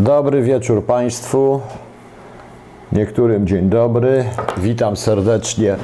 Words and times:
Dobry 0.00 0.42
wieczór 0.42 0.84
Państwu. 0.84 1.60
Niektórym 2.92 3.46
dzień 3.46 3.68
dobry. 3.68 4.24
Witam 4.58 4.96
serdecznie 4.96 5.76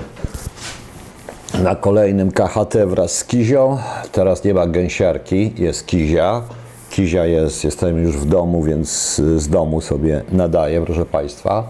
na 1.62 1.74
kolejnym 1.74 2.32
KHT 2.32 2.86
wraz 2.86 3.18
z 3.18 3.24
Kizią. 3.24 3.78
Teraz 4.12 4.44
nie 4.44 4.54
ma 4.54 4.66
gęsiarki, 4.66 5.52
jest 5.58 5.86
Kizia. 5.86 6.42
Kizia 6.90 7.26
jest, 7.26 7.64
jestem 7.64 8.02
już 8.02 8.16
w 8.16 8.24
domu, 8.24 8.62
więc 8.62 9.16
z 9.16 9.48
domu 9.48 9.80
sobie 9.80 10.22
nadaję, 10.32 10.82
proszę 10.86 11.06
Państwa, 11.06 11.64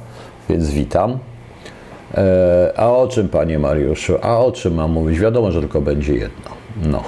więc 0.48 0.70
witam. 0.70 1.18
E, 2.14 2.72
a 2.76 2.88
o 2.88 3.08
czym, 3.08 3.28
Panie 3.28 3.58
Mariuszu? 3.58 4.14
A 4.22 4.38
o 4.38 4.52
czym 4.52 4.74
mam 4.74 4.92
mówić? 4.92 5.18
Wiadomo, 5.18 5.52
że 5.52 5.60
tylko 5.60 5.80
będzie 5.80 6.14
jedno. 6.14 6.50
No. 6.82 7.02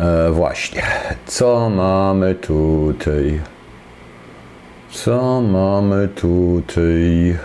E, 0.00 0.30
właśnie. 0.30 0.82
Co 1.26 1.70
mamy 1.70 2.34
tutaj? 2.34 3.40
Co 4.92 5.40
mamy 5.40 6.08
tutaj? 6.08 7.36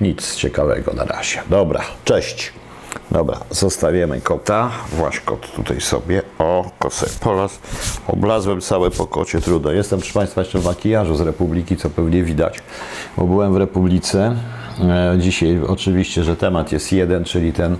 Nic 0.00 0.34
ciekawego 0.36 0.92
na 0.92 1.04
razie. 1.04 1.42
Dobra, 1.50 1.80
cześć. 2.04 2.52
Dobra, 3.10 3.40
zostawiamy 3.50 4.20
kota. 4.20 4.70
Właśnie 4.92 5.20
kot 5.24 5.52
tutaj 5.52 5.80
sobie. 5.80 6.22
O, 6.38 6.70
kosę 6.78 7.06
polas. 7.20 7.58
Oblazłem 8.08 8.60
całe 8.60 8.90
po 8.90 9.06
kocie, 9.06 9.40
trudno. 9.40 9.70
Jestem, 9.72 9.98
proszę 9.98 10.14
Państwa, 10.14 10.40
jeszcze 10.40 10.58
w 10.58 10.64
makijażu 10.64 11.16
z 11.16 11.20
Republiki, 11.20 11.76
co 11.76 11.90
pewnie 11.90 12.22
widać, 12.22 12.60
bo 13.16 13.24
byłem 13.24 13.52
w 13.54 13.56
Republice. 13.56 14.36
E, 14.80 15.16
Dzisiaj 15.18 15.60
oczywiście, 15.68 16.24
że 16.24 16.36
temat 16.36 16.72
jest 16.72 16.92
jeden, 16.92 17.24
czyli 17.24 17.52
ten 17.52 17.76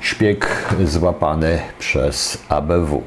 szpieg 0.00 0.66
złapany 0.84 1.58
przez 1.78 2.38
ABW. 2.48 3.02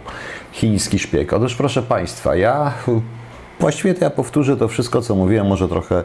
Chiński 0.51 0.99
szpieg. 0.99 1.33
Otóż 1.33 1.55
proszę 1.55 1.81
Państwa, 1.81 2.35
ja 2.35 2.73
właściwie 3.59 3.93
to 3.93 4.03
ja 4.03 4.09
powtórzę 4.09 4.57
to 4.57 4.67
wszystko, 4.67 5.01
co 5.01 5.15
mówiłem, 5.15 5.47
może 5.47 5.67
trochę 5.67 6.03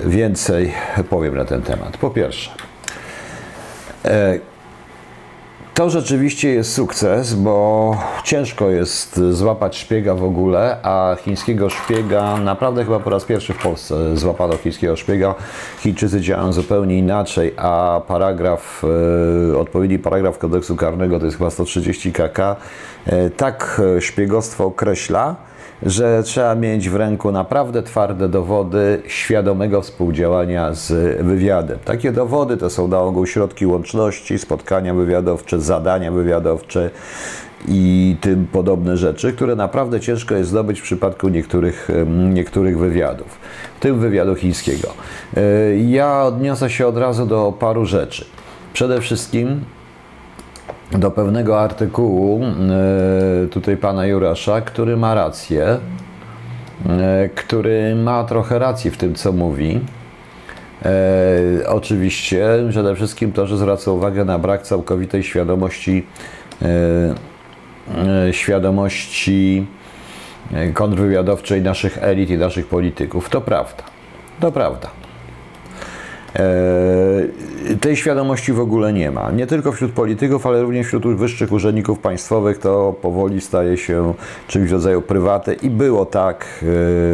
więcej 0.00 0.72
powiem 1.10 1.36
na 1.36 1.44
ten 1.44 1.62
temat. 1.62 1.96
Po 1.96 2.10
pierwsze, 2.10 2.50
e, 4.04 4.38
to 5.74 5.90
rzeczywiście 5.90 6.48
jest 6.48 6.72
sukces, 6.72 7.34
bo 7.34 7.96
ciężko 8.24 8.70
jest 8.70 9.20
złapać 9.30 9.76
szpiega 9.76 10.14
w 10.14 10.24
ogóle, 10.24 10.76
a 10.82 11.16
chińskiego 11.24 11.70
szpiega 11.70 12.36
naprawdę 12.36 12.84
chyba 12.84 13.00
po 13.00 13.10
raz 13.10 13.24
pierwszy 13.24 13.52
w 13.52 13.58
Polsce 13.58 14.16
złapano 14.16 14.56
chińskiego 14.56 14.96
szpiega. 14.96 15.34
Chińczycy 15.78 16.20
działają 16.20 16.52
zupełnie 16.52 16.98
inaczej, 16.98 17.54
a 17.56 18.00
paragraf, 18.08 18.82
e, 19.52 19.58
odpowiedni 19.58 19.98
paragraf 19.98 20.38
kodeksu 20.38 20.76
karnego 20.76 21.18
to 21.18 21.24
jest 21.24 21.38
chyba 21.38 21.50
130 21.50 22.12
kk, 22.12 22.56
e, 23.06 23.30
tak 23.30 23.80
szpiegostwo 24.00 24.64
określa, 24.64 25.36
że 25.84 26.22
trzeba 26.22 26.54
mieć 26.54 26.90
w 26.90 26.96
ręku 26.96 27.32
naprawdę 27.32 27.82
twarde 27.82 28.28
dowody 28.28 29.02
świadomego 29.06 29.82
współdziałania 29.82 30.74
z 30.74 30.92
wywiadem. 31.22 31.78
Takie 31.84 32.12
dowody 32.12 32.56
to 32.56 32.70
są 32.70 32.88
na 32.88 33.00
ogół 33.00 33.26
środki 33.26 33.66
łączności, 33.66 34.38
spotkania 34.38 34.94
wywiadowcze, 34.94 35.60
zadania 35.60 36.12
wywiadowcze 36.12 36.90
i 37.68 38.16
tym 38.20 38.46
podobne 38.52 38.96
rzeczy, 38.96 39.32
które 39.32 39.56
naprawdę 39.56 40.00
ciężko 40.00 40.34
jest 40.34 40.50
zdobyć 40.50 40.80
w 40.80 40.82
przypadku 40.82 41.28
niektórych, 41.28 41.88
niektórych 42.32 42.78
wywiadów, 42.78 43.38
w 43.76 43.80
tym 43.80 43.98
wywiadu 43.98 44.34
chińskiego. 44.34 44.88
E, 45.36 45.40
ja 45.76 46.22
odniosę 46.22 46.70
się 46.70 46.86
od 46.86 46.96
razu 46.96 47.26
do 47.26 47.52
paru 47.58 47.86
rzeczy. 47.86 48.24
Przede 48.72 49.00
wszystkim 49.00 49.60
do 50.92 51.10
pewnego 51.10 51.60
artykułu 51.60 52.44
e, 52.44 53.46
tutaj 53.46 53.76
pana 53.76 54.06
Jurasza, 54.06 54.60
który 54.60 54.96
ma 54.96 55.14
rację, 55.14 55.78
e, 56.88 57.28
który 57.34 57.94
ma 57.94 58.24
trochę 58.24 58.58
racji 58.58 58.90
w 58.90 58.96
tym, 58.96 59.14
co 59.14 59.32
mówi. 59.32 59.80
E, 60.84 61.68
oczywiście 61.68 62.46
przede 62.70 62.94
wszystkim 62.94 63.32
to, 63.32 63.46
że 63.46 63.56
zwraca 63.56 63.90
uwagę 63.90 64.24
na 64.24 64.38
brak 64.38 64.62
całkowitej 64.62 65.22
świadomości 65.22 66.06
świadomości 68.32 69.66
kontrwywiadowczej 70.74 71.62
naszych 71.62 71.98
elit 72.02 72.30
i 72.30 72.38
naszych 72.38 72.66
polityków. 72.66 73.30
To 73.30 73.40
prawda. 73.40 73.82
To 74.40 74.52
prawda. 74.52 75.03
E, 76.36 77.76
tej 77.80 77.96
świadomości 77.96 78.52
w 78.52 78.60
ogóle 78.60 78.92
nie 78.92 79.10
ma. 79.10 79.30
Nie 79.30 79.46
tylko 79.46 79.72
wśród 79.72 79.92
polityków, 79.92 80.46
ale 80.46 80.62
również 80.62 80.86
wśród 80.86 81.06
wyższych 81.06 81.52
urzędników 81.52 81.98
państwowych 81.98 82.58
to 82.58 82.94
powoli 83.02 83.40
staje 83.40 83.76
się 83.76 84.14
czymś 84.48 84.70
w 84.70 84.72
rodzaju 84.72 85.02
prywaty 85.02 85.54
i 85.54 85.70
było 85.70 86.06
tak 86.06 86.46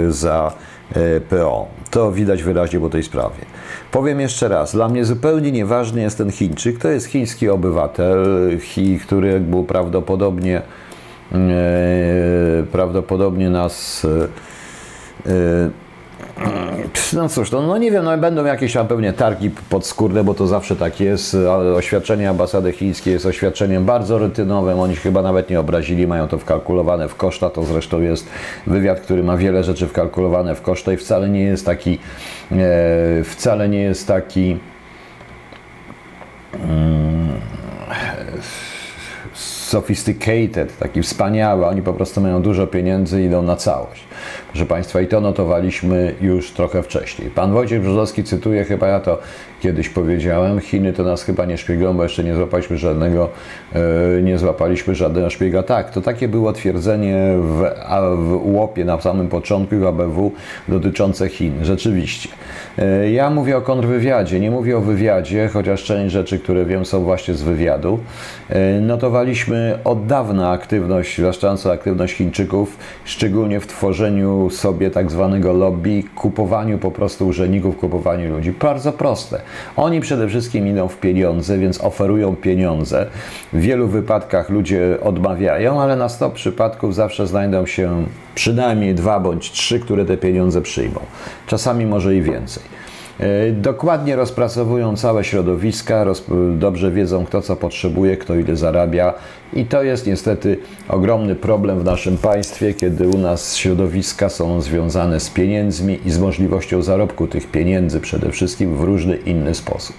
e, 0.09 0.13
za 0.13 0.53
e, 0.93 1.21
PO. 1.21 1.69
To 1.91 2.13
widać 2.13 2.43
wyraźnie 2.43 2.81
po 2.81 2.91
tej 2.91 3.03
sprawie. 3.03 3.45
Powiem 3.93 4.21
jeszcze 4.21 4.49
raz, 4.49 4.73
dla 4.73 4.89
mnie 4.89 5.05
zupełnie 5.05 5.53
nieważny 5.53 6.01
jest 6.01 6.19
ten 6.19 6.33
Chińczyk. 6.33 6.79
To 6.79 6.89
jest 6.89 7.07
chiński 7.07 7.49
obywatel, 7.49 8.27
który 9.07 9.41
był 9.41 9.65
prawdopodobnie 9.65 10.63
prawdopodobnie 12.73 13.51
nas 13.51 14.07
no 17.13 17.29
cóż, 17.29 17.51
no, 17.51 17.63
no 17.63 17.79
nie 17.79 17.91
wiem, 17.91 18.05
no 18.05 18.19
będą 18.19 18.45
jakieś 18.45 18.73
tam 18.73 18.89
pewnie 18.89 19.13
targi 19.13 19.51
podskórne, 19.71 20.25
bo 20.25 20.35
to 20.35 20.47
zawsze 20.47 20.77
tak 20.77 21.01
jest, 21.01 21.35
ale 21.35 21.75
oświadczenie 21.75 22.31
ambasady 22.31 22.73
chińskiej 22.73 23.13
jest 23.13 23.27
oświadczeniem 23.27 23.85
bardzo 23.85 24.19
rutynowym, 24.19 24.81
oni 24.81 24.97
chyba 24.97 25.23
nawet 25.23 25.51
nie 25.51 25.61
obrazili, 25.61 26.07
mają 26.07 26.29
to 26.29 26.39
wkalkulowane 26.39 27.09
w 27.09 27.15
koszta, 27.15 27.51
to 27.51 27.65
zresztą 27.65 28.01
jest 28.01 28.27
wywiad, 28.67 29.01
który 29.01 29.23
ma 29.23 29.37
wiele 29.37 29.65
rzeczy 29.65 29.87
wkalkulowane 29.87 30.55
w 30.55 30.63
koszta 30.63 30.93
i 30.93 30.97
wcale 30.97 31.29
nie 31.29 31.43
jest 31.43 31.67
taki, 31.67 31.99
e, 32.53 33.25
wcale 33.25 33.69
nie 33.69 33.83
jest 33.83 34.09
taki 34.09 34.59
mm, 36.55 37.29
sophisticated, 39.71 40.79
taki 40.79 41.03
wspaniały, 41.03 41.67
oni 41.67 41.83
po 41.83 41.93
prostu 41.93 42.21
mają 42.21 42.43
dużo 42.43 42.67
pieniędzy 42.67 43.23
i 43.23 43.25
idą 43.25 43.43
na 43.43 43.57
całość. 43.57 44.10
Proszę 44.49 44.67
Państwa, 44.67 45.01
i 45.01 45.07
to 45.07 45.21
notowaliśmy 45.21 46.15
już 46.21 46.51
trochę 46.51 46.83
wcześniej. 46.83 47.31
Pan 47.31 47.53
Wojciech 47.53 47.81
Brzozowski 47.81 48.25
cytuje, 48.25 48.65
chyba 48.65 48.89
ja 48.89 49.01
to 49.01 49.19
kiedyś 49.61 49.89
powiedziałem, 49.89 50.61
Chiny 50.61 50.93
to 50.93 51.05
nas 51.05 51.23
chyba 51.23 51.45
nie 51.45 51.59
szpiegują, 51.59 51.97
bo 51.97 52.03
jeszcze 52.03 52.25
nie 52.25 52.35
złapaliśmy 52.35 52.79
żadnego, 52.79 53.31
nie 54.23 54.39
złapaliśmy 54.39 54.95
żadnego 54.95 55.31
szpiega. 55.31 55.63
Tak, 55.63 55.91
to 55.91 56.01
takie 56.01 56.29
było 56.29 56.53
twierdzenie 56.53 57.35
w, 57.39 57.65
w 58.17 58.55
łopie 58.55 58.85
na 58.85 59.01
samym 59.01 59.29
początku 59.29 59.77
w 59.77 59.87
ABW 59.87 60.33
dotyczące 60.69 61.29
Chin. 61.29 61.53
Rzeczywiście. 61.63 62.29
Yy, 62.79 63.11
ja 63.11 63.31
mówię 63.31 63.57
o 63.57 63.61
kontrwywiadzie, 63.61 64.41
nie 64.41 64.51
mówię 64.51 64.79
o 64.79 64.81
wywiadzie, 64.81 65.49
chociaż 65.53 65.85
część 65.85 66.13
rzeczy, 66.13 66.39
które 66.39 66.65
wiem 66.65 66.85
są 66.85 67.05
właśnie 67.05 67.35
z 67.35 67.43
wywiadu. 67.43 67.99
Yy, 68.51 68.81
notowaliśmy 68.81 69.79
od 69.85 70.07
dawna 70.07 70.51
aktywność, 70.51 71.19
zwłaszcza 71.19 71.55
aktywność 71.73 72.15
Chińczyków, 72.15 72.77
szczególnie 73.05 73.61
w 73.61 73.67
tworzeniu 73.67 74.51
sobie 74.51 74.91
tak 74.91 75.11
zwanego 75.11 75.53
lobby, 75.53 76.03
kupowaniu 76.15 76.79
po 76.79 76.91
prostu 76.91 77.27
urzędników, 77.27 77.77
kupowaniu 77.77 78.31
ludzi. 78.31 78.53
Bardzo 78.61 78.93
proste. 78.93 79.41
Oni 79.77 80.01
przede 80.01 80.29
wszystkim 80.29 80.69
idą 80.69 80.89
w 80.89 80.97
pieniądze, 80.97 81.59
więc 81.59 81.85
oferują 81.85 82.37
pieniądze. 82.37 83.07
W 83.61 83.63
wielu 83.63 83.89
wypadkach 83.89 84.51
ludzie 84.51 84.99
odmawiają, 85.03 85.81
ale 85.81 85.97
na 85.97 86.09
100 86.09 86.31
przypadków 86.31 86.95
zawsze 86.95 87.27
znajdą 87.27 87.67
się 87.67 88.05
przynajmniej 88.35 88.95
dwa 88.95 89.21
bądź 89.21 89.51
trzy, 89.51 89.81
które 89.81 90.05
te 90.05 90.17
pieniądze 90.17 90.63
przyjmą. 90.63 91.01
Czasami 91.47 91.87
może 91.87 92.17
i 92.17 92.23
więcej. 92.23 92.63
E, 93.19 93.53
dokładnie 93.53 94.17
rozpracowują 94.17 94.97
całe 94.97 95.25
środowiska, 95.25 96.05
dobrze 96.59 96.91
wiedzą, 96.91 97.25
kto 97.25 97.43
co 97.43 97.57
potrzebuje, 97.57 98.17
kto 98.17 98.35
ile 98.35 98.57
zarabia, 98.57 99.15
i 99.53 99.65
to 99.65 99.83
jest 99.83 100.07
niestety 100.07 100.59
ogromny 100.89 101.35
problem 101.35 101.81
w 101.81 101.85
naszym 101.85 102.17
państwie, 102.17 102.75
kiedy 102.75 103.09
u 103.09 103.19
nas 103.19 103.57
środowiska 103.57 104.29
są 104.29 104.61
związane 104.61 105.21
z 105.21 105.31
pieniędzmi 105.31 105.99
i 106.05 106.11
z 106.11 106.19
możliwością 106.19 106.83
zarobku 106.83 107.27
tych 107.27 107.51
pieniędzy 107.51 108.01
przede 108.01 108.31
wszystkim 108.31 108.77
w 108.77 108.81
różny 108.81 109.17
inny 109.17 109.55
sposób. 109.55 109.97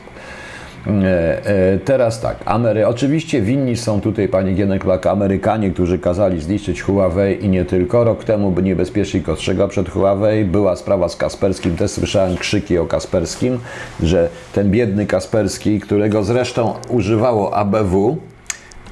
E, 0.88 1.46
e, 1.74 1.78
teraz 1.78 2.22
tak, 2.22 2.38
Amery, 2.46 2.88
oczywiście 2.88 3.42
winni 3.42 3.78
są 3.78 4.02
tutaj, 4.02 4.28
pani 4.28 4.56
Gieneklak, 4.56 5.06
Amerykanie, 5.06 5.72
którzy 5.72 6.00
kazali 6.00 6.42
zniszczyć 6.42 6.82
Huawei 6.82 7.46
i 7.46 7.50
nie 7.50 7.66
tylko. 7.66 8.04
Rok 8.04 8.24
temu 8.24 8.52
by 8.52 8.64
niebezpiecznik 8.64 9.30
ostrzegał 9.30 9.68
przed 9.68 9.90
Huawei. 9.90 10.46
Była 10.46 10.76
sprawa 10.76 11.10
z 11.10 11.16
Kasperskim, 11.16 11.76
też 11.76 11.92
słyszałem 11.92 12.38
krzyki 12.38 12.78
o 12.78 12.86
Kasperskim, 12.86 13.60
że 14.04 14.30
ten 14.54 14.72
biedny 14.72 15.06
Kasperski, 15.06 15.80
którego 15.80 16.24
zresztą 16.24 16.74
używało 16.90 17.56
ABW 17.56 18.18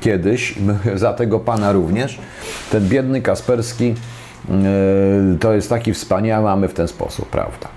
kiedyś, 0.01 0.55
za 0.95 1.13
tego 1.13 1.39
pana 1.39 1.71
również, 1.71 2.19
ten 2.71 2.87
biedny 2.87 3.21
Kasperski 3.21 3.93
e, 4.49 4.53
to 5.39 5.53
jest 5.53 5.69
taki 5.69 5.93
wspaniały, 5.93 6.43
mamy 6.43 6.67
w 6.67 6.73
ten 6.73 6.87
sposób, 6.87 7.29
prawda? 7.29 7.67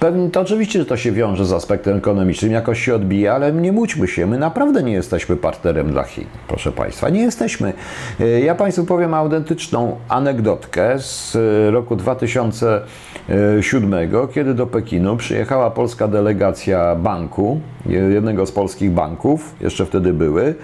Pewnie 0.00 0.30
to 0.30 0.40
oczywiście, 0.40 0.78
że 0.78 0.86
to 0.86 0.96
się 0.96 1.12
wiąże 1.12 1.46
z 1.46 1.52
aspektem 1.52 1.96
ekonomicznym, 1.96 2.52
jakoś 2.52 2.84
się 2.84 2.94
odbija, 2.94 3.34
ale 3.34 3.52
nie 3.52 3.72
mućmy 3.72 4.08
się, 4.08 4.26
my 4.26 4.38
naprawdę 4.38 4.82
nie 4.82 4.92
jesteśmy 4.92 5.36
partnerem 5.36 5.90
dla 5.90 6.04
Chin, 6.04 6.26
proszę 6.48 6.72
Państwa, 6.72 7.08
nie 7.08 7.20
jesteśmy. 7.22 7.72
E, 8.20 8.40
ja 8.40 8.54
Państwu 8.54 8.84
powiem 8.84 9.14
autentyczną 9.14 9.96
anegdotkę 10.08 10.98
z 10.98 11.36
e, 11.36 11.70
roku 11.70 11.96
2007, 11.96 13.94
kiedy 14.34 14.54
do 14.54 14.66
Pekinu 14.66 15.16
przyjechała 15.16 15.70
polska 15.70 16.08
delegacja 16.08 16.96
banku, 16.96 17.60
jednego 17.86 18.46
z 18.46 18.52
polskich 18.52 18.90
banków, 18.90 19.54
jeszcze 19.60 19.86
wtedy 19.86 20.12
były, 20.12 20.54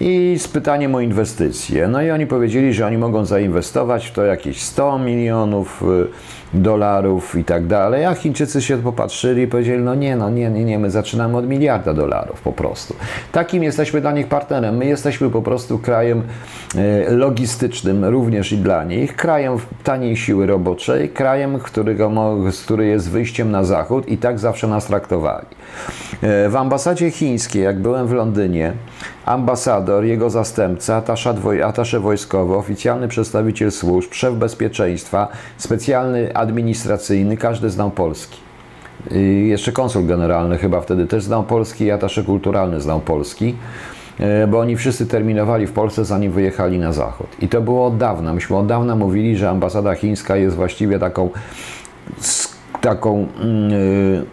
i 0.00 0.38
z 0.38 0.48
pytaniem 0.48 0.94
o 0.94 1.00
inwestycje. 1.00 1.88
No 1.88 2.02
i 2.02 2.10
oni 2.10 2.26
powiedzieli, 2.26 2.74
że 2.74 2.86
oni 2.86 2.98
mogą 2.98 3.24
zainwestować 3.24 4.06
w 4.06 4.12
to 4.12 4.24
jakieś 4.24 4.62
100 4.62 4.98
milionów 4.98 5.82
y, 5.82 6.41
dolarów 6.54 7.36
i 7.36 7.44
tak 7.44 7.66
dalej, 7.66 8.04
a 8.04 8.14
Chińczycy 8.14 8.62
się 8.62 8.82
popatrzyli 8.82 9.42
i 9.42 9.46
powiedzieli, 9.46 9.82
no 9.82 9.94
nie, 9.94 10.16
no 10.16 10.30
nie, 10.30 10.50
nie, 10.50 10.64
nie, 10.64 10.78
my 10.78 10.90
zaczynamy 10.90 11.36
od 11.36 11.48
miliarda 11.48 11.94
dolarów 11.94 12.40
po 12.40 12.52
prostu. 12.52 12.94
Takim 13.32 13.62
jesteśmy 13.62 14.00
dla 14.00 14.12
nich 14.12 14.26
partnerem. 14.26 14.76
My 14.76 14.86
jesteśmy 14.86 15.30
po 15.30 15.42
prostu 15.42 15.78
krajem 15.78 16.22
y, 16.74 17.10
logistycznym 17.10 18.04
również 18.04 18.52
i 18.52 18.58
dla 18.58 18.84
nich, 18.84 19.16
krajem 19.16 19.56
taniej 19.84 20.16
siły 20.16 20.46
roboczej, 20.46 21.08
krajem, 21.08 21.58
którego, 21.58 22.10
który 22.64 22.86
jest 22.86 23.10
wyjściem 23.10 23.50
na 23.50 23.64
zachód 23.64 24.08
i 24.08 24.18
tak 24.18 24.38
zawsze 24.38 24.66
nas 24.66 24.86
traktowali. 24.86 25.46
Y, 26.46 26.48
w 26.48 26.56
ambasadzie 26.56 27.10
chińskiej, 27.10 27.62
jak 27.62 27.78
byłem 27.78 28.06
w 28.06 28.12
Londynie, 28.12 28.72
ambasador, 29.26 30.04
jego 30.04 30.30
zastępca, 30.30 31.02
atasze 31.64 32.00
wojskowy, 32.00 32.56
oficjalny 32.56 33.08
przedstawiciel 33.08 33.72
służb, 33.72 34.12
szef 34.12 34.34
bezpieczeństwa, 34.34 35.28
specjalny 35.56 36.34
administracyjny, 36.34 37.36
każdy 37.36 37.70
znał 37.70 37.90
polski. 37.90 38.38
I 39.10 39.48
jeszcze 39.48 39.72
konsul 39.72 40.06
generalny 40.06 40.58
chyba 40.58 40.80
wtedy 40.80 41.06
też 41.06 41.24
znał 41.24 41.44
polski 41.44 41.84
i 41.84 41.90
atasze 41.90 42.22
kulturalny 42.22 42.80
znał 42.80 43.00
polski, 43.00 43.54
e, 44.20 44.46
bo 44.46 44.58
oni 44.58 44.76
wszyscy 44.76 45.06
terminowali 45.06 45.66
w 45.66 45.72
Polsce, 45.72 46.04
zanim 46.04 46.32
wyjechali 46.32 46.78
na 46.78 46.92
zachód. 46.92 47.26
I 47.40 47.48
to 47.48 47.60
było 47.60 47.86
od 47.86 47.96
dawna. 47.96 48.34
Myśmy 48.34 48.56
od 48.56 48.66
dawna 48.66 48.96
mówili, 48.96 49.36
że 49.36 49.50
ambasada 49.50 49.94
chińska 49.94 50.36
jest 50.36 50.56
właściwie 50.56 50.98
taką 50.98 51.30
taką 52.80 53.20
yy, 53.20 54.26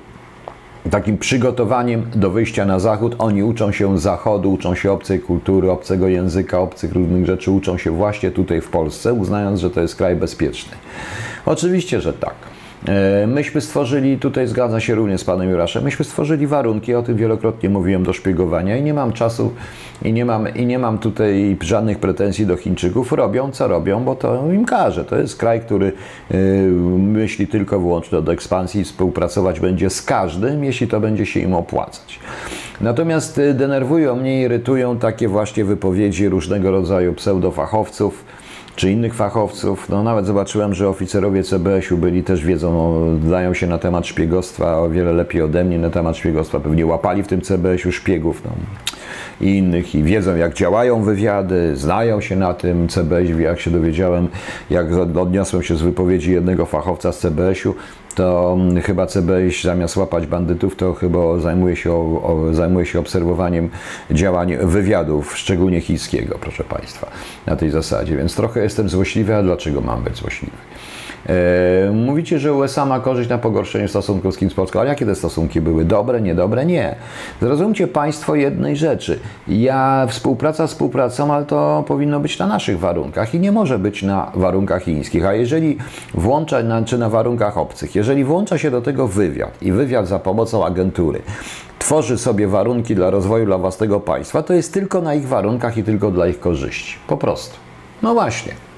takim 0.91 1.17
przygotowaniem 1.17 2.05
do 2.15 2.29
wyjścia 2.29 2.65
na 2.65 2.79
zachód. 2.79 3.15
Oni 3.19 3.43
uczą 3.43 3.71
się 3.71 3.99
zachodu, 3.99 4.51
uczą 4.51 4.75
się 4.75 4.91
obcej 4.91 5.19
kultury, 5.19 5.71
obcego 5.71 6.07
języka, 6.07 6.59
obcych 6.59 6.93
różnych 6.93 7.25
rzeczy, 7.25 7.51
uczą 7.51 7.77
się 7.77 7.91
właśnie 7.91 8.31
tutaj 8.31 8.61
w 8.61 8.69
Polsce, 8.69 9.13
uznając, 9.13 9.59
że 9.59 9.69
to 9.69 9.81
jest 9.81 9.95
kraj 9.95 10.15
bezpieczny. 10.15 10.71
Oczywiście, 11.45 12.01
że 12.01 12.13
tak. 12.13 12.48
E, 12.87 13.27
myśmy 13.27 13.61
stworzyli, 13.61 14.17
tutaj 14.17 14.47
zgadza 14.47 14.79
się 14.79 14.95
również 14.95 15.21
z 15.21 15.23
panem 15.23 15.49
Juraszem, 15.49 15.83
myśmy 15.83 16.05
stworzyli 16.05 16.47
warunki, 16.47 16.95
o 16.95 17.03
tym 17.03 17.15
wielokrotnie 17.15 17.69
mówiłem, 17.69 18.03
do 18.03 18.13
szpiegowania 18.13 18.77
i 18.77 18.83
nie 18.83 18.93
mam 18.93 19.13
czasu 19.13 19.51
i 20.01 20.13
nie 20.13 20.25
mam, 20.25 20.55
i 20.55 20.65
nie 20.65 20.79
mam 20.79 20.97
tutaj 20.97 21.57
żadnych 21.61 21.99
pretensji 21.99 22.45
do 22.45 22.57
Chińczyków. 22.57 23.11
Robią, 23.11 23.51
co 23.51 23.67
robią, 23.67 24.03
bo 24.03 24.15
to 24.15 24.51
im 24.53 24.65
każe. 24.65 25.05
To 25.05 25.15
jest 25.15 25.37
kraj, 25.37 25.61
który 25.61 25.91
yy, 26.31 26.37
myśli 26.97 27.47
tylko 27.47 27.79
wyłącznie 27.79 28.17
od 28.17 28.29
ekspansji, 28.29 28.83
współpracować 28.83 29.59
będzie 29.59 29.89
z 29.89 30.01
każdym, 30.01 30.63
jeśli 30.63 30.87
to 30.87 30.99
będzie 30.99 31.25
się 31.25 31.39
im 31.39 31.53
opłacać. 31.53 32.19
Natomiast 32.81 33.37
y, 33.37 33.53
denerwują 33.53 34.15
mnie, 34.15 34.41
irytują 34.41 34.97
takie 34.97 35.27
właśnie 35.27 35.65
wypowiedzi 35.65 36.29
różnego 36.29 36.71
rodzaju 36.71 37.13
pseudofachowców, 37.13 38.25
czy 38.79 38.91
innych 38.91 39.13
fachowców. 39.13 39.89
No 39.89 40.03
nawet 40.03 40.25
zobaczyłem, 40.25 40.73
że 40.73 40.89
oficerowie 40.89 41.43
CBS-u 41.43 41.97
byli 41.97 42.23
też 42.23 42.45
wiedzą, 42.45 42.73
no, 42.73 43.29
dają 43.29 43.53
się 43.53 43.67
na 43.67 43.77
temat 43.77 44.07
szpiegostwa 44.07 44.77
o 44.77 44.89
wiele 44.89 45.13
lepiej 45.13 45.41
ode 45.41 45.63
mnie 45.63 45.79
na 45.79 45.89
temat 45.89 46.17
szpiegostwa. 46.17 46.59
Pewnie 46.59 46.85
łapali 46.85 47.23
w 47.23 47.27
tym 47.27 47.41
CBS-u 47.41 47.91
szpiegów. 47.91 48.41
No 48.45 48.51
i 49.41 49.57
innych 49.57 49.95
i 49.95 50.03
wiedzą, 50.03 50.35
jak 50.35 50.53
działają 50.53 51.03
wywiady, 51.03 51.75
znają 51.75 52.21
się 52.21 52.35
na 52.35 52.53
tym. 52.53 52.87
CBS, 52.87 53.29
jak 53.39 53.59
się 53.59 53.71
dowiedziałem, 53.71 54.27
jak 54.69 54.85
odniosłem 55.15 55.63
się 55.63 55.75
z 55.75 55.81
wypowiedzi 55.81 56.31
jednego 56.31 56.65
fachowca 56.65 57.11
z 57.11 57.19
CBS-u, 57.19 57.75
to 58.15 58.53
mm, 58.59 58.81
chyba 58.81 59.07
CBS 59.07 59.63
zamiast 59.63 59.97
łapać 59.97 60.27
bandytów, 60.27 60.75
to 60.75 60.93
chyba 60.93 61.39
zajmuje 61.39 61.75
się, 61.75 61.91
o, 61.91 62.21
o, 62.23 62.53
zajmuje 62.53 62.85
się 62.85 62.99
obserwowaniem 62.99 63.69
działań 64.11 64.57
wywiadów, 64.57 65.37
szczególnie 65.37 65.81
chińskiego, 65.81 66.37
proszę 66.41 66.63
Państwa, 66.63 67.07
na 67.45 67.55
tej 67.55 67.69
zasadzie. 67.69 68.17
Więc 68.17 68.35
trochę 68.35 68.63
jestem 68.63 68.89
złośliwy, 68.89 69.35
a 69.35 69.43
dlaczego 69.43 69.81
mam 69.81 70.03
być 70.03 70.15
złośliwy? 70.15 70.57
E, 71.29 71.91
mówicie, 71.91 72.39
że 72.39 72.53
USA 72.53 72.85
ma 72.85 72.99
korzyść 72.99 73.29
na 73.29 73.37
pogorszeniu 73.37 73.87
stosunków 73.87 74.35
z 74.35 74.37
Chin 74.37 74.49
z 74.49 74.53
Polską, 74.53 74.79
ale 74.79 74.89
jakie 74.89 75.05
te 75.05 75.15
stosunki 75.15 75.61
były? 75.61 75.85
Dobre, 75.85 76.21
niedobre? 76.21 76.65
Nie. 76.65 76.95
Zrozumcie 77.41 77.87
Państwo 77.87 78.35
jednej 78.35 78.75
rzeczy. 78.75 79.19
Ja, 79.47 80.07
współpraca 80.09 80.67
współpracą, 80.67 81.33
ale 81.33 81.45
to 81.45 81.83
powinno 81.87 82.19
być 82.19 82.39
na 82.39 82.47
naszych 82.47 82.79
warunkach 82.79 83.35
i 83.35 83.39
nie 83.39 83.51
może 83.51 83.79
być 83.79 84.03
na 84.03 84.31
warunkach 84.35 84.83
chińskich. 84.83 85.25
A 85.25 85.33
jeżeli 85.33 85.77
włącza, 86.13 86.63
na, 86.63 86.83
czy 86.83 86.97
na 86.97 87.09
warunkach 87.09 87.57
obcych, 87.57 87.95
jeżeli 87.95 88.23
włącza 88.23 88.57
się 88.57 88.71
do 88.71 88.81
tego 88.81 89.07
wywiad 89.07 89.61
i 89.61 89.71
wywiad 89.71 90.07
za 90.07 90.19
pomocą 90.19 90.65
agentury, 90.65 91.21
tworzy 91.79 92.17
sobie 92.17 92.47
warunki 92.47 92.95
dla 92.95 93.09
rozwoju 93.09 93.45
dla 93.45 93.57
własnego 93.57 93.99
państwa, 93.99 94.43
to 94.43 94.53
jest 94.53 94.73
tylko 94.73 95.01
na 95.01 95.13
ich 95.13 95.27
warunkach 95.27 95.77
i 95.77 95.83
tylko 95.83 96.11
dla 96.11 96.27
ich 96.27 96.39
korzyści. 96.39 96.95
Po 97.07 97.17
prostu. 97.17 97.55
No 98.01 98.13
właśnie. 98.13 98.68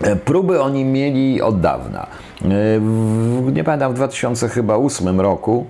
E, 0.00 0.16
próby 0.16 0.60
oni 0.60 0.84
mieli 0.84 1.42
od 1.42 1.60
dawna. 1.60 2.06
E, 2.44 2.80
nie 3.52 3.64
pamiętam, 3.64 3.92
w 3.92 3.94
2008 3.94 5.20
roku 5.20 5.66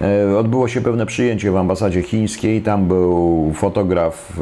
e, 0.00 0.38
odbyło 0.38 0.68
się 0.68 0.80
pewne 0.80 1.06
przyjęcie 1.06 1.52
w 1.52 1.56
ambasadzie 1.56 2.02
chińskiej. 2.02 2.62
Tam 2.62 2.88
był 2.88 3.52
fotograf, 3.54 4.40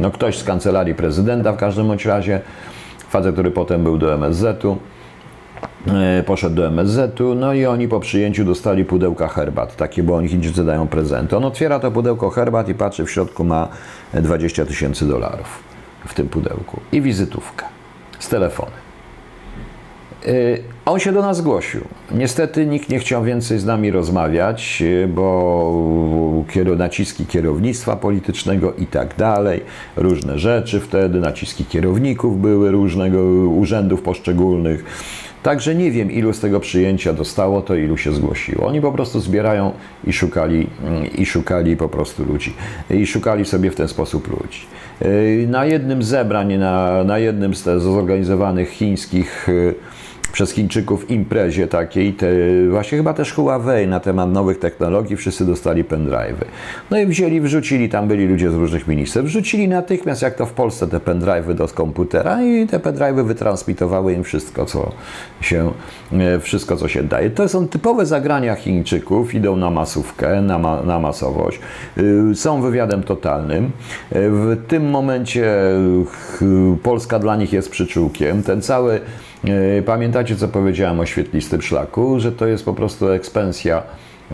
no 0.00 0.10
ktoś 0.10 0.38
z 0.38 0.44
kancelarii 0.44 0.94
prezydenta 0.94 1.52
w 1.52 1.56
każdym 1.56 1.86
bądź 1.86 2.06
razie, 2.06 2.40
facet, 3.10 3.32
który 3.32 3.50
potem 3.50 3.84
był 3.84 3.98
do 3.98 4.14
MSZ-u. 4.14 4.76
Poszedł 6.26 6.56
do 6.56 6.66
MSZ-u, 6.66 7.34
no 7.34 7.54
i 7.54 7.66
oni 7.66 7.88
po 7.88 8.00
przyjęciu 8.00 8.44
dostali 8.44 8.84
pudełka 8.84 9.28
herbat, 9.28 9.76
takie, 9.76 10.02
bo 10.02 10.16
oni 10.16 10.28
Chińczycy 10.28 10.64
dają 10.64 10.88
prezenty. 10.88 11.36
On 11.36 11.44
otwiera 11.44 11.80
to 11.80 11.90
pudełko 11.90 12.30
herbat 12.30 12.68
i 12.68 12.74
patrzy, 12.74 13.04
w 13.04 13.10
środku 13.10 13.44
ma 13.44 13.68
20 14.14 14.66
tysięcy 14.66 15.08
dolarów 15.08 15.62
w 16.06 16.14
tym 16.14 16.28
pudełku 16.28 16.80
i 16.92 17.02
wizytówkę 17.02 17.73
z 18.24 18.28
telefonem. 18.28 18.84
Y, 20.26 20.62
on 20.86 21.00
się 21.00 21.12
do 21.12 21.22
nas 21.22 21.36
zgłosił. 21.36 21.80
Niestety 22.10 22.66
nikt 22.66 22.88
nie 22.88 22.98
chciał 22.98 23.24
więcej 23.24 23.58
z 23.58 23.64
nami 23.64 23.90
rozmawiać, 23.90 24.82
y, 24.82 25.08
bo 25.08 26.44
naciski 26.76 27.26
kierownictwa 27.26 27.96
politycznego 27.96 28.72
i 28.74 28.86
tak 28.86 29.16
dalej, 29.16 29.60
różne 29.96 30.38
rzeczy 30.38 30.80
wtedy, 30.80 31.20
naciski 31.20 31.64
kierowników 31.64 32.40
były 32.40 32.70
różnego 32.70 33.24
urzędów 33.48 34.02
poszczególnych. 34.02 34.84
Także 35.44 35.74
nie 35.74 35.90
wiem, 35.90 36.12
ilu 36.12 36.32
z 36.32 36.40
tego 36.40 36.60
przyjęcia 36.60 37.12
dostało, 37.12 37.62
to 37.62 37.74
ilu 37.74 37.96
się 37.96 38.12
zgłosiło. 38.12 38.66
Oni 38.66 38.80
po 38.80 38.92
prostu 38.92 39.20
zbierają 39.20 39.72
i 40.04 40.12
szukali, 40.12 40.66
mm, 40.84 41.06
i 41.06 41.26
szukali 41.26 41.76
po 41.76 41.88
prostu 41.88 42.24
ludzi. 42.24 42.54
I 42.90 43.06
szukali 43.06 43.44
sobie 43.44 43.70
w 43.70 43.74
ten 43.74 43.88
sposób 43.88 44.28
ludzi. 44.28 44.60
Y, 45.02 45.46
na 45.50 45.64
jednym 45.64 46.02
zebrań, 46.02 46.56
na, 46.58 47.04
na 47.04 47.18
jednym 47.18 47.54
z, 47.54 47.62
z 47.62 47.82
zorganizowanych 47.82 48.68
chińskich 48.70 49.48
y, 49.48 49.74
przez 50.34 50.52
Chińczyków 50.52 51.10
imprezie 51.10 51.68
takiej, 51.68 52.12
te, 52.12 52.26
właśnie 52.70 52.98
chyba 52.98 53.14
też 53.14 53.32
Huawei 53.32 53.86
na 53.86 54.00
temat 54.00 54.32
nowych 54.32 54.58
technologii, 54.58 55.16
wszyscy 55.16 55.46
dostali 55.46 55.84
pendrive'y. 55.84 56.44
No 56.90 56.98
i 56.98 57.06
wzięli, 57.06 57.40
wrzucili, 57.40 57.88
tam 57.88 58.08
byli 58.08 58.26
ludzie 58.26 58.50
z 58.50 58.54
różnych 58.54 58.88
ministerstw, 58.88 59.30
wrzucili 59.30 59.68
natychmiast, 59.68 60.22
jak 60.22 60.34
to 60.34 60.46
w 60.46 60.52
Polsce, 60.52 60.86
te 60.86 60.98
pendrive'y 60.98 61.54
do 61.54 61.68
komputera 61.68 62.42
i 62.42 62.66
te 62.66 62.78
pendrive'y 62.78 63.24
wytransmitowały 63.24 64.12
im 64.12 64.24
wszystko, 64.24 64.66
co 64.66 64.92
się, 65.40 65.72
e, 66.12 66.40
wszystko, 66.40 66.76
co 66.76 66.88
się 66.88 67.02
daje. 67.02 67.30
To 67.30 67.48
są 67.48 67.68
typowe 67.68 68.06
zagrania 68.06 68.54
Chińczyków, 68.54 69.34
idą 69.34 69.56
na 69.56 69.70
masówkę, 69.70 70.42
na, 70.42 70.58
ma, 70.58 70.82
na 70.82 70.98
masowość, 70.98 71.60
y, 71.98 72.34
są 72.34 72.62
wywiadem 72.62 73.02
totalnym. 73.02 73.64
E, 73.64 73.70
w 74.30 74.56
tym 74.68 74.90
momencie 74.90 75.54
Polska 76.82 77.18
dla 77.18 77.36
nich 77.36 77.52
jest 77.52 77.70
przyczółkiem. 77.70 78.42
Ten 78.42 78.62
cały 78.62 79.00
pamiętacie, 79.86 80.36
co 80.36 80.48
powiedziałem 80.48 81.00
o 81.00 81.06
świetlistym 81.06 81.62
szlaku, 81.62 82.20
że 82.20 82.32
to 82.32 82.46
jest 82.46 82.64
po 82.64 82.72
prostu 82.72 83.08
ekspensja. 83.08 83.82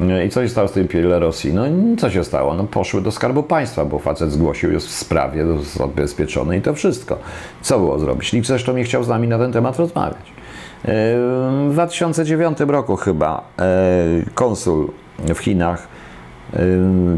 E, 0.00 0.26
I 0.26 0.30
co 0.30 0.42
się 0.42 0.48
stało 0.48 0.68
z 0.68 0.72
tym 0.72 0.88
Pierre 0.88 1.18
Rosji? 1.18 1.54
No 1.54 1.62
co 1.98 2.10
się 2.10 2.24
stało? 2.24 2.54
No 2.54 2.64
poszły 2.64 3.02
do 3.02 3.10
Skarbu 3.10 3.42
Państwa, 3.42 3.84
bo 3.84 3.98
facet 3.98 4.32
zgłosił, 4.32 4.72
jest 4.72 4.86
w 4.86 4.90
sprawie, 4.90 5.42
jest 5.42 5.80
odbezpieczony 5.80 6.56
i 6.56 6.62
to 6.62 6.74
wszystko. 6.74 7.18
Co 7.62 7.78
było 7.78 7.98
zrobić? 7.98 8.32
Nikt 8.32 8.46
zresztą 8.46 8.76
nie 8.76 8.84
chciał 8.84 9.04
z 9.04 9.08
nami 9.08 9.28
na 9.28 9.38
ten 9.38 9.52
temat 9.52 9.76
rozmawiać. 9.76 10.32
E, 10.84 10.88
w 11.68 11.72
2009 11.72 12.58
roku 12.60 12.96
chyba 12.96 13.44
konsul 14.34 14.90
w 15.34 15.38
Chinach, 15.38 15.88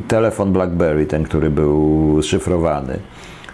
telefon 0.09 0.53
BlackBerry, 0.53 1.07
ten, 1.07 1.25
który 1.25 1.51
był 1.51 2.19
szyfrowany, 2.23 2.99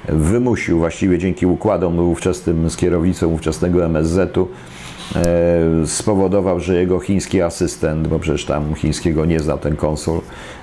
wymusił 0.08 0.78
właściwie 0.78 1.18
dzięki 1.18 1.46
układom 1.46 1.98
ówczesnym 1.98 2.70
z 2.70 2.76
kierownicą 2.76 3.28
ówczesnego 3.28 3.84
MSZ-u 3.84 4.48
e, 5.16 5.86
spowodował, 5.86 6.60
że 6.60 6.74
jego 6.74 7.00
chiński 7.00 7.42
asystent, 7.42 8.08
bo 8.08 8.18
przecież 8.18 8.44
tam 8.44 8.74
chińskiego 8.74 9.24
nie 9.24 9.40
znał 9.40 9.58
ten 9.58 9.76
konsul, 9.76 10.20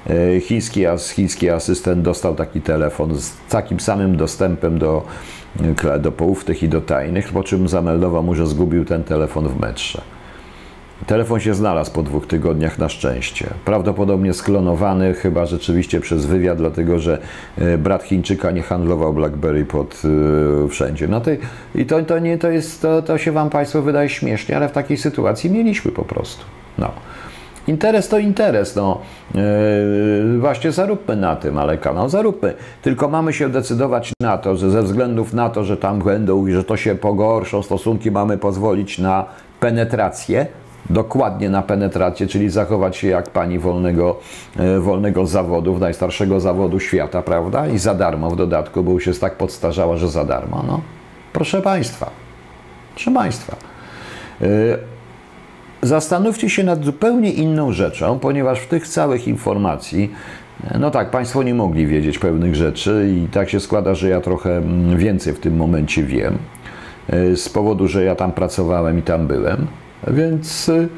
e, 0.08 0.40
chiński, 0.40 0.86
as, 0.86 1.10
chiński 1.10 1.50
asystent 1.50 2.02
dostał 2.02 2.36
taki 2.36 2.62
telefon 2.62 3.18
z 3.18 3.34
takim 3.50 3.80
samym 3.80 4.18
dostępem 4.18 4.80
do, 4.80 5.04
e, 5.84 6.00
do 6.00 6.12
poufnych 6.12 6.64
i 6.64 6.70
do 6.70 6.82
tajnych, 6.82 7.32
po 7.32 7.44
czym 7.44 7.68
zameldował 7.68 8.24
mu, 8.24 8.36
że 8.36 8.48
zgubił 8.48 8.86
ten 8.86 9.04
telefon 9.04 9.48
w 9.48 9.60
metrze. 9.60 10.15
Telefon 11.08 11.40
się 11.40 11.54
znalazł 11.54 11.92
po 11.92 12.04
dwóch 12.04 12.28
tygodniach 12.28 12.80
na 12.80 12.90
szczęście. 12.90 13.48
Prawdopodobnie 13.66 14.34
sklonowany, 14.34 15.14
chyba 15.14 15.46
rzeczywiście 15.46 16.00
przez 16.00 16.26
wywiad, 16.26 16.58
dlatego 16.58 17.00
że 17.00 17.20
e, 17.58 17.78
brat 17.78 18.04
Chińczyka 18.04 18.52
nie 18.52 18.62
handlował 18.62 19.14
BlackBerry 19.14 19.66
pod 19.66 20.02
yy, 20.04 20.70
wszędzie. 20.70 21.08
No 21.08 21.22
to, 21.22 21.32
I 21.76 21.86
to, 21.86 22.04
to, 22.04 22.20
nie, 22.20 22.38
to, 22.38 22.50
jest, 22.50 22.82
to, 22.82 23.02
to 23.02 23.18
się 23.18 23.32
Wam 23.32 23.50
Państwo 23.50 23.82
wydaje 23.82 24.10
śmiesznie, 24.10 24.58
ale 24.58 24.70
w 24.70 24.72
takiej 24.72 24.98
sytuacji 24.98 25.52
mieliśmy 25.52 25.92
po 25.92 26.04
prostu. 26.04 26.46
No. 26.78 26.92
Interes 27.68 28.10
to 28.10 28.20
interes, 28.20 28.76
no 28.76 29.02
yy, 29.36 30.40
właśnie 30.40 30.72
zaróbmy 30.72 31.16
na 31.16 31.36
tym, 31.36 31.58
ale 31.58 31.78
kanał 31.78 32.10
zaróbmy. 32.10 32.54
Tylko 32.82 33.08
mamy 33.08 33.34
się 33.34 33.50
decydować 33.50 34.14
na 34.22 34.38
to, 34.38 34.56
że 34.56 34.72
ze 34.72 34.84
względów 34.84 35.34
na 35.34 35.50
to, 35.50 35.64
że 35.64 35.78
tam 35.78 36.00
będą 36.00 36.48
i 36.48 36.52
że 36.52 36.64
to 36.64 36.78
się 36.78 36.96
pogorszą 36.96 37.64
stosunki, 37.64 38.12
mamy 38.12 38.38
pozwolić 38.38 39.00
na 39.00 39.26
penetrację, 39.60 40.48
dokładnie 40.90 41.50
na 41.50 41.62
penetrację, 41.62 42.28
czyli 42.28 42.50
zachować 42.50 42.98
się 42.98 43.08
jak 43.08 43.30
pani 43.30 43.60
wolnego, 43.60 44.20
e, 44.58 44.80
wolnego 44.80 45.26
zawodu, 45.26 45.78
najstarszego 45.78 46.40
zawodu 46.40 46.80
świata, 46.80 47.22
prawda? 47.22 47.68
I 47.68 47.78
za 47.78 47.96
darmo 47.96 48.30
w 48.32 48.36
dodatku, 48.36 48.84
bo 48.84 48.92
już 48.92 49.08
jest 49.08 49.22
tak 49.22 49.36
podstarzała, 49.36 49.98
że 49.98 50.10
za 50.10 50.26
darmo. 50.26 50.64
No, 50.68 50.82
proszę 51.34 51.62
Państwa, 51.62 52.10
proszę 52.96 53.12
Państwa. 53.12 53.56
E, 54.42 54.48
zastanówcie 55.82 56.50
się 56.50 56.64
nad 56.64 56.84
zupełnie 56.84 57.32
inną 57.32 57.72
rzeczą, 57.72 58.20
ponieważ 58.20 58.60
w 58.60 58.68
tych 58.68 58.88
całych 58.88 59.28
informacji, 59.28 60.12
e, 60.72 60.80
no 60.80 60.92
tak, 60.92 61.12
Państwo 61.12 61.44
nie 61.44 61.54
mogli 61.54 61.88
wiedzieć 61.88 62.20
pewnych 62.20 62.56
rzeczy 62.56 63.14
i 63.16 63.28
tak 63.28 63.50
się 63.50 63.60
składa, 63.60 63.96
że 63.96 64.10
ja 64.10 64.22
trochę 64.22 64.58
mm, 64.58 64.98
więcej 64.98 65.34
w 65.34 65.40
tym 65.40 65.56
momencie 65.56 66.04
wiem, 66.04 66.38
z 67.36 67.50
powodu, 67.50 67.88
że 67.88 68.04
ja 68.04 68.16
tam 68.16 68.32
pracowałem 68.32 69.00
i 69.00 69.02
tam 69.02 69.28
byłem. 69.28 69.68
Więc, 70.08 70.70
y, 70.70 70.90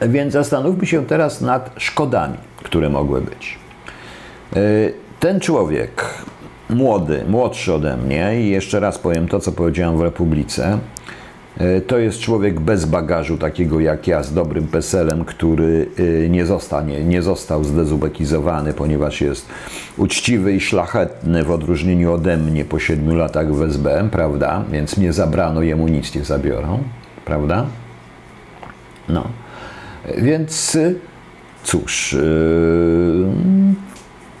więc 0.00 0.32
zastanówmy 0.32 0.86
się 0.86 1.06
teraz 1.06 1.40
nad 1.40 1.70
szkodami, 1.76 2.38
które 2.62 2.90
mogły 2.90 3.20
być. 3.20 3.58
Y, 4.56 4.94
ten 5.20 5.40
człowiek, 5.40 6.04
młody, 6.70 7.24
młodszy 7.28 7.74
ode 7.74 7.96
mnie, 7.96 8.40
i 8.40 8.48
jeszcze 8.48 8.80
raz 8.80 8.98
powiem 8.98 9.28
to, 9.28 9.40
co 9.40 9.52
powiedziałem 9.52 9.98
w 9.98 10.02
Republice, 10.02 10.78
to 11.86 11.98
jest 11.98 12.18
człowiek 12.20 12.60
bez 12.60 12.84
bagażu, 12.84 13.38
takiego 13.38 13.80
jak 13.80 14.06
ja, 14.06 14.22
z 14.22 14.34
dobrym 14.34 14.66
peselem, 14.66 15.24
który 15.24 15.86
e, 16.24 16.28
nie, 16.28 16.46
zostanie, 16.46 17.04
nie 17.04 17.22
został 17.22 17.64
zdezubekizowany, 17.64 18.72
ponieważ 18.72 19.20
jest 19.20 19.48
uczciwy 19.96 20.52
i 20.52 20.60
szlachetny 20.60 21.44
w 21.44 21.50
odróżnieniu 21.50 22.12
ode 22.12 22.36
mnie 22.36 22.64
po 22.64 22.78
siedmiu 22.78 23.14
latach 23.14 23.54
w 23.54 23.62
SB, 23.62 24.08
prawda? 24.10 24.64
Więc 24.70 24.96
mnie 24.96 25.12
zabrano, 25.12 25.62
jemu 25.62 25.88
nic 25.88 26.14
nie 26.14 26.24
zabiorą, 26.24 26.82
prawda? 27.24 27.66
No. 29.08 29.24
Więc 30.18 30.76
e, 30.76 30.94
cóż, 31.64 32.16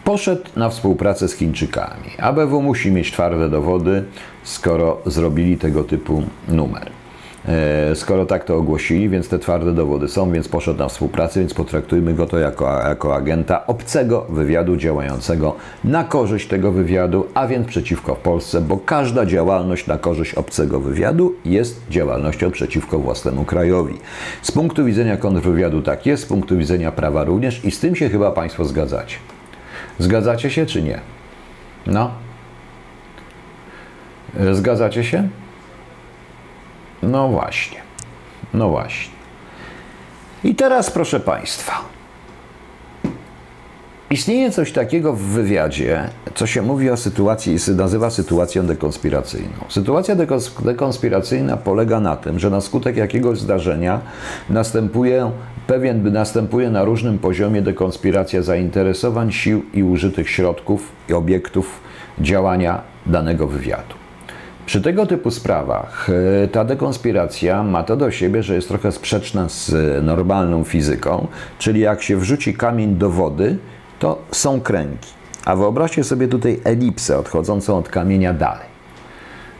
poszedł 0.04 0.44
na 0.56 0.68
współpracę 0.68 1.28
z 1.28 1.34
Chińczykami. 1.34 2.10
ABW 2.18 2.62
musi 2.62 2.90
mieć 2.90 3.12
twarde 3.12 3.48
dowody, 3.48 4.04
skoro 4.42 4.98
zrobili 5.06 5.58
tego 5.58 5.84
typu 5.84 6.22
numer. 6.48 6.98
E, 7.48 7.94
skoro 7.96 8.26
tak 8.26 8.44
to 8.44 8.56
ogłosili, 8.56 9.08
więc 9.08 9.28
te 9.28 9.38
twarde 9.38 9.72
dowody 9.72 10.08
są, 10.08 10.32
więc 10.32 10.48
poszedł 10.48 10.78
na 10.78 10.88
współpracę, 10.88 11.40
więc 11.40 11.54
potraktujmy 11.54 12.14
go 12.14 12.26
to 12.26 12.38
jako, 12.38 12.78
jako 12.88 13.14
agenta 13.14 13.66
obcego 13.66 14.26
wywiadu 14.28 14.76
działającego 14.76 15.56
na 15.84 16.04
korzyść 16.04 16.48
tego 16.48 16.72
wywiadu, 16.72 17.26
a 17.34 17.46
więc 17.46 17.66
przeciwko 17.66 18.16
Polsce, 18.16 18.60
bo 18.60 18.76
każda 18.76 19.26
działalność 19.26 19.86
na 19.86 19.98
korzyść 19.98 20.34
obcego 20.34 20.80
wywiadu 20.80 21.34
jest 21.44 21.82
działalnością 21.90 22.50
przeciwko 22.50 22.98
własnemu 22.98 23.44
krajowi. 23.44 23.94
Z 24.42 24.52
punktu 24.52 24.84
widzenia 24.84 25.16
kontrwywiadu 25.16 25.82
tak 25.82 26.06
jest, 26.06 26.22
z 26.22 26.26
punktu 26.26 26.56
widzenia 26.56 26.92
prawa 26.92 27.24
również 27.24 27.64
i 27.64 27.70
z 27.70 27.80
tym 27.80 27.96
się 27.96 28.08
chyba 28.08 28.30
Państwo 28.30 28.64
zgadzacie. 28.64 29.16
Zgadzacie 29.98 30.50
się 30.50 30.66
czy 30.66 30.82
nie? 30.82 31.00
No. 31.86 32.10
Zgadzacie 34.52 35.04
się? 35.04 35.28
No 37.02 37.28
właśnie. 37.28 37.78
No 38.54 38.68
właśnie. 38.68 39.18
I 40.44 40.54
teraz, 40.54 40.90
proszę 40.90 41.20
Państwa, 41.20 41.72
istnieje 44.10 44.50
coś 44.50 44.72
takiego 44.72 45.12
w 45.12 45.20
wywiadzie, 45.20 46.08
co 46.34 46.46
się 46.46 46.62
mówi 46.62 46.90
o 46.90 46.96
sytuacji, 46.96 47.56
nazywa 47.76 48.10
sytuacją 48.10 48.66
dekonspiracyjną. 48.66 49.64
Sytuacja 49.68 50.16
dekonspiracyjna 50.64 51.56
polega 51.56 52.00
na 52.00 52.16
tym, 52.16 52.38
że 52.38 52.50
na 52.50 52.60
skutek 52.60 52.96
jakiegoś 52.96 53.38
zdarzenia 53.38 54.00
następuje 54.50 55.30
pewien, 55.66 56.12
następuje 56.12 56.70
na 56.70 56.84
różnym 56.84 57.18
poziomie 57.18 57.62
dekonspiracja 57.62 58.42
zainteresowań, 58.42 59.32
sił 59.32 59.64
i 59.74 59.82
użytych 59.82 60.30
środków 60.30 60.92
i 61.08 61.12
obiektów 61.12 61.80
działania 62.20 62.82
danego 63.06 63.46
wywiadu. 63.46 64.07
Przy 64.68 64.80
tego 64.80 65.06
typu 65.06 65.30
sprawach 65.30 66.08
e, 66.44 66.48
ta 66.48 66.64
dekonspiracja 66.64 67.62
ma 67.62 67.82
to 67.82 67.96
do 67.96 68.10
siebie, 68.10 68.42
że 68.42 68.54
jest 68.54 68.68
trochę 68.68 68.92
sprzeczna 68.92 69.48
z 69.48 69.74
normalną 70.04 70.64
fizyką, 70.64 71.26
czyli 71.58 71.80
jak 71.80 72.02
się 72.02 72.16
wrzuci 72.16 72.54
kamień 72.54 72.94
do 72.94 73.10
wody, 73.10 73.58
to 73.98 74.18
są 74.30 74.60
kręgi. 74.60 75.08
A 75.44 75.56
wyobraźcie 75.56 76.04
sobie 76.04 76.28
tutaj 76.28 76.60
elipsę 76.64 77.18
odchodzącą 77.18 77.78
od 77.78 77.88
kamienia 77.88 78.34
dalej. 78.34 78.66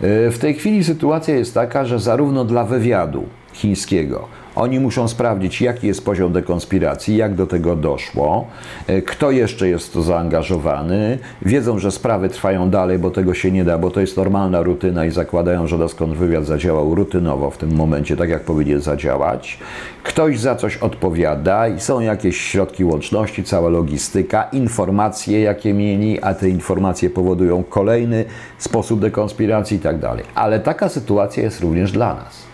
E, 0.00 0.30
w 0.30 0.38
tej 0.38 0.54
chwili 0.54 0.84
sytuacja 0.84 1.34
jest 1.34 1.54
taka, 1.54 1.84
że 1.84 1.98
zarówno 1.98 2.44
dla 2.44 2.64
wywiadu 2.64 3.24
chińskiego, 3.58 4.28
oni 4.58 4.80
muszą 4.80 5.08
sprawdzić, 5.08 5.60
jaki 5.60 5.86
jest 5.86 6.04
poziom 6.04 6.32
dekonspiracji, 6.32 7.16
jak 7.16 7.34
do 7.34 7.46
tego 7.46 7.76
doszło, 7.76 8.46
e, 8.86 9.02
kto 9.02 9.30
jeszcze 9.30 9.68
jest 9.68 9.92
to 9.92 10.02
zaangażowany. 10.02 11.18
Wiedzą, 11.42 11.78
że 11.78 11.90
sprawy 11.90 12.28
trwają 12.28 12.70
dalej, 12.70 12.98
bo 12.98 13.10
tego 13.10 13.34
się 13.34 13.50
nie 13.50 13.64
da, 13.64 13.78
bo 13.78 13.90
to 13.90 14.00
jest 14.00 14.16
normalna 14.16 14.62
rutyna 14.62 15.06
i 15.06 15.10
zakładają, 15.10 15.66
że 15.66 15.78
Daskon 15.78 16.14
wywiad 16.14 16.44
zadziałał 16.44 16.94
rutynowo 16.94 17.50
w 17.50 17.58
tym 17.58 17.74
momencie, 17.74 18.16
tak 18.16 18.28
jak 18.28 18.42
powinien 18.42 18.80
zadziałać. 18.80 19.58
Ktoś 20.02 20.38
za 20.38 20.54
coś 20.54 20.76
odpowiada 20.76 21.68
i 21.68 21.80
są 21.80 22.00
jakieś 22.00 22.40
środki 22.40 22.84
łączności, 22.84 23.44
cała 23.44 23.68
logistyka, 23.68 24.42
informacje, 24.52 25.40
jakie 25.40 25.74
mieli, 25.74 26.22
a 26.22 26.34
te 26.34 26.48
informacje 26.48 27.10
powodują 27.10 27.64
kolejny 27.64 28.24
sposób 28.58 29.00
dekonspiracji 29.00 29.76
i 29.76 29.80
tak 29.80 29.98
dalej. 29.98 30.24
Ale 30.34 30.60
taka 30.60 30.88
sytuacja 30.88 31.42
jest 31.42 31.60
również 31.60 31.92
dla 31.92 32.14
nas, 32.14 32.47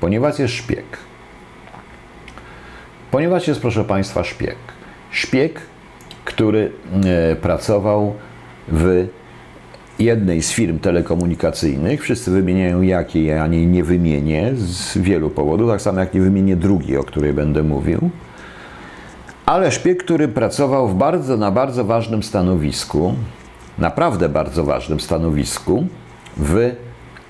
ponieważ 0.00 0.38
jest 0.38 0.54
szpieg 0.54 0.84
Ponieważ 3.10 3.48
jest, 3.48 3.60
proszę 3.60 3.84
Państwa, 3.84 4.24
szpieg. 4.24 4.56
Szpieg, 5.10 5.60
który 6.24 6.72
e, 7.04 7.36
pracował 7.36 8.14
w 8.68 9.06
jednej 9.98 10.42
z 10.42 10.52
firm 10.52 10.78
telekomunikacyjnych. 10.78 12.02
Wszyscy 12.02 12.30
wymieniają 12.30 12.82
jakie, 12.82 13.24
ja 13.24 13.46
nie, 13.46 13.66
nie 13.66 13.84
wymienię 13.84 14.50
z 14.54 14.98
wielu 14.98 15.30
powodów, 15.30 15.70
tak 15.70 15.82
samo 15.82 16.00
jak 16.00 16.14
nie 16.14 16.20
wymienię 16.20 16.56
drugiej, 16.56 16.96
o 16.96 17.04
której 17.04 17.32
będę 17.32 17.62
mówił. 17.62 18.10
Ale 19.46 19.72
szpieg, 19.72 20.04
który 20.04 20.28
pracował 20.28 20.88
w 20.88 20.94
bardzo, 20.94 21.36
na 21.36 21.50
bardzo 21.50 21.84
ważnym 21.84 22.22
stanowisku, 22.22 23.14
naprawdę 23.78 24.28
bardzo 24.28 24.64
ważnym 24.64 25.00
stanowisku 25.00 25.86
w 26.36 26.72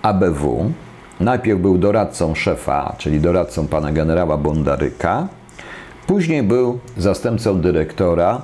ABW. 0.03 0.73
Najpierw 1.21 1.61
był 1.61 1.79
doradcą 1.79 2.35
szefa, 2.35 2.95
czyli 2.99 3.21
doradcą 3.21 3.67
pana 3.67 3.93
generała 3.93 4.37
Bondaryka, 4.37 5.29
Później 6.11 6.43
był 6.43 6.79
zastępcą 6.97 7.61
dyrektora 7.61 8.43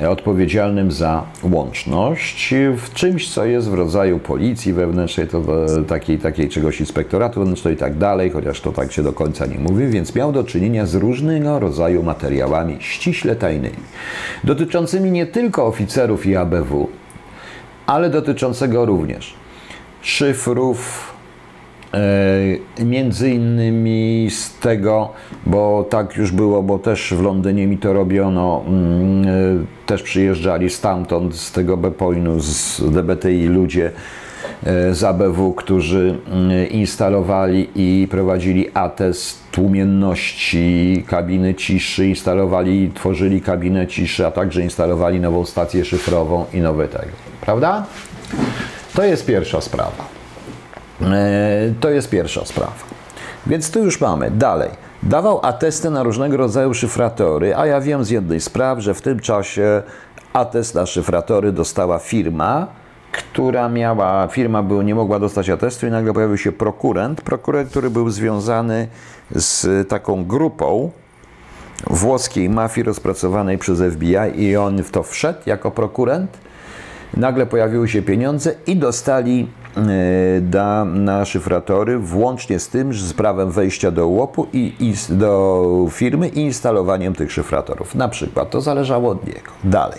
e, 0.00 0.10
odpowiedzialnym 0.10 0.92
za 0.92 1.24
łączność 1.42 2.54
w 2.76 2.94
czymś, 2.94 3.34
co 3.34 3.44
jest 3.44 3.70
w 3.70 3.74
rodzaju 3.74 4.18
policji 4.18 4.72
wewnętrznej, 4.72 5.28
to 5.28 5.38
e, 5.38 5.84
takiej, 5.84 6.18
takiej 6.18 6.48
czegoś 6.48 6.80
inspektoratu 6.80 7.40
wewnętrznego 7.40 7.74
i 7.74 7.78
tak 7.78 7.98
dalej, 7.98 8.30
chociaż 8.30 8.60
to 8.60 8.72
tak 8.72 8.92
się 8.92 9.02
do 9.02 9.12
końca 9.12 9.46
nie 9.46 9.58
mówi, 9.58 9.86
więc 9.86 10.14
miał 10.14 10.32
do 10.32 10.44
czynienia 10.44 10.86
z 10.86 10.94
różnego 10.94 11.58
rodzaju 11.58 12.02
materiałami 12.02 12.76
ściśle 12.80 13.36
tajnymi, 13.36 13.82
dotyczącymi 14.44 15.10
nie 15.10 15.26
tylko 15.26 15.66
oficerów 15.66 16.26
i 16.26 16.36
ABW, 16.36 16.88
ale 17.86 18.10
dotyczącego 18.10 18.86
również 18.86 19.34
szyfrów, 20.02 21.11
między 22.84 23.30
innymi 23.30 24.28
z 24.30 24.58
tego, 24.58 25.08
bo 25.46 25.86
tak 25.90 26.16
już 26.16 26.32
było, 26.32 26.62
bo 26.62 26.78
też 26.78 27.14
w 27.14 27.22
Londynie 27.22 27.66
mi 27.66 27.78
to 27.78 27.92
robiono, 27.92 28.62
mm, 28.66 29.28
e, 29.28 29.86
też 29.86 30.02
przyjeżdżali 30.02 30.70
stamtąd, 30.70 31.36
z 31.36 31.52
tego 31.52 31.76
Bepoinu, 31.76 32.40
z 32.40 32.82
DBTI 32.92 33.46
ludzie 33.46 33.90
e, 34.66 34.94
z 34.94 35.04
ABW, 35.04 35.52
którzy 35.52 36.18
mm, 36.26 36.68
instalowali 36.68 37.68
i 37.74 38.08
prowadzili 38.10 38.66
atest 38.74 39.50
tłumienności 39.50 41.04
kabiny 41.06 41.54
ciszy, 41.54 42.06
instalowali, 42.06 42.90
tworzyli 42.94 43.40
kabinę 43.40 43.86
ciszy, 43.86 44.26
a 44.26 44.30
także 44.30 44.62
instalowali 44.62 45.20
nową 45.20 45.44
stację 45.44 45.84
szyfrową 45.84 46.44
i 46.52 46.60
nowe 46.60 46.88
tego. 46.88 47.12
Prawda? 47.40 47.86
To 48.94 49.04
jest 49.04 49.26
pierwsza 49.26 49.60
sprawa. 49.60 50.21
E, 51.00 51.74
to 51.80 51.90
jest 51.90 52.10
pierwsza 52.10 52.44
sprawa. 52.44 52.72
Więc 53.46 53.70
tu 53.70 53.84
już 53.84 54.00
mamy. 54.00 54.30
Dalej. 54.30 54.70
Dawał 55.02 55.40
atesty 55.46 55.90
na 55.90 56.02
różnego 56.02 56.36
rodzaju 56.36 56.74
szyfratory, 56.74 57.56
a 57.56 57.66
ja 57.66 57.80
wiem 57.80 58.04
z 58.04 58.10
jednej 58.10 58.40
spraw, 58.40 58.78
że 58.78 58.94
w 58.94 59.02
tym 59.02 59.20
czasie 59.20 59.82
atest 60.32 60.74
na 60.74 60.86
szyfratory 60.86 61.52
dostała 61.52 61.98
firma, 61.98 62.66
która 63.12 63.68
miała, 63.68 64.28
firma 64.28 64.62
był, 64.62 64.82
nie 64.82 64.94
mogła 64.94 65.18
dostać 65.18 65.50
atestu 65.50 65.86
i 65.86 65.90
nagle 65.90 66.12
pojawił 66.12 66.36
się 66.36 66.52
prokurent, 66.52 67.20
prokurent, 67.20 67.70
który 67.70 67.90
był 67.90 68.10
związany 68.10 68.88
z 69.30 69.88
taką 69.88 70.24
grupą 70.24 70.90
włoskiej 71.86 72.50
mafii 72.50 72.84
rozpracowanej 72.84 73.58
przez 73.58 73.82
FBI 73.94 74.42
i 74.42 74.56
on 74.56 74.82
w 74.82 74.90
to 74.90 75.02
wszedł 75.02 75.38
jako 75.46 75.70
prokurent. 75.70 76.38
Nagle 77.16 77.46
pojawiły 77.46 77.88
się 77.88 78.02
pieniądze 78.02 78.54
i 78.66 78.76
dostali 78.76 79.48
e, 79.76 79.80
da, 80.40 80.84
na 80.84 81.24
szyfratory, 81.24 81.98
włącznie 81.98 82.58
z 82.58 82.68
tym, 82.68 82.94
z 82.94 83.12
prawem 83.12 83.50
wejścia 83.50 83.90
do 83.90 84.08
łopu 84.08 84.46
i, 84.52 84.72
i 84.80 84.94
do 85.14 85.86
firmy 85.90 86.28
i 86.28 86.40
instalowaniem 86.40 87.14
tych 87.14 87.32
szyfratorów. 87.32 87.94
Na 87.94 88.08
przykład 88.08 88.50
to 88.50 88.60
zależało 88.60 89.10
od 89.10 89.26
niego. 89.26 89.50
Dalej. 89.64 89.98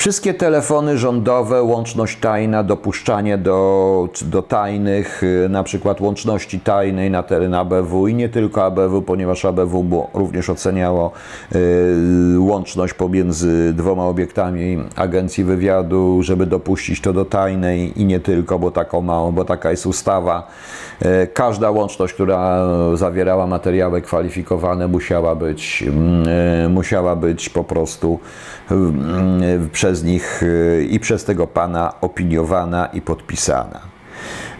Wszystkie 0.00 0.34
telefony 0.34 0.98
rządowe, 0.98 1.62
łączność 1.62 2.20
tajna, 2.20 2.62
dopuszczanie 2.62 3.38
do, 3.38 4.08
do 4.22 4.42
tajnych, 4.42 5.22
y, 5.22 5.48
na 5.48 5.62
przykład 5.62 6.00
łączności 6.00 6.60
tajnej 6.60 7.10
na 7.10 7.22
teren 7.22 7.54
ABW 7.54 8.08
i 8.08 8.14
nie 8.14 8.28
tylko 8.28 8.64
ABW, 8.64 9.02
ponieważ 9.02 9.44
ABW 9.44 10.08
również 10.14 10.50
oceniało 10.50 11.12
y, 11.54 12.36
łączność 12.38 12.94
pomiędzy 12.94 13.72
dwoma 13.74 14.04
obiektami 14.04 14.78
agencji 14.96 15.44
wywiadu, 15.44 16.22
żeby 16.22 16.46
dopuścić 16.46 17.00
to 17.00 17.12
do 17.12 17.24
tajnej 17.24 18.00
i 18.00 18.04
nie 18.04 18.20
tylko, 18.20 18.58
bo 18.58 18.70
taką 18.70 19.00
małą, 19.00 19.32
bo 19.32 19.44
taka 19.44 19.70
jest 19.70 19.86
ustawa. 19.86 20.48
Y, 21.02 21.26
każda 21.34 21.70
łączność, 21.70 22.14
która 22.14 22.66
zawierała 22.94 23.46
materiały 23.46 24.02
kwalifikowane, 24.02 24.88
musiała 24.88 25.34
być, 25.34 25.84
y, 26.66 26.68
musiała 26.68 27.16
być 27.16 27.48
po 27.48 27.64
prostu 27.64 28.18
przez 29.72 30.04
nich 30.04 30.42
y, 30.42 30.86
i 30.90 31.00
przez 31.00 31.24
tego 31.24 31.46
pana 31.46 31.94
opiniowana 32.00 32.86
i 32.86 33.00
podpisana. 33.00 33.80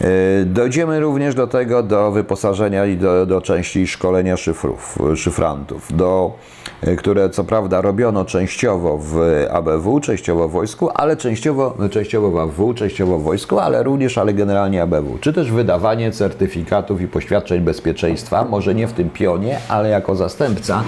Y, 0.02 0.45
dojdziemy 0.47 1.00
również 1.00 1.35
do 1.35 1.47
tego, 1.47 1.83
do 1.83 2.11
wyposażenia 2.11 2.87
i 2.87 2.97
do, 2.97 3.26
do 3.26 3.40
części 3.40 3.87
szkolenia 3.87 4.37
szyfrów, 4.37 4.99
szyfrantów, 5.14 5.97
do 5.97 6.38
E, 6.60 6.60
które 6.99 7.30
co 7.30 7.44
prawda 7.44 7.80
robiono 7.80 8.25
częściowo 8.25 8.99
w 8.99 9.20
ABW, 9.50 10.00
częściowo 10.00 10.49
w 10.49 10.52
wojsku, 10.52 10.90
ale 10.94 11.16
częściowo, 11.16 11.75
częściowo 11.90 12.30
w 12.30 12.38
ABW, 12.38 12.75
częściowo 12.75 13.18
w 13.18 13.22
wojsku, 13.22 13.58
ale 13.58 13.82
również, 13.82 14.18
ale 14.18 14.34
generalnie 14.34 14.82
ABW. 14.82 15.18
Czy 15.20 15.32
też 15.32 15.52
wydawanie 15.52 16.12
certyfikatów 16.12 17.00
i 17.00 17.08
poświadczeń 17.08 17.60
bezpieczeństwa, 17.60 18.44
może 18.44 18.75
nie 18.75 18.87
w 18.87 18.92
tym 18.92 19.10
pionie, 19.10 19.58
ale 19.68 19.88
jako 19.88 20.16
zastępca. 20.16 20.82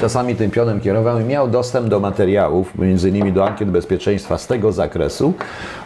Czasami 0.00 0.36
tym 0.36 0.50
pionem 0.50 0.80
kierował 0.80 1.20
i 1.20 1.24
miał 1.24 1.48
dostęp 1.48 1.88
do 1.88 2.00
materiałów, 2.00 2.78
między 2.78 3.08
innymi 3.08 3.32
do 3.32 3.46
ankiet 3.46 3.70
bezpieczeństwa 3.70 4.38
z 4.38 4.46
tego 4.46 4.72
zakresu 4.72 5.32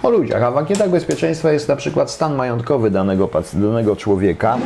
o 0.02 0.10
ludziach. 0.10 0.42
A 0.42 0.50
w 0.50 0.58
ankietach 0.58 0.90
bezpieczeństwa 0.90 1.52
jest 1.52 1.68
na 1.68 1.76
przykład 1.76 2.10
stan 2.10 2.34
majątkowy 2.34 2.90
danego, 2.90 3.28
danego 3.54 3.96
człowieka, 3.96 4.58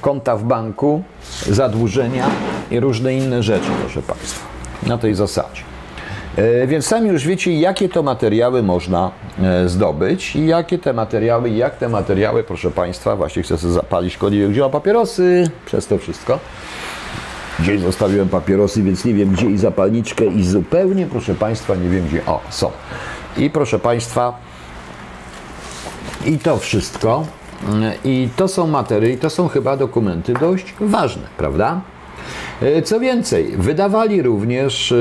konta 0.00 0.36
w 0.36 0.44
banku, 0.44 1.02
zadłużenia 1.50 2.26
i 2.70 2.80
różne 2.80 3.14
inne 3.14 3.42
rzeczy, 3.42 3.68
proszę 3.80 4.02
Państwa 4.02 4.46
na 4.86 4.98
tej 4.98 5.14
zasadzie. 5.14 5.62
E, 6.36 6.66
więc 6.66 6.86
sami 6.86 7.08
już 7.08 7.26
wiecie, 7.26 7.60
jakie 7.60 7.88
to 7.88 8.02
materiały 8.02 8.62
można 8.62 9.10
e, 9.42 9.68
zdobyć 9.68 10.36
i 10.36 10.46
jakie 10.46 10.78
te 10.78 10.92
materiały, 10.92 11.50
jak 11.50 11.76
te 11.76 11.88
materiały, 11.88 12.44
proszę 12.44 12.70
Państwa, 12.70 13.16
właśnie 13.16 13.42
chcę 13.42 13.58
sobie 13.58 13.72
zapalić 13.72 14.16
koniec, 14.16 14.50
gdzie 14.50 14.60
mam 14.60 14.70
papierosy, 14.70 15.50
przez 15.66 15.86
to 15.86 15.98
wszystko. 15.98 16.38
Gdzieś 17.60 17.80
zostawiłem 17.80 18.28
papierosy, 18.28 18.82
więc 18.82 19.04
nie 19.04 19.14
wiem 19.14 19.30
gdzie 19.30 19.46
i 19.46 19.58
zapalniczkę 19.58 20.24
i 20.24 20.44
zupełnie, 20.44 21.06
proszę 21.06 21.34
Państwa, 21.34 21.74
nie 21.74 21.88
wiem 21.88 22.06
gdzie. 22.06 22.26
O, 22.26 22.40
są. 22.50 22.70
I 23.36 23.50
proszę 23.50 23.78
Państwa, 23.78 24.38
i 26.26 26.38
to 26.38 26.58
wszystko, 26.58 27.26
i 28.04 28.28
to 28.36 28.48
są 28.48 28.66
materiały, 28.66 29.16
to 29.16 29.30
są 29.30 29.48
chyba 29.48 29.76
dokumenty 29.76 30.34
dość 30.34 30.74
ważne, 30.80 31.22
prawda? 31.36 31.80
E, 32.62 32.82
co 32.82 33.00
więcej, 33.00 33.52
wydawali 33.58 34.22
również 34.22 34.92
e, 34.92 34.96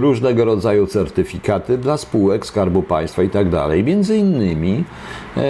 różnego 0.00 0.44
rodzaju 0.44 0.86
certyfikaty 0.86 1.78
dla 1.78 1.96
spółek 1.96 2.46
Skarbu 2.46 2.82
Państwa 2.82 3.22
i 3.22 3.30
tak 3.30 3.50
dalej. 3.50 3.84
Między 3.84 4.16
innymi 4.16 4.84
e, 5.36 5.40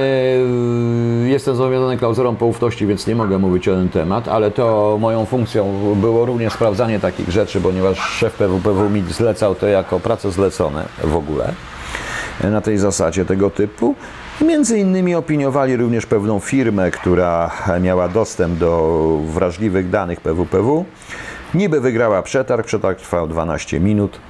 jestem 1.27 1.57
zobowiązany 1.57 1.99
klauzulą 1.99 2.37
poufności, 2.37 2.87
więc 2.87 3.07
nie 3.07 3.15
mogę 3.15 3.39
mówić 3.39 3.69
o 3.69 3.75
ten 3.75 3.89
temat, 3.89 4.29
ale 4.29 4.51
to 4.51 4.97
moją 5.01 5.25
funkcją 5.25 5.95
było 6.01 6.27
również 6.27 6.53
sprawdzanie 6.53 7.01
takich 7.01 7.31
rzeczy, 7.31 7.61
ponieważ 7.61 7.99
szef 7.99 8.35
PWPW 8.35 8.91
mi 8.91 9.03
zlecał 9.03 9.55
to 9.55 9.67
jako 9.67 10.01
prace 10.01 10.33
zlecone 10.33 10.85
w 11.05 11.17
ogóle 11.17 11.53
na 12.45 12.61
tej 12.61 12.79
zasadzie 12.79 13.25
tego 13.25 13.51
typu. 13.51 13.95
Między 14.41 14.79
innymi 14.79 15.15
opiniowali 15.15 15.77
również 15.77 16.07
pewną 16.07 16.41
firmę, 16.41 16.91
która 16.91 17.51
miała 17.81 18.09
dostęp 18.09 18.59
do 18.59 19.19
wrażliwych 19.27 19.91
danych 19.91 20.21
PWPW 20.21 20.85
Niby 21.55 21.81
wygrała 21.81 22.23
przetarg, 22.23 22.67
przetarg 22.67 23.01
trwał 23.01 23.29
12 23.29 23.81
minut 23.81 24.21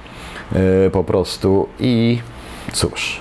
yy, 0.51 0.89
po 0.91 1.03
prostu 1.03 1.67
i 1.79 2.19
cóż. 2.73 3.19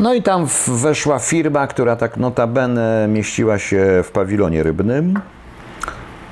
No 0.00 0.14
i 0.14 0.22
tam 0.22 0.46
weszła 0.66 1.18
firma, 1.18 1.66
która 1.66 1.96
tak 1.96 2.16
notabene 2.16 3.08
mieściła 3.08 3.58
się 3.58 4.02
w 4.04 4.10
pawilonie 4.10 4.62
rybnym. 4.62 5.20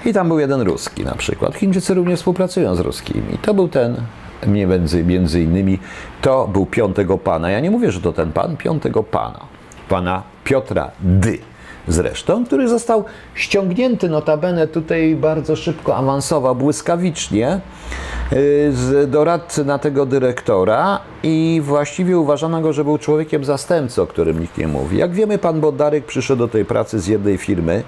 I 0.05 0.13
tam 0.13 0.29
był 0.29 0.39
jeden 0.39 0.61
ruski 0.61 1.05
na 1.05 1.15
przykład. 1.15 1.55
Chińczycy 1.55 1.95
również 1.95 2.19
współpracują 2.19 2.75
z 2.75 2.81
ruskimi. 2.81 3.39
To 3.43 3.55
był 3.55 3.69
ten, 3.69 3.97
między, 4.47 5.05
między 5.05 5.43
innymi, 5.43 5.79
to 6.23 6.49
był 6.49 6.67
piątego 6.67 7.19
pana. 7.19 7.51
Ja 7.51 7.61
nie 7.61 7.71
mówię, 7.71 7.93
że 7.93 8.01
to 8.01 8.13
ten 8.13 8.33
pan, 8.33 8.57
piątego 8.57 9.03
pana. 9.03 9.41
Pana 9.89 10.23
Piotra 10.45 10.91
Dy 11.01 11.39
zresztą, 11.89 12.45
który 12.45 12.69
został 12.69 13.05
ściągnięty 13.35 14.09
notabene 14.09 14.67
tutaj 14.67 15.17
bardzo 15.17 15.57
szybko 15.57 15.97
awansował, 15.97 16.55
błyskawicznie 16.55 17.61
y, 18.33 18.73
z 18.73 19.11
doradcy 19.11 19.65
na 19.65 19.79
tego 19.79 20.07
dyrektora 20.07 21.01
i 21.23 21.61
właściwie 21.65 22.19
uważano 22.19 22.61
go, 22.61 22.73
że 22.73 22.85
był 22.85 22.99
człowiekiem 22.99 23.45
zastępcą, 23.45 24.03
o 24.03 24.07
którym 24.07 24.41
nikt 24.41 24.59
nie 24.59 24.69
mówi. 24.69 24.99
Jak 24.99 25.13
wiemy, 25.13 25.39
pan 25.39 25.61
Bodarek 25.61 26.05
przyszedł 26.05 26.39
do 26.39 26.49
tej 26.49 26.65
pracy 26.65 27.01
z 27.01 27.07
jednej 27.07 27.39
firmy 27.39 27.83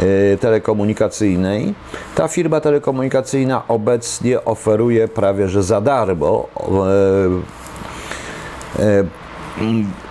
y, 0.00 0.38
telekomunikacyjnej. 0.40 1.74
Ta 2.14 2.28
firma 2.28 2.60
telekomunikacyjna 2.60 3.62
obecnie 3.68 4.44
oferuje 4.44 5.08
prawie 5.08 5.48
że 5.48 5.62
za 5.62 5.80
darmo 5.80 6.48
y, 7.42 7.66
Mm, 8.78 9.08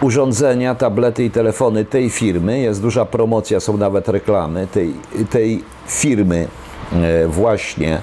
urządzenia, 0.02 0.76
tablety 0.76 1.26
i 1.26 1.32
telefony 1.32 1.86
tej 1.86 2.10
firmy. 2.10 2.60
Jest 2.60 2.82
duża 2.82 3.06
promocja, 3.06 3.60
są 3.60 3.78
nawet 3.78 4.08
reklamy 4.08 4.68
tej, 4.68 4.94
tej 5.30 5.64
firmy 5.88 6.48
e, 6.94 7.28
właśnie 7.28 8.02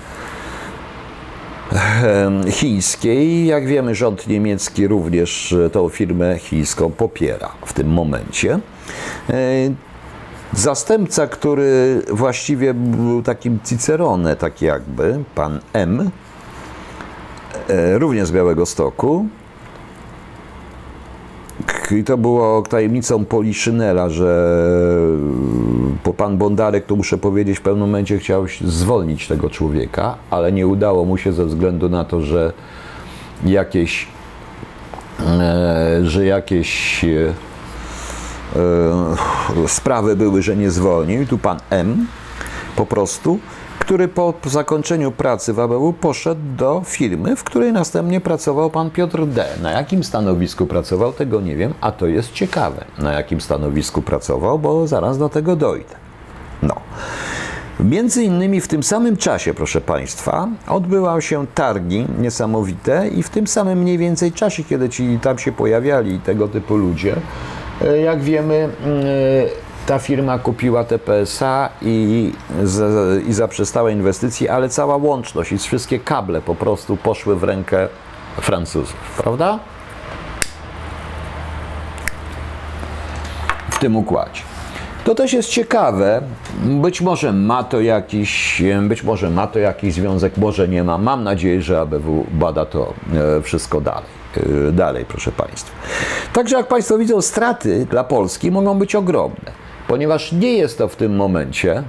chińskiej. 2.51 3.47
Jak 3.47 3.67
wiemy, 3.67 3.95
rząd 3.95 4.27
niemiecki 4.27 4.89
również 4.89 5.55
tą 5.73 5.89
firmę 5.89 6.39
chińską 6.39 6.91
popiera 6.91 7.53
w 7.67 7.73
tym 7.73 7.89
momencie. 7.89 8.59
E, 9.31 9.39
zastępca, 10.53 11.27
który 11.27 12.03
właściwie 12.11 12.75
był 12.75 13.23
takim 13.23 13.59
Cicerone, 13.65 14.37
tak 14.37 14.63
jakby, 14.63 15.25
pan 15.35 15.61
M, 15.73 16.11
e, 17.69 17.99
również 17.99 18.29
z 18.29 18.33
Białego 18.33 18.67
Stoku, 18.67 19.27
i 21.91 22.05
to 22.05 22.19
było 22.19 22.63
tajemnicą 22.63 23.25
Poliszynela, 23.25 24.09
że 24.09 24.59
po 26.03 26.15
pan 26.15 26.39
Bondarek, 26.39 26.87
to 26.87 26.97
muszę 26.97 27.19
powiedzieć, 27.19 27.59
w 27.59 27.63
pewnym 27.63 27.81
momencie 27.81 28.19
chciał 28.19 28.47
zwolnić 28.65 29.29
tego 29.29 29.51
człowieka, 29.51 30.17
ale 30.31 30.53
nie 30.53 30.67
udało 30.67 31.05
mu 31.05 31.17
się 31.17 31.33
ze 31.33 31.45
względu 31.45 31.89
na 31.89 32.05
to, 32.05 32.21
że 32.21 32.53
jakieś, 33.45 34.07
e, 35.21 36.01
że 36.03 36.25
jakieś 36.25 37.05
e, 37.05 37.09
e, 38.57 39.69
sprawy 39.69 40.17
były, 40.17 40.43
że 40.43 40.57
nie 40.57 40.71
zwolnił. 40.71 41.27
Tu 41.27 41.39
pan 41.39 41.59
M 41.71 42.07
po 42.77 42.87
prostu 42.87 43.39
który 43.93 44.09
po 44.09 44.35
zakończeniu 44.47 45.13
pracy 45.13 45.53
w 45.53 45.61
ABW 45.61 45.93
poszedł 45.93 46.41
do 46.57 46.83
firmy, 46.85 47.37
w 47.37 47.45
której 47.45 47.73
następnie 47.73 48.21
pracował 48.21 48.71
pan 48.71 48.91
Piotr 48.91 49.27
D. 49.27 49.45
Na 49.63 49.71
jakim 49.71 50.05
stanowisku 50.05 50.67
pracował, 50.67 51.13
tego 51.13 51.41
nie 51.41 51.57
wiem, 51.57 51.75
a 51.81 51.93
to 51.93 52.07
jest 52.07 52.33
ciekawe, 52.33 52.85
na 52.99 53.13
jakim 53.13 53.41
stanowisku 53.41 54.03
pracował, 54.03 54.59
bo 54.59 54.87
zaraz 54.87 55.19
do 55.19 55.29
tego 55.29 55.57
dojdę. 55.57 55.95
No. 56.63 56.75
Między 57.81 58.23
innymi 58.23 58.61
w 58.61 58.69
tym 58.69 58.83
samym 58.83 59.17
czasie, 59.17 59.55
proszę 59.55 59.81
Państwa, 59.81 60.49
odbywały 60.69 61.23
się 61.23 61.47
targi 61.55 62.07
niesamowite 62.19 63.09
i 63.09 63.23
w 63.23 63.31
tym 63.31 63.47
samym 63.47 63.79
mniej 63.79 63.99
więcej 63.99 64.33
czasie, 64.33 64.65
kiedy 64.65 64.89
ci 64.89 65.19
tam 65.23 65.39
się 65.39 65.53
pojawiali 65.53 66.19
tego 66.19 66.49
typu 66.49 66.77
ludzie, 66.77 67.17
e, 67.83 67.99
jak 67.99 68.23
wiemy, 68.23 68.55
e, 68.55 69.62
ta 69.87 69.99
firma 69.99 70.39
kupiła 70.39 70.85
TPSA 70.85 71.69
i, 71.83 72.33
i 73.29 73.33
zaprzestała 73.33 73.91
inwestycji, 73.91 74.49
ale 74.49 74.69
cała 74.69 74.97
łączność 74.97 75.53
i 75.53 75.59
wszystkie 75.59 75.99
kable 75.99 76.41
po 76.41 76.55
prostu 76.55 76.97
poszły 76.97 77.37
w 77.37 77.45
rękę 77.45 77.89
Francuzów, 78.41 78.97
prawda? 79.17 79.59
W 83.71 83.79
tym 83.79 83.97
układzie. 83.97 84.43
To 85.05 85.15
też 85.15 85.33
jest 85.33 85.49
ciekawe. 85.49 86.23
Być 86.65 87.01
może 87.01 87.33
ma 87.33 87.65
to 87.65 87.81
jakiś, 87.81 88.63
być 88.83 89.03
może 89.03 89.31
ma 89.31 89.47
to 89.47 89.59
jakiś 89.59 89.95
związek, 89.95 90.37
może 90.37 90.69
nie 90.69 90.85
ma. 90.85 90.99
Mam 90.99 91.25
nadzieję, 91.25 91.63
że 91.63 91.81
ABW 91.81 92.27
bada 92.33 92.67
to 92.67 92.95
e, 93.39 93.43
wszystko 93.43 93.81
dalej. 93.81 94.23
E, 94.69 94.73
dalej, 94.73 95.05
proszę 95.09 95.33
Państwa. 95.33 95.73
Także 96.33 96.57
jak 96.57 96.69
Państwo 96.69 96.99
widzą, 96.99 97.23
straty 97.23 97.87
dla 97.91 98.05
Polski 98.05 98.51
mogą 98.51 98.79
być 98.79 98.95
ogromne, 98.95 99.53
ponieważ 99.93 100.33
nie 100.33 100.53
jest 100.53 100.79
to 100.79 100.89
w 100.89 100.97
tym 100.97 101.17
momencie 101.17 101.83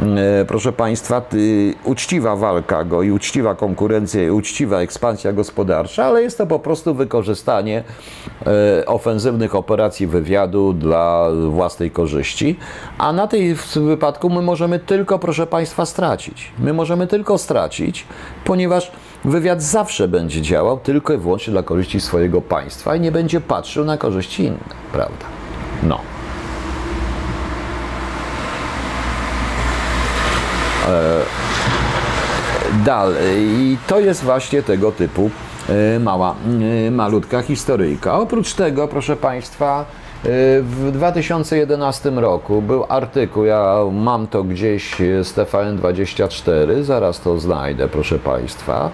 E, 0.00 0.44
proszę 0.44 0.72
Państwa, 0.72 1.22
uczciwa 1.84 2.36
walka 2.36 2.84
go 2.84 3.02
i 3.02 3.10
uczciwa 3.10 3.54
konkurencja 3.54 4.24
i 4.24 4.30
uczciwa 4.30 4.80
ekspansja 4.80 5.32
gospodarcza, 5.32 6.04
ale 6.04 6.22
jest 6.22 6.38
to 6.38 6.46
po 6.46 6.58
prostu 6.58 6.94
wykorzystanie 6.94 7.84
e, 8.46 8.86
ofensywnych 8.86 9.54
operacji 9.54 10.06
wywiadu 10.06 10.72
dla 10.72 11.28
własnej 11.50 11.90
korzyści, 11.90 12.56
a 12.98 13.12
na 13.12 13.26
tej 13.26 13.56
wypadku 13.76 14.30
my 14.30 14.42
możemy 14.42 14.78
tylko, 14.78 15.18
proszę 15.18 15.46
Państwa, 15.46 15.86
stracić. 15.86 16.52
My 16.58 16.72
możemy 16.72 17.06
tylko 17.06 17.38
stracić, 17.38 18.06
ponieważ 18.44 18.92
wywiad 19.24 19.62
zawsze 19.62 20.08
będzie 20.08 20.42
działał 20.42 20.78
tylko 20.78 21.12
i 21.12 21.16
wyłącznie 21.16 21.50
dla 21.50 21.62
korzyści 21.62 22.00
swojego 22.00 22.40
państwa 22.40 22.96
i 22.96 23.00
nie 23.00 23.12
będzie 23.12 23.40
patrzył 23.40 23.84
na 23.84 23.96
korzyści 23.96 24.44
inne, 24.44 24.58
prawda? 24.92 25.26
No. 25.82 26.00
E, 30.88 31.20
dalej. 32.84 33.44
I 33.44 33.78
to 33.86 34.00
jest 34.00 34.24
właśnie 34.24 34.62
tego 34.62 34.92
typu 34.92 35.30
e, 35.68 35.98
mała, 35.98 36.34
e, 36.86 36.90
malutka 36.90 37.42
historyjka. 37.42 38.18
Oprócz 38.18 38.54
tego, 38.54 38.88
proszę 38.88 39.16
Państwa, 39.16 39.84
w 40.62 40.90
2011 40.92 42.10
roku 42.10 42.62
był 42.62 42.84
artykuł, 42.88 43.44
ja 43.44 43.76
mam 43.92 44.26
to 44.26 44.44
gdzieś 44.44 44.94
z 44.98 45.34
TVN24, 45.34 46.82
zaraz 46.82 47.20
to 47.20 47.38
znajdę, 47.38 47.88
proszę 47.88 48.18
Państwa. 48.18 48.90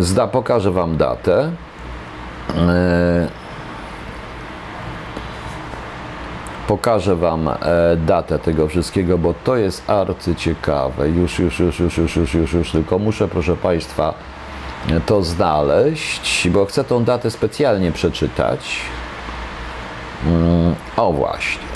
Zda, 0.00 0.26
pokażę 0.26 0.70
Wam 0.70 0.96
datę. 0.96 1.50
Pokażę 6.68 7.16
Wam 7.16 7.48
e, 7.48 7.56
datę 7.96 8.38
tego 8.38 8.68
wszystkiego, 8.68 9.18
bo 9.18 9.34
to 9.44 9.56
jest 9.56 9.90
arcyciekawe. 9.90 11.08
Już, 11.08 11.38
już, 11.38 11.60
już, 11.60 11.80
już, 11.80 11.98
już, 11.98 12.16
już, 12.16 12.34
już, 12.34 12.52
już, 12.52 12.70
tylko 12.70 12.98
muszę, 12.98 13.28
proszę 13.28 13.56
Państwa, 13.56 14.14
to 15.06 15.22
znaleźć, 15.22 16.48
bo 16.48 16.64
chcę 16.64 16.84
tą 16.84 17.04
datę 17.04 17.30
specjalnie 17.30 17.92
przeczytać. 17.92 18.80
Mm, 20.26 20.74
o 20.96 21.12
właśnie. 21.12 21.74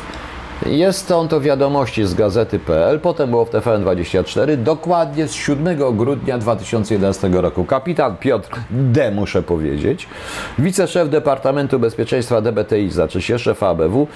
Jest 0.67 1.11
on 1.11 1.29
to 1.29 1.41
wiadomości 1.41 2.07
z 2.07 2.15
gazety.pl, 2.15 3.01
potem 3.01 3.31
było 3.31 3.45
w 3.45 3.51
TVN24, 3.51 4.57
dokładnie 4.57 5.29
z 5.29 5.33
7 5.33 5.97
grudnia 5.97 6.39
2011 6.39 7.29
roku. 7.29 7.65
Kapitan 7.65 8.17
Piotr 8.17 8.51
D, 8.71 9.11
muszę 9.11 9.43
powiedzieć, 9.43 10.09
wiceszef 10.59 11.09
Departamentu 11.09 11.79
Bezpieczeństwa 11.79 12.41
DBTI, 12.41 12.91
znaczy 12.91 13.23
się 13.23 13.39
szef 13.39 13.63
ABW, 13.63 14.07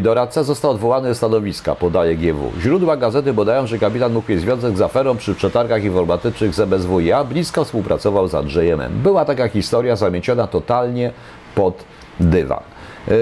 doradca 0.00 0.42
został 0.42 0.70
odwołany 0.70 1.08
do 1.08 1.14
stanowiska, 1.14 1.74
podaje 1.74 2.16
GW. 2.16 2.52
Źródła 2.60 2.96
gazety 2.96 3.34
podają, 3.34 3.66
że 3.66 3.78
kapitan 3.78 4.12
mógł 4.12 4.32
mieć 4.32 4.40
związek 4.40 4.76
z 4.76 4.80
aferą 4.80 5.16
przy 5.16 5.34
przetargach 5.34 5.84
informatycznych 5.84 6.54
z 6.54 6.60
MSWiA, 6.60 7.24
blisko 7.24 7.64
współpracował 7.64 8.28
z 8.28 8.34
Andrzejem 8.34 8.80
M. 8.80 8.92
Była 9.02 9.24
taka 9.24 9.48
historia 9.48 9.96
zamieciona 9.96 10.46
totalnie 10.46 11.12
pod 11.54 11.84
dywan. 12.20 12.75
E, 13.08 13.12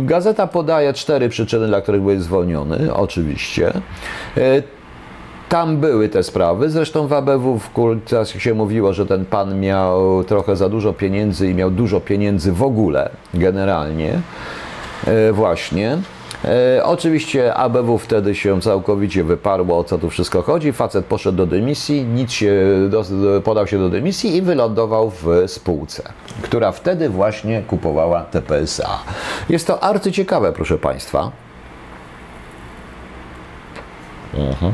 gazeta 0.00 0.46
podaje 0.46 0.92
cztery 0.92 1.28
przyczyny, 1.28 1.66
dla 1.66 1.80
których 1.80 2.02
był 2.02 2.20
zwolniony, 2.20 2.94
oczywiście. 2.94 3.72
E, 4.36 4.62
tam 5.48 5.76
były 5.76 6.08
te 6.08 6.22
sprawy. 6.22 6.70
Zresztą 6.70 7.06
w 7.06 7.12
ABW 7.12 7.58
w 7.58 7.70
kulcie 7.70 8.24
się 8.38 8.54
mówiło, 8.54 8.92
że 8.92 9.06
ten 9.06 9.24
pan 9.24 9.60
miał 9.60 10.24
trochę 10.24 10.56
za 10.56 10.68
dużo 10.68 10.92
pieniędzy 10.92 11.50
i 11.50 11.54
miał 11.54 11.70
dużo 11.70 12.00
pieniędzy 12.00 12.52
w 12.52 12.62
ogóle, 12.62 13.10
generalnie. 13.34 14.20
E, 15.06 15.32
właśnie. 15.32 15.98
E, 16.44 16.84
oczywiście 16.84 17.54
ABW 17.54 17.98
wtedy 17.98 18.34
się 18.34 18.60
całkowicie 18.60 19.24
wyparło, 19.24 19.78
o 19.78 19.84
co 19.84 19.98
tu 19.98 20.10
wszystko 20.10 20.42
chodzi. 20.42 20.72
Facet 20.72 21.04
poszedł 21.04 21.36
do 21.36 21.46
dymisji, 21.46 22.04
nic 22.04 22.32
się, 22.32 22.52
do, 22.90 23.04
podał 23.44 23.66
się 23.66 23.78
do 23.78 23.88
dymisji 23.88 24.36
i 24.36 24.42
wylądował 24.42 25.10
w 25.10 25.26
spółce, 25.46 26.02
która 26.42 26.72
wtedy 26.72 27.08
właśnie 27.08 27.62
kupowała 27.62 28.22
TPSA. 28.22 28.98
Jest 29.48 29.66
to 29.66 29.82
arcyciekawe, 29.82 30.52
proszę 30.52 30.78
Państwa. 30.78 31.30
Mhm. 34.34 34.72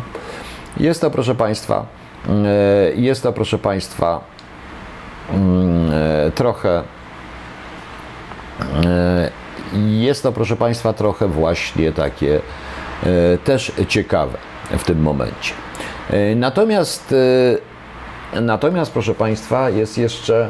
Jest 0.77 1.01
to, 1.01 1.11
proszę 1.11 1.35
Państwa, 1.35 1.87
e, 2.29 2.93
jest 2.95 3.23
to, 3.23 3.33
proszę 3.33 3.59
Państwa, 3.59 4.21
mm, 5.31 5.91
e, 6.27 6.31
trochę 6.31 6.83
jest 9.87 10.23
to, 10.23 10.33
proszę 10.33 10.57
Państwa, 10.57 10.93
trochę 10.93 11.29
właśnie 11.29 11.93
takie 11.93 12.41
e, 13.03 13.39
też 13.39 13.73
ciekawe 13.89 14.39
w 14.71 14.85
tym 14.85 15.03
momencie. 15.03 15.55
E, 16.11 16.35
natomiast, 16.35 17.15
e, 18.35 18.41
natomiast, 18.41 18.93
proszę 18.93 19.15
Państwa, 19.15 19.71
jest 19.71 19.99
jeszcze. 19.99 20.49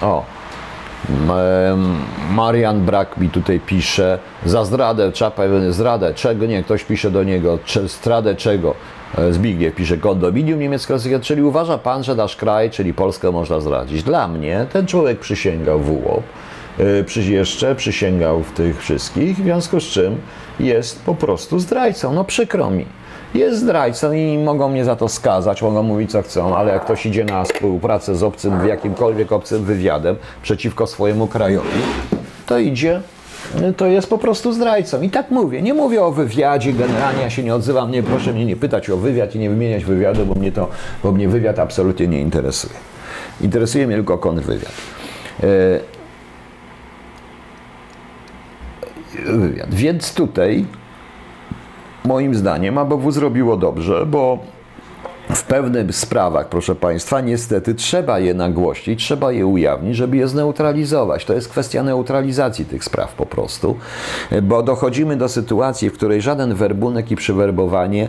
O, 0.00 0.24
Marian 2.30 2.80
Brak 2.80 3.16
mi 3.16 3.28
tutaj 3.28 3.60
pisze 3.60 4.18
za 4.46 4.64
zdradę, 4.64 5.12
czapa, 5.12 5.42
zdradę 5.70 6.14
czego, 6.14 6.46
nie, 6.46 6.62
ktoś 6.62 6.84
pisze 6.84 7.10
do 7.10 7.24
niego, 7.24 7.58
zdradę 7.86 8.34
czego, 8.34 8.74
Zbigniew 9.30 9.74
pisze 9.74 9.96
kondominium 9.96 10.58
niemiecko-rosyjskie, 10.58 11.20
czyli 11.20 11.42
uważa 11.42 11.78
Pan, 11.78 12.04
że 12.04 12.14
nasz 12.14 12.36
kraj, 12.36 12.70
czyli 12.70 12.94
Polskę 12.94 13.30
można 13.30 13.60
zdradzić. 13.60 14.02
Dla 14.02 14.28
mnie 14.28 14.66
ten 14.72 14.86
człowiek 14.86 15.18
przysięgał 15.18 15.80
w 15.80 15.90
UOP, 15.90 16.22
jeszcze 17.28 17.74
przysięgał 17.74 18.42
w 18.42 18.52
tych 18.52 18.78
wszystkich, 18.78 19.36
w 19.36 19.42
związku 19.42 19.80
z 19.80 19.84
czym 19.84 20.16
jest 20.60 21.02
po 21.02 21.14
prostu 21.14 21.58
zdrajcą. 21.58 22.12
No 22.12 22.24
przykro 22.24 22.70
mi. 22.70 22.86
Jest 23.34 23.58
zdrajcą 23.58 24.12
i 24.12 24.38
mogą 24.38 24.68
mnie 24.68 24.84
za 24.84 24.96
to 24.96 25.08
skazać, 25.08 25.62
mogą 25.62 25.82
mówić 25.82 26.10
co 26.10 26.22
chcą, 26.22 26.56
ale 26.56 26.72
jak 26.72 26.84
ktoś 26.84 27.06
idzie 27.06 27.24
na 27.24 27.44
współpracę 27.44 28.14
z 28.14 28.22
obcym, 28.22 28.68
jakimkolwiek 28.68 29.32
obcym 29.32 29.64
wywiadem 29.64 30.16
przeciwko 30.42 30.86
swojemu 30.86 31.26
krajowi, 31.26 31.80
to 32.46 32.58
idzie 32.58 33.00
to 33.76 33.86
jest 33.86 34.10
po 34.10 34.18
prostu 34.18 34.52
zdrajcą. 34.52 35.02
I 35.02 35.10
tak 35.10 35.30
mówię. 35.30 35.62
Nie 35.62 35.74
mówię 35.74 36.02
o 36.02 36.12
wywiadzie, 36.12 36.72
generalnie 36.72 37.22
ja 37.22 37.30
się 37.30 37.42
nie 37.42 37.54
odzywam, 37.54 37.90
nie 37.90 38.02
proszę 38.02 38.32
mnie 38.32 38.46
nie 38.46 38.56
pytać 38.56 38.90
o 38.90 38.96
wywiad 38.96 39.34
i 39.34 39.38
nie 39.38 39.50
wymieniać 39.50 39.84
wywiadu, 39.84 40.26
bo 40.26 40.34
mnie 40.34 40.52
to, 40.52 40.68
bo 41.02 41.12
mnie 41.12 41.28
wywiad 41.28 41.58
absolutnie 41.58 42.08
nie 42.08 42.20
interesuje. 42.20 42.74
Interesuje 43.40 43.86
mnie 43.86 43.96
tylko 43.96 44.18
kontrwywiad. 44.18 44.72
Yy, 45.42 45.80
wywiad. 49.26 49.74
Więc 49.74 50.14
tutaj 50.14 50.64
moim 52.04 52.34
zdaniem 52.34 52.78
ABW 52.78 53.10
zrobiło 53.10 53.56
dobrze, 53.56 54.06
bo 54.06 54.38
w 55.34 55.42
pewnych 55.42 55.96
sprawach, 55.96 56.48
proszę 56.48 56.74
Państwa, 56.74 57.20
niestety 57.20 57.74
trzeba 57.74 58.18
je 58.18 58.34
nagłościć, 58.34 59.04
trzeba 59.04 59.32
je 59.32 59.46
ujawnić, 59.46 59.96
żeby 59.96 60.16
je 60.16 60.28
zneutralizować. 60.28 61.24
To 61.24 61.34
jest 61.34 61.48
kwestia 61.48 61.82
neutralizacji 61.82 62.64
tych 62.64 62.84
spraw 62.84 63.14
po 63.14 63.26
prostu, 63.26 63.76
bo 64.42 64.62
dochodzimy 64.62 65.16
do 65.16 65.28
sytuacji, 65.28 65.90
w 65.90 65.92
której 65.92 66.22
żaden 66.22 66.54
werbunek 66.54 67.10
i 67.10 67.16
przywerbowanie 67.16 68.08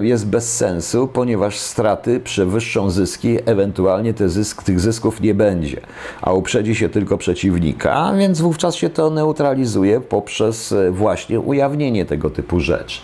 jest 0.00 0.26
bez 0.26 0.56
sensu, 0.56 1.08
ponieważ 1.08 1.58
straty 1.58 2.20
przewyższą 2.20 2.90
zyski, 2.90 3.38
ewentualnie 3.46 4.14
te 4.14 4.28
zysk, 4.28 4.62
tych 4.62 4.80
zysków 4.80 5.20
nie 5.20 5.34
będzie, 5.34 5.80
a 6.22 6.32
uprzedzi 6.32 6.74
się 6.74 6.88
tylko 6.88 7.18
przeciwnika, 7.18 8.12
więc 8.18 8.40
wówczas 8.40 8.74
się 8.74 8.90
to 8.90 9.10
neutralizuje 9.10 10.00
poprzez 10.00 10.74
właśnie 10.90 11.40
ujawnienie 11.40 12.04
tego 12.04 12.30
typu 12.30 12.60
rzeczy. 12.60 13.00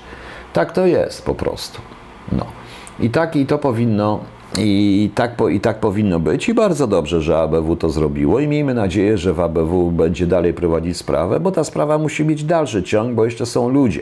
Tak 0.52 0.72
to 0.72 0.86
jest 0.86 1.24
po 1.24 1.34
prostu. 1.34 1.80
No. 2.32 2.46
I 3.00 3.10
tak 3.10 3.36
i 3.36 3.46
to 3.46 3.58
powinno 3.58 4.20
i 4.58 5.10
tak, 5.14 5.32
I 5.50 5.60
tak 5.60 5.80
powinno 5.80 6.20
być 6.20 6.48
i 6.48 6.54
bardzo 6.54 6.86
dobrze, 6.86 7.20
że 7.20 7.38
ABW 7.38 7.76
to 7.76 7.90
zrobiło 7.90 8.40
i 8.40 8.48
miejmy 8.48 8.74
nadzieję, 8.74 9.18
że 9.18 9.32
w 9.32 9.40
ABW 9.40 9.90
będzie 9.90 10.26
dalej 10.26 10.54
prowadzić 10.54 10.96
sprawę, 10.96 11.40
bo 11.40 11.50
ta 11.50 11.64
sprawa 11.64 11.98
musi 11.98 12.24
mieć 12.24 12.44
dalszy 12.44 12.82
ciąg, 12.82 13.14
bo 13.14 13.24
jeszcze 13.24 13.46
są 13.46 13.68
ludzie. 13.68 14.00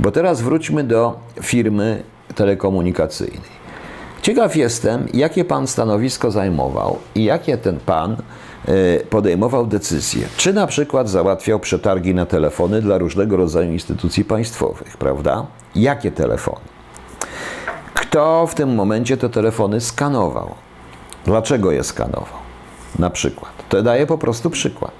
Bo 0.00 0.12
teraz 0.12 0.42
wróćmy 0.42 0.84
do 0.84 1.18
firmy 1.42 2.02
telekomunikacyjnej. 2.34 3.56
Ciekaw 4.22 4.56
jestem, 4.56 5.06
jakie 5.14 5.44
pan 5.44 5.66
stanowisko 5.66 6.30
zajmował 6.30 6.98
i 7.14 7.24
jakie 7.24 7.58
ten 7.58 7.78
pan 7.86 8.16
e, 8.68 9.00
podejmował 9.10 9.66
decyzje. 9.66 10.26
Czy 10.36 10.52
na 10.52 10.66
przykład 10.66 11.08
załatwiał 11.08 11.60
przetargi 11.60 12.14
na 12.14 12.26
telefony 12.26 12.82
dla 12.82 12.98
różnego 12.98 13.36
rodzaju 13.36 13.72
instytucji 13.72 14.24
państwowych, 14.24 14.96
prawda? 14.96 15.46
Jakie 15.74 16.10
telefony? 16.10 16.60
Kto 18.10 18.46
w 18.46 18.54
tym 18.54 18.74
momencie 18.74 19.16
te 19.16 19.28
telefony 19.28 19.80
skanował? 19.80 20.54
Dlaczego 21.24 21.72
je 21.72 21.84
skanował? 21.84 22.38
Na 22.98 23.10
przykład. 23.10 23.52
To 23.68 23.82
daje 23.82 24.06
po 24.06 24.18
prostu 24.18 24.50
przykład. 24.50 24.92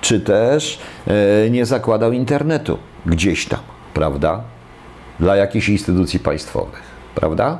Czy 0.00 0.20
też 0.20 0.78
e, 1.06 1.50
nie 1.50 1.66
zakładał 1.66 2.12
internetu 2.12 2.78
gdzieś 3.06 3.46
tam, 3.46 3.60
prawda? 3.94 4.40
Dla 5.20 5.36
jakichś 5.36 5.68
instytucji 5.68 6.20
państwowych, 6.20 6.82
prawda? 7.14 7.58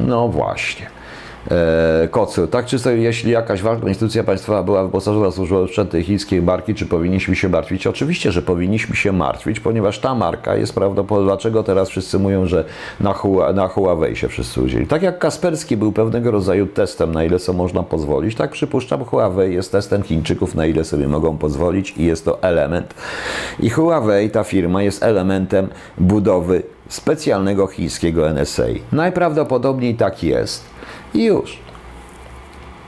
No 0.00 0.28
właśnie. 0.28 0.86
E, 1.50 2.08
Kocu, 2.10 2.46
tak 2.46 2.66
czysto 2.66 2.90
jeśli 2.90 3.30
jakaś 3.30 3.62
ważna 3.62 3.88
instytucja 3.88 4.24
państwowa 4.24 4.62
była 4.62 4.82
wyposażona 4.82 5.30
w 5.30 5.68
sprzęty 5.68 6.02
chińskiej 6.02 6.42
marki, 6.42 6.74
czy 6.74 6.86
powinniśmy 6.86 7.36
się 7.36 7.48
martwić? 7.48 7.86
Oczywiście, 7.86 8.32
że 8.32 8.42
powinniśmy 8.42 8.96
się 8.96 9.12
martwić, 9.12 9.60
ponieważ 9.60 9.98
ta 9.98 10.14
marka 10.14 10.56
jest 10.56 10.74
prawdopodobnie, 10.74 11.26
dlaczego 11.26 11.62
teraz 11.62 11.88
wszyscy 11.88 12.18
mówią, 12.18 12.46
że 12.46 12.64
na, 13.00 13.12
Hua, 13.12 13.52
na 13.52 13.68
Huawei 13.68 14.16
się 14.16 14.28
wszyscy 14.28 14.62
udzieli. 14.62 14.86
Tak 14.86 15.02
jak 15.02 15.18
Kasperski 15.18 15.76
był 15.76 15.92
pewnego 15.92 16.30
rodzaju 16.30 16.66
testem, 16.66 17.12
na 17.12 17.24
ile 17.24 17.38
sobie 17.38 17.58
można 17.58 17.82
pozwolić, 17.82 18.34
tak 18.34 18.50
przypuszczam 18.50 19.04
Huawei 19.04 19.54
jest 19.54 19.72
testem 19.72 20.02
Chińczyków, 20.02 20.54
na 20.54 20.66
ile 20.66 20.84
sobie 20.84 21.08
mogą 21.08 21.38
pozwolić 21.38 21.94
i 21.96 22.04
jest 22.04 22.24
to 22.24 22.42
element. 22.42 22.94
I 23.60 23.70
Huawei, 23.70 24.30
ta 24.30 24.44
firma, 24.44 24.82
jest 24.82 25.02
elementem 25.02 25.68
budowy 25.98 26.62
specjalnego 26.88 27.66
chińskiego 27.66 28.30
NSA. 28.30 28.66
Najprawdopodobniej 28.92 29.94
tak 29.94 30.22
jest. 30.22 30.64
I 31.14 31.24
już. 31.24 31.58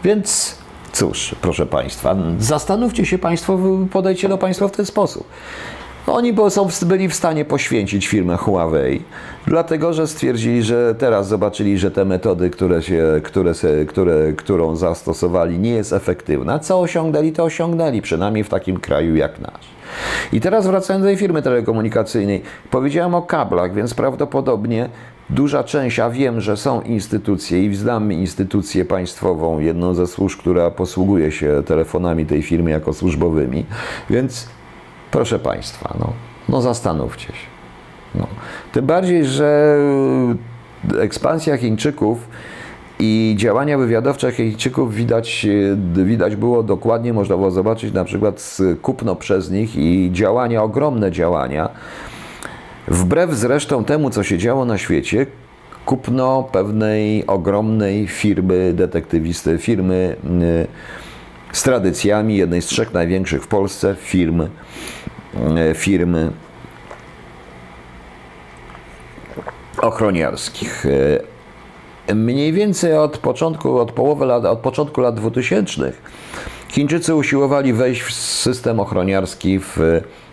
Więc 0.05 0.59
cóż, 0.93 1.35
proszę 1.41 1.67
Państwa, 1.67 2.17
zastanówcie 2.39 3.07
się 3.07 3.19
Państwo, 3.19 3.59
podejdźcie 3.93 4.29
do 4.29 4.39
Państwa 4.39 4.69
w 4.69 4.73
ten 4.73 4.87
sposób. 4.87 5.27
Oni 6.07 6.35
byli 6.87 7.09
w 7.09 7.15
stanie 7.15 7.45
poświęcić 7.45 8.07
firmę 8.07 8.37
Huawei, 8.37 9.03
dlatego 9.47 9.93
że 9.93 10.07
stwierdzili, 10.07 10.63
że 10.63 10.95
teraz 10.95 11.29
zobaczyli, 11.29 11.79
że 11.79 11.91
te 11.91 12.05
metody, 12.05 12.51
które 12.51 12.83
się, 12.83 13.21
które, 13.25 13.53
które, 13.89 14.33
którą 14.33 14.77
zastosowali, 14.77 15.59
nie 15.59 15.71
jest 15.71 15.93
efektywna. 15.93 16.59
Co 16.59 16.81
osiągnęli, 16.81 17.33
to 17.33 17.45
osiągnęli, 17.45 18.03
przynajmniej 18.03 18.45
w 18.45 18.49
takim 18.49 18.81
kraju 18.81 19.17
jak 19.17 19.41
nasz. 19.41 19.78
I 20.33 20.41
teraz 20.41 20.67
wracając 20.67 21.03
do 21.03 21.09
tej 21.09 21.17
firmy 21.17 21.43
telekomunikacyjnej, 21.43 22.43
powiedziałem 22.71 23.15
o 23.15 23.23
kablach, 23.23 23.75
więc 23.75 23.95
prawdopodobnie 23.95 24.89
Duża 25.31 25.65
część, 25.65 25.99
a 25.99 26.11
wiem, 26.11 26.41
że 26.41 26.57
są 26.57 26.83
instytucje 26.83 27.65
i 27.65 27.75
znam 27.75 28.13
instytucję 28.13 28.85
państwową, 28.85 29.59
jedną 29.59 29.95
ze 29.95 30.07
służb, 30.07 30.41
która 30.41 30.71
posługuje 30.71 31.33
się 31.33 31.63
telefonami 31.67 32.27
tej 32.27 32.43
firmy 32.43 32.71
jako 32.71 32.93
służbowymi, 32.93 33.67
więc 34.11 34.49
proszę 35.11 35.39
Państwa, 35.39 35.95
no, 36.01 36.13
no 36.49 36.63
zastanówcie 36.63 37.27
się. 37.27 37.47
No. 38.15 38.27
Tym 38.73 38.87
bardziej, 38.87 39.25
że 39.25 39.79
ekspansja 40.99 41.57
Chińczyków 41.57 42.29
i 42.99 43.35
działania 43.39 43.79
wywiadowcze 43.79 44.33
Chińczyków 44.33 44.95
widać, 44.95 45.47
widać 45.95 46.37
było 46.37 46.63
dokładnie, 46.63 47.13
można 47.13 47.37
było 47.37 47.51
zobaczyć 47.51 47.95
na 47.95 48.05
przykład 48.05 48.57
kupno 48.83 49.17
przez 49.17 49.51
nich 49.51 49.77
i 49.77 50.11
działania, 50.13 50.63
ogromne 50.63 51.13
działania, 51.13 51.69
Wbrew 52.91 53.35
zresztą 53.35 53.85
temu, 53.85 54.11
co 54.11 54.23
się 54.23 54.39
działo 54.39 54.65
na 54.65 54.79
świecie, 54.79 55.27
kupno 55.87 56.49
pewnej 56.53 57.27
ogromnej 57.27 58.07
firmy 58.07 58.73
detektywisty, 58.73 59.59
firmy 59.59 60.17
y, 60.43 60.67
z 61.53 61.63
tradycjami, 61.63 62.37
jednej 62.37 62.63
z 62.63 62.67
trzech 62.67 62.93
największych 62.93 63.43
w 63.43 63.47
Polsce 63.47 63.97
firm, 63.99 64.41
y, 64.41 64.49
firmy 65.75 66.31
ochroniarskich. 69.79 70.87
Y, 72.11 72.15
mniej 72.15 72.53
więcej 72.53 72.95
od 72.97 73.19
początku, 73.19 73.79
od 73.79 73.93
połowy 73.93 74.27
lat, 74.27 74.45
od 74.45 74.59
początku 74.59 75.01
lat 75.01 75.15
2000 75.15 75.93
Chińczycy 76.69 77.15
usiłowali 77.15 77.73
wejść 77.73 78.03
w 78.03 78.13
system 78.13 78.81
ochroniarski 78.81 79.59
w 79.59 79.79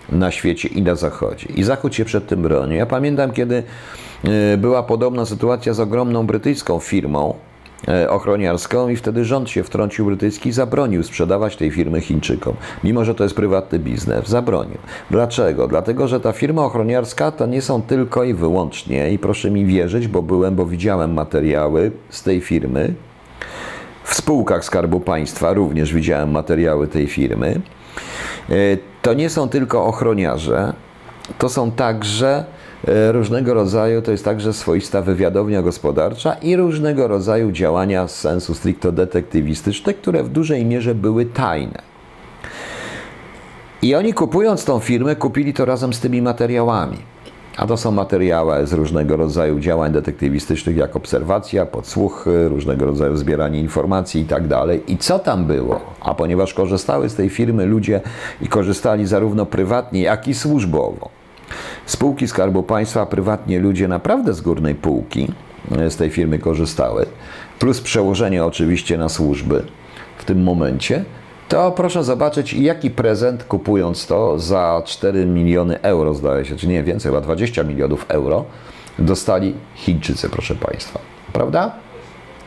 na 0.09 0.31
świecie 0.31 0.69
i 0.69 0.81
na 0.81 0.95
Zachodzie. 0.95 1.47
I 1.55 1.63
Zachód 1.63 1.95
się 1.95 2.05
przed 2.05 2.27
tym 2.27 2.41
broni. 2.41 2.75
Ja 2.75 2.85
pamiętam, 2.85 3.31
kiedy 3.31 3.63
e, 4.23 4.57
była 4.57 4.83
podobna 4.83 5.25
sytuacja 5.25 5.73
z 5.73 5.79
ogromną 5.79 6.25
brytyjską 6.25 6.79
firmą 6.79 7.33
ochroniarską 8.09 8.89
i 8.89 8.95
wtedy 8.95 9.25
rząd 9.25 9.49
się 9.49 9.63
wtrącił 9.63 10.05
brytyjski 10.05 10.49
i 10.49 10.51
zabronił 10.51 11.03
sprzedawać 11.03 11.55
tej 11.55 11.71
firmy 11.71 12.01
Chińczykom. 12.01 12.55
Mimo, 12.83 13.05
że 13.05 13.15
to 13.15 13.23
jest 13.23 13.35
prywatny 13.35 13.79
biznes, 13.79 14.27
zabronił. 14.27 14.77
Dlaczego? 15.11 15.67
Dlatego, 15.67 16.07
że 16.07 16.19
ta 16.19 16.31
firma 16.31 16.65
ochroniarska 16.65 17.31
to 17.31 17.45
nie 17.45 17.61
są 17.61 17.81
tylko 17.81 18.23
i 18.23 18.33
wyłącznie, 18.33 19.11
i 19.11 19.19
proszę 19.19 19.51
mi 19.51 19.65
wierzyć, 19.65 20.07
bo 20.07 20.21
byłem, 20.21 20.55
bo 20.55 20.65
widziałem 20.65 21.13
materiały 21.13 21.91
z 22.09 22.23
tej 22.23 22.41
firmy, 22.41 22.93
w 24.03 24.15
spółkach 24.15 24.65
Skarbu 24.65 24.99
Państwa 24.99 25.53
również 25.53 25.93
widziałem 25.93 26.31
materiały 26.31 26.87
tej 26.87 27.07
firmy. 27.07 27.61
E, 28.49 28.53
to 29.01 29.13
nie 29.13 29.29
są 29.29 29.49
tylko 29.49 29.85
ochroniarze, 29.85 30.73
to 31.37 31.49
są 31.49 31.71
także 31.71 32.37
e, 32.37 32.45
różnego 33.11 33.53
rodzaju, 33.53 34.01
to 34.01 34.11
jest 34.11 34.25
także 34.25 34.53
swoista 34.53 35.01
wywiadownia 35.01 35.61
gospodarcza 35.61 36.33
i 36.33 36.55
różnego 36.55 37.07
rodzaju 37.07 37.51
działania 37.51 38.07
z 38.07 38.19
sensu 38.19 38.53
stricto 38.53 38.91
detektywistyczne, 38.91 39.93
które 39.93 40.23
w 40.23 40.29
dużej 40.29 40.65
mierze 40.65 40.95
były 40.95 41.25
tajne. 41.25 41.81
I 43.81 43.95
oni 43.95 44.13
kupując 44.13 44.65
tą 44.65 44.79
firmę, 44.79 45.15
kupili 45.15 45.53
to 45.53 45.65
razem 45.65 45.93
z 45.93 45.99
tymi 45.99 46.21
materiałami. 46.21 46.97
A 47.57 47.67
to 47.67 47.77
są 47.77 47.91
materiały 47.91 48.67
z 48.67 48.73
różnego 48.73 49.17
rodzaju 49.17 49.59
działań 49.59 49.91
detektywistycznych, 49.91 50.77
jak 50.77 50.95
obserwacja, 50.95 51.65
podsłuchy, 51.65 52.49
różnego 52.49 52.85
rodzaju 52.85 53.15
zbieranie 53.17 53.59
informacji 53.59 54.21
i 54.21 54.25
tak 54.25 54.47
dalej. 54.47 54.83
I 54.87 54.97
co 54.97 55.19
tam 55.19 55.45
było? 55.45 55.79
A 56.01 56.13
ponieważ 56.13 56.53
korzystały 56.53 57.09
z 57.09 57.15
tej 57.15 57.29
firmy 57.29 57.65
ludzie 57.65 58.01
i 58.41 58.47
korzystali 58.47 59.05
zarówno 59.05 59.45
prywatnie, 59.45 60.01
jak 60.01 60.27
i 60.27 60.33
służbowo. 60.33 61.09
Spółki 61.85 62.27
Skarbu 62.27 62.63
Państwa, 62.63 63.05
prywatnie 63.05 63.59
ludzie 63.59 63.87
naprawdę 63.87 64.33
z 64.33 64.41
górnej 64.41 64.75
półki 64.75 65.27
e, 65.77 65.89
z 65.89 65.95
tej 65.95 66.09
firmy 66.09 66.39
korzystały, 66.39 67.05
plus 67.59 67.81
przełożenie 67.81 68.45
oczywiście 68.45 68.97
na 68.97 69.09
służby 69.09 69.63
w 70.17 70.25
tym 70.25 70.43
momencie 70.43 71.05
to 71.49 71.71
proszę 71.71 72.03
zobaczyć, 72.03 72.53
jaki 72.53 72.91
prezent 72.91 73.43
kupując 73.43 74.07
to 74.07 74.39
za 74.39 74.81
4 74.85 75.25
miliony 75.25 75.81
euro, 75.81 76.13
zdaje 76.13 76.45
się, 76.45 76.55
czy 76.55 76.67
nie 76.67 76.83
więcej, 76.83 77.11
chyba 77.11 77.21
20 77.21 77.63
milionów 77.63 78.05
euro, 78.09 78.45
dostali 78.99 79.55
Chińczycy, 79.75 80.29
proszę 80.29 80.55
Państwa. 80.55 80.99
Prawda? 81.33 81.71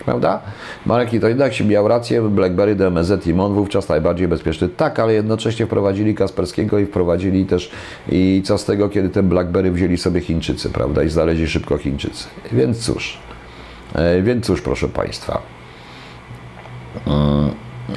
Prawda? 0.09 0.41
Marek 0.87 1.13
i 1.15 1.21
to 1.21 1.29
jednak 1.29 1.55
się 1.55 1.65
miał 1.65 1.89
rację, 1.89 2.23
BlackBerry, 2.23 2.75
DMZ 2.75 3.27
i 3.27 3.35
MON 3.35 3.55
wówczas 3.55 3.89
najbardziej 3.89 4.29
bezpieczny. 4.29 4.69
Tak, 4.69 4.99
ale 4.99 5.15
jednocześnie 5.15 5.67
wprowadzili 5.67 6.15
Kasperskiego 6.15 6.79
i 6.79 6.87
wprowadzili 6.87 7.47
też 7.47 7.71
i 8.09 8.43
co 8.45 8.59
z 8.59 8.65
tego, 8.65 8.89
kiedy 8.89 9.09
ten 9.09 9.29
BlackBerry 9.29 9.71
wzięli 9.71 9.97
sobie 9.97 10.21
Chińczycy, 10.21 10.71
prawda? 10.71 11.03
I 11.03 11.09
znaleźli 11.09 11.49
szybko 11.49 11.79
Chińczycy. 11.79 12.29
Więc 12.53 12.79
cóż, 12.79 13.19
e, 13.95 14.23
więc 14.23 14.47
cóż, 14.47 14.63
proszę 14.63 14.89
Państwa. 14.89 15.43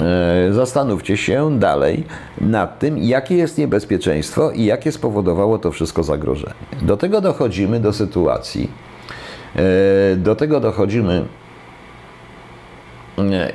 E, 0.01 0.53
zastanówcie 0.53 1.17
się 1.17 1.59
dalej 1.59 2.03
nad 2.41 2.79
tym, 2.79 2.97
jakie 2.97 3.35
jest 3.35 3.57
niebezpieczeństwo 3.57 4.51
i 4.51 4.65
jakie 4.65 4.91
spowodowało 4.91 5.59
to 5.59 5.71
wszystko 5.71 6.03
zagrożenie. 6.03 6.53
Do 6.81 6.97
tego 6.97 7.21
dochodzimy 7.21 7.79
do 7.79 7.93
sytuacji, 7.93 8.71
e, 9.55 10.15
do 10.15 10.35
tego 10.35 10.59
dochodzimy 10.59 11.25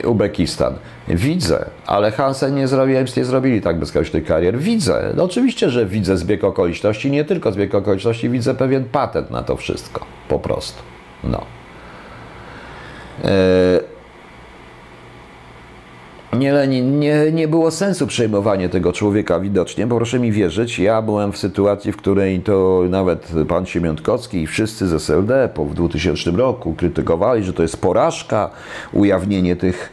Uzbekistan. 0.04 0.74
Widzę, 1.08 1.64
ale 1.86 2.10
Hansen 2.10 2.54
nie, 2.54 2.68
zrobili, 2.68 2.98
nie 3.16 3.24
zrobili 3.24 3.60
tak 3.60 3.78
bezkreślnych 3.78 4.24
karier. 4.24 4.58
Widzę, 4.58 5.12
no 5.16 5.24
oczywiście, 5.24 5.70
że 5.70 5.86
widzę 5.86 6.16
zbieg 6.16 6.44
okoliczności, 6.44 7.10
nie 7.10 7.24
tylko 7.24 7.52
zbieg 7.52 7.74
okoliczności, 7.74 8.28
widzę 8.28 8.54
pewien 8.54 8.84
patent 8.84 9.30
na 9.30 9.42
to 9.42 9.56
wszystko, 9.56 10.06
po 10.28 10.38
prostu. 10.38 10.82
No. 11.24 11.42
E 13.24 13.95
nie, 16.38 16.66
nie, 16.82 17.32
nie 17.32 17.48
było 17.48 17.70
sensu 17.70 18.06
przejmowanie 18.06 18.68
tego 18.68 18.92
człowieka 18.92 19.40
widocznie, 19.40 19.86
bo 19.86 19.96
proszę 19.96 20.18
mi 20.18 20.32
wierzyć, 20.32 20.78
ja 20.78 21.02
byłem 21.02 21.32
w 21.32 21.38
sytuacji, 21.38 21.92
w 21.92 21.96
której 21.96 22.40
to 22.40 22.82
nawet 22.90 23.32
pan 23.48 23.66
Siemiątkowski 23.66 24.42
i 24.42 24.46
wszyscy 24.46 24.88
z 24.88 24.92
SLD 24.92 25.48
po 25.54 25.64
w 25.64 25.74
2000 25.74 26.30
roku 26.30 26.74
krytykowali, 26.74 27.44
że 27.44 27.52
to 27.52 27.62
jest 27.62 27.80
porażka, 27.80 28.50
ujawnienie 28.92 29.56
tych 29.56 29.92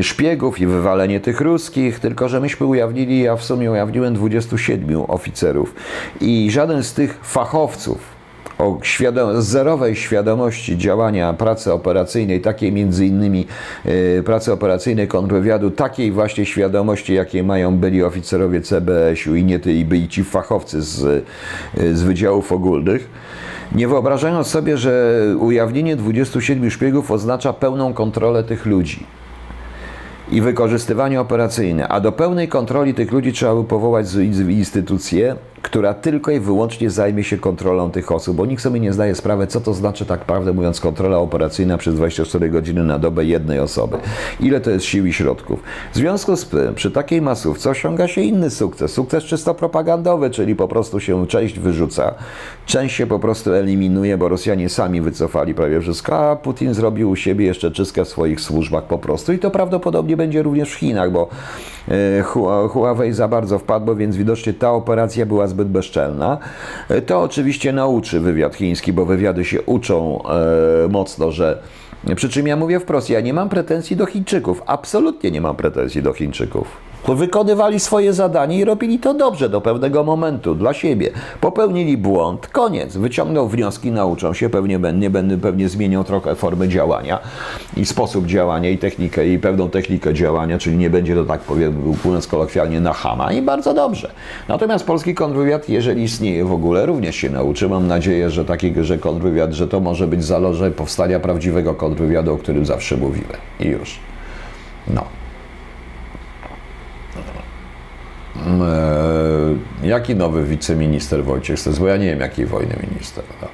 szpiegów 0.00 0.60
i 0.60 0.66
wywalenie 0.66 1.20
tych 1.20 1.40
ruskich, 1.40 2.00
tylko 2.00 2.28
że 2.28 2.40
myśmy 2.40 2.66
ujawnili, 2.66 3.20
ja 3.20 3.36
w 3.36 3.44
sumie 3.44 3.70
ujawniłem 3.70 4.14
27 4.14 5.02
oficerów. 5.08 5.74
I 6.20 6.50
żaden 6.50 6.82
z 6.82 6.94
tych 6.94 7.18
fachowców, 7.22 8.17
o 8.58 8.78
zerowej 9.38 9.96
świadomości 9.96 10.78
działania 10.78 11.32
pracy 11.32 11.72
operacyjnej, 11.72 12.40
takiej 12.40 12.72
między 12.72 13.06
innymi 13.06 13.46
y, 13.86 14.22
pracy 14.26 14.52
operacyjnej 14.52 15.08
kontrwywiadu, 15.08 15.70
takiej 15.70 16.12
właśnie 16.12 16.46
świadomości, 16.46 17.14
jakiej 17.14 17.42
mają 17.42 17.76
byli 17.76 18.02
oficerowie 18.02 18.60
CBS-u 18.60 19.34
i 19.34 19.44
nie 19.44 19.58
ty, 19.58 19.72
i 19.72 20.08
ci 20.08 20.24
fachowcy 20.24 20.82
z, 20.82 21.24
y, 21.78 21.96
z 21.96 22.02
wydziałów 22.02 22.52
ogólnych, 22.52 23.10
nie 23.72 23.88
wyobrażając 23.88 24.46
sobie, 24.46 24.76
że 24.76 25.22
ujawnienie 25.38 25.96
27 25.96 26.70
szpiegów 26.70 27.10
oznacza 27.10 27.52
pełną 27.52 27.94
kontrolę 27.94 28.44
tych 28.44 28.66
ludzi 28.66 29.06
i 30.32 30.40
wykorzystywanie 30.40 31.20
operacyjne, 31.20 31.88
a 31.88 32.00
do 32.00 32.12
pełnej 32.12 32.48
kontroli 32.48 32.94
tych 32.94 33.12
ludzi 33.12 33.32
trzeba 33.32 33.54
by 33.54 33.64
powołać 33.64 34.06
instytucję, 34.48 35.36
która 35.62 35.94
tylko 35.94 36.30
i 36.30 36.40
wyłącznie 36.40 36.90
zajmie 36.90 37.24
się 37.24 37.38
kontrolą 37.38 37.90
tych 37.90 38.12
osób, 38.12 38.36
bo 38.36 38.46
nikt 38.46 38.62
sobie 38.62 38.80
nie 38.80 38.92
zdaje 38.92 39.14
sprawy, 39.14 39.46
co 39.46 39.60
to 39.60 39.74
znaczy 39.74 40.06
tak 40.06 40.20
prawdę 40.20 40.52
mówiąc 40.52 40.80
kontrola 40.80 41.18
operacyjna 41.18 41.78
przez 41.78 41.94
24 41.94 42.50
godziny 42.50 42.84
na 42.84 42.98
dobę 42.98 43.24
jednej 43.24 43.60
osoby. 43.60 43.96
Ile 44.40 44.60
to 44.60 44.70
jest 44.70 44.84
sił 44.84 45.06
i 45.06 45.12
środków. 45.12 45.62
W 45.92 45.96
związku 45.96 46.36
z 46.36 46.46
tym, 46.46 46.74
przy 46.74 46.90
takiej 46.90 47.22
masówce 47.22 47.70
osiąga 47.70 48.08
się 48.08 48.20
inny 48.20 48.50
sukces. 48.50 48.92
Sukces 48.92 49.24
czysto 49.24 49.54
propagandowy, 49.54 50.30
czyli 50.30 50.56
po 50.56 50.68
prostu 50.68 51.00
się 51.00 51.26
część 51.26 51.58
wyrzuca, 51.58 52.14
część 52.66 52.96
się 52.96 53.06
po 53.06 53.18
prostu 53.18 53.52
eliminuje, 53.52 54.18
bo 54.18 54.28
Rosjanie 54.28 54.68
sami 54.68 55.00
wycofali 55.00 55.54
prawie 55.54 55.80
wszystko, 55.80 56.30
a 56.30 56.36
Putin 56.36 56.74
zrobił 56.74 57.10
u 57.10 57.16
siebie 57.16 57.46
jeszcze 57.46 57.70
czystkę 57.70 58.04
w 58.04 58.08
swoich 58.08 58.40
służbach 58.40 58.84
po 58.84 58.98
prostu. 58.98 59.32
I 59.32 59.38
to 59.38 59.50
prawdopodobnie 59.50 60.16
będzie 60.16 60.42
również 60.42 60.70
w 60.70 60.74
Chinach, 60.74 61.12
bo 61.12 61.28
e, 61.88 62.22
Huawei 62.68 63.12
za 63.12 63.28
bardzo 63.28 63.58
wpadło, 63.58 63.96
więc 63.96 64.16
widocznie 64.16 64.52
ta 64.52 64.72
operacja 64.72 65.26
była 65.26 65.47
zbyt 65.48 65.68
bezczelna. 65.68 66.38
To 67.06 67.22
oczywiście 67.22 67.72
nauczy 67.72 68.20
wywiad 68.20 68.54
chiński, 68.54 68.92
bo 68.92 69.04
wywiady 69.04 69.44
się 69.44 69.62
uczą 69.62 70.22
e, 70.84 70.88
mocno, 70.88 71.30
że 71.32 71.58
przy 72.16 72.28
czym 72.28 72.46
ja 72.46 72.56
mówię 72.56 72.80
wprost, 72.80 73.10
ja 73.10 73.20
nie 73.20 73.34
mam 73.34 73.48
pretensji 73.48 73.96
do 73.96 74.06
Chińczyków, 74.06 74.62
absolutnie 74.66 75.30
nie 75.30 75.40
mam 75.40 75.56
pretensji 75.56 76.02
do 76.02 76.12
Chińczyków 76.12 76.88
wykonywali 77.06 77.80
swoje 77.80 78.12
zadanie 78.12 78.58
i 78.58 78.64
robili 78.64 78.98
to 78.98 79.14
dobrze 79.14 79.48
do 79.48 79.60
pewnego 79.60 80.04
momentu 80.04 80.54
dla 80.54 80.74
siebie. 80.74 81.10
Popełnili 81.40 81.96
błąd, 81.96 82.46
koniec. 82.46 82.96
Wyciągną 82.96 83.48
wnioski, 83.48 83.90
nauczą 83.90 84.34
się, 84.34 84.50
pewnie, 84.50 84.80
nie 84.94 85.10
będę, 85.10 85.38
pewnie 85.38 85.68
zmienią 85.68 86.04
trochę 86.04 86.34
formy 86.34 86.68
działania 86.68 87.18
i 87.76 87.86
sposób 87.86 88.26
działania 88.26 88.70
i 88.70 88.78
technikę 88.78 89.28
i 89.28 89.38
pewną 89.38 89.70
technikę 89.70 90.14
działania, 90.14 90.58
czyli 90.58 90.76
nie 90.76 90.90
będzie 90.90 91.14
to 91.14 91.24
tak 91.24 91.40
powiem, 91.40 91.94
mówiąc 92.04 92.26
kolokwialnie 92.26 92.80
na 92.80 92.92
hama 92.92 93.32
i 93.32 93.42
bardzo 93.42 93.74
dobrze. 93.74 94.10
Natomiast 94.48 94.86
polski 94.86 95.14
kontrwywiad, 95.14 95.68
jeżeli 95.68 96.02
istnieje 96.02 96.44
w 96.44 96.52
ogóle, 96.52 96.86
również 96.86 97.16
się 97.16 97.30
nauczy. 97.30 97.68
Mam 97.68 97.86
nadzieję, 97.86 98.30
że 98.30 98.44
taki, 98.44 98.74
że 98.80 98.98
kontrwywiad, 98.98 99.52
że 99.52 99.68
to 99.68 99.80
może 99.80 100.06
być 100.06 100.24
zaloże 100.24 100.70
powstania 100.70 101.20
prawdziwego 101.20 101.74
kontrwywiadu, 101.74 102.34
o 102.34 102.36
którym 102.36 102.66
zawsze 102.66 102.96
mówiłem. 102.96 103.36
I 103.60 103.66
już. 103.66 103.98
No. 104.88 105.17
E, 108.36 109.86
jaki 109.86 110.14
nowy 110.14 110.44
wiceminister 110.44 111.24
Wojciech 111.24 111.60
Stes? 111.60 111.78
Bo 111.78 111.86
ja 111.86 111.96
nie 111.96 112.06
wiem, 112.06 112.20
jakiej 112.20 112.46
wojny 112.46 112.76
minister. 112.90 113.24
No. 113.42 113.48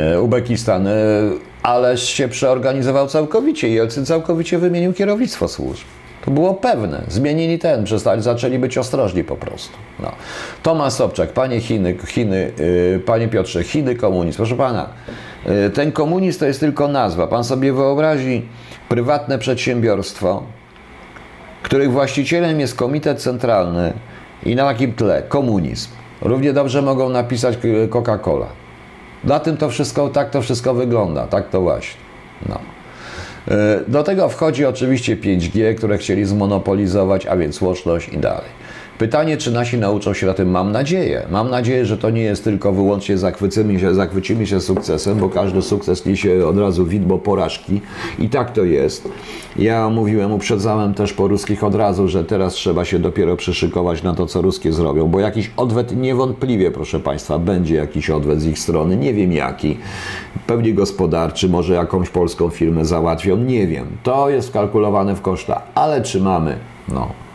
E, 0.00 0.20
Uzbekistan, 0.20 0.86
e, 0.86 0.92
ależ 1.62 2.08
się 2.08 2.28
przeorganizował 2.28 3.08
całkowicie. 3.08 3.68
Jelcyn 3.68 4.06
całkowicie 4.06 4.58
wymienił 4.58 4.92
kierownictwo 4.92 5.48
służb. 5.48 5.84
To 6.24 6.30
było 6.30 6.54
pewne. 6.54 7.02
Zmienili 7.08 7.58
ten, 7.58 7.84
przestali, 7.84 8.22
zaczęli 8.22 8.58
być 8.58 8.78
ostrożni 8.78 9.24
po 9.24 9.36
prostu. 9.36 9.76
No. 10.00 10.12
Tomasz 10.62 10.92
Sobczak, 10.92 11.32
panie 11.32 11.60
Chiny, 11.60 11.96
Chiny 12.06 12.52
yy, 12.58 13.00
panie 13.06 13.28
Piotrze, 13.28 13.64
Chiny 13.64 13.96
komunizm. 13.96 14.36
Proszę 14.36 14.56
pana, 14.56 14.88
yy, 15.46 15.70
ten 15.70 15.92
komunizm 15.92 16.38
to 16.38 16.46
jest 16.46 16.60
tylko 16.60 16.88
nazwa. 16.88 17.26
Pan 17.26 17.44
sobie 17.44 17.72
wyobrazi 17.72 18.48
prywatne 18.88 19.38
przedsiębiorstwo, 19.38 20.42
których 21.62 21.92
właścicielem 21.92 22.60
jest 22.60 22.76
Komitet 22.76 23.22
Centralny 23.22 23.92
i 24.46 24.56
na 24.56 24.64
takim 24.64 24.92
tle 24.92 25.22
komunizm. 25.22 25.88
Równie 26.22 26.52
dobrze 26.52 26.82
mogą 26.82 27.08
napisać 27.08 27.58
Coca-Cola. 27.90 28.46
Na 29.24 29.40
tym 29.40 29.56
to 29.56 29.68
wszystko, 29.68 30.08
tak 30.08 30.30
to 30.30 30.42
wszystko 30.42 30.74
wygląda, 30.74 31.26
tak 31.26 31.48
to 31.48 31.60
właśnie. 31.60 32.00
No. 32.48 32.58
E, 33.48 33.80
do 33.88 34.02
tego 34.02 34.28
wchodzi 34.28 34.66
oczywiście 34.66 35.16
5G, 35.16 35.74
które 35.74 35.98
chcieli 35.98 36.24
zmonopolizować, 36.24 37.26
a 37.26 37.36
więc 37.36 37.60
łączność 37.60 38.08
i 38.08 38.18
dalej. 38.18 38.59
Pytanie, 39.00 39.36
czy 39.36 39.52
nasi 39.52 39.78
nauczą 39.78 40.14
się 40.14 40.26
na 40.26 40.34
tym? 40.34 40.50
Mam 40.50 40.72
nadzieję. 40.72 41.26
Mam 41.30 41.50
nadzieję, 41.50 41.86
że 41.86 41.98
to 41.98 42.10
nie 42.10 42.22
jest 42.22 42.44
tylko 42.44 42.72
wyłącznie 42.72 43.18
zachwycimy 43.18 43.80
się, 43.80 43.94
zachwycimy 43.94 44.46
się 44.46 44.60
sukcesem, 44.60 45.18
bo 45.18 45.28
każdy 45.28 45.62
sukces 45.62 46.06
niesie 46.06 46.46
od 46.46 46.58
razu 46.58 46.86
widmo 46.86 47.18
porażki 47.18 47.80
i 48.18 48.28
tak 48.28 48.52
to 48.52 48.64
jest. 48.64 49.08
Ja 49.56 49.88
mówiłem, 49.88 50.32
uprzedzałem 50.32 50.94
też 50.94 51.12
po 51.12 51.28
ruskich 51.28 51.64
od 51.64 51.74
razu, 51.74 52.08
że 52.08 52.24
teraz 52.24 52.52
trzeba 52.52 52.84
się 52.84 52.98
dopiero 52.98 53.36
przyszykować 53.36 54.02
na 54.02 54.14
to, 54.14 54.26
co 54.26 54.42
ruskie 54.42 54.72
zrobią, 54.72 55.08
bo 55.08 55.20
jakiś 55.20 55.50
odwet 55.56 55.96
niewątpliwie, 55.96 56.70
proszę 56.70 57.00
Państwa, 57.00 57.38
będzie 57.38 57.74
jakiś 57.74 58.10
odwet 58.10 58.40
z 58.40 58.46
ich 58.46 58.58
strony. 58.58 58.96
Nie 58.96 59.14
wiem 59.14 59.32
jaki. 59.32 59.76
Pewnie 60.46 60.74
gospodarczy, 60.74 61.48
może 61.48 61.74
jakąś 61.74 62.10
polską 62.10 62.50
firmę 62.50 62.84
załatwią, 62.84 63.36
nie 63.36 63.66
wiem. 63.66 63.86
To 64.02 64.30
jest 64.30 64.48
wkalkulowane 64.48 65.14
w 65.14 65.20
koszta, 65.20 65.62
ale 65.74 66.02
czy 66.02 66.20
mamy? 66.20 66.58
No, 66.88 67.29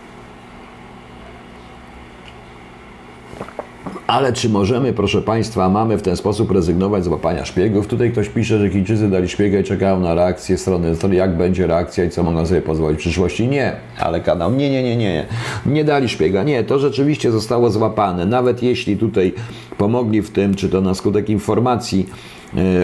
Ale 4.08 4.34
czy 4.34 4.50
możemy, 4.50 4.94
proszę 4.94 5.22
Państwa, 5.22 5.70
mamy 5.70 5.98
w 5.98 6.02
ten 6.02 6.18
sposób 6.18 6.52
rezygnować 6.52 7.04
z 7.04 7.08
łapania 7.08 7.46
szpiegów? 7.46 7.88
Tutaj 7.88 8.12
ktoś 8.12 8.30
pisze, 8.30 8.60
że 8.60 8.70
Chińczycy 8.70 9.10
dali 9.10 9.28
szpiega 9.28 9.60
i 9.60 9.64
czekają 9.64 10.00
na 10.00 10.16
reakcję 10.16 10.58
strony, 10.58 10.96
jak 11.12 11.38
będzie 11.38 11.68
reakcja 11.68 12.06
i 12.06 12.10
co 12.10 12.24
mogą 12.24 12.46
sobie 12.46 12.62
pozwolić 12.62 12.98
w 13.00 13.02
przyszłości. 13.02 13.48
Nie, 13.48 13.74
ale 14.00 14.22
kanał, 14.22 14.52
nie, 14.52 14.70
nie, 14.70 14.84
nie, 14.84 14.98
nie, 14.98 15.26
nie 15.66 15.84
dali 15.84 16.10
szpiega. 16.10 16.44
Nie, 16.44 16.64
to 16.64 16.80
rzeczywiście 16.80 17.32
zostało 17.32 17.70
złapane. 17.70 18.26
Nawet 18.26 18.64
jeśli 18.64 18.98
tutaj 18.98 19.34
pomogli 19.78 20.22
w 20.22 20.32
tym, 20.32 20.56
czy 20.56 20.70
to 20.70 20.82
na 20.82 20.94
skutek 20.94 21.30
informacji, 21.30 22.10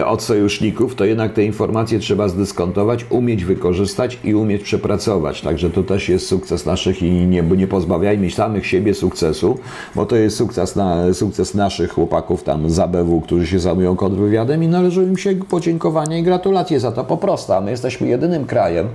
od 0.04 0.22
sojuszników, 0.22 0.94
to 0.94 1.04
jednak 1.04 1.32
te 1.32 1.44
informacje 1.44 1.98
trzeba 1.98 2.28
zdyskontować, 2.28 3.06
umieć 3.10 3.44
wykorzystać 3.44 4.18
i 4.24 4.34
umieć 4.34 4.62
przepracować. 4.62 5.40
Także 5.40 5.70
to 5.70 5.82
też 5.82 6.08
jest 6.08 6.26
sukces 6.26 6.66
naszych 6.66 7.02
i 7.02 7.10
nie, 7.10 7.42
nie 7.42 7.66
pozbawiajmy 7.66 8.30
samych 8.30 8.66
siebie 8.66 8.94
sukcesu, 8.94 9.58
bo 9.94 10.06
to 10.06 10.16
jest 10.16 10.36
sukces, 10.36 10.76
na, 10.76 11.14
sukces 11.14 11.54
naszych 11.54 11.92
chłopaków 11.92 12.42
tam 12.42 12.70
z 12.70 12.78
ABW, 12.78 13.20
którzy 13.20 13.46
się 13.46 13.58
zajmują 13.58 13.96
kontrwywiadem 13.96 14.64
i 14.64 14.68
należą 14.68 15.02
im 15.02 15.16
się 15.16 15.34
podziękowania 15.34 16.18
i 16.18 16.22
gratulacje 16.22 16.80
za 16.80 16.92
to 16.92 17.04
po 17.04 17.16
prostu. 17.16 17.52
My 17.64 17.70
jesteśmy 17.70 18.08
jedynym 18.08 18.44
krajem 18.44 18.86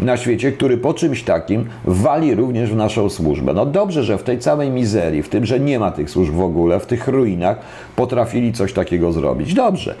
na 0.00 0.16
świecie, 0.16 0.52
który 0.52 0.76
po 0.76 0.94
czymś 0.94 1.22
takim 1.22 1.66
wali 1.84 2.34
również 2.34 2.70
w 2.70 2.76
naszą 2.76 3.10
służbę. 3.10 3.54
No 3.54 3.66
dobrze, 3.66 4.04
że 4.04 4.18
w 4.18 4.22
tej 4.22 4.38
całej 4.38 4.70
mizerii, 4.70 5.22
w 5.22 5.28
tym, 5.28 5.46
że 5.46 5.60
nie 5.60 5.78
ma 5.78 5.90
tych 5.90 6.10
służb 6.10 6.34
w 6.34 6.40
ogóle, 6.40 6.80
w 6.80 6.86
tych 6.86 7.08
ruinach, 7.08 7.58
potrafili 7.96 8.52
coś 8.52 8.72
takiego 8.72 9.12
zrobić. 9.12 9.54
Dobrze. 9.54 9.94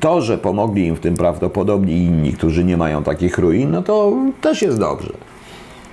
To, 0.00 0.22
że 0.22 0.38
pomogli 0.38 0.86
im 0.86 0.96
w 0.96 1.00
tym 1.00 1.14
prawdopodobnie 1.14 1.96
inni, 1.96 2.32
którzy 2.32 2.64
nie 2.64 2.76
mają 2.76 3.02
takich 3.02 3.38
ruin, 3.38 3.70
no 3.70 3.82
to 3.82 4.12
też 4.40 4.62
jest 4.62 4.78
dobrze. 4.78 5.12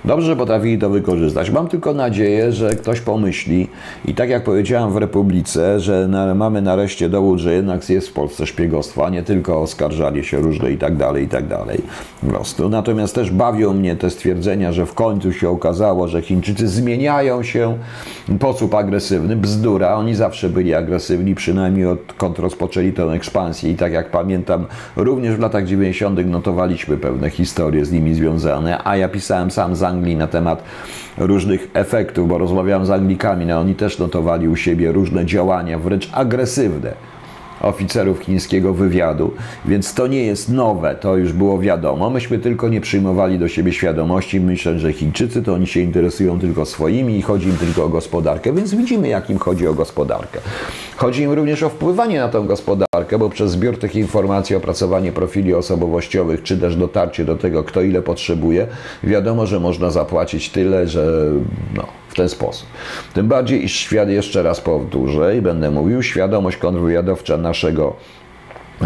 Dobrze, 0.06 0.26
że 0.26 0.36
potrafili 0.36 0.78
to 0.78 0.90
wykorzystać. 0.90 1.50
Mam 1.50 1.68
tylko 1.68 1.94
nadzieję, 1.94 2.52
że 2.52 2.70
ktoś 2.70 3.00
pomyśli 3.00 3.68
i 4.04 4.14
tak 4.14 4.30
jak 4.30 4.44
powiedziałem 4.44 4.92
w 4.92 4.96
Republice, 4.96 5.80
że 5.80 6.08
na, 6.08 6.34
mamy 6.34 6.62
nareszcie 6.62 7.08
dowód, 7.08 7.38
że 7.38 7.52
jednak 7.52 7.90
jest 7.90 8.08
w 8.08 8.12
Polsce 8.12 8.46
szpiegostwo, 8.46 9.06
a 9.06 9.10
nie 9.10 9.22
tylko 9.22 9.60
oskarżali 9.60 10.24
się 10.24 10.38
różne 10.38 10.72
i 10.72 10.78
tak 10.78 10.96
dalej, 10.96 11.24
i 11.24 11.28
tak 11.28 11.46
dalej. 11.46 11.80
Po 12.20 12.26
prostu. 12.26 12.68
Natomiast 12.68 13.14
też 13.14 13.30
bawią 13.30 13.72
mnie 13.72 13.96
te 13.96 14.10
stwierdzenia, 14.10 14.72
że 14.72 14.86
w 14.86 14.94
końcu 14.94 15.32
się 15.32 15.48
okazało, 15.50 16.08
że 16.08 16.22
Chińczycy 16.22 16.68
zmieniają 16.68 17.42
się 17.42 17.78
w 18.28 18.36
sposób 18.36 18.74
agresywny. 18.74 19.36
Bzdura, 19.36 19.94
oni 19.94 20.14
zawsze 20.14 20.48
byli 20.48 20.74
agresywni, 20.74 21.34
przynajmniej 21.34 21.86
odkąd 21.86 22.38
rozpoczęli 22.38 22.92
tę 22.92 23.02
ekspansję 23.02 23.70
i 23.70 23.74
tak 23.74 23.92
jak 23.92 24.10
pamiętam, 24.10 24.66
również 24.96 25.36
w 25.36 25.40
latach 25.40 25.66
90. 25.66 26.26
notowaliśmy 26.26 26.96
pewne 26.96 27.30
historie 27.30 27.84
z 27.84 27.92
nimi 27.92 28.14
związane, 28.14 28.80
a 28.84 28.96
ja 28.96 29.08
pisałem 29.08 29.50
sam 29.50 29.76
z 29.76 29.95
Anglii 29.96 30.16
na 30.16 30.26
temat 30.26 30.62
różnych 31.18 31.70
efektów, 31.74 32.28
bo 32.28 32.38
rozmawiałem 32.38 32.86
z 32.86 32.90
Anglikami, 32.90 33.46
no 33.46 33.60
oni 33.60 33.74
też 33.74 33.98
notowali 33.98 34.48
u 34.48 34.56
siebie 34.56 34.92
różne 34.92 35.26
działania, 35.26 35.78
wręcz 35.78 36.10
agresywne 36.12 36.92
oficerów 37.60 38.20
chińskiego 38.20 38.74
wywiadu, 38.74 39.32
więc 39.64 39.94
to 39.94 40.06
nie 40.06 40.22
jest 40.22 40.48
nowe, 40.48 40.94
to 40.94 41.16
już 41.16 41.32
było 41.32 41.58
wiadomo. 41.58 42.10
Myśmy 42.10 42.38
tylko 42.38 42.68
nie 42.68 42.80
przyjmowali 42.80 43.38
do 43.38 43.48
siebie 43.48 43.72
świadomości, 43.72 44.40
myślę, 44.40 44.78
że 44.78 44.92
Chińczycy 44.92 45.42
to 45.42 45.54
oni 45.54 45.66
się 45.66 45.80
interesują 45.80 46.40
tylko 46.40 46.64
swoimi 46.64 47.18
i 47.18 47.22
chodzi 47.22 47.48
im 47.48 47.56
tylko 47.56 47.84
o 47.84 47.88
gospodarkę, 47.88 48.52
więc 48.52 48.74
widzimy, 48.74 49.08
jak 49.08 49.30
im 49.30 49.38
chodzi 49.38 49.68
o 49.68 49.74
gospodarkę. 49.74 50.40
Chodzi 50.96 51.22
im 51.22 51.32
również 51.32 51.62
o 51.62 51.68
wpływanie 51.68 52.18
na 52.18 52.28
tą 52.28 52.46
gospodarkę, 52.46 53.18
bo 53.18 53.30
przez 53.30 53.50
zbiór 53.50 53.78
tych 53.78 53.96
informacji, 53.96 54.56
opracowanie 54.56 55.12
profili 55.12 55.54
osobowościowych, 55.54 56.42
czy 56.42 56.58
też 56.58 56.76
dotarcie 56.76 57.24
do 57.24 57.36
tego, 57.36 57.64
kto 57.64 57.82
ile 57.82 58.02
potrzebuje, 58.02 58.66
wiadomo, 59.02 59.46
że 59.46 59.60
można 59.60 59.90
zapłacić 59.90 60.50
tyle, 60.50 60.88
że 60.88 61.32
no, 61.74 61.86
w 62.08 62.14
ten 62.14 62.28
sposób. 62.28 62.68
Tym 63.14 63.28
bardziej, 63.28 63.64
iż 63.64 63.76
świat, 63.76 64.08
jeszcze 64.08 64.42
raz 64.42 64.60
powtórzę 64.60 65.36
i 65.36 65.42
będę 65.42 65.70
mówił, 65.70 66.02
świadomość 66.02 66.56
kontrwywiadowcza 66.56 67.36
naszego 67.36 67.96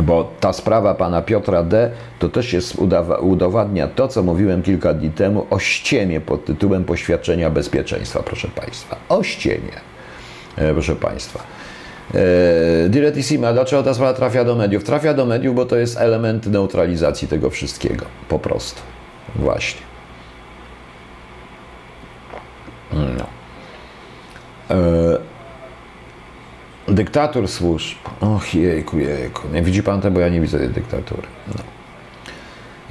bo 0.02 0.30
ta 0.40 0.52
sprawa 0.52 0.94
pana 0.94 1.22
Piotra 1.22 1.62
D. 1.62 1.90
to 2.18 2.28
też 2.28 2.52
jest 2.52 2.76
udowadnia 3.20 3.88
to, 3.88 4.08
co 4.08 4.22
mówiłem 4.22 4.62
kilka 4.62 4.94
dni 4.94 5.10
temu 5.10 5.46
o 5.50 5.58
ściemie 5.58 6.20
pod 6.20 6.44
tytułem 6.44 6.84
poświadczenia 6.84 7.50
bezpieczeństwa, 7.50 8.22
proszę 8.22 8.48
państwa. 8.48 8.96
O 9.08 9.22
ściemie, 9.22 9.72
e, 10.56 10.72
proszę 10.72 10.96
państwa. 10.96 11.59
E, 12.14 12.88
Direttissima, 12.88 13.52
dlaczego 13.52 13.82
ta 13.82 13.94
sprawa 13.94 14.14
trafia 14.14 14.44
do 14.44 14.56
mediów? 14.56 14.84
Trafia 14.84 15.14
do 15.14 15.26
mediów, 15.26 15.54
bo 15.54 15.64
to 15.64 15.76
jest 15.76 15.96
element 15.96 16.46
neutralizacji 16.46 17.28
tego 17.28 17.50
wszystkiego. 17.50 18.06
Po 18.28 18.38
prostu. 18.38 18.80
Właśnie. 19.36 19.80
No. 22.92 23.26
E, 24.70 25.18
służb. 27.48 27.96
Och, 28.20 28.54
jejku, 28.54 28.98
jejku. 28.98 29.48
Nie 29.52 29.62
widzi 29.62 29.82
pan 29.82 30.00
to, 30.00 30.10
bo 30.10 30.20
ja 30.20 30.28
nie 30.28 30.40
widzę 30.40 30.58
tej 30.58 30.68
dyktatury. 30.68 31.26
No. 31.48 31.64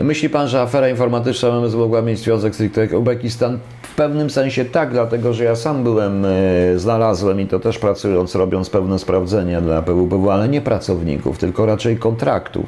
Myśli 0.04 0.30
pan, 0.30 0.48
że 0.48 0.62
afera 0.62 0.90
informatyczna 0.90 1.50
MMS 1.50 1.76
mogła 1.76 2.02
mieć 2.02 2.20
związek 2.20 2.56
z 2.56 2.60
Uzbekistan? 2.94 3.60
Pewnym 4.00 4.30
sensie 4.30 4.66
tak, 4.66 4.92
dlatego 4.92 5.34
że 5.34 5.44
ja 5.44 5.56
sam 5.56 5.84
byłem, 5.84 6.26
e, 6.26 6.30
znalazłem 6.76 7.42
i 7.42 7.48
to 7.48 7.60
też 7.60 7.80
pracując, 7.80 8.36
robiąc 8.36 8.70
pewne 8.70 9.00
sprawdzenia 9.00 9.62
dla 9.62 9.82
PWPW, 9.82 10.32
ale 10.32 10.50
nie 10.50 10.62
pracowników, 10.62 11.38
tylko 11.38 11.66
raczej 11.66 11.98
kontraktów. 11.98 12.66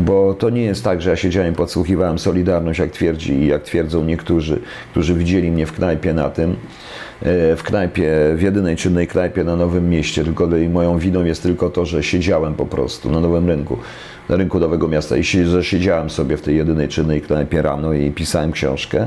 Bo 0.00 0.34
to 0.34 0.50
nie 0.50 0.62
jest 0.62 0.84
tak, 0.84 1.02
że 1.02 1.10
ja 1.10 1.16
siedziałem, 1.16 1.54
podsłuchiwałem 1.54 2.18
Solidarność, 2.18 2.78
jak 2.78 2.90
twierdzi 2.90 3.32
i 3.32 3.46
jak 3.46 3.62
twierdzą 3.62 4.04
niektórzy, 4.04 4.60
którzy 4.90 5.14
widzieli 5.14 5.50
mnie 5.50 5.66
w 5.66 5.72
knajpie 5.72 6.14
na 6.14 6.30
tym 6.30 6.56
w 7.56 7.60
knajpie, 7.64 8.12
w 8.34 8.42
jedynej 8.42 8.76
czynnej 8.76 9.06
knajpie 9.06 9.44
na 9.44 9.56
Nowym 9.56 9.90
Mieście, 9.90 10.24
tylko 10.24 10.48
moją 10.70 10.98
winą 10.98 11.24
jest 11.24 11.42
tylko 11.42 11.70
to, 11.70 11.86
że 11.86 12.02
siedziałem 12.02 12.54
po 12.54 12.66
prostu 12.66 13.10
na 13.10 13.20
Nowym 13.20 13.48
Rynku 13.48 13.78
na 14.28 14.36
rynku 14.36 14.58
Nowego 14.58 14.88
Miasta. 14.88 15.16
I 15.16 15.24
że 15.24 15.64
siedziałem 15.64 16.10
sobie 16.10 16.36
w 16.36 16.42
tej 16.42 16.56
jedynej 16.56 16.88
czynnej 16.88 17.20
knajpie 17.20 17.62
rano 17.62 17.92
i 17.92 18.10
pisałem 18.10 18.52
książkę, 18.52 19.06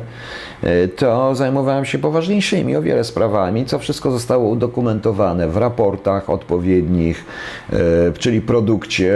e, 0.63 0.87
to 0.87 1.35
zajmowałem 1.35 1.85
się 1.85 1.99
poważniejszymi 1.99 2.75
o 2.75 2.81
wiele 2.81 3.03
sprawami, 3.03 3.65
co 3.65 3.79
wszystko 3.79 4.11
zostało 4.11 4.49
udokumentowane 4.49 5.47
w 5.47 5.57
raportach 5.57 6.29
odpowiednich, 6.29 7.25
e, 7.73 7.75
czyli 8.19 8.41
produkcie 8.41 9.13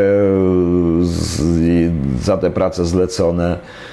za 2.21 2.37
te 2.37 2.49
prace 2.51 2.85
zlecone. 2.85 3.53
E, 3.53 3.88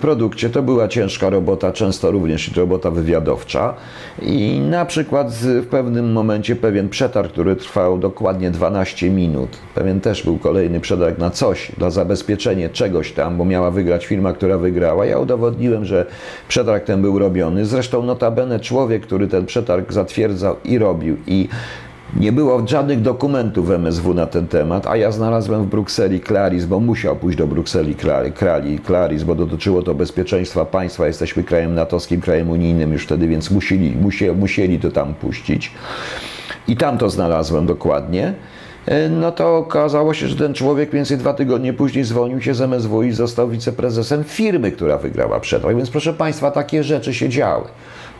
produkcie. 0.00 0.50
To 0.50 0.62
była 0.62 0.88
ciężka 0.88 1.30
robota, 1.30 1.72
często 1.72 2.10
również 2.10 2.56
robota 2.56 2.90
wywiadowcza. 2.90 3.74
I 4.22 4.60
na 4.60 4.84
przykład 4.84 5.32
w 5.32 5.66
pewnym 5.66 6.12
momencie 6.12 6.56
pewien 6.56 6.88
przetarg, 6.88 7.32
który 7.32 7.56
trwał 7.56 7.98
dokładnie 7.98 8.50
12 8.50 9.10
minut, 9.10 9.48
pewien 9.74 10.00
też 10.00 10.24
był 10.24 10.38
kolejny 10.38 10.80
przetarg 10.80 11.18
na 11.18 11.30
coś, 11.30 11.72
dla 11.78 11.90
zabezpieczenia 11.90 12.68
czegoś 12.68 13.12
tam, 13.12 13.36
bo 13.36 13.44
miała 13.44 13.70
wygrać 13.70 14.06
firma, 14.06 14.32
która 14.32 14.58
wygrała. 14.58 15.06
Ja 15.06 15.18
udowodniłem, 15.18 15.84
że 15.84 16.06
przetarg 16.48 16.84
ten 16.84 17.02
był 17.02 17.18
robiony. 17.18 17.66
Zresztą 17.66 18.02
notabene 18.02 18.60
człowiek, 18.60 19.02
który 19.02 19.28
ten 19.28 19.46
przetarg 19.46 19.92
zatwierdzał 19.92 20.56
i 20.64 20.78
robił 20.78 21.16
i 21.26 21.48
nie 22.16 22.32
było 22.32 22.62
żadnych 22.66 23.02
dokumentów 23.02 23.70
MSW 23.70 24.14
na 24.14 24.26
ten 24.26 24.46
temat, 24.46 24.86
a 24.86 24.96
ja 24.96 25.12
znalazłem 25.12 25.64
w 25.64 25.66
Brukseli 25.66 26.20
Claris, 26.20 26.64
bo 26.64 26.80
musiał 26.80 27.16
pójść 27.16 27.38
do 27.38 27.46
Brukseli 27.46 27.96
Claris, 28.86 29.22
bo 29.22 29.34
dotyczyło 29.34 29.82
to 29.82 29.94
bezpieczeństwa 29.94 30.64
państwa. 30.64 31.06
Jesteśmy 31.06 31.44
krajem 31.44 31.74
natowskim, 31.74 32.20
krajem 32.20 32.50
unijnym 32.50 32.92
już 32.92 33.04
wtedy, 33.04 33.28
więc 33.28 33.50
musieli, 33.50 33.96
musieli, 33.96 34.36
musieli 34.36 34.80
to 34.80 34.90
tam 34.90 35.14
puścić. 35.14 35.72
I 36.68 36.76
tam 36.76 36.98
to 36.98 37.10
znalazłem 37.10 37.66
dokładnie. 37.66 38.34
E, 38.86 39.08
no 39.08 39.32
to 39.32 39.56
okazało 39.56 40.14
się, 40.14 40.28
że 40.28 40.36
ten 40.36 40.54
człowiek 40.54 40.92
mniej 40.92 40.98
więcej 40.98 41.18
dwa 41.18 41.34
tygodnie 41.34 41.72
później 41.72 42.04
zwolnił 42.04 42.40
się 42.40 42.54
z 42.54 42.60
MSW 42.60 43.02
i 43.02 43.12
został 43.12 43.48
wiceprezesem 43.48 44.24
firmy, 44.24 44.72
która 44.72 44.98
wygrała 44.98 45.40
przetarg. 45.40 45.76
Więc 45.76 45.90
proszę 45.90 46.14
Państwa, 46.14 46.50
takie 46.50 46.84
rzeczy 46.84 47.14
się 47.14 47.28
działy. 47.28 47.64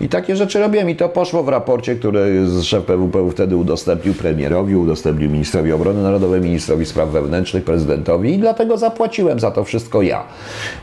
I 0.00 0.08
takie 0.08 0.36
rzeczy 0.36 0.58
robiłem 0.60 0.90
i 0.90 0.96
to 0.96 1.08
poszło 1.08 1.42
w 1.42 1.48
raporcie, 1.48 1.96
który 1.96 2.46
szef 2.62 2.84
PWPW 2.84 3.30
wtedy 3.30 3.56
udostępnił 3.56 4.14
premierowi, 4.14 4.76
udostępnił 4.76 5.30
ministrowi 5.30 5.72
obrony 5.72 6.02
narodowej, 6.02 6.40
ministrowi 6.40 6.86
spraw 6.86 7.08
wewnętrznych, 7.08 7.64
prezydentowi 7.64 8.34
i 8.34 8.38
dlatego 8.38 8.76
zapłaciłem 8.76 9.40
za 9.40 9.50
to 9.50 9.64
wszystko 9.64 10.02
ja 10.02 10.24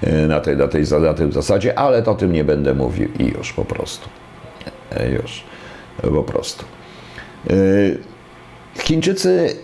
e, 0.01 0.27
na 0.27 0.39
tej, 0.39 0.57
na 0.57 0.67
tej, 0.67 0.83
na 1.01 1.13
tej 1.13 1.31
zasadzie, 1.31 1.79
ale 1.79 2.03
to 2.03 2.15
tym 2.15 2.33
nie 2.33 2.43
będę 2.43 2.73
mówił 2.73 3.09
i 3.19 3.25
już 3.25 3.53
po 3.53 3.65
prostu. 3.65 4.09
E, 4.91 5.09
już 5.09 5.43
po 6.01 6.23
prostu. 6.23 6.65
Chińczycy 8.79 9.55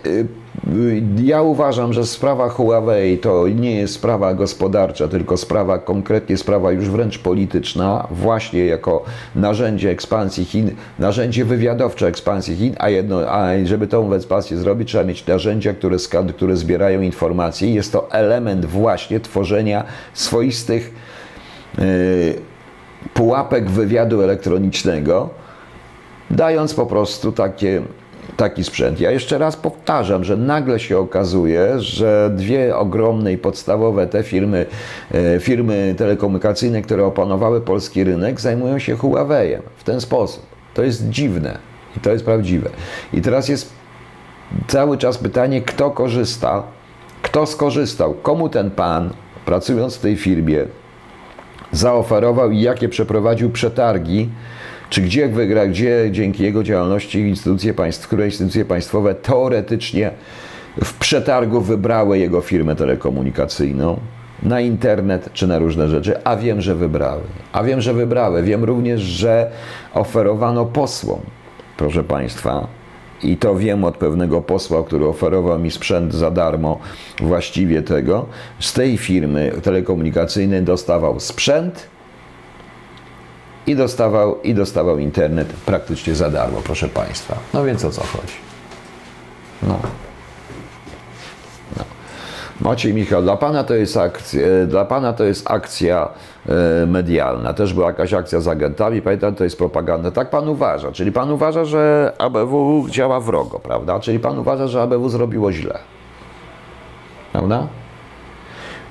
ja 1.22 1.42
uważam, 1.42 1.92
że 1.92 2.06
sprawa 2.06 2.48
Huawei 2.48 3.18
to 3.18 3.48
nie 3.48 3.74
jest 3.74 3.94
sprawa 3.94 4.34
gospodarcza, 4.34 5.08
tylko 5.08 5.36
sprawa, 5.36 5.78
konkretnie 5.78 6.36
sprawa 6.36 6.72
już 6.72 6.90
wręcz 6.90 7.18
polityczna, 7.18 8.06
właśnie 8.10 8.66
jako 8.66 9.04
narzędzie 9.34 9.90
ekspansji 9.90 10.44
Chin, 10.44 10.70
narzędzie 10.98 11.44
wywiadowcze 11.44 12.06
ekspansji 12.06 12.56
Chin, 12.56 12.74
a, 12.78 12.88
jedno, 12.88 13.20
a 13.30 13.64
żeby 13.64 13.86
tą 13.86 14.14
ekspansję 14.14 14.56
zrobić, 14.56 14.88
trzeba 14.88 15.04
mieć 15.04 15.26
narzędzia, 15.26 15.74
które, 15.74 15.96
które 16.36 16.56
zbierają 16.56 17.00
informacje. 17.00 17.74
Jest 17.74 17.92
to 17.92 18.10
element 18.10 18.64
właśnie 18.64 19.20
tworzenia 19.20 19.84
swoistych 20.14 20.94
yy, 21.78 21.84
pułapek 23.14 23.70
wywiadu 23.70 24.22
elektronicznego, 24.22 25.30
dając 26.30 26.74
po 26.74 26.86
prostu 26.86 27.32
takie 27.32 27.82
taki 28.36 28.64
sprzęt. 28.64 29.00
Ja 29.00 29.10
jeszcze 29.10 29.38
raz 29.38 29.56
powtarzam, 29.56 30.24
że 30.24 30.36
nagle 30.36 30.80
się 30.80 30.98
okazuje, 30.98 31.80
że 31.80 32.30
dwie 32.36 32.76
ogromne 32.76 33.32
i 33.32 33.38
podstawowe 33.38 34.06
te 34.06 34.22
firmy, 34.22 34.66
e, 35.14 35.40
firmy 35.40 35.94
telekomunikacyjne, 35.98 36.82
które 36.82 37.04
opanowały 37.04 37.60
polski 37.60 38.04
rynek, 38.04 38.40
zajmują 38.40 38.78
się 38.78 38.96
Huawei'em 38.96 39.60
w 39.76 39.84
ten 39.84 40.00
sposób. 40.00 40.46
To 40.74 40.82
jest 40.82 41.08
dziwne 41.08 41.58
i 41.96 42.00
to 42.00 42.12
jest 42.12 42.24
prawdziwe. 42.24 42.70
I 43.12 43.20
teraz 43.20 43.48
jest 43.48 43.72
cały 44.66 44.98
czas 44.98 45.18
pytanie, 45.18 45.62
kto 45.62 45.90
korzysta, 45.90 46.62
kto 47.22 47.46
skorzystał, 47.46 48.14
komu 48.14 48.48
ten 48.48 48.70
pan, 48.70 49.10
pracując 49.44 49.96
w 49.96 50.00
tej 50.00 50.16
firmie, 50.16 50.64
zaoferował 51.72 52.50
i 52.50 52.60
jakie 52.60 52.88
przeprowadził 52.88 53.50
przetargi, 53.50 54.28
czy 54.92 55.02
gdzie 55.02 55.28
wygra, 55.28 55.66
gdzie 55.66 56.08
dzięki 56.10 56.42
jego 56.42 56.62
działalności 56.62 57.20
instytucje 57.20 57.74
państw, 57.74 58.06
które 58.06 58.26
instytucje 58.26 58.64
państwowe 58.64 59.14
teoretycznie 59.14 60.10
w 60.84 60.98
przetargu 60.98 61.60
wybrały 61.60 62.18
jego 62.18 62.40
firmę 62.40 62.76
telekomunikacyjną 62.76 64.00
na 64.42 64.60
internet 64.60 65.28
czy 65.32 65.46
na 65.46 65.58
różne 65.58 65.88
rzeczy, 65.88 66.24
a 66.24 66.36
wiem, 66.36 66.60
że 66.60 66.74
wybrały. 66.74 67.22
A 67.52 67.62
wiem, 67.62 67.80
że 67.80 67.94
wybrały. 67.94 68.42
Wiem 68.42 68.64
również, 68.64 69.00
że 69.00 69.50
oferowano 69.94 70.64
posłom, 70.64 71.20
proszę 71.76 72.04
Państwa, 72.04 72.66
i 73.22 73.36
to 73.36 73.54
wiem 73.54 73.84
od 73.84 73.96
pewnego 73.96 74.40
posła, 74.40 74.82
który 74.84 75.06
oferował 75.06 75.58
mi 75.58 75.70
sprzęt 75.70 76.14
za 76.14 76.30
darmo, 76.30 76.78
właściwie 77.20 77.82
tego, 77.82 78.26
z 78.60 78.72
tej 78.72 78.98
firmy 78.98 79.52
telekomunikacyjnej 79.62 80.62
dostawał 80.62 81.20
sprzęt, 81.20 81.91
i 83.66 83.76
dostawał, 83.76 84.40
i 84.40 84.54
dostawał 84.54 84.98
internet 84.98 85.52
praktycznie 85.66 86.14
za 86.14 86.30
darmo, 86.30 86.60
proszę 86.64 86.88
Państwa. 86.88 87.36
No 87.54 87.64
więc 87.64 87.84
o 87.84 87.90
co 87.90 88.00
chodzi? 88.00 88.34
No. 89.62 89.78
no. 91.76 91.84
Maciej 92.60 92.94
Michał, 92.94 93.22
dla 93.22 93.36
Pana 93.36 93.64
to 93.64 93.74
jest 93.74 93.96
akcja, 93.96 94.40
dla 94.66 94.84
Pana 94.84 95.12
to 95.12 95.24
jest 95.24 95.50
akcja 95.50 96.08
e, 96.48 96.86
medialna. 96.86 97.54
Też 97.54 97.74
była 97.74 97.86
jakaś 97.86 98.12
akcja 98.12 98.40
z 98.40 98.48
agentami, 98.48 99.02
pamiętam, 99.02 99.34
to 99.34 99.44
jest 99.44 99.58
propaganda. 99.58 100.10
Tak 100.10 100.30
Pan 100.30 100.48
uważa, 100.48 100.92
czyli 100.92 101.12
Pan 101.12 101.30
uważa, 101.30 101.64
że 101.64 102.12
ABW 102.18 102.86
działa 102.88 103.20
wrogo, 103.20 103.58
prawda? 103.58 104.00
Czyli 104.00 104.18
Pan 104.18 104.38
uważa, 104.38 104.68
że 104.68 104.82
ABW 104.82 105.08
zrobiło 105.08 105.52
źle. 105.52 105.78
Prawda? 107.32 107.66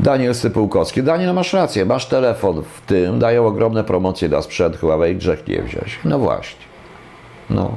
Daniel 0.01 0.35
Sypułkowski. 0.35 1.03
Daniel, 1.03 1.33
masz 1.33 1.53
rację, 1.53 1.85
masz 1.85 2.05
telefon 2.05 2.63
w 2.63 2.81
tym, 2.81 3.19
dają 3.19 3.45
ogromne 3.45 3.83
promocje 3.83 4.29
na 4.29 4.41
sprzęt 4.41 4.77
Huawei, 4.77 5.15
grzech 5.15 5.47
nie 5.47 5.61
wziąć. 5.61 5.99
No 6.05 6.19
właśnie. 6.19 6.65
No. 7.49 7.75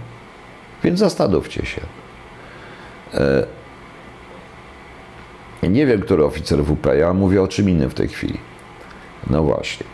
Więc 0.85 0.99
zastanówcie 0.99 1.67
się. 1.67 1.81
E, 3.15 3.47
Nie 5.69 5.87
wiem, 5.87 6.01
który 6.01 6.25
oficer 6.25 6.65
WP, 6.65 6.87
ja 6.99 7.13
mówię 7.13 7.43
o 7.43 7.49
czym 7.49 7.71
innym 7.71 7.91
w 7.91 7.95
tej 7.95 8.09
chwili. 8.09 8.39
No 9.31 9.43
właśnie. 9.43 9.87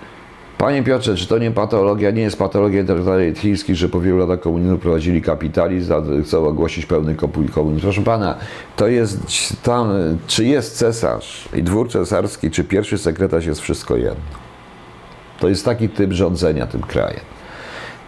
Panie 0.61 0.82
Piotrze, 0.82 1.16
czy 1.16 1.26
to 1.26 1.38
nie 1.38 1.50
patologia, 1.50 2.11
nie 2.11 2.22
jest 2.22 2.38
patologia 2.38 2.80
intelektualnej 2.80 3.34
chińskich, 3.34 3.76
że 3.76 3.88
po 3.88 4.00
wielu 4.00 4.18
latach 4.18 4.40
komunizmu 4.40 4.78
prowadzili 4.78 5.22
kapitalizm, 5.22 5.92
a 5.92 6.22
chcą 6.24 6.46
ogłosić 6.46 6.86
pełny 6.86 7.14
komunizm? 7.54 7.80
Proszę 7.80 8.02
pana, 8.02 8.34
to 8.76 8.88
jest 8.88 9.18
tam, 9.62 9.88
czy 10.26 10.44
jest 10.44 10.78
cesarz 10.78 11.48
i 11.54 11.62
dwór 11.62 11.90
cesarski, 11.90 12.50
czy 12.50 12.64
pierwszy 12.64 12.98
sekretarz 12.98 13.46
jest 13.46 13.61
wszystko 13.61 13.96
jedno. 13.96 14.20
To 15.38 15.48
jest 15.48 15.64
taki 15.64 15.88
typ 15.88 16.12
rządzenia 16.12 16.66
tym 16.66 16.80
krajem. 16.80 17.24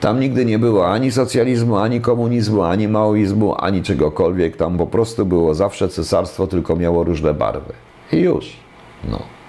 Tam 0.00 0.20
nigdy 0.20 0.44
nie 0.44 0.58
było 0.58 0.92
ani 0.92 1.12
socjalizmu, 1.12 1.76
ani 1.76 2.00
komunizmu, 2.00 2.62
ani 2.62 2.88
maoizmu, 2.88 3.54
ani 3.58 3.82
czegokolwiek. 3.82 4.56
Tam 4.56 4.78
po 4.78 4.86
prostu 4.86 5.26
było 5.26 5.54
zawsze 5.54 5.88
cesarstwo, 5.88 6.46
tylko 6.46 6.76
miało 6.76 7.04
różne 7.04 7.34
barwy. 7.34 7.72
I 8.12 8.16
już. 8.16 8.56
No. 9.10 9.41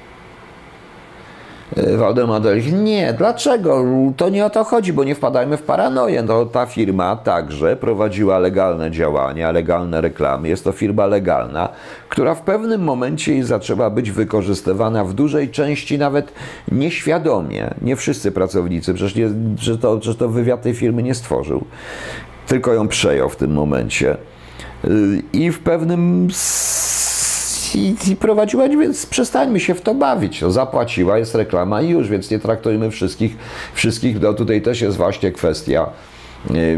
E, 1.78 1.98
Waldemar 1.98 2.42
Delich, 2.42 2.74
nie, 2.74 3.14
dlaczego? 3.14 3.84
To 4.18 4.30
nie 4.30 4.46
o 4.46 4.50
to 4.50 4.64
chodzi, 4.64 4.94
bo 4.94 5.04
nie 5.04 5.16
wpadajmy 5.16 5.58
w 5.58 5.64
paranoję. 5.64 6.24
No, 6.24 6.46
ta 6.46 6.66
firma 6.66 7.16
także 7.16 7.76
prowadziła 7.76 8.40
legalne 8.40 8.92
działania, 8.92 9.52
legalne 9.52 10.02
reklamy. 10.02 10.50
Jest 10.50 10.64
to 10.64 10.72
firma 10.72 11.06
legalna, 11.06 11.70
która 12.10 12.36
w 12.36 12.42
pewnym 12.42 12.82
momencie 12.84 13.44
zaczęła 13.44 13.90
być 13.90 14.12
wykorzystywana 14.12 15.06
w 15.06 15.14
dużej 15.14 15.50
części 15.50 15.98
nawet 15.98 16.34
nieświadomie. 16.72 17.74
Nie 17.82 17.96
wszyscy 17.96 18.32
pracownicy, 18.32 18.94
przecież, 18.94 19.16
nie, 19.16 19.30
że, 19.60 19.78
to, 19.78 20.02
że 20.02 20.16
to 20.16 20.30
wywiad 20.30 20.62
tej 20.62 20.74
firmy 20.74 21.04
nie 21.04 21.14
stworzył, 21.14 21.66
tylko 22.48 22.74
ją 22.74 22.88
przejął 22.88 23.30
w 23.30 23.36
tym 23.36 23.52
momencie. 23.52 24.12
E, 24.84 24.88
I 25.34 25.52
w 25.52 25.60
pewnym 25.60 26.28
i, 27.76 27.96
prowadziła, 28.20 28.70
więc 28.70 29.06
przestańmy 29.06 29.60
się 29.60 29.74
w 29.76 29.82
to 29.82 29.96
bawić. 29.96 30.42
No, 30.42 30.52
zapłaciła, 30.52 31.18
jest 31.18 31.36
reklama 31.36 31.82
i 31.82 31.90
już, 31.90 32.10
więc 32.10 32.32
nie 32.32 32.40
traktujmy 32.40 32.92
wszystkich, 32.92 33.38
wszystkich, 33.74 34.22
no 34.22 34.34
tutaj 34.34 34.62
też 34.62 34.82
jest 34.82 34.98
właśnie 34.98 35.32
kwestia, 35.32 35.90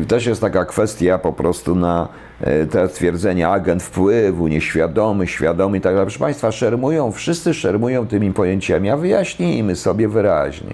też 0.07 0.25
jest 0.25 0.41
taka 0.41 0.65
kwestia 0.65 1.17
po 1.17 1.33
prostu 1.33 1.75
na 1.75 2.07
E, 2.41 2.65
te 2.65 2.89
stwierdzenia 2.89 3.49
agent 3.49 3.83
wpływu, 3.83 4.47
nieświadomy, 4.47 5.27
świadomy 5.27 5.77
i 5.77 5.81
tak 5.81 5.93
dalej. 5.93 6.05
Proszę 6.05 6.19
Państwa, 6.19 6.51
szermują, 6.51 7.11
wszyscy 7.11 7.53
szermują 7.53 8.07
tymi 8.07 8.33
pojęciami, 8.33 8.89
a 8.89 8.97
wyjaśnijmy 8.97 9.75
sobie 9.75 10.07
wyraźnie. 10.07 10.73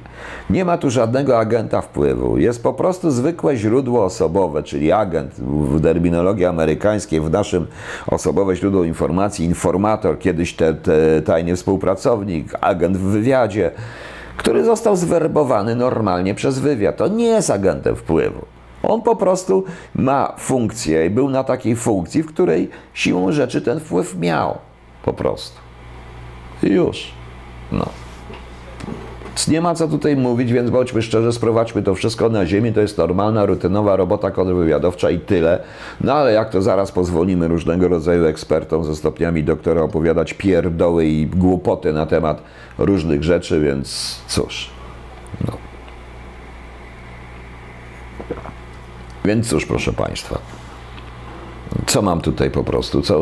Nie 0.49 0.65
ma 0.65 0.77
tu 0.77 0.89
żadnego 0.89 1.39
agenta 1.39 1.81
wpływu. 1.81 2.37
Jest 2.37 2.63
po 2.63 2.73
prostu 2.73 3.11
zwykłe 3.11 3.57
źródło 3.57 4.05
osobowe, 4.05 4.63
czyli 4.63 4.91
agent 4.91 5.33
w 5.39 5.81
terminologii 5.81 6.45
amerykańskiej, 6.45 7.21
w 7.21 7.31
naszym 7.31 7.67
osobowe 8.07 8.55
źródło 8.55 8.83
informacji, 8.83 9.45
informator, 9.45 10.19
kiedyś 10.19 10.53
te, 10.53 10.73
te 10.73 11.21
tajny 11.21 11.55
współpracownik, 11.55 12.53
agent 12.61 12.97
w 12.97 13.01
wywiadzie, 13.01 13.71
który 14.37 14.63
został 14.63 14.95
zwerbowany 14.95 15.75
normalnie 15.75 16.35
przez 16.35 16.59
wywiad. 16.59 16.97
To 16.97 17.07
nie 17.07 17.25
jest 17.25 17.49
agentem 17.49 17.95
wpływu. 17.95 18.60
On 18.83 19.01
po 19.01 19.15
prostu 19.15 19.63
ma 19.95 20.35
funkcję 20.37 21.05
i 21.05 21.09
był 21.09 21.29
na 21.29 21.43
takiej 21.43 21.75
funkcji, 21.75 22.23
w 22.23 22.27
której 22.27 22.69
siłą 22.93 23.31
rzeczy 23.31 23.61
ten 23.61 23.79
wpływ 23.79 24.15
miał. 24.19 24.57
Po 25.03 25.13
prostu. 25.13 25.57
I 26.63 26.67
już. 26.67 27.11
No. 27.71 27.85
Nie 29.47 29.61
ma 29.61 29.75
co 29.75 29.87
tutaj 29.87 30.15
mówić, 30.15 30.53
więc 30.53 30.69
bądźmy 30.69 31.01
szczerzy, 31.01 31.31
sprowadźmy 31.31 31.83
to 31.83 31.95
wszystko 31.95 32.29
na 32.29 32.45
ziemię. 32.45 32.71
To 32.71 32.81
jest 32.81 32.97
normalna, 32.97 33.45
rutynowa 33.45 33.95
robota 33.95 34.31
kontrwywiadowcza 34.31 35.09
i 35.09 35.19
tyle. 35.19 35.63
No 36.01 36.13
ale 36.13 36.33
jak 36.33 36.49
to 36.49 36.61
zaraz 36.61 36.91
pozwolimy 36.91 37.47
różnego 37.47 37.87
rodzaju 37.87 38.25
ekspertom 38.25 38.83
ze 38.83 38.95
stopniami 38.95 39.43
doktora 39.43 39.81
opowiadać 39.81 40.33
pierdoły 40.33 41.05
i 41.05 41.27
głupoty 41.27 41.93
na 41.93 42.05
temat 42.05 42.43
różnych 42.77 43.23
rzeczy, 43.23 43.59
więc 43.59 44.19
cóż. 44.27 44.69
No. 45.47 45.70
Więc 49.25 49.49
cóż, 49.49 49.65
proszę 49.65 49.93
Państwa, 49.93 50.39
co 51.85 52.01
mam 52.01 52.21
tutaj 52.21 52.51
po 52.51 52.63
prostu? 52.63 53.01
Co, 53.01 53.21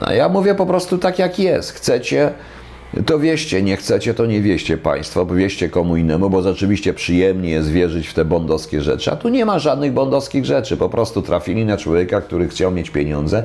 no 0.00 0.12
ja 0.12 0.28
mówię 0.28 0.54
po 0.54 0.66
prostu 0.66 0.98
tak, 0.98 1.18
jak 1.18 1.38
jest. 1.38 1.72
Chcecie, 1.72 2.32
to 3.06 3.18
wieście, 3.18 3.62
nie 3.62 3.76
chcecie, 3.76 4.14
to 4.14 4.26
nie 4.26 4.40
wieście 4.40 4.78
Państwo, 4.78 5.26
wieście 5.26 5.68
komu 5.68 5.96
innemu, 5.96 6.30
bo 6.30 6.42
rzeczywiście 6.42 6.94
przyjemnie 6.94 7.50
jest 7.50 7.70
wierzyć 7.70 8.08
w 8.08 8.14
te 8.14 8.24
bondowskie 8.24 8.82
rzeczy. 8.82 9.12
A 9.12 9.16
tu 9.16 9.28
nie 9.28 9.44
ma 9.44 9.58
żadnych 9.58 9.92
bondowskich 9.92 10.44
rzeczy. 10.44 10.76
Po 10.76 10.88
prostu 10.88 11.22
trafili 11.22 11.64
na 11.64 11.76
człowieka, 11.76 12.20
który 12.20 12.48
chciał 12.48 12.70
mieć 12.70 12.90
pieniądze. 12.90 13.42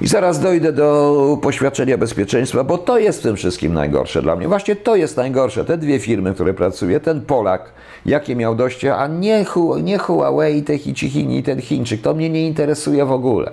I 0.00 0.06
zaraz 0.06 0.40
dojdę 0.40 0.72
do 0.72 1.38
poświadczenia 1.42 1.98
bezpieczeństwa, 1.98 2.64
bo 2.64 2.78
to 2.78 2.98
jest 2.98 3.20
w 3.20 3.22
tym 3.22 3.36
wszystkim 3.36 3.74
najgorsze 3.74 4.22
dla 4.22 4.36
mnie. 4.36 4.48
Właśnie 4.48 4.76
to 4.76 4.96
jest 4.96 5.16
najgorsze. 5.16 5.64
Te 5.64 5.78
dwie 5.78 5.98
firmy, 5.98 6.34
które 6.34 6.54
pracuje, 6.54 7.00
ten 7.00 7.20
Polak, 7.20 7.72
jakie 8.06 8.36
miał 8.36 8.54
dojście, 8.54 8.96
a 8.96 9.06
nie, 9.06 9.44
nie 9.82 9.98
Huawei, 9.98 10.62
te 10.62 10.78
Chini, 10.78 11.42
ten 11.42 11.60
Chińczyk, 11.60 12.00
to 12.00 12.14
mnie 12.14 12.30
nie 12.30 12.46
interesuje 12.46 13.04
w 13.04 13.12
ogóle. 13.12 13.52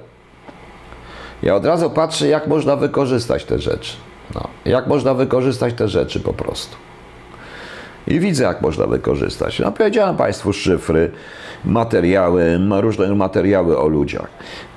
Ja 1.43 1.55
od 1.55 1.65
razu 1.65 1.89
patrzę, 1.89 2.27
jak 2.27 2.47
można 2.47 2.75
wykorzystać 2.75 3.45
te 3.45 3.59
rzeczy. 3.59 3.93
No, 4.35 4.47
jak 4.65 4.87
można 4.87 5.13
wykorzystać 5.13 5.73
te 5.73 5.87
rzeczy 5.87 6.19
po 6.19 6.33
prostu. 6.33 6.75
I 8.07 8.19
widzę, 8.19 8.43
jak 8.43 8.61
można 8.61 8.87
wykorzystać. 8.87 9.59
No, 9.59 9.71
powiedziałem 9.71 10.17
Państwu 10.17 10.53
szyfry, 10.53 11.11
materiały, 11.65 12.59
różne 12.81 13.15
materiały 13.15 13.79
o 13.79 13.87
ludziach. 13.87 14.27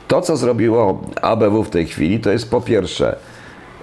To, 0.08 0.20
co 0.20 0.36
zrobiło 0.36 1.00
ABW 1.22 1.64
w 1.64 1.70
tej 1.70 1.86
chwili, 1.86 2.20
to 2.20 2.30
jest 2.30 2.50
po 2.50 2.60
pierwsze 2.60 3.16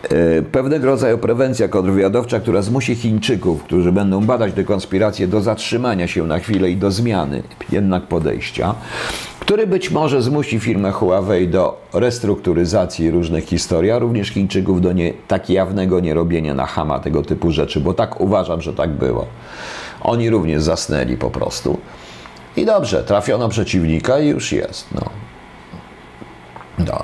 e, 0.03 0.41
pewnego 0.41 0.85
rodzaju 0.85 1.17
prewencja 1.17 1.67
kontrwywiadowcza, 1.67 2.39
która 2.39 2.61
zmusi 2.61 2.95
Chińczyków, 2.95 3.63
którzy 3.63 3.91
będą 3.91 4.25
badać 4.25 4.53
tę 4.53 4.63
konspirację, 4.63 5.27
do 5.27 5.41
zatrzymania 5.41 6.07
się 6.07 6.27
na 6.27 6.39
chwilę 6.39 6.69
i 6.69 6.77
do 6.77 6.91
zmiany 6.91 7.43
jednak 7.71 8.03
podejścia, 8.03 8.75
który 9.39 9.67
być 9.67 9.91
może 9.91 10.21
zmusi 10.21 10.59
firmę 10.59 10.91
Huawei 10.91 11.47
do 11.47 11.81
restrukturyzacji 11.93 13.11
różnych 13.11 13.45
historii, 13.45 13.91
a 13.91 13.99
również 13.99 14.29
Chińczyków 14.29 14.81
do 14.81 14.93
nie, 14.93 15.13
tak 15.27 15.49
jawnego 15.49 15.99
nierobienia 15.99 16.53
na 16.53 16.65
hama 16.65 16.99
tego 16.99 17.21
typu 17.21 17.51
rzeczy, 17.51 17.79
bo 17.79 17.93
tak 17.93 18.21
uważam, 18.21 18.61
że 18.61 18.73
tak 18.73 18.89
było. 18.89 19.25
Oni 20.01 20.29
również 20.29 20.63
zasnęli 20.63 21.17
po 21.17 21.29
prostu. 21.29 21.77
I 22.57 22.65
dobrze, 22.65 23.03
trafiono 23.03 23.49
przeciwnika 23.49 24.19
i 24.19 24.27
już 24.27 24.51
jest. 24.51 24.87
No. 24.95 25.01
No. 26.79 27.03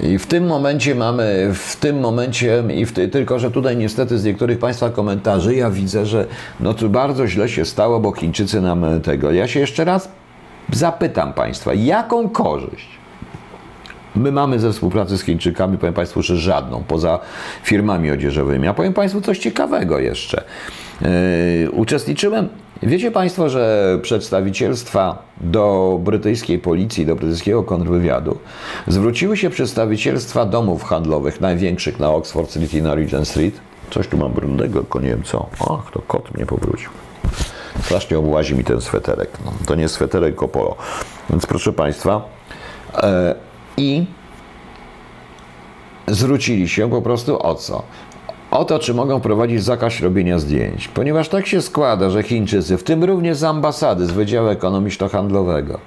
I 0.00 0.18
w 0.18 0.26
tym 0.26 0.46
momencie 0.46 0.94
mamy, 0.94 1.50
w 1.54 1.76
tym 1.76 2.00
momencie, 2.00 2.62
i 2.74 2.86
ty, 2.86 3.08
tylko 3.08 3.38
że 3.38 3.50
tutaj 3.50 3.76
niestety 3.76 4.18
z 4.18 4.24
niektórych 4.24 4.58
Państwa 4.58 4.90
komentarzy 4.90 5.54
ja 5.54 5.70
widzę, 5.70 6.06
że 6.06 6.26
no 6.60 6.74
tu 6.74 6.88
bardzo 6.88 7.26
źle 7.26 7.48
się 7.48 7.64
stało, 7.64 8.00
bo 8.00 8.12
Chińczycy 8.12 8.60
nam 8.60 9.00
tego. 9.00 9.32
Ja 9.32 9.48
się 9.48 9.60
jeszcze 9.60 9.84
raz 9.84 10.08
zapytam 10.72 11.32
Państwa, 11.32 11.74
jaką 11.74 12.28
korzyść 12.28 12.98
my 14.18 14.32
mamy 14.32 14.58
ze 14.58 14.72
współpracy 14.72 15.18
z 15.18 15.22
Chińczykami, 15.22 15.78
powiem 15.78 15.94
Państwu, 15.94 16.22
że 16.22 16.36
żadną, 16.36 16.84
poza 16.88 17.18
firmami 17.62 18.10
odzieżowymi. 18.10 18.68
A 18.68 18.74
powiem 18.74 18.92
Państwu 18.92 19.20
coś 19.20 19.38
ciekawego 19.38 19.98
jeszcze. 19.98 20.44
Yy, 21.00 21.70
uczestniczyłem 21.70 22.48
Wiecie 22.82 23.10
Państwo, 23.10 23.48
że 23.48 23.98
przedstawicielstwa 24.02 25.22
do 25.40 25.98
brytyjskiej 26.02 26.58
policji, 26.58 27.06
do 27.06 27.16
brytyjskiego 27.16 27.62
kontrwywiadu 27.62 28.38
zwróciły 28.86 29.36
się 29.36 29.50
przedstawicielstwa 29.50 30.44
domów 30.44 30.84
handlowych 30.84 31.40
największych 31.40 32.00
na 32.00 32.10
Oxford 32.10 32.52
City 32.52 32.82
na 32.82 32.94
Regent 32.94 33.28
Street. 33.28 33.54
Coś 33.90 34.08
tu 34.08 34.16
mam 34.16 34.32
brudnego, 34.32 34.80
tylko 34.80 35.00
nie 35.00 35.08
wiem 35.08 35.22
co. 35.22 35.46
Ach, 35.60 35.92
to 35.92 36.00
kot 36.00 36.34
mnie 36.34 36.46
powrócił. 36.46 36.90
Strasznie 37.82 38.18
obłazi 38.18 38.54
mi 38.54 38.64
ten 38.64 38.80
sweterek. 38.80 39.30
No, 39.44 39.52
to 39.66 39.74
nie 39.74 39.88
sweterek, 39.88 40.34
kopolo. 40.34 40.76
Więc 41.30 41.46
proszę 41.46 41.72
Państwa, 41.72 42.28
e, 42.94 43.34
i 43.76 44.04
zwrócili 46.06 46.68
się 46.68 46.90
po 46.90 47.02
prostu 47.02 47.46
o 47.46 47.54
co? 47.54 47.82
O 48.50 48.64
to, 48.64 48.78
czy 48.78 48.94
mogą 48.94 49.20
prowadzić 49.20 49.64
zakaz 49.64 50.00
robienia 50.00 50.38
zdjęć, 50.38 50.88
ponieważ 50.88 51.28
tak 51.28 51.46
się 51.46 51.62
składa, 51.62 52.10
że 52.10 52.22
Chińczycy, 52.22 52.76
w 52.76 52.82
tym 52.82 53.04
również 53.04 53.36
z 53.36 53.44
ambasady, 53.44 54.06
z 54.06 54.10
Wydziału 54.10 54.48
Ekonomiczno-Handlowego, 54.48 55.78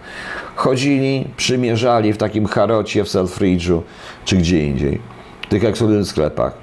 chodzili, 0.56 1.28
przymierzali 1.38 2.14
w 2.14 2.18
takim 2.18 2.46
harocie 2.46 3.04
w 3.04 3.08
Selfridge'u 3.08 3.82
czy 4.26 4.38
gdzie 4.38 4.68
indziej, 4.68 5.00
w 5.42 5.48
tych 5.48 5.64
ekskluzywnych 5.64 6.08
sklepach, 6.08 6.54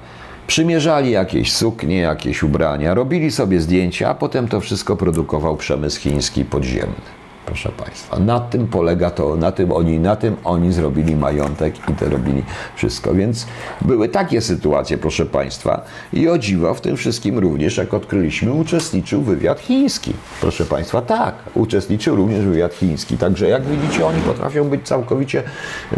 przymierzali 0.47 1.11
jakieś 1.11 1.53
suknie, 1.53 1.97
jakieś 1.97 2.43
ubrania, 2.43 2.93
robili 2.93 3.31
sobie 3.31 3.61
zdjęcia, 3.61 4.09
a 4.09 4.15
potem 4.15 4.47
to 4.47 4.59
wszystko 4.59 4.95
produkował 4.95 5.57
przemysł 5.57 5.99
chiński 5.99 6.45
podziemny. 6.45 7.18
Proszę 7.45 7.69
Państwa. 7.69 8.19
Na 8.19 8.39
tym 8.39 8.67
polega 8.67 9.09
to, 9.09 9.35
na 9.35 9.51
tym 9.51 9.71
oni, 9.71 9.99
na 9.99 10.15
tym 10.15 10.35
oni 10.43 10.73
zrobili 10.73 11.15
majątek 11.15 11.89
i 11.89 11.93
to 11.93 12.09
robili 12.09 12.43
wszystko. 12.75 13.13
Więc 13.13 13.47
były 13.81 14.09
takie 14.09 14.41
sytuacje, 14.41 14.97
proszę 14.97 15.25
Państwa. 15.25 15.81
I 16.13 16.29
o 16.29 16.37
dziwo 16.37 16.73
w 16.73 16.81
tym 16.81 16.97
wszystkim 16.97 17.39
również, 17.39 17.77
jak 17.77 17.93
odkryliśmy, 17.93 18.53
uczestniczył 18.53 19.21
wywiad 19.21 19.59
chiński. 19.59 20.13
Proszę 20.41 20.65
Państwa, 20.65 21.01
tak, 21.01 21.35
uczestniczył 21.55 22.15
również 22.15 22.45
wywiad 22.45 22.73
chiński. 22.73 23.17
Także 23.17 23.49
jak 23.49 23.63
widzicie, 23.65 24.05
oni 24.05 24.21
potrafią 24.21 24.69
być 24.69 24.87
całkowicie 24.87 25.43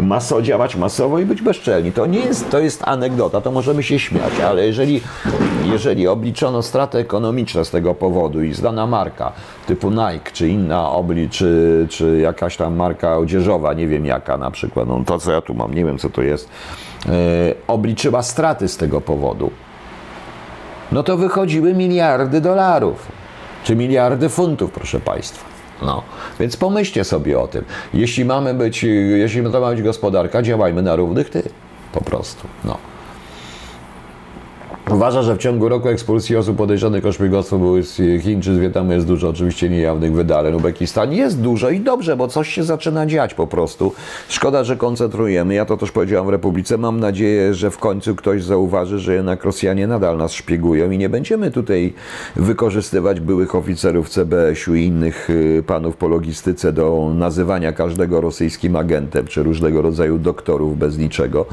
maso, 0.00 0.42
działać 0.42 0.76
masowo 0.76 1.18
i 1.18 1.24
być 1.24 1.42
bezczelni. 1.42 1.92
To 1.92 2.06
nie 2.06 2.18
jest, 2.18 2.50
to 2.50 2.58
jest 2.58 2.82
anegdota, 2.84 3.40
to 3.40 3.50
możemy 3.50 3.82
się 3.82 3.98
śmiać, 3.98 4.40
ale 4.46 4.66
jeżeli, 4.66 5.00
jeżeli 5.64 6.08
obliczono 6.08 6.62
straty 6.62 6.98
ekonomiczne 6.98 7.64
z 7.64 7.70
tego 7.70 7.94
powodu 7.94 8.42
i 8.42 8.54
zdana 8.54 8.86
marka 8.86 9.32
typu 9.66 9.90
Nike 9.90 10.30
czy 10.32 10.48
inna 10.48 10.90
obli, 10.90 11.30
czy, 11.30 11.86
czy 11.90 12.18
jakaś 12.18 12.56
tam 12.56 12.76
marka 12.76 13.18
odzieżowa, 13.18 13.72
nie 13.72 13.88
wiem 13.88 14.06
jaka 14.06 14.36
na 14.36 14.50
przykład, 14.50 14.88
no 14.88 15.02
to 15.06 15.18
co 15.18 15.32
ja 15.32 15.40
tu 15.40 15.54
mam, 15.54 15.74
nie 15.74 15.84
wiem 15.84 15.98
co 15.98 16.10
to 16.10 16.22
jest, 16.22 16.48
yy, 17.06 17.12
obliczyła 17.66 18.22
straty 18.22 18.68
z 18.68 18.76
tego 18.76 19.00
powodu, 19.00 19.50
no 20.92 21.02
to 21.02 21.16
wychodziły 21.16 21.74
miliardy 21.74 22.40
dolarów, 22.40 23.12
czy 23.64 23.76
miliardy 23.76 24.28
funtów, 24.28 24.70
proszę 24.70 25.00
Państwa. 25.00 25.44
No, 25.82 26.02
więc 26.40 26.56
pomyślcie 26.56 27.04
sobie 27.04 27.40
o 27.40 27.48
tym. 27.48 27.64
Jeśli 27.94 28.24
mamy 28.24 28.54
być, 28.54 28.84
jeśli 29.16 29.42
to 29.52 29.60
ma 29.60 29.70
być 29.70 29.82
gospodarka, 29.82 30.42
działajmy 30.42 30.82
na 30.82 30.96
równych 30.96 31.30
tych, 31.30 31.48
po 31.92 32.00
prostu. 32.00 32.48
No. 32.64 32.91
Uważa, 34.90 35.22
że 35.22 35.34
w 35.34 35.38
ciągu 35.38 35.68
roku 35.68 35.88
ekspulsji 35.88 36.36
osób 36.36 36.56
podejrzanych 36.56 37.06
o 37.06 37.12
szpiegostwo 37.12 37.58
były 37.58 37.82
z 37.82 38.22
Chin 38.22 38.40
czy 38.42 38.54
z 38.54 38.58
Wietnamu 38.58 38.92
jest 38.92 39.06
dużo 39.06 39.28
oczywiście 39.28 39.68
niejawnych 39.68 40.12
wydaleń. 40.12 40.54
Uzbekistan 40.54 41.12
jest 41.12 41.40
dużo 41.40 41.70
i 41.70 41.80
dobrze, 41.80 42.16
bo 42.16 42.28
coś 42.28 42.48
się 42.48 42.64
zaczyna 42.64 43.06
dziać 43.06 43.34
po 43.34 43.46
prostu. 43.46 43.92
Szkoda, 44.28 44.64
że 44.64 44.76
koncentrujemy. 44.76 45.54
Ja 45.54 45.64
to 45.64 45.76
też 45.76 45.90
powiedziałam 45.90 46.26
w 46.26 46.30
Republice. 46.30 46.78
Mam 46.78 47.00
nadzieję, 47.00 47.54
że 47.54 47.70
w 47.70 47.78
końcu 47.78 48.16
ktoś 48.16 48.44
zauważy, 48.44 48.98
że 48.98 49.14
jednak 49.14 49.44
Rosjanie 49.44 49.86
nadal 49.86 50.16
nas 50.16 50.32
szpiegują 50.32 50.90
i 50.90 50.98
nie 50.98 51.08
będziemy 51.08 51.50
tutaj 51.50 51.92
wykorzystywać 52.36 53.20
byłych 53.20 53.54
oficerów 53.54 54.08
CBS-u 54.08 54.74
i 54.74 54.84
innych 54.84 55.30
y, 55.30 55.64
panów 55.66 55.96
po 55.96 56.08
logistyce 56.08 56.72
do 56.72 57.12
nazywania 57.14 57.72
każdego 57.72 58.20
rosyjskim 58.20 58.76
agentem, 58.76 59.26
czy 59.26 59.42
różnego 59.42 59.82
rodzaju 59.82 60.18
doktorów 60.18 60.78
bez 60.78 60.98
niczego, 60.98 61.46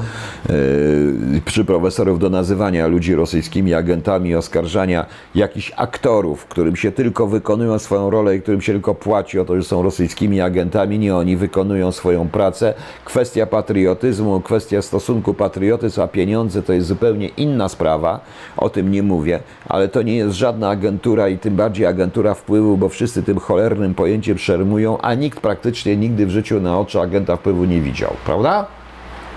czy 1.44 1.64
profesorów 1.64 2.18
do 2.18 2.30
nazywania 2.30 2.86
ludzi 2.86 3.19
rosyjskimi 3.20 3.74
agentami, 3.74 4.34
oskarżania 4.34 5.06
jakichś 5.34 5.72
aktorów, 5.76 6.46
którym 6.46 6.76
się 6.76 6.92
tylko 6.92 7.26
wykonują 7.26 7.78
swoją 7.78 8.10
rolę 8.10 8.36
i 8.36 8.42
którym 8.42 8.60
się 8.60 8.72
tylko 8.72 8.94
płaci 8.94 9.38
o 9.38 9.44
to, 9.44 9.56
że 9.56 9.62
są 9.62 9.82
rosyjskimi 9.82 10.40
agentami. 10.40 10.98
Nie 10.98 11.16
oni 11.16 11.36
wykonują 11.36 11.92
swoją 11.92 12.28
pracę. 12.28 12.74
Kwestia 13.04 13.46
patriotyzmu, 13.46 14.40
kwestia 14.40 14.82
stosunku 14.82 15.34
patriotyzm 15.34 16.00
a 16.00 16.08
pieniądze 16.08 16.62
to 16.62 16.72
jest 16.72 16.86
zupełnie 16.86 17.28
inna 17.28 17.68
sprawa. 17.68 18.20
O 18.56 18.70
tym 18.70 18.90
nie 18.90 19.02
mówię, 19.02 19.40
ale 19.68 19.88
to 19.88 20.02
nie 20.02 20.16
jest 20.16 20.36
żadna 20.36 20.68
agentura 20.68 21.28
i 21.28 21.38
tym 21.38 21.56
bardziej 21.56 21.86
agentura 21.86 22.34
wpływu, 22.34 22.76
bo 22.76 22.88
wszyscy 22.88 23.22
tym 23.22 23.38
cholernym 23.38 23.94
pojęciem 23.94 24.38
szermują, 24.38 24.98
a 25.00 25.14
nikt 25.14 25.40
praktycznie 25.40 25.96
nigdy 25.96 26.26
w 26.26 26.30
życiu 26.30 26.60
na 26.60 26.78
oczy 26.80 27.00
agenta 27.00 27.36
wpływu 27.36 27.64
nie 27.64 27.80
widział, 27.80 28.12
prawda? 28.24 28.66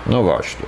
No 0.06 0.22
właśnie. 0.22 0.66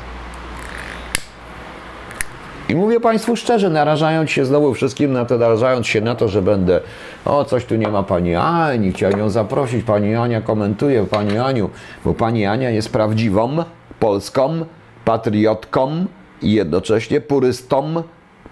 I 2.68 2.74
mówię 2.74 3.00
Państwu 3.00 3.36
szczerze, 3.36 3.70
narażając 3.70 4.30
się 4.30 4.44
znowu 4.44 4.74
wszystkim 4.74 5.12
na 5.12 5.24
to, 5.24 5.38
narażając 5.38 5.86
się 5.86 6.00
na 6.00 6.14
to, 6.14 6.28
że 6.28 6.42
będę, 6.42 6.80
o 7.24 7.44
coś 7.44 7.64
tu 7.64 7.76
nie 7.76 7.88
ma 7.88 8.02
Pani 8.02 8.34
Ani, 8.34 8.92
chciałem 8.92 9.18
ją 9.18 9.30
zaprosić, 9.30 9.84
Pani 9.84 10.14
Ania 10.14 10.40
komentuje, 10.40 11.04
Pani 11.04 11.38
Aniu, 11.38 11.70
bo 12.04 12.14
Pani 12.14 12.46
Ania 12.46 12.70
jest 12.70 12.92
prawdziwą 12.92 13.56
polską 14.00 14.64
patriotką 15.04 16.06
i 16.42 16.52
jednocześnie 16.52 17.20
purystą, 17.20 18.02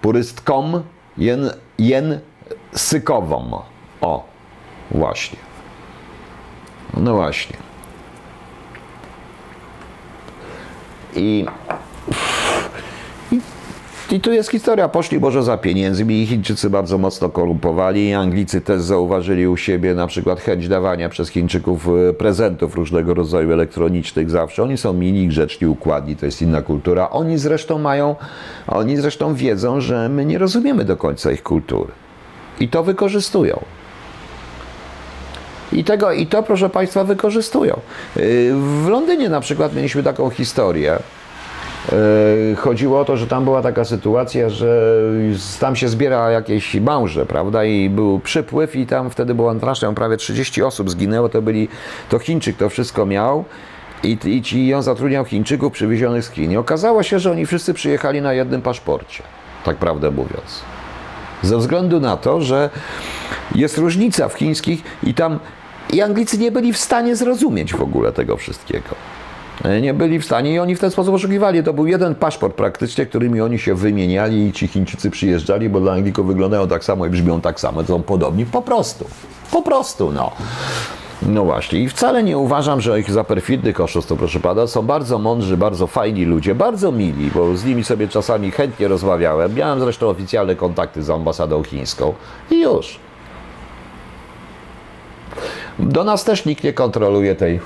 purystką 0.01 0.81
jen, 1.17 1.49
jęsykową. 1.79 3.61
O, 4.01 4.23
właśnie. 4.91 5.39
No 6.97 7.13
właśnie. 7.13 7.57
I 11.15 11.45
i 14.11 14.19
tu 14.19 14.31
jest 14.31 14.49
historia. 14.49 14.89
Poszli 14.89 15.19
może 15.19 15.43
za 15.43 15.57
pieniędzmi 15.57 16.25
Chińczycy 16.25 16.69
bardzo 16.69 16.97
mocno 16.97 17.29
korumpowali. 17.29 18.13
Anglicy 18.13 18.61
też 18.61 18.81
zauważyli 18.81 19.47
u 19.47 19.57
siebie 19.57 19.93
na 19.93 20.07
przykład 20.07 20.39
chęć 20.39 20.67
dawania 20.67 21.09
przez 21.09 21.29
Chińczyków 21.29 21.87
e, 22.09 22.13
prezentów 22.13 22.75
różnego 22.75 23.13
rodzaju 23.13 23.53
elektronicznych 23.53 24.29
zawsze. 24.29 24.63
Oni 24.63 24.77
są 24.77 24.93
mili, 24.93 25.27
grzeczni, 25.27 25.67
układni, 25.67 26.15
to 26.15 26.25
jest 26.25 26.41
inna 26.41 26.61
kultura. 26.61 27.09
Oni 27.09 27.37
zresztą 27.37 27.79
mają, 27.79 28.15
oni 28.67 28.97
zresztą 28.97 29.35
wiedzą, 29.35 29.81
że 29.81 30.09
my 30.09 30.25
nie 30.25 30.37
rozumiemy 30.37 30.85
do 30.85 30.97
końca 30.97 31.31
ich 31.31 31.43
kultury. 31.43 31.91
I 32.59 32.69
to 32.69 32.83
wykorzystują. 32.83 33.59
I, 35.73 35.83
tego, 35.83 36.11
I 36.11 36.27
to, 36.27 36.43
proszę 36.43 36.69
Państwa, 36.69 37.03
wykorzystują. 37.03 37.73
E, 37.73 38.19
w 38.53 38.87
Londynie 38.87 39.29
na 39.29 39.39
przykład 39.39 39.75
mieliśmy 39.75 40.03
taką 40.03 40.29
historię, 40.29 40.99
chodziło 42.57 42.99
o 42.99 43.05
to, 43.05 43.17
że 43.17 43.27
tam 43.27 43.43
była 43.43 43.61
taka 43.61 43.85
sytuacja, 43.85 44.49
że 44.49 44.91
tam 45.59 45.75
się 45.75 45.87
zbiera 45.87 46.31
jakieś 46.31 46.75
małże, 46.75 47.25
prawda? 47.25 47.65
I 47.65 47.89
był 47.89 48.19
przypływ 48.19 48.75
i 48.75 48.85
tam 48.85 49.09
wtedy 49.09 49.35
było 49.35 49.57
strasznie, 49.57 49.93
prawie 49.93 50.17
30 50.17 50.63
osób 50.63 50.89
zginęło, 50.89 51.29
to 51.29 51.41
byli, 51.41 51.67
to 52.09 52.19
Chińczyk 52.19 52.57
to 52.57 52.69
wszystko 52.69 53.05
miał. 53.05 53.45
I, 54.03 54.17
i, 54.25 54.41
ci, 54.41 54.73
on 54.73 54.83
zatrudniał 54.83 55.25
Chińczyków 55.25 55.73
przywiezionych 55.73 56.23
z 56.25 56.31
Chin. 56.31 56.51
I 56.51 56.57
okazało 56.57 57.03
się, 57.03 57.19
że 57.19 57.31
oni 57.31 57.45
wszyscy 57.45 57.73
przyjechali 57.73 58.21
na 58.21 58.33
jednym 58.33 58.61
paszporcie, 58.61 59.23
tak 59.63 59.77
prawdę 59.77 60.11
mówiąc. 60.11 60.61
Ze 61.43 61.57
względu 61.57 61.99
na 61.99 62.17
to, 62.17 62.41
że 62.41 62.69
jest 63.55 63.77
różnica 63.77 64.29
w 64.29 64.33
chińskich 64.33 64.83
i 65.03 65.13
tam 65.13 65.39
i 65.93 66.01
Anglicy 66.01 66.37
nie 66.37 66.51
byli 66.51 66.73
w 66.73 66.77
stanie 66.77 67.15
zrozumieć 67.15 67.73
w 67.73 67.81
ogóle 67.81 68.11
tego 68.11 68.37
wszystkiego. 68.37 68.95
E, 69.63 69.81
nie 69.81 69.93
byli 69.93 70.19
w 70.19 70.25
stanie 70.25 70.53
i 70.53 70.59
oni 70.59 70.75
w 70.75 70.79
ten 70.79 70.91
sposób 70.91 71.15
oszukiwali. 71.15 71.63
To 71.63 71.73
był 71.73 71.87
jeden 71.87 72.15
paszport 72.15 72.55
praktycznie, 72.55 73.05
którymi 73.05 73.41
oni 73.41 73.59
się 73.59 73.75
wymieniali 73.75 74.47
i 74.47 74.51
ci 74.51 74.67
Chińczycy 74.67 75.09
przyjeżdżali, 75.09 75.69
bo 75.69 75.79
dla 75.79 75.93
Anglików 75.93 76.27
wyglądają 76.27 76.67
tak 76.67 76.83
samo 76.83 77.05
i 77.05 77.09
brzmią 77.09 77.41
tak 77.41 77.59
samo, 77.59 77.83
są 77.83 78.03
podobni 78.03 78.45
po 78.45 78.61
prostu. 78.61 79.05
Po 79.51 79.61
prostu, 79.61 80.11
no. 80.11 80.31
No 81.21 81.45
właśnie, 81.45 81.79
i 81.79 81.89
wcale 81.89 82.23
nie 82.23 82.37
uważam, 82.37 82.81
że 82.81 82.99
ich 82.99 83.11
za 83.11 83.23
perfidnych 83.23 83.81
oszustów, 83.81 84.19
proszę 84.19 84.39
pana, 84.39 84.67
są 84.67 84.81
bardzo 84.81 85.19
mądrzy, 85.19 85.57
bardzo 85.57 85.87
fajni 85.87 86.25
ludzie, 86.25 86.55
bardzo 86.55 86.91
mili, 86.91 87.31
bo 87.31 87.57
z 87.57 87.65
nimi 87.65 87.83
sobie 87.83 88.07
czasami 88.07 88.51
chętnie 88.51 88.87
rozmawiałem. 88.87 89.55
Miałem 89.55 89.79
zresztą 89.79 90.07
oficjalne 90.07 90.55
kontakty 90.55 91.03
z 91.03 91.09
ambasadą 91.09 91.63
chińską 91.63 92.13
i 92.51 92.61
już. 92.61 93.04
Do 95.79 96.03
nas 96.03 96.23
też 96.23 96.45
nikt 96.45 96.63
nie 96.63 96.73
kontroluje 96.73 97.35
tej 97.35 97.59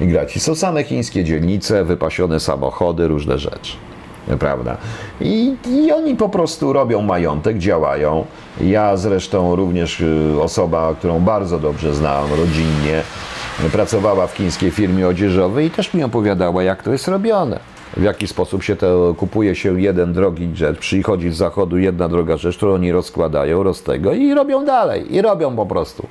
migracji. 0.00 0.40
Są 0.40 0.54
same 0.54 0.84
chińskie 0.84 1.24
dzielnice, 1.24 1.84
wypasione 1.84 2.40
samochody, 2.40 3.08
różne 3.08 3.38
rzeczy. 3.38 3.72
Prawda? 4.38 4.76
I, 5.20 5.54
I 5.68 5.92
oni 5.92 6.16
po 6.16 6.28
prostu 6.28 6.72
robią 6.72 7.02
majątek, 7.02 7.58
działają. 7.58 8.24
Ja 8.60 8.96
zresztą 8.96 9.56
również 9.56 10.00
y, 10.00 10.36
osoba, 10.42 10.94
którą 10.98 11.20
bardzo 11.20 11.58
dobrze 11.58 11.94
znałam 11.94 12.30
rodzinnie, 12.30 13.02
pracowała 13.72 14.26
w 14.26 14.32
chińskiej 14.32 14.70
firmie 14.70 15.08
odzieżowej 15.08 15.66
i 15.66 15.70
też 15.70 15.94
mi 15.94 16.04
opowiadała, 16.04 16.62
jak 16.62 16.82
to 16.82 16.92
jest 16.92 17.08
robione. 17.08 17.60
W 17.96 18.02
jaki 18.02 18.28
sposób 18.28 18.62
się 18.62 18.76
to 18.76 19.14
kupuje 19.18 19.54
się 19.54 19.80
jeden 19.80 20.12
drogi 20.12 20.50
rzecz, 20.54 20.78
przychodzi 20.78 21.30
z 21.30 21.36
zachodu 21.36 21.78
jedna 21.78 22.08
droga 22.08 22.36
rzecz, 22.36 22.56
którą 22.56 22.74
oni 22.74 22.92
rozkładają, 22.92 23.62
roz 23.62 23.82
tego 23.82 24.12
i 24.12 24.34
robią 24.34 24.64
dalej. 24.64 25.14
I 25.14 25.22
robią 25.22 25.56
po 25.56 25.66
prostu 25.66 26.06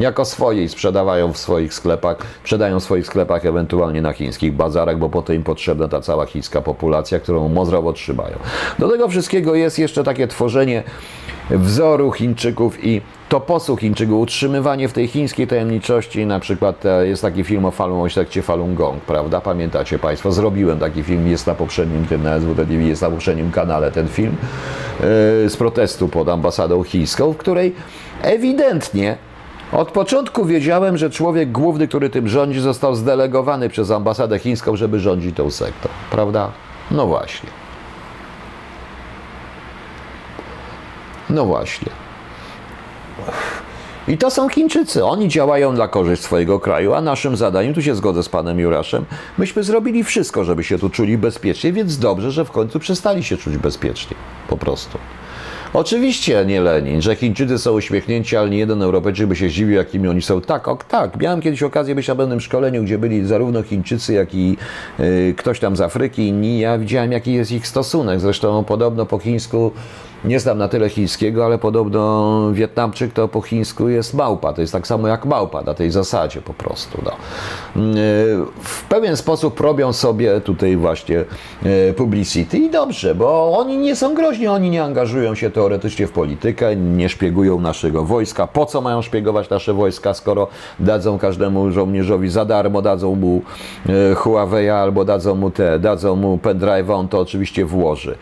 jako 0.00 0.24
swojej 0.24 0.68
sprzedawają 0.68 1.32
w 1.32 1.38
swoich 1.38 1.74
sklepach, 1.74 2.16
sprzedają 2.42 2.80
w 2.80 2.84
swoich 2.84 3.06
sklepach, 3.06 3.46
ewentualnie 3.46 4.02
na 4.02 4.12
chińskich 4.12 4.52
bazarach, 4.52 4.98
bo 4.98 5.08
po 5.08 5.22
to 5.22 5.32
im 5.32 5.42
potrzebna 5.42 5.88
ta 5.88 6.00
cała 6.00 6.26
chińska 6.26 6.60
populacja, 6.60 7.20
którą 7.20 7.48
mozrowo 7.48 7.92
trzymają. 7.92 8.36
Do 8.78 8.88
tego 8.88 9.08
wszystkiego 9.08 9.54
jest 9.54 9.78
jeszcze 9.78 10.04
takie 10.04 10.28
tworzenie 10.28 10.82
wzoru 11.50 12.12
Chińczyków 12.12 12.84
i 12.84 13.00
toposu 13.28 13.76
Chińczyków, 13.76 14.20
utrzymywanie 14.20 14.88
w 14.88 14.92
tej 14.92 15.08
chińskiej 15.08 15.46
tajemniczości, 15.46 16.26
na 16.26 16.40
przykład 16.40 16.86
e, 16.86 17.06
jest 17.06 17.22
taki 17.22 17.44
film 17.44 17.64
o 17.64 17.70
Falun, 17.70 18.00
o 18.00 18.10
sekcie 18.10 18.42
Falun 18.42 18.74
Gong, 18.74 19.02
prawda? 19.02 19.40
Pamiętacie 19.40 19.98
Państwo? 19.98 20.32
Zrobiłem 20.32 20.78
taki 20.78 21.02
film, 21.02 21.28
jest 21.28 21.46
na 21.46 21.54
poprzednim 21.54 22.06
na 22.22 22.36
jest 22.88 23.02
na 23.02 23.10
poprzednim 23.10 23.50
kanale 23.50 23.92
ten 23.92 24.08
film 24.08 24.36
yy, 25.00 25.06
z 25.50 25.56
protestu 25.56 26.08
pod 26.08 26.28
ambasadą 26.28 26.84
chińską, 26.84 27.32
w 27.32 27.36
której 27.36 27.74
ewidentnie 28.22 29.16
od 29.72 29.90
początku 29.92 30.44
wiedziałem, 30.44 30.98
że 30.98 31.10
człowiek 31.10 31.52
główny, 31.52 31.88
który 31.88 32.10
tym 32.10 32.28
rządzi, 32.28 32.60
został 32.60 32.94
zdelegowany 32.94 33.68
przez 33.68 33.90
ambasadę 33.90 34.38
chińską, 34.38 34.76
żeby 34.76 35.00
rządzić 35.00 35.36
tą 35.36 35.50
sektą. 35.50 35.88
Prawda? 36.10 36.50
No 36.90 37.06
właśnie. 37.06 37.50
No 41.30 41.44
właśnie. 41.44 41.90
I 44.08 44.18
to 44.18 44.30
są 44.30 44.48
Chińczycy. 44.48 45.04
Oni 45.04 45.28
działają 45.28 45.74
dla 45.74 45.88
korzyść 45.88 46.22
swojego 46.22 46.60
kraju, 46.60 46.94
a 46.94 47.00
naszym 47.00 47.36
zadaniem, 47.36 47.74
tu 47.74 47.82
się 47.82 47.94
zgodzę 47.94 48.22
z 48.22 48.28
panem 48.28 48.58
Juraszem, 48.58 49.04
myśmy 49.38 49.62
zrobili 49.62 50.04
wszystko, 50.04 50.44
żeby 50.44 50.64
się 50.64 50.78
tu 50.78 50.90
czuli 50.90 51.18
bezpiecznie, 51.18 51.72
więc 51.72 51.98
dobrze, 51.98 52.30
że 52.30 52.44
w 52.44 52.50
końcu 52.50 52.78
przestali 52.78 53.24
się 53.24 53.36
czuć 53.36 53.56
bezpiecznie. 53.56 54.16
Po 54.48 54.56
prostu. 54.56 54.98
Oczywiście 55.74 56.44
nie 56.46 56.60
Lenin, 56.60 57.02
że 57.02 57.16
Chińczycy 57.16 57.58
są 57.58 57.72
uśmiechnięci, 57.72 58.36
ale 58.36 58.50
nie 58.50 58.58
jeden 58.58 58.82
Europejczyk 58.82 59.26
by 59.26 59.36
się 59.36 59.48
zdziwił, 59.48 59.76
jakimi 59.76 60.08
oni 60.08 60.22
są. 60.22 60.40
Tak, 60.40 60.68
ok, 60.68 60.84
tak. 60.84 61.16
Miałem 61.16 61.40
kiedyś 61.40 61.62
okazję 61.62 61.94
być 61.94 62.08
na 62.08 62.14
pewnym 62.14 62.40
szkoleniu, 62.40 62.84
gdzie 62.84 62.98
byli 62.98 63.26
zarówno 63.26 63.62
Chińczycy, 63.62 64.12
jak 64.12 64.34
i 64.34 64.56
y, 65.00 65.34
ktoś 65.36 65.60
tam 65.60 65.76
z 65.76 65.80
Afryki, 65.80 66.28
inni. 66.28 66.58
Ja 66.58 66.78
widziałem, 66.78 67.12
jaki 67.12 67.32
jest 67.32 67.52
ich 67.52 67.66
stosunek. 67.66 68.20
Zresztą 68.20 68.64
podobno 68.64 69.06
po 69.06 69.18
chińsku 69.18 69.72
nie 70.24 70.40
znam 70.40 70.58
na 70.58 70.68
tyle 70.68 70.88
chińskiego, 70.88 71.44
ale 71.44 71.58
podobno 71.58 72.52
Wietnamczyk 72.52 73.12
to 73.12 73.28
po 73.28 73.40
chińsku 73.40 73.88
jest 73.88 74.14
małpa. 74.14 74.52
To 74.52 74.60
jest 74.60 74.72
tak 74.72 74.86
samo 74.86 75.08
jak 75.08 75.24
małpa 75.24 75.62
na 75.62 75.74
tej 75.74 75.90
zasadzie 75.90 76.40
po 76.42 76.54
prostu. 76.54 77.02
No. 77.04 77.12
Mm, 77.76 77.96
e, 77.96 77.98
w 78.62 78.84
pewien 78.88 79.16
sposób 79.16 79.60
robią 79.60 79.92
sobie 79.92 80.40
tutaj 80.40 80.76
właśnie 80.76 81.24
e, 81.64 81.92
publicity 81.92 82.58
i 82.58 82.70
dobrze, 82.70 83.14
bo 83.14 83.58
oni 83.58 83.78
nie 83.78 83.96
są 83.96 84.14
groźni, 84.14 84.48
oni 84.48 84.70
nie 84.70 84.84
angażują 84.84 85.34
się 85.34 85.50
teoretycznie 85.50 86.06
w 86.06 86.12
politykę, 86.12 86.76
nie 86.76 87.08
szpiegują 87.08 87.60
naszego 87.60 88.04
wojska. 88.04 88.46
Po 88.46 88.66
co 88.66 88.80
mają 88.80 89.02
szpiegować 89.02 89.50
nasze 89.50 89.72
wojska, 89.72 90.14
skoro 90.14 90.48
dadzą 90.80 91.18
każdemu 91.18 91.70
żołnierzowi 91.70 92.28
za 92.28 92.44
darmo, 92.44 92.82
dadzą 92.82 93.14
mu 93.14 93.42
e, 93.88 94.14
Huawei 94.14 94.68
albo 94.68 95.04
dadzą 95.04 95.34
mu 95.34 95.50
te, 95.50 95.78
dadzą 95.78 96.16
mu 96.16 96.38
pendrive, 96.38 96.90
on 96.90 97.08
to 97.08 97.20
oczywiście 97.20 97.64
włoży, 97.64 98.16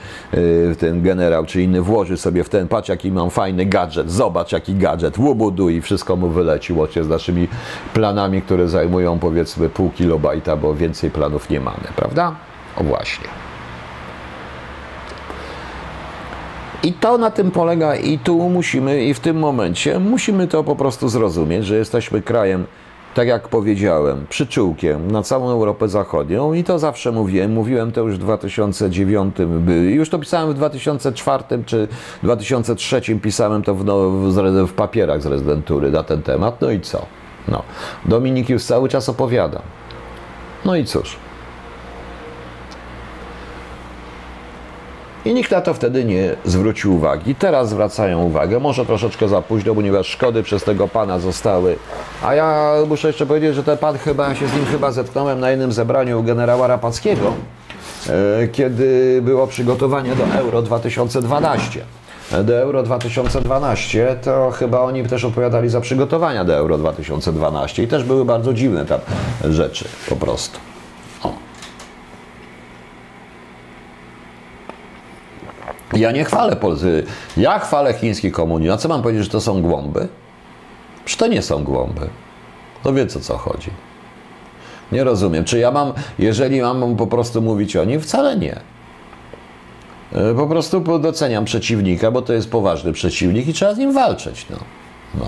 ten 0.79 1.03
generał 1.03 1.47
czy 1.47 1.63
inny 1.63 1.83
włoży 1.89 2.17
sobie 2.17 2.45
w 2.45 2.49
ten, 2.49 2.69
patrz 2.69 2.89
jaki 2.89 3.13
mam 3.13 3.31
fajny 3.31 3.67
gadżet, 3.67 4.11
zobacz 4.11 4.53
jaki 4.53 4.75
gadżet, 4.75 5.19
łubudu 5.19 5.69
i 5.69 5.81
wszystko 5.81 6.17
mu 6.17 6.29
wyleci, 6.29 6.73
łącznie 6.73 7.05
z 7.05 7.09
naszymi 7.09 7.49
planami, 7.95 8.43
które 8.43 8.69
zajmują 8.69 9.19
powiedzmy 9.19 9.69
pół 9.69 9.91
kilobajta, 9.91 10.57
bo 10.57 10.75
więcej 10.75 11.11
planów 11.11 11.51
nie 11.51 11.61
mamy, 11.61 11.89
prawda? 11.97 12.35
O 12.77 12.85
właśnie. 12.85 13.29
I 16.83 16.93
to 16.93 17.19
na 17.19 17.31
tym 17.31 17.51
polega 17.51 17.97
i 17.97 18.19
tu 18.19 18.49
musimy, 18.49 19.05
i 19.05 19.15
w 19.15 19.21
tym 19.21 19.39
momencie 19.39 19.99
musimy 19.99 20.49
to 20.49 20.65
po 20.65 20.77
prostu 20.77 21.09
zrozumieć, 21.09 21.67
że 21.67 21.77
jesteśmy 21.77 22.23
krajem 22.23 22.67
tak 23.15 23.29
jak 23.29 23.49
powiedziałem, 23.49 24.27
przyczółkiem 24.29 25.11
na 25.11 25.23
całą 25.23 25.51
Europę 25.51 25.89
Zachodnią 25.89 26.53
i 26.53 26.65
to 26.65 26.79
zawsze 26.79 27.13
mówiłem. 27.13 27.53
Mówiłem 27.53 27.93
to 27.93 28.01
już 28.01 28.15
w 28.15 28.19
2009, 28.19 29.37
już 29.91 30.11
to 30.11 30.19
pisałem 30.19 30.51
w 30.51 30.55
2004 30.55 31.45
czy 31.67 31.89
2003, 32.23 33.01
pisałem 33.23 33.63
to 33.63 33.75
w, 33.75 33.85
no, 33.85 34.11
w, 34.11 34.67
w 34.67 34.73
papierach 34.73 35.23
z 35.23 35.27
rezydentury 35.27 35.91
na 35.91 36.03
ten 36.03 36.23
temat. 36.23 36.61
No 36.61 36.71
i 36.71 36.81
co? 36.81 37.07
No. 37.49 37.63
Dominik 38.05 38.49
już 38.49 38.65
cały 38.65 38.89
czas 38.89 39.09
opowiada. 39.09 39.63
No 40.65 40.77
i 40.77 40.85
cóż. 40.85 41.17
I 45.25 45.35
nikt 45.35 45.51
na 45.51 45.61
to 45.61 45.75
wtedy 45.75 46.05
nie 46.05 46.37
zwrócił 46.45 46.95
uwagi. 46.95 47.35
Teraz 47.35 47.69
zwracają 47.69 48.23
uwagę, 48.23 48.61
może 48.61 48.87
troszeczkę 48.87 49.29
za 49.29 49.43
późno, 49.43 49.75
ponieważ 49.75 50.07
szkody 50.07 50.43
przez 50.43 50.65
tego 50.65 50.89
pana 50.89 51.19
zostały. 51.19 51.77
A 52.25 52.35
ja 52.35 52.73
muszę 52.89 53.09
jeszcze 53.09 53.27
powiedzieć, 53.27 53.55
że 53.55 53.65
ten 53.65 53.79
pan 53.79 53.99
chyba, 53.99 54.29
ja 54.29 54.35
się 54.35 54.49
z 54.49 54.55
nim 54.55 54.67
chyba 54.67 54.93
zetknąłem 54.93 55.41
na 55.41 55.51
jednym 55.51 55.73
zebraniu 55.73 56.23
generała 56.23 56.67
Rapackiego, 56.67 57.33
e, 58.09 58.49
kiedy 58.49 59.21
było 59.23 59.47
przygotowanie 59.47 60.15
do 60.15 60.25
Euro 60.39 60.63
2012 60.63 61.81
do 62.45 62.59
Euro 62.59 62.83
2012, 62.83 64.17
to 64.23 64.51
chyba 64.51 64.81
oni 64.81 65.05
też 65.05 65.25
odpowiadali 65.25 65.69
za 65.69 65.81
przygotowania 65.81 66.45
do 66.45 66.55
Euro 66.55 66.79
2012 66.79 67.83
i 67.83 67.89
też 67.89 68.05
były 68.05 68.25
bardzo 68.25 68.55
dziwne 68.55 68.87
tam 68.87 69.01
rzeczy 69.45 69.85
po 70.09 70.17
prostu. 70.17 70.68
Ja 75.97 76.13
nie 76.13 76.25
chwalę 76.25 76.57
Polscy. 76.57 77.05
Ja 77.37 77.59
chwalę 77.59 77.95
chiński 77.95 78.33
komunizm. 78.33 78.73
A 78.73 78.77
co 78.77 78.89
mam 78.89 79.03
powiedzieć, 79.03 79.25
że 79.25 79.31
to 79.31 79.41
są 79.41 79.63
głąby? 79.63 80.09
Czy 81.05 81.17
to 81.17 81.27
nie 81.27 81.43
są 81.43 81.65
głąby? 81.65 82.09
No 82.85 82.93
wiecie 82.93 83.19
o 83.19 83.23
co 83.23 83.37
chodzi. 83.37 83.71
Nie 84.93 85.05
rozumiem. 85.05 85.45
Czy 85.45 85.59
ja 85.59 85.71
mam, 85.71 85.93
jeżeli 86.19 86.61
mam 86.61 86.97
po 86.97 87.07
prostu 87.07 87.43
mówić 87.43 87.77
o 87.77 87.85
nim? 87.85 88.01
Wcale 88.01 88.37
nie. 88.37 88.61
E, 90.13 90.35
po 90.35 90.47
prostu 90.47 90.99
doceniam 90.99 91.45
przeciwnika, 91.45 92.11
bo 92.11 92.23
to 92.23 92.33
jest 92.33 92.51
poważny 92.51 92.93
przeciwnik 92.93 93.49
i 93.49 93.53
trzeba 93.53 93.75
z 93.75 93.79
nim 93.79 93.93
walczyć. 93.93 94.47
No. 94.51 94.57
no. 95.15 95.27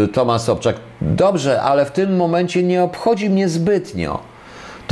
Yy, 0.00 0.08
Tomasz 0.08 0.42
Sobczak. 0.42 0.76
Dobrze, 1.00 1.62
ale 1.62 1.84
w 1.84 1.90
tym 1.90 2.16
momencie 2.16 2.62
nie 2.62 2.82
obchodzi 2.82 3.30
mnie 3.30 3.48
zbytnio 3.48 4.31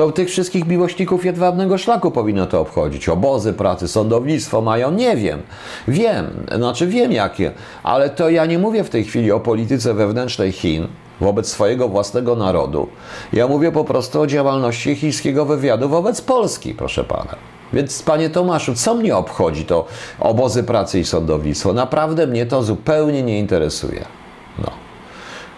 to 0.01 0.13
tych 0.13 0.29
wszystkich 0.29 0.67
miłośników 0.67 1.25
jedwabnego 1.25 1.79
szlaku 1.79 2.11
powinno 2.11 2.47
to 2.47 2.61
obchodzić. 2.61 3.09
Obozy 3.09 3.53
pracy, 3.53 3.89
sądownictwo 3.89 4.61
mają, 4.61 4.91
nie 4.91 5.17
wiem. 5.17 5.43
Wiem, 5.89 6.47
znaczy 6.57 6.87
wiem 6.87 7.13
jakie, 7.13 7.53
ale 7.83 8.11
to 8.11 8.31
ja 8.31 8.47
nie 8.47 8.59
mówię 8.59 8.85
w 8.85 8.91
tej 8.91 9.05
chwili 9.05 9.33
o 9.33 9.41
polityce 9.41 9.95
wewnętrznej 9.95 10.53
Chin 10.53 10.89
wobec 11.21 11.49
swojego 11.49 11.89
własnego 11.89 12.37
narodu. 12.37 12.89
Ja 13.33 13.49
mówię 13.49 13.73
po 13.73 13.85
prostu 13.85 14.21
o 14.21 14.27
działalności 14.27 14.97
chińskiego 14.97 15.45
wywiadu 15.45 15.89
wobec 15.89 16.21
Polski, 16.21 16.75
proszę 16.75 17.05
pana. 17.05 17.37
Więc 17.73 18.03
panie 18.03 18.31
Tomaszu, 18.31 18.75
co 18.75 18.95
mnie 18.95 19.17
obchodzi 19.17 19.65
to 19.65 19.87
obozy 20.21 20.63
pracy 20.63 21.01
i 21.01 21.05
sądownictwo? 21.05 21.73
Naprawdę 21.73 22.27
mnie 22.27 22.47
to 22.47 22.63
zupełnie 22.63 23.23
nie 23.23 23.39
interesuje. 23.39 24.20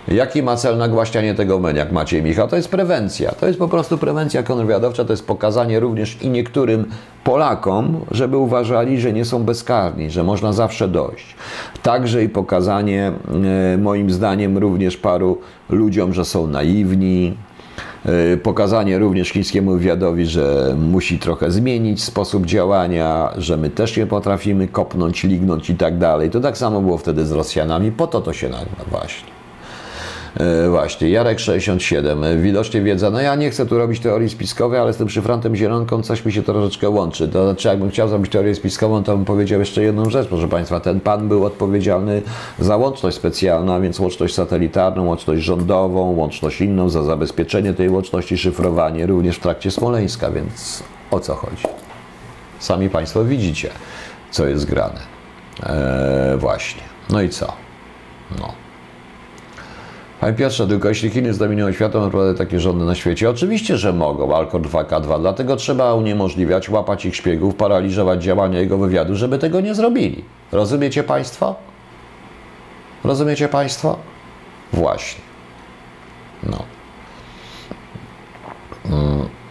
Jaki 0.08 0.42
ma 0.42 0.56
cel 0.56 0.78
nagłaśnianie 0.78 1.34
tego 1.34 1.58
men, 1.58 1.76
jak 1.76 1.92
Maciej 1.92 2.22
Michał? 2.22 2.48
To 2.48 2.56
jest 2.56 2.68
prewencja. 2.68 3.32
To 3.32 3.46
jest 3.46 3.58
po 3.58 3.68
prostu 3.68 3.98
prewencja 3.98 4.42
kontrwywiadowcza, 4.42 5.04
to 5.04 5.12
jest 5.12 5.26
pokazanie 5.26 5.80
również 5.80 6.22
i 6.22 6.30
niektórym 6.30 6.84
Polakom, 7.24 8.00
żeby 8.10 8.36
uważali, 8.36 9.00
że 9.00 9.12
nie 9.12 9.24
są 9.24 9.44
bezkarni, 9.44 10.10
że 10.10 10.24
można 10.24 10.52
zawsze 10.52 10.88
dojść. 10.88 11.36
Także 11.82 12.24
i 12.24 12.28
pokazanie, 12.28 13.12
e, 13.74 13.78
moim 13.78 14.10
zdaniem, 14.10 14.58
również 14.58 14.96
paru 14.96 15.38
ludziom, 15.70 16.12
że 16.12 16.24
są 16.24 16.46
naiwni, 16.46 17.36
e, 18.06 18.36
pokazanie 18.36 18.98
również 18.98 19.28
chińskiemu 19.28 19.72
wywiadowi, 19.72 20.26
że 20.26 20.76
musi 20.78 21.18
trochę 21.18 21.50
zmienić 21.50 22.04
sposób 22.04 22.46
działania, 22.46 23.32
że 23.36 23.56
my 23.56 23.70
też 23.70 23.96
nie 23.96 24.06
potrafimy 24.06 24.68
kopnąć, 24.68 25.24
lignąć 25.24 25.70
i 25.70 25.74
tak 25.74 25.98
dalej. 25.98 26.30
To 26.30 26.40
tak 26.40 26.58
samo 26.58 26.80
było 26.80 26.98
wtedy 26.98 27.26
z 27.26 27.32
Rosjanami, 27.32 27.92
po 27.92 28.06
to 28.06 28.20
to 28.20 28.32
się 28.32 28.48
nagła 28.48 28.84
właśnie. 28.90 29.41
E, 30.36 30.68
właśnie, 30.68 31.08
Jarek67, 31.08 32.24
e, 32.24 32.36
widocznie 32.36 32.80
wiedza. 32.80 33.10
No 33.10 33.20
ja 33.20 33.34
nie 33.34 33.50
chcę 33.50 33.66
tu 33.66 33.78
robić 33.78 34.00
teorii 34.00 34.28
spiskowej, 34.28 34.80
ale 34.80 34.92
z 34.92 34.96
tym 34.96 35.08
szyfrantem 35.08 35.56
zielonką 35.56 36.02
coś 36.02 36.24
mi 36.24 36.32
się 36.32 36.42
troszeczkę 36.42 36.90
łączy. 36.90 37.28
To 37.28 37.44
znaczy, 37.44 37.68
jakbym 37.68 37.90
chciał 37.90 38.08
zrobić 38.08 38.32
teorię 38.32 38.54
spiskową, 38.54 39.02
to 39.02 39.16
bym 39.16 39.24
powiedział 39.24 39.60
jeszcze 39.60 39.82
jedną 39.82 40.10
rzecz, 40.10 40.28
proszę 40.28 40.48
Państwa. 40.48 40.80
Ten 40.80 41.00
pan 41.00 41.28
był 41.28 41.44
odpowiedzialny 41.44 42.22
za 42.58 42.76
łączność 42.76 43.16
specjalną, 43.16 43.74
a 43.74 43.80
więc 43.80 44.00
łączność 44.00 44.34
satelitarną, 44.34 45.06
łączność 45.06 45.42
rządową, 45.42 46.16
łączność 46.16 46.60
inną, 46.60 46.88
za 46.88 47.02
zabezpieczenie 47.02 47.74
tej 47.74 47.88
łączności, 47.88 48.38
szyfrowanie, 48.38 49.06
również 49.06 49.36
w 49.36 49.40
trakcie 49.40 49.70
Smoleńska, 49.70 50.30
więc 50.30 50.82
o 51.10 51.20
co 51.20 51.34
chodzi? 51.34 51.62
Sami 52.58 52.90
Państwo 52.90 53.24
widzicie, 53.24 53.70
co 54.30 54.46
jest 54.46 54.66
grane. 54.66 55.00
Eee, 55.62 56.38
właśnie. 56.38 56.82
No 57.10 57.22
i 57.22 57.28
co? 57.28 57.52
No. 58.38 58.61
Panie 60.22 60.34
Piotrze, 60.34 60.66
tylko 60.68 60.88
jeśli 60.88 61.10
Chiny 61.10 61.34
zdominują 61.34 61.72
światem, 61.72 62.02
naprawdę 62.02 62.34
takie 62.34 62.60
rządy 62.60 62.84
na 62.84 62.94
świecie? 62.94 63.30
Oczywiście, 63.30 63.76
że 63.76 63.92
mogą, 63.92 64.36
Alkor 64.36 64.60
2K2, 64.60 65.20
dlatego 65.20 65.56
trzeba 65.56 65.94
uniemożliwiać, 65.94 66.68
łapać 66.68 67.04
ich 67.04 67.16
szpiegów, 67.16 67.54
paraliżować 67.54 68.22
działania 68.22 68.60
jego 68.60 68.78
wywiadu, 68.78 69.16
żeby 69.16 69.38
tego 69.38 69.60
nie 69.60 69.74
zrobili. 69.74 70.24
Rozumiecie 70.52 71.02
Państwo? 71.02 71.54
Rozumiecie 73.04 73.48
Państwo? 73.48 73.98
Właśnie. 74.72 75.20
No. 76.42 76.58
Hmm 78.88 79.41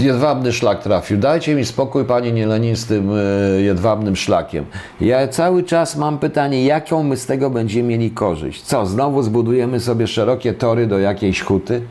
jedwabny 0.00 0.52
szlak 0.52 0.82
trafił. 0.82 1.18
Dajcie 1.18 1.54
mi 1.54 1.64
spokój, 1.64 2.04
panie 2.04 2.32
Nielenin, 2.32 2.76
z 2.76 2.86
tym 2.86 3.10
jedwabnym 3.58 4.16
szlakiem. 4.16 4.64
Ja 5.00 5.28
cały 5.28 5.62
czas 5.62 5.96
mam 5.96 6.18
pytanie, 6.18 6.64
jaką 6.64 7.02
my 7.02 7.16
z 7.16 7.26
tego 7.26 7.50
będziemy 7.50 7.88
mieli 7.88 8.10
korzyść? 8.10 8.62
Co, 8.62 8.86
znowu 8.86 9.22
zbudujemy 9.22 9.80
sobie 9.80 10.06
szerokie 10.06 10.52
tory 10.52 10.86
do 10.86 10.98
jakiejś 10.98 11.40
huty? 11.42 11.82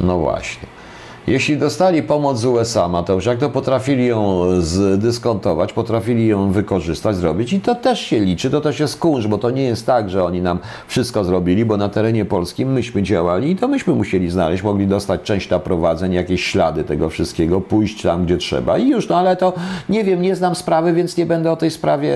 No 0.00 0.18
właśnie. 0.18 0.81
Jeśli 1.26 1.56
dostali 1.56 2.02
pomoc 2.02 2.38
z 2.38 2.44
USA, 2.44 2.88
Mateusz, 2.88 3.26
jak 3.26 3.38
to 3.38 3.50
potrafili 3.50 4.06
ją 4.06 4.44
zdyskontować, 4.60 5.72
potrafili 5.72 6.26
ją 6.26 6.52
wykorzystać, 6.52 7.16
zrobić? 7.16 7.52
I 7.52 7.60
to 7.60 7.74
też 7.74 8.00
się 8.00 8.20
liczy, 8.20 8.50
to 8.50 8.60
też 8.60 8.80
jest 8.80 8.98
kunsz, 8.98 9.26
bo 9.26 9.38
to 9.38 9.50
nie 9.50 9.62
jest 9.62 9.86
tak, 9.86 10.10
że 10.10 10.24
oni 10.24 10.42
nam 10.42 10.58
wszystko 10.86 11.24
zrobili, 11.24 11.64
bo 11.64 11.76
na 11.76 11.88
terenie 11.88 12.24
polskim 12.24 12.72
myśmy 12.72 13.02
działali 13.02 13.50
i 13.50 13.56
to 13.56 13.68
myśmy 13.68 13.94
musieli 13.94 14.30
znaleźć, 14.30 14.62
mogli 14.62 14.86
dostać 14.86 15.22
część 15.22 15.50
naprowadzeń, 15.50 16.12
jakieś 16.12 16.44
ślady 16.44 16.84
tego 16.84 17.10
wszystkiego, 17.10 17.60
pójść 17.60 18.02
tam, 18.02 18.24
gdzie 18.24 18.36
trzeba 18.36 18.78
i 18.78 18.88
już, 18.88 19.08
no 19.08 19.16
ale 19.16 19.36
to 19.36 19.52
nie 19.88 20.04
wiem, 20.04 20.22
nie 20.22 20.36
znam 20.36 20.54
sprawy, 20.54 20.92
więc 20.92 21.16
nie 21.16 21.26
będę 21.26 21.52
o 21.52 21.56
tej 21.56 21.70
sprawie, 21.70 22.14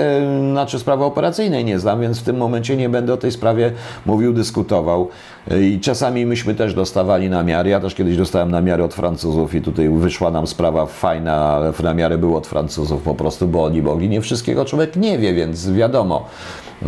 znaczy 0.53 0.79
sprawy 0.79 1.05
operacyjnej 1.05 1.65
nie 1.65 1.79
znam, 1.79 2.01
więc 2.01 2.21
w 2.21 2.23
tym 2.23 2.37
momencie 2.37 2.77
nie 2.77 2.89
będę 2.89 3.15
o 3.15 3.17
tej 3.17 3.33
sprawie 3.33 3.73
mówił, 4.07 4.33
dyskutował 4.33 5.09
i 5.51 5.81
czasami 5.81 6.27
myśmy 6.27 6.55
też 6.55 6.75
dostawali 6.75 7.31
namiary, 7.31 7.71
ja 7.71 7.81
też 7.81 7.95
kiedyś 7.95 8.17
dostałem 8.17 8.51
namiary 8.51 8.85
od 8.85 8.95
Francuzów 8.95 9.55
i 9.55 9.63
tutaj 9.63 9.89
wyszła 9.89 10.31
nam 10.31 10.47
sprawa 10.47 10.87
fajna, 10.87 11.35
ale 11.35 11.73
na 11.83 11.95
miarę 11.95 12.19
było 12.19 12.39
od 12.39 12.47
Francuzów 12.47 13.03
po 13.03 13.15
prostu, 13.15 13.49
bo 13.49 13.65
oni 13.65 13.83
mogli. 13.83 14.09
Nie 14.09 14.21
wszystkiego 14.21 14.65
człowiek 14.65 14.97
nie 14.97 15.19
wie, 15.19 15.35
więc 15.35 15.71
wiadomo, 15.71 16.29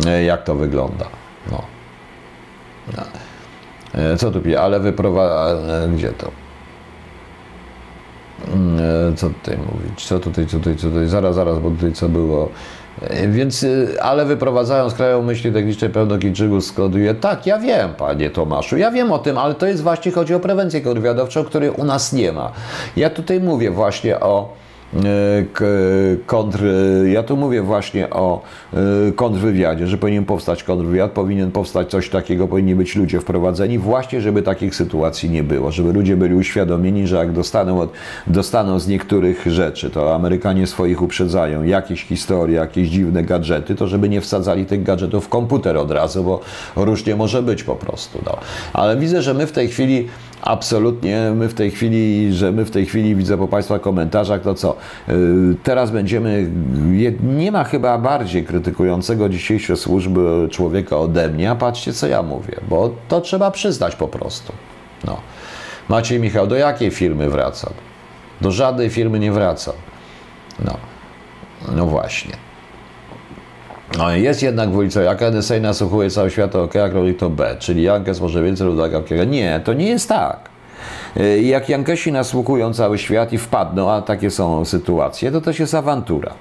e, 0.05 0.23
jak 0.23 0.43
to 0.43 0.55
wygląda. 0.55 1.05
No. 1.51 1.63
E, 3.93 4.17
co 4.17 4.31
tu 4.31 4.41
pisze? 4.41 4.61
Ale 4.61 4.79
wyprowadza... 4.79 5.59
E, 5.85 5.89
gdzie 5.89 6.09
to? 6.09 6.31
Mm, 8.53 9.15
co 9.15 9.29
tutaj 9.29 9.57
mówić? 9.57 10.05
Co 10.05 10.19
tutaj, 10.19 10.45
tutaj, 10.45 10.75
tutaj? 10.75 11.07
Zaraz, 11.07 11.35
zaraz, 11.35 11.59
bo 11.59 11.69
tutaj 11.69 11.93
co 11.93 12.09
było? 12.09 12.49
Więc, 13.27 13.65
ale 14.01 14.25
wyprowadzając 14.25 14.93
krajową 14.93 15.25
myśli 15.25 15.51
technicznej 15.51 15.89
pełno 15.89 16.19
Chińczyków 16.19 16.65
składuje. 16.65 17.15
Tak, 17.15 17.45
ja 17.45 17.59
wiem, 17.59 17.93
panie 17.97 18.29
Tomaszu, 18.29 18.77
ja 18.77 18.91
wiem 18.91 19.11
o 19.11 19.19
tym, 19.19 19.37
ale 19.37 19.55
to 19.55 19.65
jest 19.65 19.83
właśnie, 19.83 20.11
chodzi 20.11 20.33
o 20.33 20.39
prewencję 20.39 20.81
kontrwywiadowczą, 20.81 21.43
której 21.43 21.69
u 21.69 21.83
nas 21.83 22.13
nie 22.13 22.31
ma. 22.31 22.51
Ja 22.95 23.09
tutaj 23.09 23.39
mówię 23.39 23.71
właśnie 23.71 24.19
o 24.19 24.53
kontr, 26.25 26.63
ja 27.05 27.23
tu 27.23 27.37
mówię 27.37 27.61
właśnie 27.61 28.09
o 28.09 28.41
e, 28.73 28.77
kontrwywiadzie, 29.11 29.87
że 29.87 29.97
powinien 29.97 30.25
powstać 30.25 30.63
kontrwywiad, 30.63 31.11
powinien 31.11 31.51
powstać 31.51 31.89
coś 31.89 32.09
takiego, 32.09 32.47
powinni 32.47 32.75
być 32.75 32.95
ludzie 32.95 33.19
wprowadzeni 33.19 33.79
właśnie, 33.79 34.21
żeby 34.21 34.41
takich 34.41 34.75
sytuacji 34.75 35.29
nie 35.29 35.43
było, 35.43 35.71
żeby 35.71 35.93
ludzie 35.93 36.17
byli 36.17 36.35
uświadomieni, 36.35 37.07
że 37.07 37.15
jak 37.15 37.31
dostaną, 37.31 37.87
dostaną 38.27 38.79
z 38.79 38.87
niektórych 38.87 39.47
rzeczy, 39.47 39.89
to 39.89 40.15
Amerykanie 40.15 40.67
swoich 40.67 41.01
uprzedzają, 41.01 41.63
jakieś 41.63 42.03
historie, 42.05 42.55
jakieś 42.55 42.89
dziwne 42.89 43.23
gadżety, 43.23 43.75
to 43.75 43.87
żeby 43.87 44.09
nie 44.09 44.21
wsadzali 44.21 44.65
tych 44.65 44.83
gadżetów 44.83 45.25
w 45.25 45.29
komputer 45.29 45.77
od 45.77 45.91
razu, 45.91 46.23
bo 46.23 46.39
różnie 46.75 47.15
może 47.15 47.43
być 47.43 47.63
po 47.63 47.75
prostu. 47.75 48.19
No. 48.25 48.37
Ale 48.73 48.97
widzę, 48.97 49.21
że 49.21 49.33
my 49.33 49.47
w 49.47 49.51
tej 49.51 49.67
chwili 49.67 50.07
absolutnie, 50.41 51.31
my 51.35 51.49
w 51.49 51.53
tej 51.53 51.71
chwili, 51.71 52.33
że 52.33 52.51
my 52.51 52.65
w 52.65 52.71
tej 52.71 52.85
chwili 52.85 53.15
widzę 53.15 53.37
po 53.37 53.47
Państwa 53.47 53.79
komentarzach, 53.79 54.41
to 54.41 54.55
co, 54.55 54.75
y, 55.09 55.13
teraz 55.63 55.91
będziemy, 55.91 56.51
nie 57.23 57.51
ma 57.51 57.63
chyba 57.63 57.97
bardziej 57.97 58.43
krytykującego 58.43 59.29
dzisiejsze 59.29 59.75
służby 59.75 60.47
człowieka 60.51 60.97
ode 60.97 61.29
mnie, 61.29 61.51
a 61.51 61.55
patrzcie 61.55 61.93
co 61.93 62.07
ja 62.07 62.23
mówię, 62.23 62.55
bo 62.69 62.93
to 63.07 63.21
trzeba 63.21 63.51
przyznać 63.51 63.95
po 63.95 64.07
prostu. 64.07 64.53
No. 65.05 65.17
Maciej 65.89 66.19
Michał, 66.19 66.47
do 66.47 66.55
jakiej 66.55 66.91
firmy 66.91 67.29
wracam? 67.29 67.73
Do 68.41 68.51
żadnej 68.51 68.89
firmy 68.89 69.19
nie 69.19 69.31
wracam. 69.31 69.73
No, 70.65 70.77
no 71.75 71.85
właśnie. 71.85 72.48
No 73.97 74.11
jest 74.11 74.43
jednak 74.43 74.69
wójco, 74.69 75.01
jak 75.01 75.21
NSA 75.21 75.59
nasłuchuje 75.59 76.09
cały 76.09 76.31
świat, 76.31 76.55
OK, 76.55 76.75
jak 76.75 76.93
robi 76.93 77.13
to 77.13 77.29
B, 77.29 77.55
czyli 77.59 77.83
Jankes 77.83 78.21
może 78.21 78.43
więcej 78.43 78.67
lub 78.67 78.79
tak, 78.79 79.27
Nie, 79.27 79.61
to 79.63 79.73
nie 79.73 79.89
jest 79.89 80.09
tak. 80.09 80.49
Y, 81.17 81.41
jak 81.41 81.69
Jankesi 81.69 82.11
nasłuchują 82.11 82.73
cały 82.73 82.97
świat 82.97 83.33
i 83.33 83.37
wpadną, 83.37 83.91
a 83.91 84.01
takie 84.01 84.31
są 84.31 84.65
sytuacje, 84.65 85.31
to 85.31 85.41
też 85.41 85.59
jest 85.59 85.73
awantura. 85.73 86.33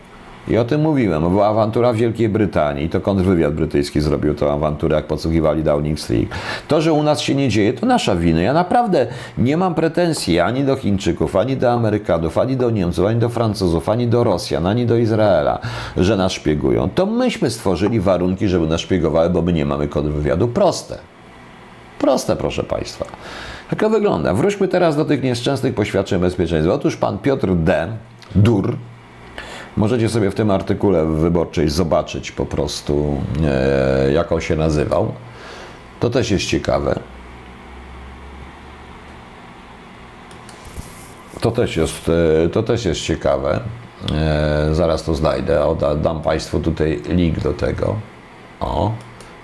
I 0.50 0.58
o 0.58 0.64
tym 0.64 0.80
mówiłem. 0.80 1.22
Była 1.22 1.46
awantura 1.46 1.92
w 1.92 1.96
Wielkiej 1.96 2.28
Brytanii. 2.28 2.88
To 2.88 3.00
kontrwywiad 3.00 3.54
brytyjski 3.54 4.00
zrobił 4.00 4.34
tę 4.34 4.52
awanturę, 4.52 4.96
jak 4.96 5.06
podsłuchiwali 5.06 5.62
Downing 5.62 6.00
Street. 6.00 6.28
To, 6.68 6.80
że 6.80 6.92
u 6.92 7.02
nas 7.02 7.20
się 7.20 7.34
nie 7.34 7.48
dzieje, 7.48 7.72
to 7.72 7.86
nasza 7.86 8.16
wina. 8.16 8.40
Ja 8.40 8.52
naprawdę 8.52 9.06
nie 9.38 9.56
mam 9.56 9.74
pretensji 9.74 10.40
ani 10.40 10.64
do 10.64 10.76
Chińczyków, 10.76 11.36
ani 11.36 11.56
do 11.56 11.72
Amerykanów, 11.72 12.38
ani 12.38 12.56
do 12.56 12.70
Niemców, 12.70 13.06
ani 13.06 13.20
do 13.20 13.28
Francuzów, 13.28 13.88
ani 13.88 14.06
do 14.06 14.24
Rosjan, 14.24 14.66
ani 14.66 14.86
do 14.86 14.96
Izraela, 14.96 15.58
że 15.96 16.16
nas 16.16 16.32
szpiegują. 16.32 16.88
To 16.94 17.06
myśmy 17.06 17.50
stworzyli 17.50 18.00
warunki, 18.00 18.48
żeby 18.48 18.66
nas 18.66 18.80
szpiegowały, 18.80 19.30
bo 19.30 19.42
my 19.42 19.52
nie 19.52 19.64
mamy 19.64 19.88
kontrwywiadu. 19.88 20.48
Proste. 20.48 20.98
Proste, 21.98 22.36
proszę 22.36 22.64
Państwa. 22.64 23.04
Jak 23.70 23.80
to 23.80 23.90
wygląda? 23.90 24.34
Wróćmy 24.34 24.68
teraz 24.68 24.96
do 24.96 25.04
tych 25.04 25.22
nieszczęsnych 25.22 25.74
poświadczeń 25.74 26.20
bezpieczeństwa. 26.20 26.74
Otóż 26.74 26.96
pan 26.96 27.18
Piotr 27.18 27.54
D. 27.54 27.88
Dur, 28.34 28.76
Możecie 29.78 30.08
sobie 30.08 30.30
w 30.30 30.34
tym 30.34 30.50
artykule 30.50 31.06
wyborczej 31.06 31.68
zobaczyć 31.68 32.32
po 32.32 32.46
prostu, 32.46 33.20
e, 33.44 34.12
jak 34.12 34.32
on 34.32 34.40
się 34.40 34.56
nazywał. 34.56 35.12
To 36.00 36.10
też 36.10 36.30
jest 36.30 36.46
ciekawe. 36.46 36.98
To 41.40 41.50
też 41.50 41.76
jest, 41.76 42.10
e, 42.44 42.48
to 42.48 42.62
też 42.62 42.84
jest 42.84 43.00
ciekawe. 43.00 43.60
E, 44.12 44.68
zaraz 44.72 45.02
to 45.02 45.14
znajdę. 45.14 45.64
O, 45.64 45.76
dam 45.96 46.22
Państwu 46.22 46.60
tutaj 46.60 47.00
link 47.08 47.40
do 47.40 47.52
tego. 47.52 47.96
O, 48.60 48.92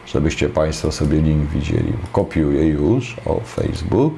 żebyście 0.07 0.49
Państwo 0.49 0.93
sobie 0.93 1.20
link 1.20 1.51
widzieli. 1.51 1.93
Kopiuję 2.12 2.66
już. 2.66 3.16
O, 3.26 3.41
Facebook. 3.41 4.14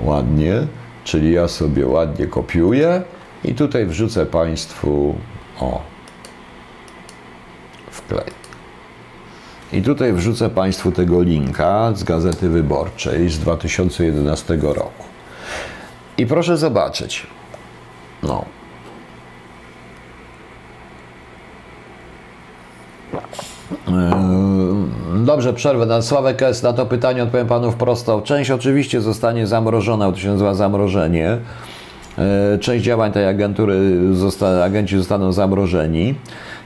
Ładnie. 0.00 0.66
Czyli 1.04 1.32
ja 1.32 1.48
sobie 1.48 1.86
ładnie 1.86 2.26
kopiuję 2.26 3.02
i 3.44 3.54
tutaj 3.54 3.86
wrzucę 3.86 4.26
Państwu 4.26 5.14
o 5.62 5.80
wklej. 7.90 8.42
I 9.72 9.82
tutaj 9.82 10.12
wrzucę 10.12 10.50
Państwu 10.50 10.92
tego 10.92 11.22
linka 11.22 11.92
z 11.94 12.04
Gazety 12.04 12.48
Wyborczej 12.48 13.28
z 13.28 13.38
2011 13.38 14.58
roku. 14.62 15.04
I 16.18 16.26
proszę 16.26 16.56
zobaczyć. 16.56 17.26
No. 18.22 18.44
Yy, 23.88 25.24
dobrze, 25.24 25.52
przerwę. 25.52 25.86
Na 25.86 26.02
Sławek 26.02 26.42
S. 26.42 26.62
Na 26.62 26.72
to 26.72 26.86
pytanie 26.86 27.22
odpowiem 27.22 27.46
Panu 27.46 27.72
wprost. 27.72 28.06
Część 28.24 28.50
oczywiście 28.50 29.00
zostanie 29.00 29.46
zamrożona, 29.46 30.12
to 30.12 30.18
się 30.18 30.28
nazywa 30.28 30.54
zamrożenie. 30.54 31.38
E, 32.18 32.58
część 32.58 32.84
działań 32.84 33.12
tej 33.12 33.26
agentury, 33.26 33.74
zosta, 34.12 34.64
agenci 34.64 34.96
zostaną 34.98 35.32
zamrożeni. 35.32 36.14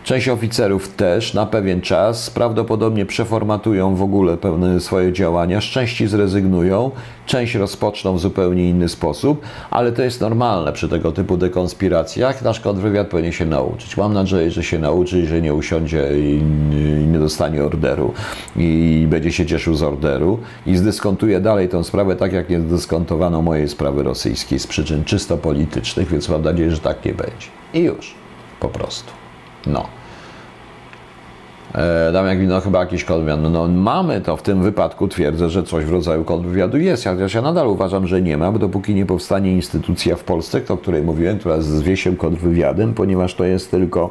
Część 0.07 0.29
oficerów 0.29 0.89
też 0.89 1.35
na 1.35 1.47
pewien 1.47 1.81
czas 1.81 2.31
prawdopodobnie 2.31 3.07
przeformatują 3.07 3.95
w 3.95 4.03
ogóle 4.03 4.37
swoje 4.79 5.13
działania, 5.13 5.61
z 5.61 5.65
części 5.65 6.07
zrezygnują, 6.07 6.91
część 7.27 7.55
rozpoczną 7.55 8.17
w 8.17 8.21
zupełnie 8.21 8.69
inny 8.69 8.89
sposób, 8.89 9.41
ale 9.71 9.93
to 9.93 10.03
jest 10.03 10.21
normalne 10.21 10.73
przy 10.73 10.89
tego 10.89 11.13
typu 11.13 11.37
dekonspiracjach. 11.37 12.43
Nasz 12.43 12.61
kontrwywiad 12.61 13.07
powinien 13.07 13.33
się 13.33 13.47
nauczyć. 13.47 13.97
Mam 13.97 14.13
nadzieję, 14.13 14.51
że 14.51 14.63
się 14.63 14.79
nauczy, 14.79 15.27
że 15.27 15.41
nie 15.41 15.55
usiądzie 15.55 16.09
i 16.19 16.43
nie 17.13 17.19
dostanie 17.19 17.65
orderu 17.65 18.13
i 18.57 19.07
będzie 19.11 19.33
się 19.33 19.47
cieszył 19.47 19.75
z 19.75 19.83
orderu 19.83 20.39
i 20.67 20.77
zdyskontuje 20.77 21.41
dalej 21.41 21.69
tę 21.69 21.85
sprawę 21.85 22.17
tak, 22.17 22.33
jak 22.33 22.51
nie 22.51 22.61
zdyskontowano 22.61 23.43
mojej 23.43 23.69
sprawy 23.69 24.03
rosyjskiej 24.03 24.59
z 24.59 24.67
przyczyn 24.67 25.05
czysto 25.05 25.37
politycznych, 25.37 26.09
więc 26.09 26.29
mam 26.29 26.43
nadzieję, 26.43 26.71
że 26.71 26.79
tak 26.79 27.05
nie 27.05 27.15
będzie. 27.15 27.47
I 27.75 27.81
już. 27.81 28.15
Po 28.61 28.69
prostu. 28.69 29.26
No. 29.67 29.87
E, 31.75 32.13
dam 32.13 32.27
jak 32.27 32.39
no 32.49 32.61
chyba 32.61 32.81
jakiś 32.81 33.05
kontrwywiad. 33.05 33.41
No, 33.43 33.51
no, 33.51 33.69
mamy 33.69 34.21
to 34.21 34.37
w 34.37 34.43
tym 34.43 34.63
wypadku, 34.63 35.09
twierdzę, 35.09 35.51
że 35.51 35.63
coś 35.63 35.85
w 35.85 35.91
rodzaju 35.91 36.25
kontrwywiadu 36.25 36.79
jest. 36.79 37.05
Chociaż 37.05 37.35
ja 37.35 37.43
nadal 37.43 37.67
uważam, 37.67 38.07
że 38.07 38.23
nie 38.23 38.37
ma, 38.37 38.53
bo 38.53 38.59
dopóki 38.59 38.95
nie 38.95 39.07
powstanie 39.07 39.53
instytucja 39.53 40.17
w 40.17 40.25
Polsce, 40.25 40.61
o 40.69 40.77
której 40.77 41.03
mówiłem, 41.03 41.39
która 41.39 41.61
zwie 41.61 41.97
się 41.97 42.17
kontrwywiadem, 42.17 42.95
ponieważ 42.95 43.35
to 43.35 43.45
jest 43.45 43.71
tylko, 43.71 44.11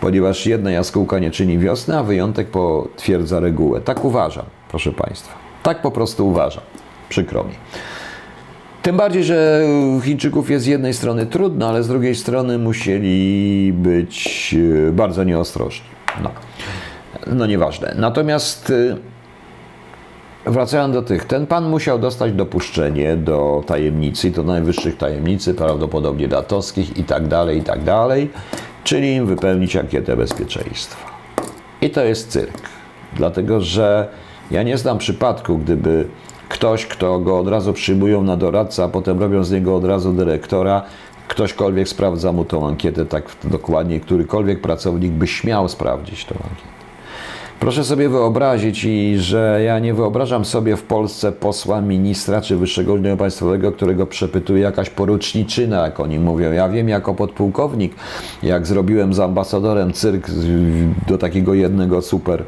ponieważ 0.00 0.46
jedna 0.46 0.70
jaskółka 0.70 1.18
nie 1.18 1.30
czyni 1.30 1.58
wiosny, 1.58 1.98
a 1.98 2.02
wyjątek 2.02 2.48
potwierdza 2.50 3.40
regułę. 3.40 3.80
Tak 3.80 4.04
uważam, 4.04 4.44
proszę 4.68 4.92
Państwa. 4.92 5.34
Tak 5.62 5.82
po 5.82 5.90
prostu 5.90 6.28
uważam. 6.28 6.62
Przykro 7.08 7.44
mi. 7.44 7.54
Tym 8.82 8.96
bardziej, 8.96 9.24
że 9.24 9.62
Chińczyków 10.02 10.50
jest 10.50 10.64
z 10.64 10.68
jednej 10.68 10.94
strony 10.94 11.26
trudno, 11.26 11.68
ale 11.68 11.82
z 11.82 11.88
drugiej 11.88 12.14
strony 12.14 12.58
musieli 12.58 13.72
być 13.72 14.54
e, 14.88 14.92
bardzo 14.92 15.24
nieostrożni. 15.24 15.86
No, 16.22 16.30
no 17.26 17.46
nieważne. 17.46 17.94
Natomiast 17.98 18.72
e, 20.46 20.50
wracając 20.50 20.94
do 20.94 21.02
tych, 21.02 21.24
ten 21.24 21.46
pan 21.46 21.68
musiał 21.68 21.98
dostać 21.98 22.32
dopuszczenie 22.32 23.16
do 23.16 23.64
tajemnicy, 23.66 24.30
do 24.30 24.42
najwyższych 24.42 24.96
tajemnicy, 24.96 25.54
prawdopodobnie 25.54 26.28
datowskich 26.28 26.98
i 26.98 27.04
tak 27.04 27.28
dalej, 27.28 27.58
i 27.58 27.62
tak 27.62 27.84
dalej, 27.84 28.30
czyli 28.84 29.14
im 29.14 29.26
wypełnić 29.26 29.76
ankietę 29.76 30.16
bezpieczeństwa. 30.16 31.10
I 31.82 31.90
to 31.90 32.04
jest 32.04 32.28
cyrk. 32.28 32.60
Dlatego, 33.16 33.60
że 33.60 34.08
ja 34.50 34.62
nie 34.62 34.78
znam 34.78 34.98
przypadku, 34.98 35.58
gdyby 35.58 36.06
ktoś, 36.50 36.86
kto 36.86 37.18
go 37.18 37.38
od 37.38 37.48
razu 37.48 37.72
przyjmują 37.72 38.22
na 38.22 38.36
doradcę, 38.36 38.84
a 38.84 38.88
potem 38.88 39.20
robią 39.20 39.44
z 39.44 39.50
niego 39.50 39.76
od 39.76 39.84
razu 39.84 40.12
dyrektora, 40.12 40.82
ktośkolwiek 41.28 41.88
sprawdza 41.88 42.32
mu 42.32 42.44
tą 42.44 42.68
ankietę 42.68 43.06
tak 43.06 43.24
dokładnie, 43.44 44.00
którykolwiek 44.00 44.60
pracownik 44.60 45.12
by 45.12 45.26
śmiał 45.26 45.68
sprawdzić 45.68 46.24
tą 46.24 46.34
ankietę. 46.34 46.79
Proszę 47.60 47.84
sobie 47.84 48.08
wyobrazić, 48.08 48.84
i 48.84 49.18
że 49.18 49.60
ja 49.64 49.78
nie 49.78 49.94
wyobrażam 49.94 50.44
sobie 50.44 50.76
w 50.76 50.82
Polsce 50.82 51.32
posła, 51.32 51.80
ministra 51.80 52.40
czy 52.40 52.56
wyższego 52.56 52.92
urzędu 52.92 53.16
państwowego, 53.16 53.72
którego 53.72 54.06
przepytuje 54.06 54.62
jakaś 54.62 54.90
poruczniczyna, 54.90 55.84
jak 55.84 56.00
oni 56.00 56.18
mówią. 56.18 56.52
Ja 56.52 56.68
wiem 56.68 56.88
jako 56.88 57.14
podpułkownik, 57.14 57.94
jak 58.42 58.66
zrobiłem 58.66 59.14
z 59.14 59.20
ambasadorem 59.20 59.92
cyrk 59.92 60.30
do 61.08 61.18
takiego 61.18 61.54
jednego 61.54 62.02
super 62.02 62.44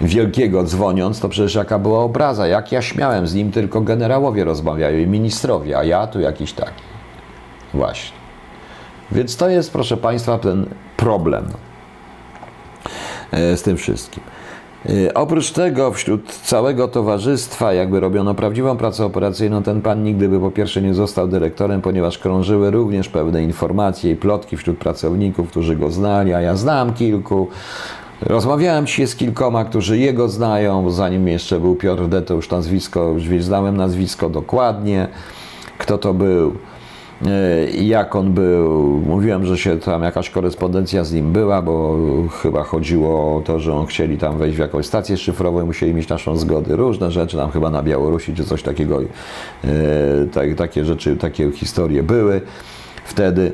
wielkiego 0.00 0.64
dzwoniąc, 0.64 1.20
to 1.20 1.28
przecież 1.28 1.54
jaka 1.54 1.78
była 1.78 1.98
obraza, 1.98 2.46
jak 2.46 2.72
ja 2.72 2.82
śmiałem 2.82 3.26
z 3.26 3.34
nim, 3.34 3.52
tylko 3.52 3.80
generałowie 3.80 4.44
rozmawiają 4.44 4.98
i 4.98 5.06
ministrowie, 5.06 5.78
a 5.78 5.84
ja 5.84 6.06
tu 6.06 6.20
jakiś 6.20 6.52
taki. 6.52 6.82
Właśnie. 7.74 8.16
Więc 9.12 9.36
to 9.36 9.48
jest, 9.48 9.72
proszę 9.72 9.96
Państwa, 9.96 10.38
ten 10.38 10.66
problem 10.96 11.44
e, 13.32 13.56
z 13.56 13.62
tym 13.62 13.76
wszystkim. 13.76 14.22
E, 14.88 15.14
oprócz 15.14 15.50
tego, 15.50 15.92
wśród 15.92 16.32
całego 16.32 16.88
towarzystwa, 16.88 17.72
jakby 17.72 18.00
robiono 18.00 18.34
prawdziwą 18.34 18.76
pracę 18.76 19.04
operacyjną, 19.04 19.62
ten 19.62 19.82
pan 19.82 20.02
nigdy 20.02 20.28
by 20.28 20.40
po 20.40 20.50
pierwsze 20.50 20.82
nie 20.82 20.94
został 20.94 21.28
dyrektorem, 21.28 21.82
ponieważ 21.82 22.18
krążyły 22.18 22.70
również 22.70 23.08
pewne 23.08 23.42
informacje 23.42 24.12
i 24.12 24.16
plotki 24.16 24.56
wśród 24.56 24.78
pracowników, 24.78 25.48
którzy 25.48 25.76
go 25.76 25.90
znali, 25.90 26.34
a 26.34 26.40
ja 26.40 26.56
znam 26.56 26.94
kilku. 26.94 27.48
Rozmawiałem 28.20 28.86
dzisiaj 28.86 29.06
z 29.06 29.16
kilkoma, 29.16 29.64
którzy 29.64 29.98
jego 29.98 30.28
znają, 30.28 30.90
zanim 30.90 31.28
jeszcze 31.28 31.60
był 31.60 31.76
Piotr 31.76 32.08
D, 32.08 32.22
to 32.22 32.34
już 32.34 32.50
nazwisko, 32.50 33.08
już 33.08 33.44
znałem 33.44 33.76
nazwisko 33.76 34.30
dokładnie, 34.30 35.08
kto 35.78 35.98
to 35.98 36.14
był. 36.14 36.52
E, 37.26 37.70
jak 37.70 38.16
on 38.16 38.32
był. 38.32 39.02
Mówiłem, 39.06 39.46
że 39.46 39.58
się 39.58 39.78
tam 39.78 40.02
jakaś 40.02 40.30
korespondencja 40.30 41.04
z 41.04 41.12
nim 41.12 41.32
była, 41.32 41.62
bo 41.62 41.98
chyba 42.42 42.62
chodziło 42.62 43.36
o 43.36 43.40
to, 43.40 43.60
że 43.60 43.74
on 43.74 43.86
chcieli 43.86 44.18
tam 44.18 44.38
wejść 44.38 44.56
w 44.56 44.60
jakąś 44.60 44.86
stację 44.86 45.16
szyfrową 45.16 45.66
musieli 45.66 45.94
mieć 45.94 46.08
naszą 46.08 46.36
zgodę. 46.36 46.76
Różne 46.76 47.10
rzeczy, 47.10 47.36
tam 47.36 47.50
chyba 47.50 47.70
na 47.70 47.82
Białorusi 47.82 48.34
czy 48.34 48.44
coś 48.44 48.62
takiego. 48.62 49.00
E, 49.00 49.68
tak, 50.32 50.54
takie 50.54 50.84
rzeczy, 50.84 51.16
takie 51.16 51.52
historie 51.52 52.02
były 52.02 52.40
wtedy. 53.04 53.52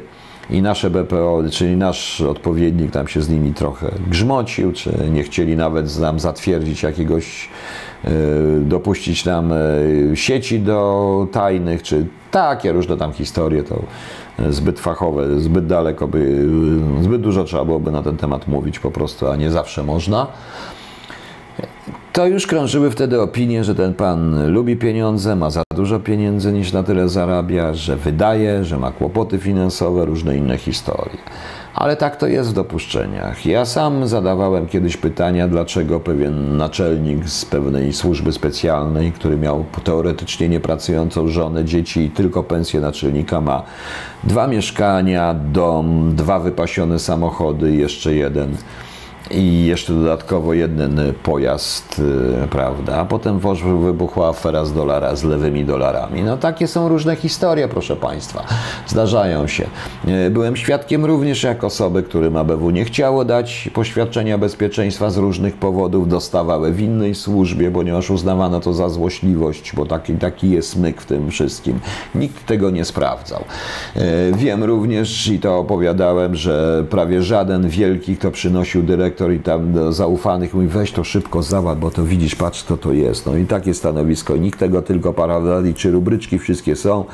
I 0.51 0.63
nasze 0.63 0.91
BPO, 0.91 1.43
czyli 1.51 1.77
nasz 1.77 2.21
odpowiednik 2.21 2.91
tam 2.91 3.09
się 3.09 3.23
z 3.23 3.29
nimi 3.29 3.55
trochę 3.55 3.91
grzmocił, 4.07 4.73
czy 4.73 4.93
nie 5.11 5.23
chcieli 5.23 5.57
nawet 5.57 5.99
nam 5.99 6.21
zatwierdzić 6.21 6.83
jakiegoś, 6.83 7.49
e, 8.05 8.11
dopuścić 8.61 9.25
nam 9.25 9.53
sieci 10.15 10.61
do 10.61 11.27
tajnych, 11.33 11.83
czy 11.83 12.07
takie 12.31 12.73
różne 12.73 12.97
tam 12.97 13.13
historie, 13.13 13.63
to 13.63 13.83
zbyt 14.51 14.81
fachowe, 14.81 15.41
zbyt 15.41 15.67
daleko 15.67 16.09
by, 16.09 16.49
zbyt 17.01 17.23
dużo 17.23 17.45
trzeba 17.45 17.65
byłoby 17.65 17.91
na 17.91 18.03
ten 18.03 18.17
temat 18.17 18.49
mówić 18.49 18.79
po 18.79 18.91
prostu, 18.91 19.29
a 19.29 19.37
nie 19.37 19.51
zawsze 19.51 19.85
można. 19.85 20.27
To 22.19 22.27
już 22.27 22.47
krążyły 22.47 22.91
wtedy 22.91 23.21
opinie, 23.21 23.65
że 23.65 23.75
ten 23.75 23.95
pan 23.95 24.53
lubi 24.53 24.77
pieniądze, 24.77 25.37
ma 25.37 25.51
za 25.51 25.63
dużo 25.77 26.01
pieniędzy 26.01 26.53
niż 26.53 26.73
na 26.73 26.83
tyle 26.83 27.09
zarabia, 27.09 27.75
że 27.75 27.97
wydaje, 27.97 28.65
że 28.65 28.79
ma 28.79 28.91
kłopoty 28.91 29.39
finansowe, 29.39 30.05
różne 30.05 30.37
inne 30.37 30.59
historie. 30.59 31.17
Ale 31.75 31.97
tak 31.97 32.17
to 32.17 32.27
jest 32.27 32.51
w 32.51 32.53
dopuszczeniach. 32.53 33.47
Ja 33.47 33.65
sam 33.65 34.09
zadawałem 34.09 34.67
kiedyś 34.67 34.97
pytania, 34.97 35.49
dlaczego 35.49 36.01
pewien 36.01 36.57
naczelnik 36.57 37.29
z 37.29 37.45
pewnej 37.45 37.93
służby 37.93 38.33
specjalnej, 38.33 39.13
który 39.13 39.37
miał 39.37 39.65
teoretycznie 39.85 40.49
niepracującą 40.49 41.29
żonę, 41.29 41.65
dzieci 41.65 42.01
i 42.01 42.11
tylko 42.11 42.43
pensję 42.43 42.81
naczelnika, 42.81 43.41
ma 43.41 43.63
dwa 44.25 44.47
mieszkania, 44.47 45.35
dom, 45.35 46.13
dwa 46.17 46.39
wypasione 46.39 46.99
samochody 46.99 47.73
i 47.73 47.79
jeszcze 47.79 48.15
jeden 48.15 48.57
i 49.31 49.67
jeszcze 49.67 49.93
dodatkowo 49.93 50.55
jeden 50.55 51.01
pojazd, 51.23 51.99
y, 52.45 52.49
prawda? 52.49 52.97
A 52.97 53.05
potem 53.05 53.41
wybuchła 53.83 54.29
afera 54.29 54.65
z 54.65 54.73
dolara, 54.73 55.17
z 55.17 55.25
lewymi 55.25 55.65
dolarami. 55.65 56.23
No 56.23 56.37
takie 56.37 56.67
są 56.67 56.89
różne 56.89 57.17
historie, 57.17 57.69
proszę 57.69 57.97
Państwa. 57.97 58.45
Zdarzają 58.87 59.47
się. 59.47 59.67
Y, 60.27 60.31
byłem 60.31 60.57
świadkiem 60.57 61.05
również 61.05 61.43
jak 61.43 61.65
osoby, 61.65 62.03
którym 62.03 62.37
ABW 62.37 62.71
nie 62.71 62.85
chciało 62.85 63.25
dać 63.25 63.71
poświadczenia 63.75 64.39
bezpieczeństwa 64.39 65.11
z 65.11 65.17
różnych 65.17 65.57
powodów, 65.57 66.09
dostawały 66.09 66.73
w 66.73 66.81
innej 66.81 67.15
służbie, 67.15 67.71
ponieważ 67.71 68.11
uznawano 68.11 68.61
to 68.61 68.73
za 68.73 68.89
złośliwość, 68.89 69.73
bo 69.77 69.87
taki, 69.87 70.15
taki 70.15 70.51
jest 70.51 70.77
myk 70.77 71.01
w 71.01 71.07
tym 71.07 71.31
wszystkim. 71.31 71.81
Nikt 72.15 72.47
tego 72.47 72.71
nie 72.71 72.85
sprawdzał. 72.85 73.45
Y, 73.97 74.01
wiem 74.37 74.65
również 74.65 75.29
i 75.29 75.39
to 75.39 75.59
opowiadałem, 75.59 76.35
że 76.35 76.85
prawie 76.91 77.23
żaden 77.23 77.69
wielki, 77.69 78.17
kto 78.17 78.31
przynosił 78.31 78.83
dyrektor 78.83 79.18
dyrektor 79.19 79.33
i 79.33 79.41
tam 79.41 79.73
do 79.73 79.93
zaufanych 79.93 80.55
mówi, 80.55 80.67
weź 80.67 80.93
to 80.93 81.05
szybko 81.05 81.43
załatw, 81.43 81.81
bo 81.81 81.91
to 81.91 82.05
widzisz, 82.05 82.35
patrz 82.35 82.63
co 82.63 82.77
to 82.77 82.93
jest. 82.93 83.27
No 83.27 83.37
i 83.37 83.47
takie 83.47 83.75
stanowisko, 83.75 84.37
nikt 84.37 84.59
tego 84.59 84.83
tylko 84.83 85.13
paradali, 85.13 85.75
czy 85.75 85.91
rubryczki 85.91 86.39
wszystkie 86.39 86.77
są 86.77 87.05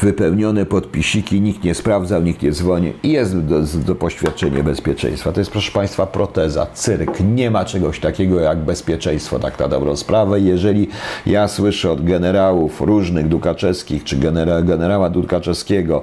wypełnione 0.00 0.66
podpisiki, 0.66 1.40
nikt 1.40 1.64
nie 1.64 1.74
sprawdzał, 1.74 2.22
nikt 2.22 2.42
nie 2.42 2.52
dzwoni 2.52 2.92
i 3.02 3.12
jest 3.12 3.38
do, 3.38 3.60
do 3.86 3.94
poświadczenie 3.94 4.62
bezpieczeństwa. 4.62 5.32
To 5.32 5.40
jest, 5.40 5.50
proszę 5.50 5.72
Państwa, 5.72 6.06
proteza, 6.06 6.66
cyrk. 6.74 7.20
Nie 7.20 7.50
ma 7.50 7.64
czegoś 7.64 8.00
takiego 8.00 8.40
jak 8.40 8.58
bezpieczeństwo, 8.58 9.38
tak 9.38 9.58
na 9.58 9.68
dobrą 9.68 9.96
sprawę. 9.96 10.40
Jeżeli 10.40 10.88
ja 11.26 11.48
słyszę 11.48 11.90
od 11.90 12.04
generałów 12.04 12.80
różnych 12.80 13.28
Dukaczewskich, 13.28 14.04
czy 14.04 14.16
genera, 14.16 14.62
generała 14.62 15.10
Dukaczewskiego, 15.10 16.02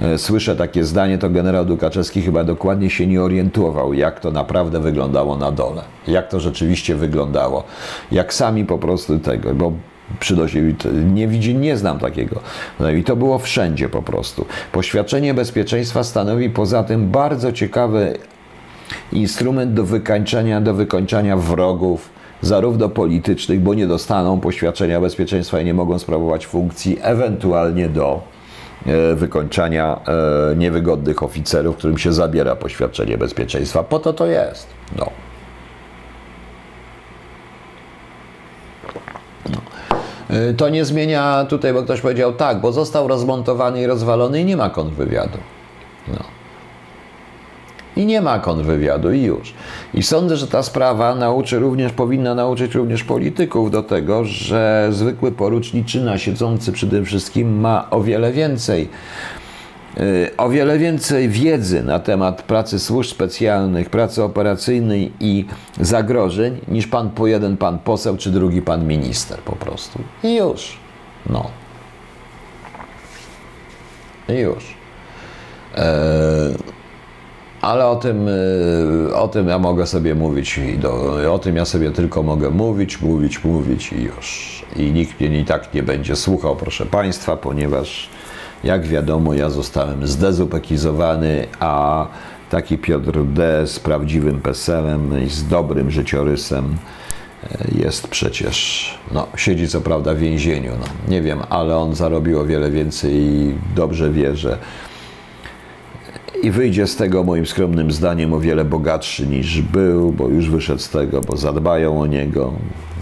e, 0.00 0.18
słyszę 0.18 0.56
takie 0.56 0.84
zdanie, 0.84 1.18
to 1.18 1.30
generał 1.30 1.64
Dukaczewski 1.64 2.22
chyba 2.22 2.44
dokładnie 2.44 2.90
się 2.90 3.06
nie 3.06 3.22
orientował, 3.22 3.94
jak 3.94 4.20
to 4.20 4.30
naprawdę 4.30 4.80
wyglądało 4.80 5.36
na 5.36 5.52
dole. 5.52 5.82
Jak 6.08 6.28
to 6.28 6.40
rzeczywiście 6.40 6.96
wyglądało. 6.96 7.64
Jak 8.12 8.34
sami 8.34 8.64
po 8.64 8.78
prostu 8.78 9.18
tego, 9.18 9.54
bo 9.54 9.72
przynosi. 10.20 10.74
Nie 11.14 11.28
widzi, 11.28 11.54
nie 11.54 11.76
znam 11.76 11.98
takiego. 11.98 12.40
No 12.80 12.90
I 12.90 13.04
to 13.04 13.16
było 13.16 13.38
wszędzie 13.38 13.88
po 13.88 14.02
prostu. 14.02 14.46
Poświadczenie 14.72 15.34
bezpieczeństwa 15.34 16.04
stanowi 16.04 16.50
poza 16.50 16.84
tym 16.84 17.10
bardzo 17.10 17.52
ciekawy 17.52 18.18
instrument 19.12 19.74
do 19.74 19.84
wykańczania, 19.84 20.60
do 20.60 20.74
wykończania 20.74 21.36
wrogów, 21.36 22.10
zarówno 22.42 22.88
politycznych, 22.88 23.60
bo 23.60 23.74
nie 23.74 23.86
dostaną 23.86 24.40
poświadczenia 24.40 25.00
bezpieczeństwa 25.00 25.60
i 25.60 25.64
nie 25.64 25.74
mogą 25.74 25.98
sprawować 25.98 26.46
funkcji, 26.46 26.98
ewentualnie 27.02 27.88
do 27.88 28.22
e, 28.86 29.14
wykończania 29.14 30.00
e, 30.52 30.56
niewygodnych 30.56 31.22
oficerów, 31.22 31.76
którym 31.76 31.98
się 31.98 32.12
zabiera 32.12 32.56
poświadczenie 32.56 33.18
bezpieczeństwa. 33.18 33.82
Po 33.82 33.98
to 33.98 34.12
to 34.12 34.26
jest. 34.26 34.66
No. 34.98 35.10
Y, 39.46 39.75
to 40.56 40.68
nie 40.68 40.84
zmienia 40.84 41.46
tutaj, 41.48 41.72
bo 41.72 41.82
ktoś 41.82 42.00
powiedział 42.00 42.32
tak, 42.32 42.60
bo 42.60 42.72
został 42.72 43.08
rozmontowany 43.08 43.82
i 43.82 43.86
rozwalony 43.86 44.40
i 44.40 44.44
nie 44.44 44.56
ma 44.56 44.70
kontrwywiadu. 44.70 45.38
No. 46.08 46.24
I 47.96 48.06
nie 48.06 48.20
ma 48.20 48.38
kontrwywiadu 48.38 49.12
i 49.12 49.22
już. 49.22 49.54
I 49.94 50.02
sądzę, 50.02 50.36
że 50.36 50.46
ta 50.46 50.62
sprawa 50.62 51.14
nauczy 51.14 51.58
również, 51.58 51.92
powinna 51.92 52.34
nauczyć 52.34 52.74
również 52.74 53.04
polityków 53.04 53.70
do 53.70 53.82
tego, 53.82 54.24
że 54.24 54.88
zwykły 54.92 55.32
poruczniczyna 55.32 56.18
siedzący 56.18 56.72
tym 56.90 57.04
wszystkim 57.04 57.60
ma 57.60 57.90
o 57.90 58.00
wiele 58.00 58.32
więcej 58.32 58.88
Y, 58.88 59.45
o 60.36 60.48
wiele 60.48 60.78
więcej 60.78 61.28
wiedzy 61.28 61.82
na 61.82 61.98
temat 61.98 62.42
pracy 62.42 62.78
służb 62.78 63.10
specjalnych, 63.10 63.90
pracy 63.90 64.22
operacyjnej 64.22 65.12
i 65.20 65.44
zagrożeń 65.80 66.60
niż 66.68 66.86
pan 66.86 67.10
po 67.10 67.26
jeden 67.26 67.56
pan 67.56 67.78
poseł 67.78 68.16
czy 68.16 68.30
drugi 68.30 68.62
pan 68.62 68.86
minister 68.86 69.38
po 69.38 69.56
prostu. 69.56 69.98
I 70.22 70.36
już. 70.36 70.78
No. 71.30 71.50
I 74.28 74.32
już. 74.32 74.74
E, 75.74 75.86
ale 77.60 77.86
o 77.86 77.96
tym, 77.96 78.28
e, 79.08 79.14
o 79.14 79.28
tym 79.28 79.48
ja 79.48 79.58
mogę 79.58 79.86
sobie 79.86 80.14
mówić, 80.14 80.60
do, 80.78 81.16
o 81.34 81.38
tym 81.38 81.56
ja 81.56 81.64
sobie 81.64 81.90
tylko 81.90 82.22
mogę 82.22 82.50
mówić, 82.50 83.00
mówić, 83.00 83.44
mówić 83.44 83.92
i 83.92 84.02
już. 84.02 84.56
I 84.76 84.92
nikt 84.92 85.20
mnie 85.20 85.40
i 85.40 85.44
tak 85.44 85.74
nie 85.74 85.82
będzie 85.82 86.16
słuchał, 86.16 86.56
proszę 86.56 86.86
Państwa, 86.86 87.36
ponieważ 87.36 88.08
jak 88.64 88.86
wiadomo, 88.86 89.34
ja 89.34 89.50
zostałem 89.50 90.06
zdezupekizowany, 90.06 91.46
a 91.60 92.06
taki 92.50 92.78
Piotr 92.78 93.24
D. 93.24 93.66
z 93.66 93.80
prawdziwym 93.80 94.40
peselem 94.40 95.24
i 95.26 95.28
z 95.28 95.48
dobrym 95.48 95.90
życiorysem 95.90 96.76
e, 97.44 97.68
jest 97.78 98.08
przecież, 98.08 98.90
no, 99.12 99.26
siedzi 99.36 99.68
co 99.68 99.80
prawda 99.80 100.14
w 100.14 100.18
więzieniu, 100.18 100.72
no, 100.80 101.10
nie 101.10 101.22
wiem, 101.22 101.38
ale 101.50 101.76
on 101.76 101.94
zarobił 101.94 102.40
o 102.40 102.44
wiele 102.44 102.70
więcej 102.70 103.14
i 103.14 103.54
dobrze 103.74 104.10
wie, 104.10 104.36
że 104.36 104.58
i 106.42 106.50
wyjdzie 106.50 106.86
z 106.86 106.96
tego 106.96 107.24
moim 107.24 107.46
skromnym 107.46 107.90
zdaniem 107.90 108.32
o 108.32 108.40
wiele 108.40 108.64
bogatszy 108.64 109.26
niż 109.26 109.62
był, 109.62 110.12
bo 110.12 110.28
już 110.28 110.50
wyszedł 110.50 110.80
z 110.80 110.90
tego, 110.90 111.20
bo 111.20 111.36
zadbają 111.36 112.00
o 112.00 112.06
niego, 112.06 112.52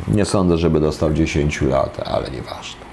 Nie 0.08 0.24
sądzę, 0.24 0.58
żeby 0.58 0.80
dostał 0.80 1.12
10 1.12 1.62
lat, 1.62 2.00
ale 2.04 2.30
nieważne. 2.30 2.83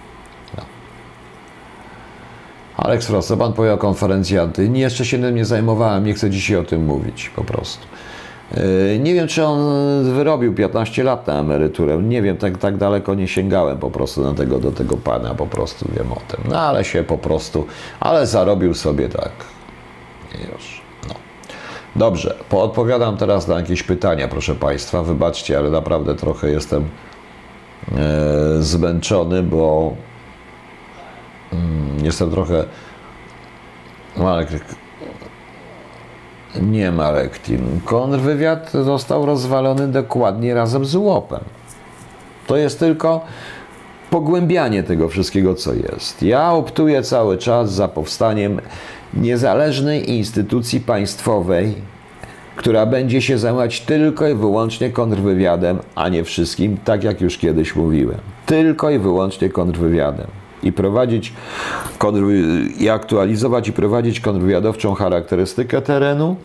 Aleks 2.78 3.07
Frost, 3.07 3.28
co 3.28 3.38
pan 3.38 3.53
powie 3.53 3.74
o 3.74 3.78
konferencji 3.78 4.39
anty? 4.39 4.69
Nie, 4.69 4.82
jeszcze 4.82 5.05
się 5.05 5.22
tym 5.22 5.36
nie 5.36 5.45
zajmowałem, 5.45 6.05
nie 6.05 6.13
chcę 6.13 6.30
dzisiaj 6.30 6.57
o 6.57 6.63
tym 6.63 6.86
mówić 6.86 7.32
po 7.36 7.43
prostu. 7.43 7.88
Yy, 8.57 8.99
Nie 8.99 9.13
wiem, 9.13 9.28
czy 9.28 9.45
on 9.45 9.59
wyrobił 10.03 10.53
15 10.53 11.03
lat 11.03 11.28
na 11.28 11.39
emeryturę. 11.39 11.97
Nie 11.97 12.22
wiem, 12.22 12.38
tak, 12.38 12.57
tak 12.57 12.78
daleko 12.78 13.13
nie 13.15 13.28
sięgałem 13.28 13.78
po 13.78 13.91
prostu 13.91 14.22
na 14.24 14.34
tego, 14.34 14.59
do 14.59 14.72
tego 14.72 14.97
pana, 14.97 15.36
po 15.36 15.47
prostu 15.47 15.86
wiem 15.97 16.11
o 16.11 16.22
tym. 16.28 16.39
No 16.49 16.59
ale 16.59 16.84
się 16.84 17.03
po 17.03 17.17
prostu, 17.17 17.65
ale 17.99 18.28
zarobił 18.28 18.74
sobie 18.74 19.09
tak. 19.09 19.32
Już. 20.53 20.82
No. 21.09 21.15
Dobrze, 21.95 22.36
poodpowiadam 22.49 23.17
teraz 23.17 23.47
na 23.47 23.55
jakieś 23.55 23.84
pytania, 23.84 24.28
proszę 24.28 24.55
Państwa. 24.55 25.03
Wybaczcie, 25.03 25.57
ale 25.57 25.69
naprawdę 25.69 26.15
trochę 26.15 26.51
jestem 26.51 26.84
e, 27.97 28.61
zmęczony, 28.61 29.43
bo 29.43 29.93
jestem 32.04 32.32
trochę. 32.32 32.66
Marek, 34.18 34.49
nie 36.62 36.91
Marek 36.91 37.39
Tim. 37.39 37.82
Kontrwywiad 37.86 38.72
został 38.72 39.26
rozwalony 39.26 39.88
dokładnie 39.88 40.54
razem 40.54 40.86
z 40.86 40.95
łopem. 40.95 41.43
To 42.47 42.58
jest 42.58 42.80
tylko 42.80 43.22
pogłębianie 44.10 44.84
tego 44.84 45.10
wszystkiego, 45.10 45.56
co 45.56 45.74
jest. 45.74 46.24
Ja 46.24 46.52
optuję 46.52 47.04
cały 47.04 47.38
czas 47.38 47.74
za 47.74 47.88
powstaniem 47.88 48.62
niezależnej 49.14 50.12
instytucji 50.12 50.80
państwowej, 50.80 51.74
która 52.56 52.86
będzie 52.86 53.22
się 53.22 53.38
zajmować 53.38 53.82
tylko 53.82 54.28
i 54.28 54.36
wyłącznie 54.36 54.89
kontrwywiadem, 54.89 55.80
a 55.95 56.10
nie 56.10 56.24
wszystkim, 56.24 56.78
tak 56.78 57.04
jak 57.04 57.22
już 57.22 57.38
kiedyś 57.38 57.76
mówiłem. 57.76 58.18
Tylko 58.45 58.89
i 58.89 58.99
wyłącznie 58.99 59.49
kontrwywiadem. 59.49 60.28
I 60.64 60.72
prowadzić, 60.72 61.34
i 62.80 62.89
aktualizować 62.89 63.68
i 63.68 63.74
prowadzić 63.74 64.20
kontrwywiadowczą 64.20 64.93
charakterystykę 64.93 65.82
terenu, 65.82 66.36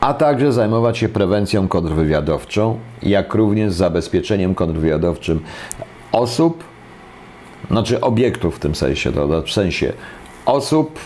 a 0.00 0.14
także 0.14 0.52
zajmować 0.52 0.98
się 0.98 1.08
prewencją 1.08 1.68
kontrwywiadowczą, 1.68 2.78
jak 3.02 3.34
również 3.34 3.72
zabezpieczeniem 3.72 4.54
kontrwywiadowczym 4.54 5.40
osób, 6.12 6.64
znaczy 7.70 8.00
obiektów 8.00 8.56
w 8.56 8.58
tym 8.58 8.74
sensie, 8.74 9.12
to 9.12 9.42
w 9.42 9.50
sensie 9.50 9.92
osób, 10.46 10.98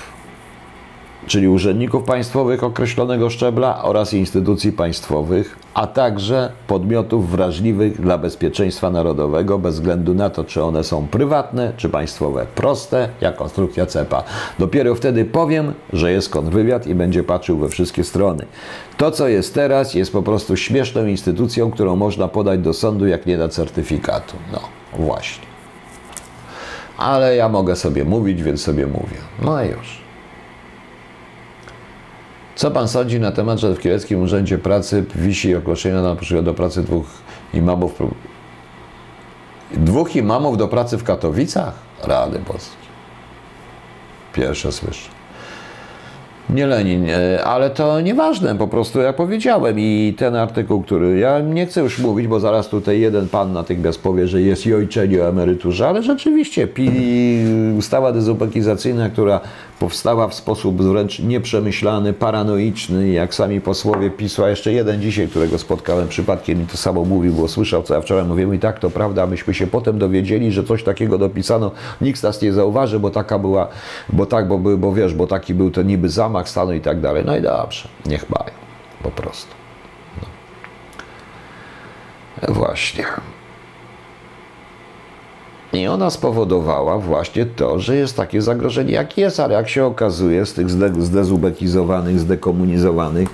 czyli 1.26 1.48
urzędników 1.48 2.04
państwowych 2.04 2.64
określonego 2.64 3.30
szczebla 3.30 3.82
oraz 3.82 4.14
instytucji 4.14 4.72
państwowych, 4.72 5.58
a 5.74 5.86
także 5.86 6.52
podmiotów 6.66 7.30
wrażliwych 7.30 8.00
dla 8.00 8.18
bezpieczeństwa 8.18 8.90
narodowego, 8.90 9.58
bez 9.58 9.74
względu 9.74 10.14
na 10.14 10.30
to, 10.30 10.44
czy 10.44 10.62
one 10.62 10.84
są 10.84 11.06
prywatne, 11.06 11.72
czy 11.76 11.88
państwowe. 11.88 12.46
Proste, 12.54 13.08
jak 13.20 13.36
konstrukcja 13.36 13.86
cepa. 13.86 14.22
Dopiero 14.58 14.94
wtedy 14.94 15.24
powiem, 15.24 15.72
że 15.92 16.12
jest 16.12 16.28
kontrwywiad 16.28 16.86
i 16.86 16.94
będzie 16.94 17.22
patrzył 17.22 17.58
we 17.58 17.68
wszystkie 17.68 18.04
strony. 18.04 18.46
To, 18.96 19.10
co 19.10 19.28
jest 19.28 19.54
teraz, 19.54 19.94
jest 19.94 20.12
po 20.12 20.22
prostu 20.22 20.56
śmieszną 20.56 21.06
instytucją, 21.06 21.70
którą 21.70 21.96
można 21.96 22.28
podać 22.28 22.60
do 22.60 22.72
sądu, 22.72 23.06
jak 23.06 23.26
nie 23.26 23.38
da 23.38 23.48
certyfikatu. 23.48 24.36
No, 24.52 24.60
właśnie. 24.98 25.46
Ale 26.98 27.36
ja 27.36 27.48
mogę 27.48 27.76
sobie 27.76 28.04
mówić, 28.04 28.42
więc 28.42 28.62
sobie 28.62 28.86
mówię. 28.86 29.16
No 29.42 29.64
i 29.64 29.68
już. 29.68 30.03
Co 32.56 32.70
pan 32.70 32.88
sądzi 32.88 33.20
na 33.20 33.32
temat, 33.32 33.58
że 33.58 33.74
w 33.74 33.80
Kieleckim 33.80 34.22
Urzędzie 34.22 34.58
Pracy 34.58 35.04
wisi 35.14 35.54
ogłoszenie 35.54 35.94
na 35.94 36.16
przykład 36.16 36.44
do 36.44 36.54
pracy 36.54 36.82
dwóch 36.82 37.06
imamów? 37.54 37.92
Dwóch 39.70 40.16
imamów 40.16 40.56
do 40.56 40.68
pracy 40.68 40.98
w 40.98 41.04
Katowicach? 41.04 41.74
Rady 42.02 42.38
boskie. 42.38 42.76
Pierwsze 44.32 44.72
słyszę. 44.72 45.13
Nie 46.50 46.66
Lenin, 46.66 47.06
e, 47.08 47.44
ale 47.44 47.70
to 47.70 48.00
nieważne, 48.00 48.54
po 48.54 48.68
prostu 48.68 49.00
ja 49.00 49.12
powiedziałem 49.12 49.78
i 49.78 50.14
ten 50.18 50.36
artykuł, 50.36 50.82
który 50.82 51.18
ja 51.18 51.40
nie 51.40 51.66
chcę 51.66 51.80
już 51.80 51.98
mówić, 51.98 52.26
bo 52.26 52.40
zaraz 52.40 52.68
tutaj 52.68 53.00
jeden 53.00 53.28
pan 53.28 53.52
natychmiast 53.52 54.02
powie, 54.02 54.28
że 54.28 54.42
jest 54.42 54.66
jojczenie 54.66 55.22
o 55.22 55.28
emeryturze, 55.28 55.88
ale 55.88 56.02
rzeczywiście 56.02 56.66
pi, 56.66 56.90
ustawa 57.78 58.12
dezubekizacyjna, 58.12 59.10
która 59.10 59.40
powstała 59.78 60.28
w 60.28 60.34
sposób 60.34 60.82
wręcz 60.82 61.18
nieprzemyślany, 61.18 62.12
paranoiczny, 62.12 63.08
jak 63.08 63.34
sami 63.34 63.60
posłowie 63.60 64.10
PiSu, 64.10 64.44
a 64.44 64.50
jeszcze 64.50 64.72
jeden 64.72 65.00
dzisiaj, 65.00 65.28
którego 65.28 65.58
spotkałem 65.58 66.08
przypadkiem 66.08 66.62
i 66.62 66.66
to 66.66 66.76
samo 66.76 67.04
mówił, 67.04 67.32
bo 67.32 67.48
słyszał, 67.48 67.82
co 67.82 67.94
ja 67.94 68.00
wczoraj 68.00 68.24
mówiłem 68.24 68.54
i 68.54 68.58
tak, 68.58 68.78
to 68.78 68.90
prawda, 68.90 69.26
myśmy 69.26 69.54
się 69.54 69.66
potem 69.66 69.98
dowiedzieli, 69.98 70.52
że 70.52 70.64
coś 70.64 70.84
takiego 70.84 71.18
dopisano, 71.18 71.70
nikt 72.00 72.22
nas 72.22 72.42
nie 72.42 72.52
zauważy, 72.52 73.00
bo 73.00 73.10
taka 73.10 73.38
była, 73.38 73.68
bo 74.12 74.26
tak, 74.26 74.48
bo, 74.48 74.58
bo 74.58 74.92
wiesz, 74.92 75.14
bo 75.14 75.26
taki 75.26 75.54
był 75.54 75.70
to 75.70 75.82
niby 75.82 76.08
zamach 76.34 76.48
stanu 76.48 76.72
i 76.72 76.80
tak 76.80 77.00
dalej. 77.00 77.22
No 77.26 77.36
i 77.36 77.42
dobrze, 77.42 77.88
niech 78.06 78.30
mają, 78.30 78.50
po 79.02 79.10
prostu. 79.10 79.54
No. 82.42 82.54
Właśnie. 82.54 83.04
I 85.72 85.86
ona 85.86 86.10
spowodowała 86.10 86.98
właśnie 86.98 87.46
to, 87.46 87.78
że 87.78 87.96
jest 87.96 88.16
takie 88.16 88.42
zagrożenie, 88.42 88.92
jak 88.92 89.18
jest, 89.18 89.40
ale 89.40 89.54
jak 89.54 89.68
się 89.68 89.84
okazuje, 89.84 90.46
z 90.46 90.54
tych 90.54 90.70
zde- 90.70 91.02
zdezubekizowanych, 91.02 92.20
zdekomunizowanych 92.20 93.28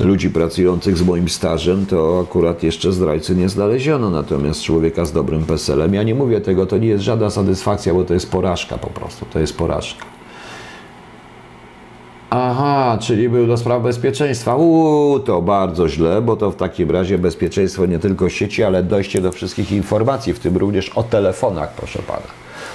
ludzi 0.00 0.30
pracujących 0.30 0.96
z 0.98 1.02
moim 1.02 1.28
stażem, 1.28 1.86
to 1.86 2.24
akurat 2.28 2.62
jeszcze 2.62 2.92
zdrajcy 2.92 3.36
nie 3.36 3.48
znaleziono. 3.48 4.10
Natomiast 4.10 4.62
człowieka 4.62 5.04
z 5.04 5.12
dobrym 5.12 5.44
PESEL-em, 5.44 5.94
ja 5.94 6.02
nie 6.02 6.14
mówię 6.14 6.40
tego, 6.40 6.66
to 6.66 6.78
nie 6.78 6.88
jest 6.88 7.04
żadna 7.04 7.30
satysfakcja, 7.30 7.94
bo 7.94 8.04
to 8.04 8.14
jest 8.14 8.30
porażka 8.30 8.78
po 8.78 8.90
prostu, 8.90 9.26
to 9.32 9.38
jest 9.40 9.56
porażka. 9.56 10.19
Aha, 12.30 12.98
czyli 13.00 13.28
był 13.28 13.46
do 13.46 13.56
spraw 13.56 13.82
bezpieczeństwa. 13.82 14.56
Uuu, 14.56 15.20
to 15.20 15.42
bardzo 15.42 15.88
źle, 15.88 16.22
bo 16.22 16.36
to 16.36 16.50
w 16.50 16.56
takim 16.56 16.90
razie 16.90 17.18
bezpieczeństwo 17.18 17.86
nie 17.86 17.98
tylko 17.98 18.28
sieci, 18.28 18.62
ale 18.62 18.82
dojście 18.82 19.20
do 19.20 19.32
wszystkich 19.32 19.72
informacji, 19.72 20.32
w 20.32 20.38
tym 20.38 20.56
również 20.56 20.88
o 20.88 21.02
telefonach, 21.02 21.72
proszę 21.72 21.98
pana. 21.98 22.26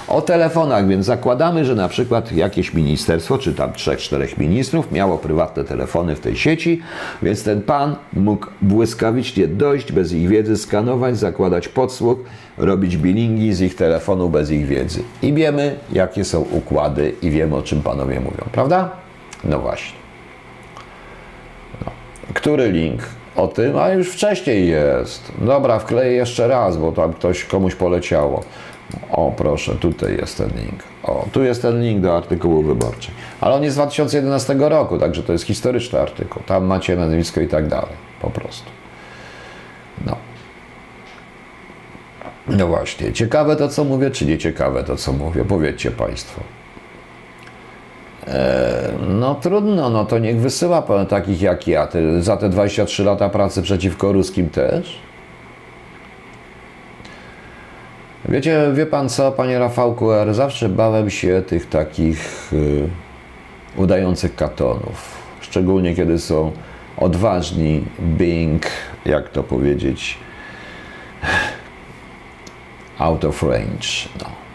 O 0.08 0.22
telefonach, 0.22 0.88
więc 0.88 1.06
zakładamy, 1.06 1.64
że 1.64 1.74
na 1.74 1.88
przykład 1.88 2.32
jakieś 2.32 2.74
ministerstwo, 2.74 3.38
czy 3.38 3.54
tam 3.54 3.72
trzech, 3.72 3.98
czterech 3.98 4.38
ministrów 4.38 4.92
miało 4.92 5.18
prywatne 5.18 5.64
telefony 5.64 6.16
w 6.16 6.20
tej 6.20 6.36
sieci, 6.36 6.80
więc 7.22 7.44
ten 7.44 7.62
pan 7.62 7.96
mógł 8.12 8.46
błyskawicznie 8.62 9.48
dojść, 9.48 9.92
bez 9.92 10.12
ich 10.12 10.28
wiedzy 10.28 10.56
skanować, 10.56 11.18
zakładać 11.18 11.68
podsłuch, 11.68 12.18
robić 12.58 12.96
bilingi 12.96 13.54
z 13.54 13.60
ich 13.60 13.76
telefonu 13.76 14.28
bez 14.28 14.50
ich 14.50 14.66
wiedzy. 14.66 15.02
I 15.22 15.32
wiemy, 15.32 15.76
jakie 15.92 16.24
są 16.24 16.40
układy 16.40 17.14
i 17.22 17.30
wiemy, 17.30 17.56
o 17.56 17.62
czym 17.62 17.82
panowie 17.82 18.20
mówią, 18.20 18.44
prawda? 18.52 19.05
No 19.48 19.58
właśnie. 19.58 19.98
No. 21.84 21.92
Który 22.34 22.72
link? 22.72 23.02
O 23.36 23.48
tym, 23.48 23.78
a 23.78 23.88
już 23.88 24.08
wcześniej 24.10 24.68
jest. 24.68 25.32
Dobra, 25.38 25.78
wkleję 25.78 26.12
jeszcze 26.12 26.48
raz, 26.48 26.76
bo 26.76 26.92
tam 26.92 27.12
ktoś 27.12 27.44
komuś 27.44 27.74
poleciało. 27.74 28.44
O, 29.10 29.32
proszę, 29.36 29.74
tutaj 29.74 30.16
jest 30.16 30.38
ten 30.38 30.48
link. 30.48 30.82
O, 31.02 31.26
tu 31.32 31.44
jest 31.44 31.62
ten 31.62 31.82
link 31.82 32.00
do 32.00 32.16
artykułu 32.16 32.62
wyborczych. 32.62 33.14
Ale 33.40 33.54
on 33.54 33.62
jest 33.62 33.74
z 33.74 33.76
2011 33.76 34.54
roku, 34.58 34.98
także 34.98 35.22
to 35.22 35.32
jest 35.32 35.44
historyczny 35.44 36.00
artykuł. 36.00 36.42
Tam 36.46 36.64
macie 36.64 36.96
nazwisko 36.96 37.40
i 37.40 37.48
tak 37.48 37.68
dalej. 37.68 37.92
Po 38.20 38.30
prostu. 38.30 38.70
No. 40.06 40.16
No 42.48 42.66
właśnie. 42.66 43.12
Ciekawe 43.12 43.56
to, 43.56 43.68
co 43.68 43.84
mówię, 43.84 44.10
czy 44.10 44.26
nie 44.26 44.38
ciekawe 44.38 44.84
to, 44.84 44.96
co 44.96 45.12
mówię? 45.12 45.44
Powiedzcie 45.44 45.90
Państwo. 45.90 46.40
No 49.08 49.34
trudno, 49.34 49.90
no 49.90 50.04
to 50.04 50.18
niech 50.18 50.40
wysyła 50.40 50.82
takich 51.08 51.42
jak 51.42 51.68
ja. 51.68 51.86
Ty, 51.86 52.22
za 52.22 52.36
te 52.36 52.48
23 52.48 53.04
lata 53.04 53.28
pracy 53.28 53.62
przeciwko 53.62 54.12
ruskim 54.12 54.48
też. 54.48 54.98
Wiecie, 58.28 58.70
wie 58.74 58.86
pan 58.86 59.08
co, 59.08 59.32
panie 59.32 59.58
Rafałku 59.58 60.12
R., 60.12 60.34
zawsze 60.34 60.68
bałem 60.68 61.10
się 61.10 61.42
tych 61.46 61.68
takich 61.68 62.52
y, 62.52 62.88
udających 63.76 64.36
katonów. 64.36 65.16
Szczególnie 65.40 65.94
kiedy 65.94 66.18
są 66.18 66.52
odważni, 66.96 67.84
being, 67.98 68.62
jak 69.04 69.28
to 69.28 69.42
powiedzieć, 69.42 70.18
out 72.98 73.24
of 73.24 73.42
range. 73.42 73.88
No. 74.20 74.45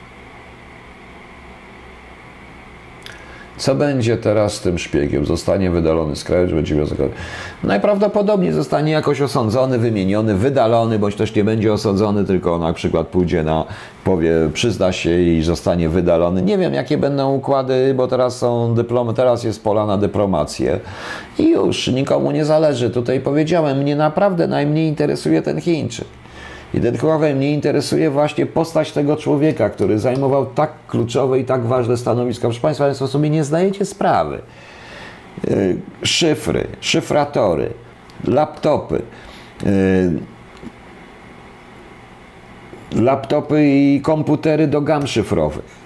Co 3.61 3.75
będzie 3.75 4.17
teraz 4.17 4.53
z 4.53 4.61
tym 4.61 4.79
szpiegiem? 4.79 5.25
Zostanie 5.25 5.71
wydalony 5.71 6.15
z 6.15 6.23
kraju, 6.23 6.47
czy 6.47 6.55
będzie 6.55 6.75
miał 6.75 6.85
zakład? 6.85 7.09
Najprawdopodobniej 7.63 8.53
zostanie 8.53 8.91
jakoś 8.91 9.21
osądzony, 9.21 9.77
wymieniony, 9.77 10.35
wydalony, 10.35 10.99
bądź 10.99 11.15
też 11.15 11.35
nie 11.35 11.43
będzie 11.43 11.73
osądzony, 11.73 12.25
tylko 12.25 12.57
na 12.57 12.73
przykład 12.73 13.07
pójdzie 13.07 13.43
na, 13.43 13.65
powie, 14.03 14.31
przyzna 14.53 14.91
się 14.91 15.19
i 15.19 15.43
zostanie 15.43 15.89
wydalony. 15.89 16.41
Nie 16.41 16.57
wiem, 16.57 16.73
jakie 16.73 16.97
będą 16.97 17.33
układy, 17.33 17.93
bo 17.97 18.07
teraz 18.07 18.37
są 18.37 18.73
dyplomy, 18.75 19.13
teraz 19.13 19.43
jest 19.43 19.63
pola 19.63 19.85
na 19.85 19.97
dyplomację 19.97 20.79
i 21.39 21.49
już 21.49 21.87
nikomu 21.87 22.31
nie 22.31 22.45
zależy. 22.45 22.89
Tutaj 22.89 23.19
powiedziałem, 23.19 23.77
mnie 23.77 23.95
naprawdę 23.95 24.47
najmniej 24.47 24.87
interesuje 24.87 25.41
ten 25.41 25.61
Chińczyk. 25.61 26.20
Jedynkowe 26.73 27.35
mnie 27.35 27.51
interesuje 27.51 28.09
właśnie 28.09 28.45
postać 28.45 28.91
tego 28.91 29.17
człowieka, 29.17 29.69
który 29.69 29.99
zajmował 29.99 30.45
tak 30.45 30.71
kluczowe 30.87 31.39
i 31.39 31.45
tak 31.45 31.65
ważne 31.65 31.97
stanowisko. 31.97 32.47
Proszę 32.47 32.61
Państwa, 32.61 32.85
Państwo 32.85 33.07
sobie 33.07 33.29
nie 33.29 33.43
zdajecie 33.43 33.85
sprawy. 33.85 34.41
Yy, 35.47 35.77
szyfry, 36.03 36.67
szyfratory, 36.81 37.73
laptopy, 38.27 39.01
yy, 39.65 39.71
laptopy 43.01 43.67
i 43.67 44.01
komputery 44.01 44.67
do 44.67 44.81
gam 44.81 45.07
szyfrowych 45.07 45.81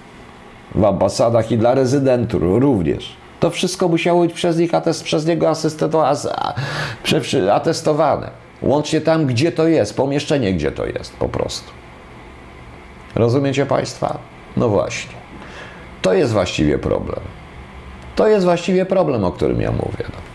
w 0.75 0.85
ambasadach 0.85 1.51
i 1.51 1.57
dla 1.57 1.73
rezydentur 1.73 2.41
również. 2.61 3.15
To 3.39 3.49
wszystko 3.49 3.87
musiało 3.87 4.21
być 4.21 4.33
przez 4.33 4.57
nich 4.57 4.73
atest, 4.73 5.03
przez 5.03 5.25
niego 5.25 5.49
atestowane. 7.53 8.44
Łącznie 8.61 9.01
tam, 9.01 9.25
gdzie 9.25 9.51
to 9.51 9.67
jest, 9.67 9.97
pomieszczenie, 9.97 10.53
gdzie 10.53 10.71
to 10.71 10.85
jest 10.85 11.17
po 11.17 11.29
prostu. 11.29 11.71
Rozumiecie 13.15 13.65
Państwa? 13.65 14.17
No 14.57 14.69
właśnie. 14.69 15.13
To 16.01 16.13
jest 16.13 16.33
właściwie 16.33 16.77
problem. 16.77 17.19
To 18.15 18.27
jest 18.27 18.45
właściwie 18.45 18.85
problem, 18.85 19.23
o 19.23 19.31
którym 19.31 19.61
ja 19.61 19.71
mówię. 19.71 20.05
No. 20.09 20.25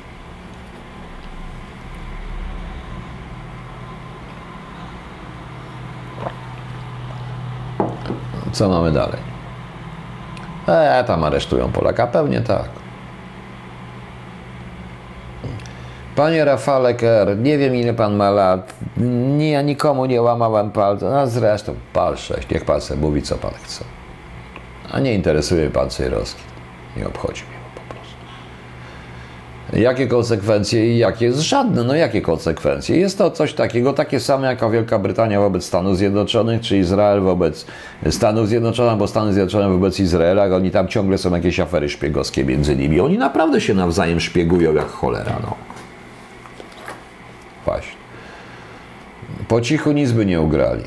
Co 8.52 8.68
mamy 8.68 8.92
dalej? 8.92 9.20
E, 10.68 11.04
tam 11.04 11.24
aresztują 11.24 11.72
Polaka, 11.72 12.06
pewnie 12.06 12.40
tak. 12.40 12.79
Panie 16.16 16.44
Rafale 16.44 16.94
Ker, 16.94 17.38
nie 17.38 17.58
wiem 17.58 17.74
ile 17.74 17.94
pan 17.94 18.16
ma 18.16 18.30
lat, 18.30 18.74
nie, 19.36 19.50
ja 19.50 19.62
nikomu 19.62 20.06
nie 20.06 20.22
łamałem 20.22 20.70
palca, 20.70 21.10
no 21.10 21.26
zresztą 21.26 21.74
pal 21.92 22.16
sześć, 22.16 22.48
niech 22.50 22.64
pan 22.64 22.80
sobie 22.80 23.00
mówi 23.00 23.22
co 23.22 23.36
pan 23.36 23.52
chce. 23.64 23.84
A 24.92 25.00
nie 25.00 25.14
interesuje 25.14 25.70
pan 25.70 25.90
Cejrowski, 25.90 26.42
nie 26.96 27.06
obchodzi 27.06 27.42
mnie. 27.42 27.60
Jakie 29.72 30.06
konsekwencje 30.06 30.94
i 30.94 30.98
jakie? 30.98 31.32
Żadne. 31.32 31.84
No 31.84 31.94
jakie 31.94 32.22
konsekwencje? 32.22 32.96
Jest 32.96 33.18
to 33.18 33.30
coś 33.30 33.54
takiego, 33.54 33.92
takie 33.92 34.20
same 34.20 34.46
jak 34.46 34.70
Wielka 34.70 34.98
Brytania 34.98 35.40
wobec 35.40 35.64
Stanów 35.64 35.96
Zjednoczonych, 35.96 36.60
czy 36.60 36.78
Izrael 36.78 37.20
wobec 37.20 37.66
Stanów 38.10 38.48
Zjednoczonych, 38.48 38.98
bo 38.98 39.06
Stany 39.06 39.32
Zjednoczone 39.32 39.68
wobec 39.68 40.00
Izraela, 40.00 40.44
oni 40.44 40.70
tam 40.70 40.88
ciągle 40.88 41.18
są 41.18 41.34
jakieś 41.34 41.60
afery 41.60 41.88
szpiegowskie 41.88 42.44
między 42.44 42.76
nimi. 42.76 43.00
Oni 43.00 43.18
naprawdę 43.18 43.60
się 43.60 43.74
nawzajem 43.74 44.20
szpiegują 44.20 44.74
jak 44.74 44.88
cholera, 44.88 45.36
no. 45.42 45.69
Właśnie. 47.64 48.00
Po 49.48 49.60
cichu 49.60 49.92
nic 49.92 50.12
by 50.12 50.26
nie 50.26 50.40
ugrali. 50.40 50.84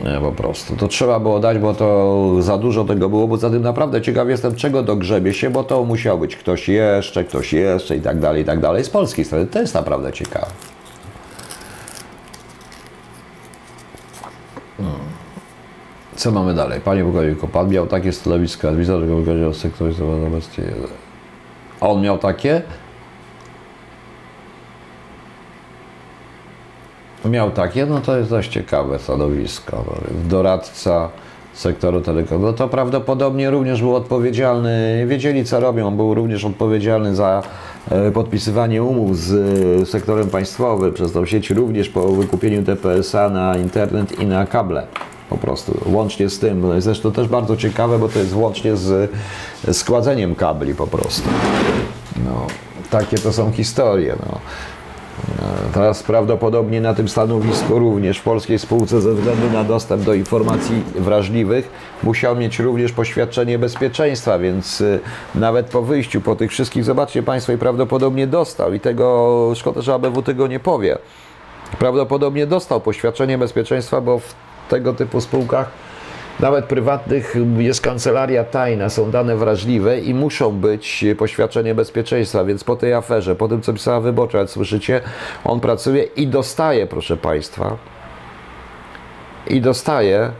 Nie, 0.00 0.20
po 0.20 0.32
prostu. 0.32 0.76
To 0.76 0.88
trzeba 0.88 1.20
było 1.20 1.40
dać, 1.40 1.58
bo 1.58 1.74
to 1.74 2.42
za 2.42 2.58
dużo 2.58 2.84
tego 2.84 3.08
było, 3.08 3.28
bo 3.28 3.36
za 3.36 3.50
tym 3.50 3.62
naprawdę 3.62 4.02
ciekaw 4.02 4.28
jestem, 4.28 4.54
czego 4.54 4.82
dogrzebie 4.82 5.32
się, 5.34 5.50
bo 5.50 5.64
to 5.64 5.84
musiał 5.84 6.18
być 6.18 6.36
ktoś 6.36 6.68
jeszcze, 6.68 7.24
ktoś 7.24 7.52
jeszcze 7.52 7.96
i 7.96 8.00
tak 8.00 8.20
dalej, 8.20 8.42
i 8.42 8.44
tak 8.44 8.60
dalej. 8.60 8.84
Z 8.84 8.90
polskiej 8.90 9.24
strony 9.24 9.46
to 9.46 9.60
jest 9.60 9.74
naprawdę 9.74 10.12
ciekawe. 10.12 10.46
Hmm. 14.76 14.94
Co 16.16 16.30
mamy 16.30 16.54
dalej? 16.54 16.80
Panie 16.80 17.04
pułkowniku, 17.04 17.48
pan 17.48 17.68
miał 17.68 17.86
takie 17.86 18.12
stanowisko, 18.12 18.72
widzę, 18.72 19.00
że 19.00 19.06
go 19.06 19.48
o 19.48 19.54
sektoryzowaną 19.54 20.30
bestię. 20.30 20.62
A 21.80 21.88
on 21.88 22.02
miał 22.02 22.18
takie? 22.18 22.62
Miał 27.28 27.50
takie, 27.50 27.86
no 27.86 28.00
to 28.00 28.16
jest 28.16 28.30
dość 28.30 28.50
ciekawe 28.50 28.98
stanowisko. 28.98 29.84
Doradca 30.28 31.08
sektoru 31.54 32.00
telekomu, 32.00 32.46
no 32.46 32.52
to 32.52 32.68
prawdopodobnie 32.68 33.50
również 33.50 33.80
był 33.80 33.94
odpowiedzialny, 33.94 35.04
wiedzieli 35.08 35.44
co 35.44 35.60
robią, 35.60 35.96
był 35.96 36.14
również 36.14 36.44
odpowiedzialny 36.44 37.14
za 37.14 37.42
e, 37.90 38.10
podpisywanie 38.10 38.82
umów 38.82 39.18
z 39.18 39.32
e, 39.82 39.86
sektorem 39.86 40.30
państwowym 40.30 40.92
przez 40.92 41.12
tą 41.12 41.26
sieć 41.26 41.50
również 41.50 41.88
po 41.88 42.08
wykupieniu 42.08 42.62
DPS-a 42.62 43.28
na 43.28 43.56
internet 43.56 44.20
i 44.20 44.26
na 44.26 44.46
kable. 44.46 44.86
Po 45.30 45.36
prostu, 45.36 45.80
łącznie 45.86 46.28
z 46.28 46.38
tym. 46.38 46.80
Zresztą 46.80 47.12
też 47.12 47.28
bardzo 47.28 47.56
ciekawe, 47.56 47.98
bo 47.98 48.08
to 48.08 48.18
jest 48.18 48.34
łącznie 48.34 48.76
z 48.76 49.10
składzeniem 49.72 50.34
kabli 50.34 50.74
po 50.74 50.86
prostu. 50.86 51.28
No, 52.24 52.46
takie 52.90 53.18
to 53.18 53.32
są 53.32 53.52
historie. 53.52 54.16
No. 54.26 54.38
Teraz 55.74 56.02
prawdopodobnie 56.02 56.80
na 56.80 56.94
tym 56.94 57.08
stanowisku 57.08 57.78
również 57.78 58.18
w 58.18 58.22
polskiej 58.22 58.58
spółce 58.58 59.00
ze 59.00 59.14
względu 59.14 59.50
na 59.52 59.64
dostęp 59.64 60.02
do 60.02 60.14
informacji 60.14 60.82
wrażliwych 60.94 61.70
musiał 62.02 62.36
mieć 62.36 62.58
również 62.58 62.92
poświadczenie 62.92 63.58
bezpieczeństwa, 63.58 64.38
więc 64.38 64.80
y, 64.80 65.00
nawet 65.34 65.66
po 65.66 65.82
wyjściu 65.82 66.20
po 66.20 66.36
tych 66.36 66.50
wszystkich, 66.50 66.84
zobaczcie 66.84 67.22
Państwo, 67.22 67.52
i 67.52 67.58
prawdopodobnie 67.58 68.26
dostał 68.26 68.72
i 68.74 68.80
tego, 68.80 69.52
szkoda, 69.54 69.82
że 69.82 69.94
ABW 69.94 70.22
tego 70.22 70.46
nie 70.46 70.60
powie, 70.60 70.98
prawdopodobnie 71.78 72.46
dostał 72.46 72.80
poświadczenie 72.80 73.38
bezpieczeństwa, 73.38 74.00
bo 74.00 74.18
w 74.18 74.34
tego 74.68 74.94
typu 74.94 75.20
spółkach 75.20 75.70
nawet 76.40 76.64
prywatnych 76.64 77.34
jest 77.58 77.80
kancelaria 77.80 78.44
tajna, 78.44 78.88
są 78.88 79.10
dane 79.10 79.36
wrażliwe 79.36 80.00
i 80.00 80.14
muszą 80.14 80.52
być 80.52 81.04
poświadczenie 81.18 81.74
bezpieczeństwa, 81.74 82.44
więc 82.44 82.64
po 82.64 82.76
tej 82.76 82.94
aferze, 82.94 83.34
po 83.34 83.48
tym 83.48 83.62
co 83.62 83.72
pisała 83.72 84.00
wyborcza, 84.00 84.38
jak 84.38 84.50
słyszycie, 84.50 85.00
on 85.44 85.60
pracuje 85.60 86.02
i 86.02 86.26
dostaje, 86.26 86.86
proszę 86.86 87.16
Państwa, 87.16 87.76
i 89.46 89.60
dostaje 89.60 90.30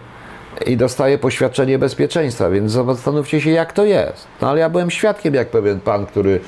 i 0.67 0.77
dostaje 0.77 1.19
poświadczenie 1.19 1.79
bezpieczeństwa, 1.79 2.51
więc 2.51 2.73
zastanówcie 2.73 3.41
się, 3.41 3.51
jak 3.51 3.73
to 3.73 3.85
jest. 3.85 4.27
No 4.43 4.51
ale 4.51 4.61
ja 4.61 4.71
byłem 4.71 4.91
świadkiem, 4.91 5.35
jak 5.35 5.49
pewien 5.49 5.81
pan, 5.81 6.07
który 6.07 6.41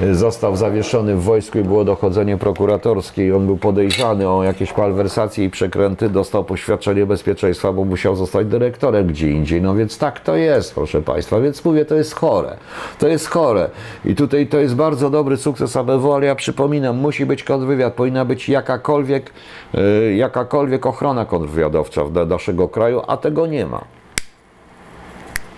y, 0.00 0.14
został 0.14 0.56
zawieszony 0.56 1.16
w 1.16 1.22
wojsku 1.22 1.58
i 1.58 1.62
było 1.62 1.84
dochodzenie 1.84 2.36
prokuratorskie 2.36 3.26
i 3.26 3.32
on 3.32 3.46
był 3.46 3.56
podejrzany 3.56 4.28
o 4.28 4.42
jakieś 4.42 4.76
malwersacje 4.76 5.44
i 5.44 5.50
przekręty, 5.50 6.08
dostał 6.08 6.44
poświadczenie 6.44 7.06
bezpieczeństwa, 7.06 7.72
bo 7.72 7.84
musiał 7.84 8.16
zostać 8.16 8.46
dyrektorem 8.46 9.06
gdzie 9.06 9.30
indziej. 9.30 9.62
No 9.62 9.74
więc 9.74 9.98
tak 9.98 10.20
to 10.20 10.36
jest, 10.36 10.74
proszę 10.74 11.02
Państwa. 11.02 11.40
Więc 11.40 11.64
mówię, 11.64 11.84
to 11.84 11.94
jest 11.94 12.14
chore. 12.14 12.56
To 12.98 13.08
jest 13.08 13.28
chore. 13.28 13.70
I 14.04 14.14
tutaj 14.14 14.46
to 14.46 14.58
jest 14.58 14.74
bardzo 14.74 15.10
dobry 15.10 15.36
sukces 15.36 15.76
ABW, 15.76 16.12
ale 16.14 16.26
ja 16.26 16.34
przypominam, 16.34 16.96
musi 16.96 17.26
być 17.26 17.44
kontrwywiad, 17.44 17.94
powinna 17.94 18.24
być 18.24 18.48
jakakolwiek, 18.48 19.32
yy, 19.74 20.14
jakakolwiek 20.14 20.86
ochrona 20.86 21.24
kontrwywiadowcza 21.24 22.04
w 22.04 22.26
naszego 22.26 22.68
kraju, 22.68 23.02
a 23.06 23.16
tego 23.16 23.46
nie 23.46 23.49
ma. 23.50 23.84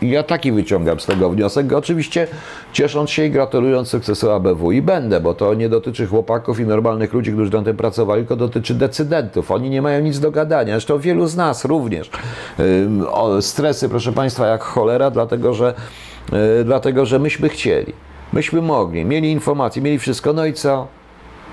I 0.02 0.10
ja 0.10 0.22
taki 0.22 0.52
wyciągam 0.52 1.00
z 1.00 1.06
tego 1.06 1.30
wniosek, 1.30 1.72
oczywiście 1.72 2.26
ciesząc 2.72 3.10
się 3.10 3.24
i 3.24 3.30
gratulując 3.30 3.88
sukcesu 3.88 4.30
ABW 4.30 4.72
i 4.72 4.82
będę, 4.82 5.20
bo 5.20 5.34
to 5.34 5.54
nie 5.54 5.68
dotyczy 5.68 6.06
chłopaków 6.06 6.60
i 6.60 6.66
normalnych 6.66 7.12
ludzi, 7.12 7.32
którzy 7.32 7.52
na 7.52 7.62
tym 7.62 7.76
pracowali, 7.76 8.22
tylko 8.22 8.36
dotyczy 8.36 8.74
decydentów. 8.74 9.50
Oni 9.50 9.70
nie 9.70 9.82
mają 9.82 10.00
nic 10.00 10.20
do 10.20 10.30
gadania, 10.30 10.72
zresztą 10.74 10.98
wielu 10.98 11.26
z 11.26 11.36
nas 11.36 11.64
również. 11.64 12.10
Stresy, 13.40 13.88
proszę 13.88 14.12
Państwa, 14.12 14.46
jak 14.46 14.62
cholera, 14.62 15.10
dlatego 15.10 15.54
że, 15.54 15.74
y, 16.60 16.64
dlatego, 16.64 17.06
że 17.06 17.18
myśmy 17.18 17.48
chcieli, 17.48 17.92
myśmy 18.32 18.62
mogli, 18.62 19.04
mieli 19.04 19.30
informacje, 19.32 19.82
mieli 19.82 19.98
wszystko, 19.98 20.32
no 20.32 20.46
i 20.46 20.52
co? 20.52 21.01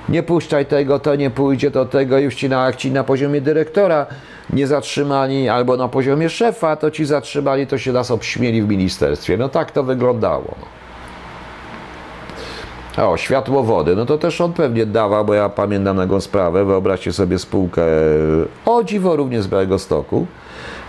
Nie 0.09 0.23
puszczaj 0.23 0.65
tego, 0.65 0.99
to 0.99 1.15
nie 1.15 1.29
pójdzie 1.29 1.71
do 1.71 1.85
tego, 1.85 2.17
już 2.17 2.35
ci 2.35 2.49
na, 2.49 2.65
jak 2.65 2.75
ci 2.75 2.91
na 2.91 3.03
poziomie 3.03 3.41
dyrektora 3.41 4.05
nie 4.53 4.67
zatrzymali, 4.67 5.49
albo 5.49 5.77
na 5.77 5.87
poziomie 5.87 6.29
szefa, 6.29 6.75
to 6.75 6.91
ci 6.91 7.05
zatrzymali, 7.05 7.67
to 7.67 7.77
się 7.77 7.91
nas 7.91 8.11
obśmieli 8.11 8.61
w 8.61 8.67
ministerstwie. 8.67 9.37
No 9.37 9.49
tak 9.49 9.71
to 9.71 9.83
wyglądało. 9.83 10.55
O, 12.97 13.17
światłowody, 13.17 13.95
no 13.95 14.05
to 14.05 14.17
też 14.17 14.41
on 14.41 14.53
pewnie 14.53 14.85
dawał, 14.85 15.25
bo 15.25 15.33
ja 15.33 15.49
pamiętam 15.49 15.97
taką 15.97 16.21
sprawę, 16.21 16.65
wyobraźcie 16.65 17.13
sobie 17.13 17.39
spółkę, 17.39 17.81
o 18.65 18.83
dziwo 18.83 19.15
również 19.15 19.43
z 19.43 19.47
Białego 19.47 19.79
Stoku, 19.79 20.27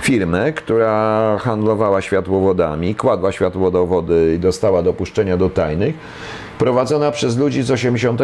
firmę, 0.00 0.52
która 0.52 1.38
handlowała 1.38 2.00
światłowodami, 2.00 2.94
kładła 2.94 3.32
światłowody 3.32 4.34
i 4.36 4.38
dostała 4.38 4.82
dopuszczenia 4.82 5.36
do 5.36 5.50
tajnych, 5.50 5.94
prowadzona 6.60 7.10
przez 7.10 7.36
ludzi 7.36 7.62
z 7.62 7.70
80, 7.70 8.20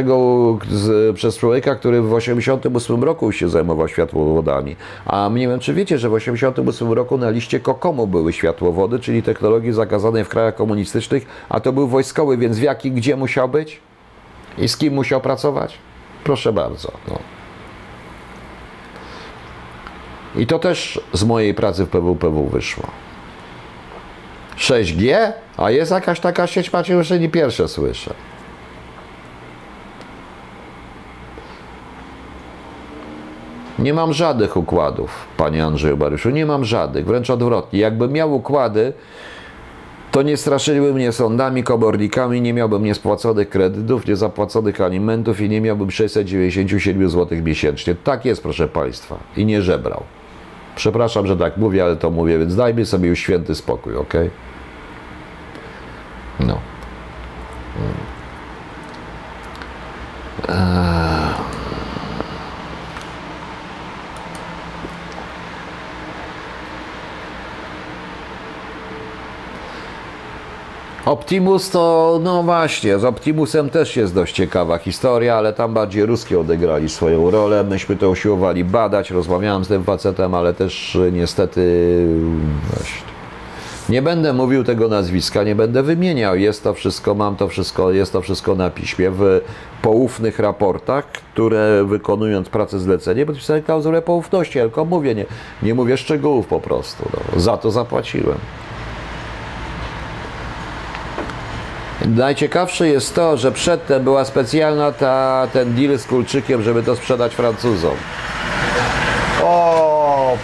z, 0.71 1.17
przez 1.17 1.39
człowieka, 1.39 1.75
który 1.75 2.03
w 2.03 2.13
88 2.13 3.05
roku 3.05 3.33
się 3.33 3.49
zajmował 3.49 3.89
światłowodami. 3.89 4.77
A 5.07 5.31
nie 5.35 5.49
wiem, 5.49 5.61
czy 5.61 5.75
wiecie, 5.75 5.99
że 5.99 6.09
w 6.09 6.13
88 6.13 6.93
roku 6.93 7.19
na 7.19 7.31
liście 7.31 7.61
Kokomu 7.61 8.07
były 8.07 8.33
światłowody, 8.33 8.99
czyli 8.99 9.23
technologii 9.23 9.73
zakazanej 9.73 10.25
w 10.25 10.29
krajach 10.29 10.55
komunistycznych, 10.55 11.27
a 11.49 11.61
to 11.61 11.73
był 11.73 11.89
wojskowy, 11.89 12.37
więc 12.37 12.59
w 12.59 12.63
jaki, 12.63 12.91
gdzie 12.93 13.17
musiał 13.17 13.49
być? 13.49 13.81
I 14.59 14.69
z 14.69 14.77
kim 14.77 14.95
musiał 14.95 15.21
pracować? 15.21 15.79
Proszę 16.25 16.53
bardzo. 16.53 16.93
No. 17.09 17.19
I 20.37 20.47
to 20.47 20.59
też 20.59 21.01
z 21.13 21.25
mojej 21.25 21.55
pracy 21.55 21.87
w 21.87 21.89
PWPW 21.89 22.47
wyszło. 22.47 22.85
6G? 24.59 25.33
A 25.57 25.71
jest 25.71 25.91
jakaś 25.91 26.21
taka 26.21 26.47
sieć, 26.47 26.73
macie 26.73 26.95
już 26.95 27.11
nie 27.11 27.29
pierwsze 27.29 27.69
słyszę. 27.69 28.15
Nie 33.79 33.95
mam 33.95 34.13
żadnych 34.13 34.57
układów, 34.57 35.27
panie 35.37 35.65
Andrzeju 35.65 35.97
Baryszu, 35.97 36.31
nie 36.31 36.47
mam 36.47 36.65
żadnych, 36.65 37.07
wręcz 37.07 37.31
odwrotnie. 37.31 37.81
Jakbym 37.81 38.13
miał 38.13 38.35
układy, 38.35 38.93
to 40.11 40.23
nie 40.23 40.37
straszyliby 40.37 40.95
mnie 40.95 41.13
sądami, 41.13 41.63
komornikami, 41.63 42.41
nie 42.41 42.53
miałbym 42.53 42.85
niespłaconych 42.85 43.49
kredytów, 43.49 44.07
niezapłaconych 44.07 44.81
alimentów 44.81 45.41
i 45.41 45.49
nie 45.49 45.61
miałbym 45.61 45.91
697 45.91 47.11
zł 47.11 47.39
miesięcznie. 47.43 47.95
Tak 47.95 48.25
jest, 48.25 48.43
proszę 48.43 48.69
Państwa. 48.69 49.19
I 49.37 49.47
nie 49.47 49.63
żebrał. 49.63 50.03
Przepraszam, 50.77 51.27
że 51.27 51.37
tak 51.37 51.57
mówię, 51.57 51.85
ale 51.85 51.97
to 51.97 52.11
mówię, 52.11 52.39
więc 52.39 52.57
dajmy 52.57 52.87
sobie 52.87 53.09
już 53.09 53.19
święty 53.19 53.55
spokój, 53.55 53.97
ok? 53.97 54.15
No. 56.41 56.61
Eee. 60.49 61.57
Optimus 71.07 71.71
to, 71.71 72.21
no 72.23 72.43
właśnie, 72.43 72.99
z 72.99 73.05
Optimusem 73.05 73.71
też 73.71 73.97
jest 73.97 74.15
dość 74.15 74.35
ciekawa 74.35 74.79
historia, 74.79 75.37
ale 75.37 75.53
tam 75.53 75.75
bardziej 75.75 76.07
ruskie 76.07 76.41
odegrali 76.41 76.89
swoją 76.89 77.31
rolę. 77.31 77.65
Myśmy 77.65 77.97
to 77.97 78.11
usiłowali 78.11 78.65
badać, 78.65 79.11
rozmawiałem 79.11 79.65
z 79.65 79.69
tym 79.69 79.85
facetem, 79.85 80.35
ale 80.35 80.55
też 80.55 80.99
niestety 81.13 82.07
właśnie. 82.71 83.16
Nie 83.89 84.03
będę 84.03 84.33
mówił 84.33 84.65
tego 84.65 84.89
nazwiska, 84.89 85.43
nie 85.43 85.55
będę 85.55 85.83
wymieniał. 85.83 86.37
Jest 86.37 86.65
to 86.65 86.75
wszystko, 86.75 87.15
mam 87.15 87.37
to 87.37 87.49
wszystko, 87.49 87.91
jest 87.91 88.13
to 88.13 88.21
wszystko 88.21 88.55
na 88.55 88.71
piśmie 88.71 89.11
w 89.11 89.41
poufnych 89.83 90.39
raportach, 90.39 91.07
które 91.07 91.85
wykonując 91.85 92.49
pracę 92.49 92.79
zlecenie 92.79 93.27
podpisałem 93.27 93.63
klauzulę 93.63 94.03
poufności, 94.03 94.59
tylko 94.59 94.85
mówię, 94.85 95.15
nie, 95.15 95.25
nie 95.63 95.75
mówię 95.75 95.97
szczegółów 95.97 96.47
po 96.47 96.61
prostu. 96.61 97.11
No, 97.15 97.41
za 97.41 97.57
to 97.57 97.71
zapłaciłem. 97.71 98.39
Najciekawsze 102.07 102.89
jest 102.89 103.15
to, 103.15 103.37
że 103.37 103.53
przedtem 103.53 104.05
była 104.05 104.25
specjalna 104.25 104.93
ta, 104.93 105.47
ten 105.53 105.75
deal 105.75 105.99
z 105.99 106.07
kulczykiem, 106.07 106.63
żeby 106.63 106.83
to 106.83 106.97
sprzedać 106.97 107.35
Francuzom. 107.35 107.95
O, 109.43 109.76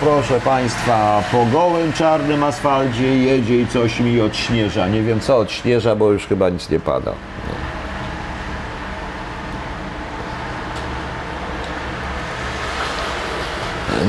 proszę 0.01 0.40
Państwa, 0.40 1.23
po 1.32 1.47
gołym 1.47 1.93
czarnym 1.93 2.44
asfalcie 2.44 3.19
jedzie 3.19 3.60
i 3.60 3.66
coś 3.66 4.01
mi 4.01 4.20
odśnieża. 4.20 4.89
Nie 4.89 5.02
wiem 5.02 5.20
co 5.20 5.36
odśnieża, 5.36 5.97
bo 5.97 6.12
już 6.12 6.27
chyba 6.27 6.48
nic 6.48 6.70
nie 6.70 6.81
pada. 6.81 7.12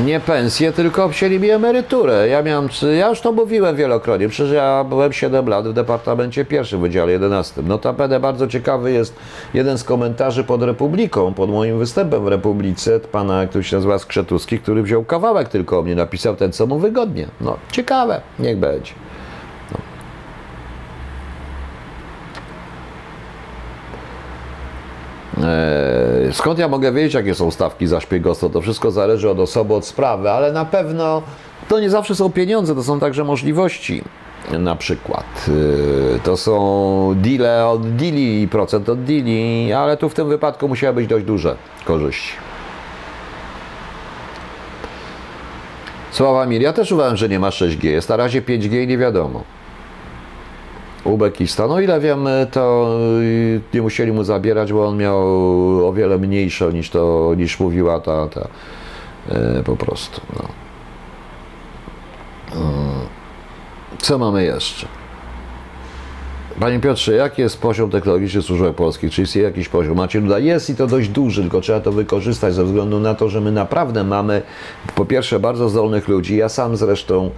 Nie 0.04 0.20
pensję, 0.20 0.72
tylko 0.72 1.04
obcięli 1.04 1.40
mi 1.40 1.50
emeryturę. 1.50 2.28
Ja 2.28 2.42
miałem, 2.42 2.68
ja 2.98 3.08
już 3.08 3.20
to 3.20 3.32
mówiłem 3.32 3.76
wielokrotnie, 3.76 4.28
przecież 4.28 4.52
ja 4.52 4.84
byłem 4.84 5.12
7 5.12 5.48
lat 5.48 5.68
w 5.68 5.72
Departamencie 5.72 6.44
Pierwszym, 6.44 6.80
Wydziale 6.80 7.12
11. 7.12 7.62
Notabene 7.62 8.20
bardzo 8.20 8.46
ciekawy 8.46 8.92
jest 8.92 9.14
jeden 9.54 9.78
z 9.78 9.84
komentarzy 9.84 10.44
pod 10.44 10.62
Republiką, 10.62 11.34
pod 11.34 11.50
moim 11.50 11.78
występem 11.78 12.24
w 12.24 12.28
Republice, 12.28 13.00
pana, 13.00 13.46
który 13.46 13.64
się 13.64 13.76
nazywa 13.76 13.98
Skrzetuski, 13.98 14.58
który 14.58 14.82
wziął 14.82 15.04
kawałek 15.04 15.48
tylko 15.48 15.78
o 15.78 15.82
mnie, 15.82 15.94
napisał 15.94 16.36
ten, 16.36 16.52
co 16.52 16.66
mu 16.66 16.78
wygodnie. 16.78 17.26
No, 17.40 17.56
ciekawe, 17.72 18.20
niech 18.38 18.58
będzie. 18.58 18.92
Skąd 26.32 26.58
ja 26.58 26.68
mogę 26.68 26.92
wiedzieć, 26.92 27.14
jakie 27.14 27.34
są 27.34 27.50
stawki 27.50 27.86
za 27.86 28.00
szpiegostwo? 28.00 28.50
To 28.50 28.60
wszystko 28.60 28.90
zależy 28.90 29.30
od 29.30 29.38
osoby, 29.38 29.74
od 29.74 29.86
sprawy, 29.86 30.30
ale 30.30 30.52
na 30.52 30.64
pewno 30.64 31.22
to 31.68 31.80
nie 31.80 31.90
zawsze 31.90 32.14
są 32.14 32.32
pieniądze, 32.32 32.74
to 32.74 32.82
są 32.82 33.00
także 33.00 33.24
możliwości. 33.24 34.02
Na 34.58 34.76
przykład 34.76 35.46
e, 36.16 36.18
to 36.18 36.36
są 36.36 37.14
deale 37.16 37.66
od 37.66 37.96
deali 37.96 38.48
procent 38.48 38.88
od 38.88 39.04
deali, 39.04 39.72
ale 39.72 39.96
tu 39.96 40.08
w 40.08 40.14
tym 40.14 40.28
wypadku 40.28 40.68
musiały 40.68 40.94
być 40.94 41.06
dość 41.06 41.24
duże 41.24 41.56
korzyści. 41.84 42.32
Sławomir, 46.10 46.62
ja 46.62 46.72
też 46.72 46.92
uważam, 46.92 47.16
że 47.16 47.28
nie 47.28 47.38
ma 47.38 47.50
6G, 47.50 47.84
jest 47.84 48.08
na 48.08 48.16
razie 48.16 48.42
5G 48.42 48.82
i 48.82 48.86
nie 48.86 48.98
wiadomo. 48.98 49.42
Uzbekistan. 51.04 51.70
O 51.70 51.80
ile 51.80 52.00
wiem, 52.00 52.28
to 52.50 52.96
y, 53.22 53.60
nie 53.74 53.82
musieli 53.82 54.12
mu 54.12 54.24
zabierać, 54.24 54.72
bo 54.72 54.86
on 54.86 54.96
miał 54.96 55.18
o 55.88 55.92
wiele 55.92 56.18
mniejsze 56.18 56.72
niż 56.72 56.90
to, 56.90 57.34
niż 57.36 57.60
mówiła 57.60 58.00
ta, 58.00 58.28
ta 58.28 58.48
e, 59.28 59.62
po 59.62 59.76
prostu. 59.76 60.20
No. 60.36 60.48
Co 63.98 64.18
mamy 64.18 64.44
jeszcze? 64.44 64.86
Panie 66.60 66.80
Piotrze, 66.80 67.14
jaki 67.14 67.42
jest 67.42 67.60
poziom 67.60 67.90
technologiczny 67.90 68.42
służb 68.42 68.64
polskich? 68.76 69.12
Czy 69.12 69.20
jest 69.20 69.36
jakiś 69.36 69.68
poziom? 69.68 69.96
Macie 69.96 70.22
tutaj 70.22 70.44
jest 70.44 70.70
i 70.70 70.74
to 70.74 70.86
dość 70.86 71.08
duży, 71.08 71.42
tylko 71.42 71.60
trzeba 71.60 71.80
to 71.80 71.92
wykorzystać 71.92 72.54
ze 72.54 72.64
względu 72.64 73.00
na 73.00 73.14
to, 73.14 73.28
że 73.28 73.40
my 73.40 73.52
naprawdę 73.52 74.04
mamy 74.04 74.42
po 74.94 75.04
pierwsze 75.04 75.40
bardzo 75.40 75.68
zdolnych 75.68 76.08
ludzi. 76.08 76.36
Ja 76.36 76.48
sam 76.48 76.76
zresztą 76.76 77.30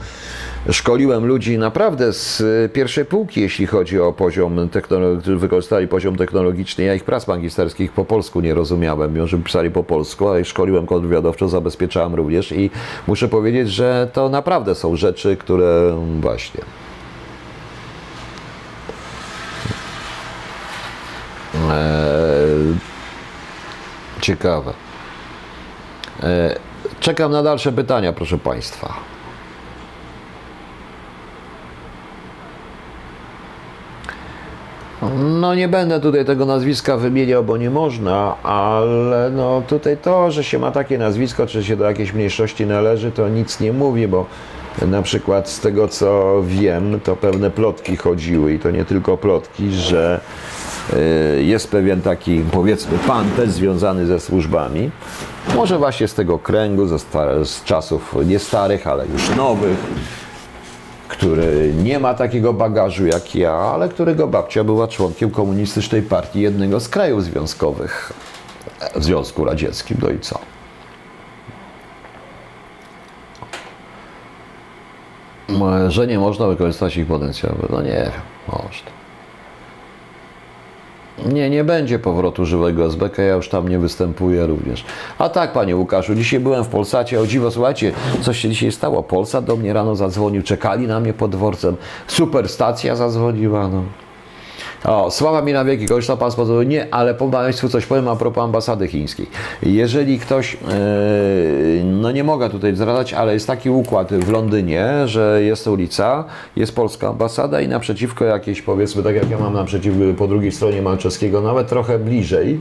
szkoliłem 0.70 1.26
ludzi 1.26 1.59
naprawdę 1.59 2.12
z 2.12 2.43
pierwszej 2.72 3.05
półki, 3.05 3.40
jeśli 3.40 3.66
chodzi 3.66 4.01
o 4.01 4.12
poziom 4.12 4.68
technologiczny, 4.68 5.22
którzy 5.22 5.36
wykorzystali 5.36 5.88
poziom 5.88 6.16
technologiczny. 6.16 6.84
Ja 6.84 6.94
ich 6.94 7.05
prac 7.05 7.28
magisterskich 7.28 7.93
po 7.93 8.05
polsku 8.05 8.40
nie 8.40 8.55
rozumiałem, 8.55 9.14
mimo 9.14 9.26
że 9.26 9.38
pisali 9.38 9.70
po 9.70 9.84
polsku, 9.84 10.28
ale 10.28 10.44
szkoliłem 10.44 10.86
kontrwywiadowczo, 10.86 11.48
zabezpieczałem 11.48 12.14
również 12.14 12.52
i 12.52 12.70
muszę 13.06 13.28
powiedzieć, 13.28 13.70
że 13.70 14.09
to 14.12 14.28
naprawdę 14.28 14.74
są 14.74 14.97
rzeczy, 14.97 15.36
które 15.36 15.97
właśnie 16.20 16.60
ciekawe. 24.20 24.72
Eee, 26.22 26.56
czekam 27.00 27.32
na 27.32 27.42
dalsze 27.42 27.72
pytania, 27.72 28.12
proszę 28.12 28.38
Państwa. 28.38 28.94
No 35.18 35.54
nie 35.54 35.68
będę 35.68 36.00
tutaj 36.00 36.24
tego 36.24 36.46
nazwiska 36.46 36.96
wymieniał, 36.96 37.44
bo 37.44 37.56
nie 37.56 37.70
można, 37.70 38.42
ale 38.42 39.30
no 39.30 39.62
tutaj 39.68 39.96
to, 39.96 40.30
że 40.30 40.44
się 40.44 40.58
ma 40.58 40.70
takie 40.70 40.98
nazwisko, 40.98 41.46
czy 41.46 41.64
się 41.64 41.76
do 41.76 41.84
jakiejś 41.84 42.12
mniejszości 42.12 42.66
należy, 42.66 43.12
to 43.12 43.28
nic 43.28 43.60
nie 43.60 43.72
mówi, 43.72 44.08
bo 44.08 44.26
na 44.86 45.03
przykład 45.03 45.48
z 45.48 45.61
tego 45.61 45.89
co 45.89 46.43
wiem, 46.47 47.01
to 47.01 47.16
pewne 47.16 47.51
plotki 47.51 47.97
chodziły 47.97 48.55
i 48.55 48.59
to 48.59 48.70
nie 48.70 48.85
tylko 48.85 49.16
plotki, 49.16 49.73
że 49.73 50.20
Y, 50.93 51.43
jest 51.43 51.70
pewien 51.70 52.03
taki, 52.03 52.44
powiedzmy, 52.53 52.98
pan 52.98 53.31
też 53.31 53.51
związany 53.51 54.07
ze 54.07 54.20
służbami, 54.20 54.90
może 55.55 55.78
właśnie 55.78 56.09
z 56.09 56.15
tego 56.15 56.39
kręgu, 56.39 56.86
z 57.44 57.65
czasów 57.65 58.15
nie 58.27 58.39
starych, 58.39 58.86
ale 58.86 59.07
już 59.07 59.36
nowych, 59.36 59.77
który 61.09 61.74
nie 61.82 61.98
ma 61.98 62.15
takiego 62.15 62.53
bagażu 62.53 63.07
jak 63.07 63.35
ja, 63.35 63.53
ale 63.53 63.89
którego 63.89 64.27
babcia 64.27 64.65
była 64.65 64.89
członkiem 64.89 65.31
komunistycznej 65.31 66.03
partii 66.03 66.40
jednego 66.40 66.81
z 66.81 66.89
krajów 66.89 67.24
związkowych 67.24 68.12
w 68.97 69.05
Związku 69.05 69.44
Radzieckim. 69.44 69.97
No 70.03 70.11
i 70.11 70.20
co? 70.20 70.39
Że 75.89 76.06
nie 76.06 76.18
można 76.18 76.47
wykorzystać 76.47 76.97
ich 76.97 77.06
potencjału. 77.06 77.56
No 77.70 77.82
nie 77.82 77.90
wiem, 77.93 78.12
można. 78.48 78.97
Nie, 81.24 81.51
nie 81.51 81.64
będzie 81.64 81.98
powrotu 81.98 82.47
żywego 82.47 82.86
SBK, 82.86 83.23
ja 83.23 83.35
już 83.35 83.48
tam 83.48 83.68
nie 83.68 83.78
występuję 83.78 84.47
również. 84.47 84.85
A 85.18 85.28
tak, 85.28 85.52
panie 85.52 85.77
Łukaszu, 85.77 86.14
dzisiaj 86.14 86.40
byłem 86.40 86.64
w 86.64 86.68
Polsacie, 86.68 87.20
o 87.20 87.27
dziwo, 87.27 87.51
słuchajcie, 87.51 87.93
coś 88.23 88.39
się 88.39 88.48
dzisiaj 88.48 88.73
stało. 88.73 89.02
Polsat 89.02 89.44
do 89.44 89.56
mnie 89.56 89.73
rano 89.73 89.97
zadzwonił, 89.97 90.43
czekali 90.43 90.86
na 90.86 91.01
mnie 91.01 91.12
pod 91.12 91.31
dworcem, 91.31 91.77
superstacja 92.06 92.97
zadzwoniła, 92.97 93.68
no. 93.68 93.82
O, 94.85 95.11
sława 95.11 95.43
mi 95.43 95.53
na 95.53 95.65
wieki, 95.65 95.86
to 96.07 96.16
pan 96.16 96.31
spodziewał. 96.31 96.62
Nie, 96.62 96.94
ale 96.94 97.15
po 97.15 97.28
Państwu 97.28 97.69
coś 97.69 97.86
powiem 97.86 98.09
a 98.09 98.16
propos 98.16 98.44
ambasady 98.44 98.89
chińskiej. 98.89 99.27
Jeżeli 99.62 100.19
ktoś, 100.19 100.53
yy, 100.53 101.85
no 101.85 102.12
nie 102.12 102.24
mogę 102.24 102.51
tutaj 102.51 102.77
zdradzać, 102.77 103.12
ale 103.12 103.35
jest 103.35 103.47
taki 103.47 103.70
układ 103.70 104.12
w 104.15 104.31
Londynie, 104.31 105.09
że 105.09 105.43
jest 105.43 105.66
ulica, 105.66 106.24
jest 106.57 106.74
polska 106.74 107.09
ambasada 107.09 107.61
i 107.61 107.69
naprzeciwko 107.69 108.24
jakieś, 108.24 108.62
powiedzmy, 108.62 109.03
tak 109.03 109.15
jak 109.15 109.31
ja 109.31 109.39
mam 109.39 109.55
naprzeciwko, 109.55 110.01
po 110.19 110.28
drugiej 110.28 110.53
stronie 110.53 110.82
Malczewskiego, 110.82 111.40
nawet 111.40 111.69
trochę 111.69 111.98
bliżej, 111.98 112.61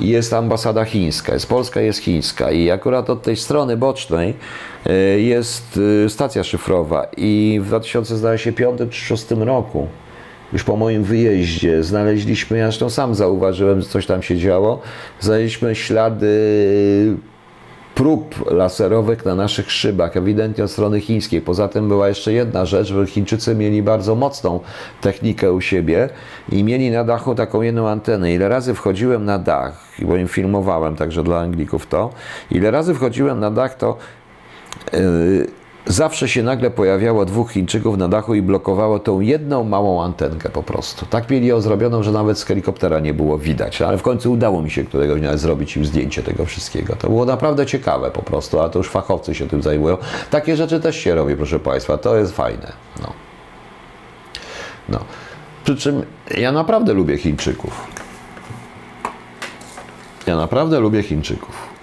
jest 0.00 0.32
ambasada 0.32 0.84
chińska, 0.84 1.34
jest 1.34 1.48
polska, 1.48 1.80
jest 1.80 1.98
chińska 1.98 2.50
i 2.50 2.70
akurat 2.70 3.10
od 3.10 3.22
tej 3.22 3.36
strony 3.36 3.76
bocznej 3.76 4.34
e, 4.86 4.92
jest 5.20 5.80
e, 6.04 6.08
stacja 6.08 6.44
szyfrowa 6.44 7.06
i 7.16 7.60
w 7.62 7.66
2005 7.66 8.78
czy 8.78 8.84
2006 8.84 9.30
roku 9.30 9.88
już 10.54 10.64
po 10.64 10.76
moim 10.76 11.04
wyjeździe 11.04 11.82
znaleźliśmy, 11.82 12.58
ja 12.58 12.66
zresztą 12.66 12.90
sam 12.90 13.14
zauważyłem, 13.14 13.82
że 13.82 13.88
coś 13.88 14.06
tam 14.06 14.22
się 14.22 14.36
działo, 14.36 14.80
znaleźliśmy 15.20 15.74
ślady 15.74 16.28
prób 17.94 18.50
laserowych 18.50 19.24
na 19.24 19.34
naszych 19.34 19.72
szybach, 19.72 20.16
ewidentnie 20.16 20.64
od 20.64 20.70
strony 20.70 21.00
chińskiej. 21.00 21.40
Poza 21.40 21.68
tym 21.68 21.88
była 21.88 22.08
jeszcze 22.08 22.32
jedna 22.32 22.66
rzecz, 22.66 22.88
że 22.88 23.06
Chińczycy 23.06 23.54
mieli 23.54 23.82
bardzo 23.82 24.14
mocną 24.14 24.60
technikę 25.00 25.52
u 25.52 25.60
siebie 25.60 26.08
i 26.52 26.64
mieli 26.64 26.90
na 26.90 27.04
dachu 27.04 27.34
taką 27.34 27.62
jedną 27.62 27.88
antenę. 27.88 28.32
Ile 28.32 28.48
razy 28.48 28.74
wchodziłem 28.74 29.24
na 29.24 29.38
dach, 29.38 29.84
bo 30.02 30.16
im 30.16 30.28
filmowałem 30.28 30.96
także 30.96 31.22
dla 31.22 31.40
Anglików 31.40 31.86
to, 31.86 32.10
ile 32.50 32.70
razy 32.70 32.94
wchodziłem 32.94 33.40
na 33.40 33.50
dach, 33.50 33.74
to 33.74 33.96
yy, 34.92 35.46
zawsze 35.86 36.28
się 36.28 36.42
nagle 36.42 36.70
pojawiało 36.70 37.24
dwóch 37.24 37.52
Chińczyków 37.52 37.98
na 37.98 38.08
dachu 38.08 38.34
i 38.34 38.42
blokowało 38.42 38.98
tą 38.98 39.20
jedną 39.20 39.64
małą 39.64 40.02
antenkę 40.02 40.50
po 40.50 40.62
prostu. 40.62 41.06
Tak 41.06 41.30
mieli 41.30 41.46
ją 41.46 41.60
zrobioną, 41.60 42.02
że 42.02 42.12
nawet 42.12 42.38
z 42.38 42.44
helikoptera 42.44 43.00
nie 43.00 43.14
było 43.14 43.38
widać, 43.38 43.82
ale 43.82 43.98
w 43.98 44.02
końcu 44.02 44.32
udało 44.32 44.62
mi 44.62 44.70
się 44.70 44.84
któregoś 44.84 45.20
dnia 45.20 45.36
zrobić 45.36 45.76
im 45.76 45.84
zdjęcie 45.84 46.22
tego 46.22 46.44
wszystkiego. 46.44 46.96
To 46.96 47.08
było 47.08 47.24
naprawdę 47.24 47.66
ciekawe 47.66 48.10
po 48.10 48.22
prostu, 48.22 48.60
a 48.60 48.68
to 48.68 48.78
już 48.78 48.90
fachowcy 48.90 49.34
się 49.34 49.48
tym 49.48 49.62
zajmują. 49.62 49.96
Takie 50.30 50.56
rzeczy 50.56 50.80
też 50.80 50.96
się 50.96 51.14
robi, 51.14 51.36
proszę 51.36 51.60
Państwa, 51.60 51.98
to 51.98 52.16
jest 52.16 52.36
fajne. 52.36 52.72
No. 53.02 53.12
No. 54.88 54.98
Przy 55.64 55.76
czym 55.76 56.02
ja 56.38 56.52
naprawdę 56.52 56.92
lubię 56.92 57.18
Chińczyków. 57.18 57.86
Ja 60.26 60.36
naprawdę 60.36 60.80
lubię 60.80 61.02
Chińczyków. 61.02 61.73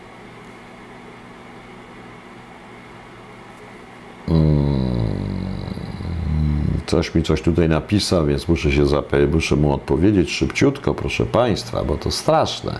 Coś 6.85 7.15
mi 7.15 7.23
coś 7.23 7.41
tutaj 7.41 7.69
napisał, 7.69 8.25
więc 8.25 8.47
muszę 8.47 8.71
się 8.71 8.87
zapytać, 8.87 9.29
muszę 9.33 9.55
mu 9.55 9.73
odpowiedzieć 9.73 10.31
szybciutko, 10.31 10.93
proszę 10.93 11.25
Państwa, 11.25 11.83
bo 11.83 11.97
to 11.97 12.11
straszne. 12.11 12.79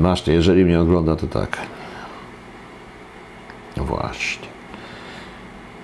Właśnie, 0.00 0.32
jeżeli 0.32 0.64
mnie 0.64 0.80
ogląda, 0.80 1.16
to 1.16 1.26
tak. 1.26 1.58
Właśnie. 3.76 4.53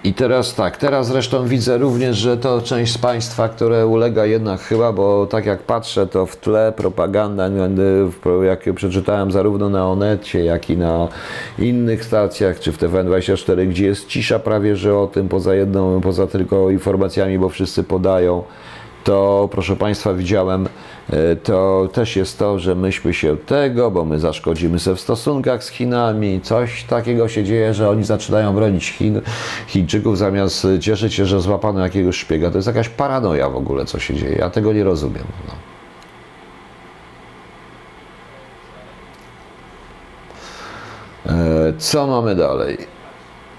I 0.05 0.15
teraz 0.15 0.55
tak, 0.55 0.77
teraz 0.77 1.07
zresztą 1.07 1.47
widzę 1.47 1.79
również, 1.79 2.17
że 2.17 2.37
to 2.37 2.63
część 2.63 2.93
z 2.93 2.99
Państwa, 2.99 3.49
które 3.49 3.87
ulega 3.87 4.27
jednak 4.27 4.61
chyba, 4.61 4.93
bo 4.93 5.27
tak 5.27 5.47
jak 5.47 5.63
patrzę, 5.63 6.07
to 6.07 6.27
w 6.27 6.37
tle 6.37 6.73
propaganda, 6.77 7.51
jak 8.43 8.75
przeczytałem 8.75 9.33
zarówno 9.33 9.69
na 9.69 9.89
Onecie, 9.89 10.45
jak 10.45 10.71
i 10.71 10.77
na 10.77 11.09
innych 11.59 12.05
stacjach, 12.05 12.61
czy 12.61 12.73
w 12.73 12.79
TVN24, 12.79 13.69
gdzie 13.69 13.87
jest 13.87 14.09
cisza 14.09 14.39
prawie, 14.39 14.77
że 14.77 14.99
o 14.99 15.07
tym, 15.07 15.29
poza 15.29 15.55
jedną, 15.55 16.01
poza 16.01 16.27
tylko 16.27 16.71
informacjami, 16.71 17.39
bo 17.39 17.49
wszyscy 17.49 17.85
podają, 17.85 18.43
to 19.05 19.49
proszę 19.53 19.77
Państwa 19.77 20.15
widziałem, 20.15 20.69
to 21.43 21.89
też 21.93 22.17
jest 22.17 22.39
to, 22.39 22.59
że 22.59 22.75
myśmy 22.75 23.15
się 23.15 23.37
tego, 23.37 23.91
bo 23.91 24.05
my 24.05 24.19
zaszkodzimy 24.19 24.79
sobie 24.79 24.97
w 24.97 25.01
stosunkach 25.01 25.65
z 25.65 25.69
Chinami, 25.69 26.41
coś 26.41 26.85
takiego 26.85 27.29
się 27.29 27.45
dzieje, 27.45 27.75
że 27.75 27.91
oni 27.91 28.05
zaczynają 28.05 28.55
bronić 28.55 28.89
Chin, 28.89 29.21
Chińczyków 29.67 30.19
zamiast 30.19 30.67
cieszyć 30.81 31.15
się, 31.15 31.27
że 31.27 31.41
złapano 31.41 31.81
jakiegoś 31.81 32.17
szpiega. 32.17 32.51
To 32.51 32.59
jest 32.59 32.69
jakaś 32.69 32.89
paranoja 32.89 33.49
w 33.49 33.57
ogóle, 33.57 33.85
co 33.85 33.99
się 33.99 34.15
dzieje. 34.15 34.37
Ja 34.37 34.51
tego 34.51 34.73
nie 34.73 34.85
rozumiem. 34.85 35.25
No. 35.49 35.55
E, 41.27 41.73
co 41.79 42.07
mamy 42.07 42.35
dalej? 42.35 42.79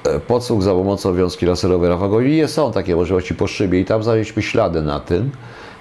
E, 0.03 0.19
podsłuch 0.19 0.61
za 0.61 0.71
pomocą 0.71 1.15
wiązki 1.15 1.45
laserowej 1.45 1.89
Rafagowi. 1.89 2.39
I 2.39 2.47
są 2.47 2.71
takie 2.71 2.95
możliwości 2.95 3.35
po 3.35 3.47
szybie 3.47 3.79
i 3.79 3.85
tam 3.85 4.03
znaleźliśmy 4.03 4.41
ślady 4.41 4.81
na 4.81 4.99
tym. 4.99 5.31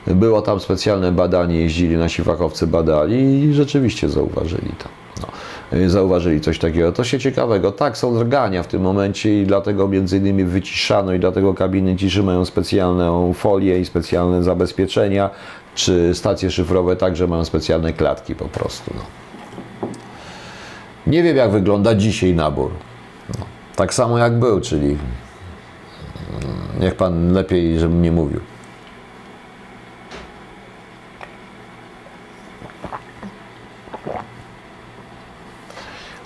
Było 0.06 0.42
tam 0.42 0.60
specjalne 0.60 1.12
badanie, 1.12 1.60
jeździli 1.60 1.96
nasi 1.96 2.22
fachowcy, 2.22 2.66
badali 2.66 3.42
i 3.42 3.54
rzeczywiście 3.54 4.08
zauważyli 4.08 4.72
to. 4.78 4.88
No, 5.22 5.28
e, 5.78 5.88
zauważyli 5.88 6.40
coś 6.40 6.58
takiego. 6.58 6.92
To 6.92 7.04
się 7.04 7.18
ciekawego. 7.18 7.72
Tak, 7.72 7.98
są 7.98 8.18
drgania 8.18 8.62
w 8.62 8.66
tym 8.66 8.82
momencie 8.82 9.42
i 9.42 9.46
dlatego 9.46 9.88
między 9.88 10.16
innymi 10.16 10.44
wyciszano 10.44 11.12
i 11.12 11.18
dlatego 11.18 11.54
kabiny 11.54 11.96
ciszy 11.96 12.22
mają 12.22 12.44
specjalną 12.44 13.32
folię 13.32 13.80
i 13.80 13.84
specjalne 13.84 14.42
zabezpieczenia, 14.42 15.30
czy 15.74 16.14
stacje 16.14 16.50
szyfrowe 16.50 16.96
także 16.96 17.26
mają 17.26 17.44
specjalne 17.44 17.92
klatki 17.92 18.34
po 18.34 18.44
prostu. 18.44 18.94
No. 18.94 19.02
Nie 21.06 21.22
wiem 21.22 21.36
jak 21.36 21.50
wygląda 21.50 21.94
dzisiaj 21.94 22.34
nabór. 22.34 22.70
No. 23.38 23.44
Tak 23.76 23.94
samo 23.94 24.18
jak 24.18 24.38
był, 24.38 24.60
czyli 24.60 24.96
niech 26.80 26.94
pan 26.94 27.32
lepiej, 27.32 27.78
żebym 27.78 28.02
nie 28.02 28.12
mówił. 28.12 28.40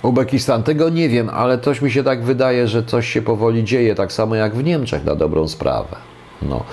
Uzbekistan, 0.07 0.63
tego 0.63 0.89
nie 0.89 1.09
wiem, 1.09 1.29
ale 1.29 1.59
coś 1.59 1.81
mi 1.81 1.91
się 1.91 2.03
tak 2.03 2.23
wydaje, 2.23 2.67
że 2.67 2.83
coś 2.83 3.09
się 3.09 3.21
powoli 3.21 3.63
dzieje, 3.63 3.95
tak 3.95 4.13
samo 4.13 4.35
jak 4.35 4.55
w 4.55 4.63
Niemczech 4.63 5.05
na 5.05 5.15
dobrą 5.15 5.47
sprawę. 5.47 5.95
No, 6.41 6.63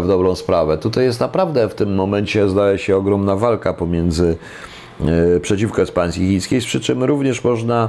w 0.00 0.06
dobrą 0.06 0.34
sprawę. 0.34 0.78
Tutaj 0.78 1.04
jest 1.04 1.20
naprawdę 1.20 1.68
w 1.68 1.74
tym 1.74 1.94
momencie, 1.94 2.48
zdaje 2.48 2.78
się, 2.78 2.96
ogromna 2.96 3.36
walka 3.36 3.74
pomiędzy 3.74 4.36
e, 5.00 5.40
przeciwko 5.40 5.82
ekspansji 5.82 6.28
chińskiej, 6.28 6.60
przy 6.60 6.80
czym 6.80 7.04
również 7.04 7.44
można 7.44 7.88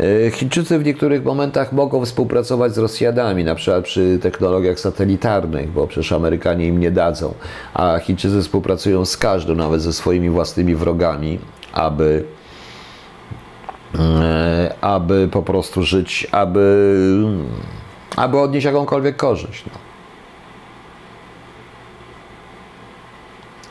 E, 0.00 0.30
Chińczycy 0.30 0.78
w 0.78 0.84
niektórych 0.84 1.24
momentach 1.24 1.72
mogą 1.72 2.04
współpracować 2.04 2.74
z 2.74 2.78
Rosjanami, 2.78 3.44
na 3.44 3.54
przykład 3.54 3.84
przy 3.84 4.18
technologiach 4.22 4.80
satelitarnych, 4.80 5.70
bo 5.70 5.86
przecież 5.86 6.12
Amerykanie 6.12 6.66
im 6.66 6.80
nie 6.80 6.90
dadzą, 6.90 7.34
a 7.74 7.98
Chińczycy 7.98 8.42
współpracują 8.42 9.04
z 9.04 9.16
każdym, 9.16 9.56
nawet 9.56 9.82
ze 9.82 9.92
swoimi 9.92 10.30
własnymi 10.30 10.74
wrogami, 10.74 11.38
aby 11.72 12.24
aby 14.80 15.28
po 15.28 15.42
prostu 15.42 15.82
żyć, 15.82 16.26
aby, 16.32 17.06
aby 18.16 18.38
odnieść 18.38 18.66
jakąkolwiek 18.66 19.16
korzyść. 19.16 19.64
No. 19.66 19.78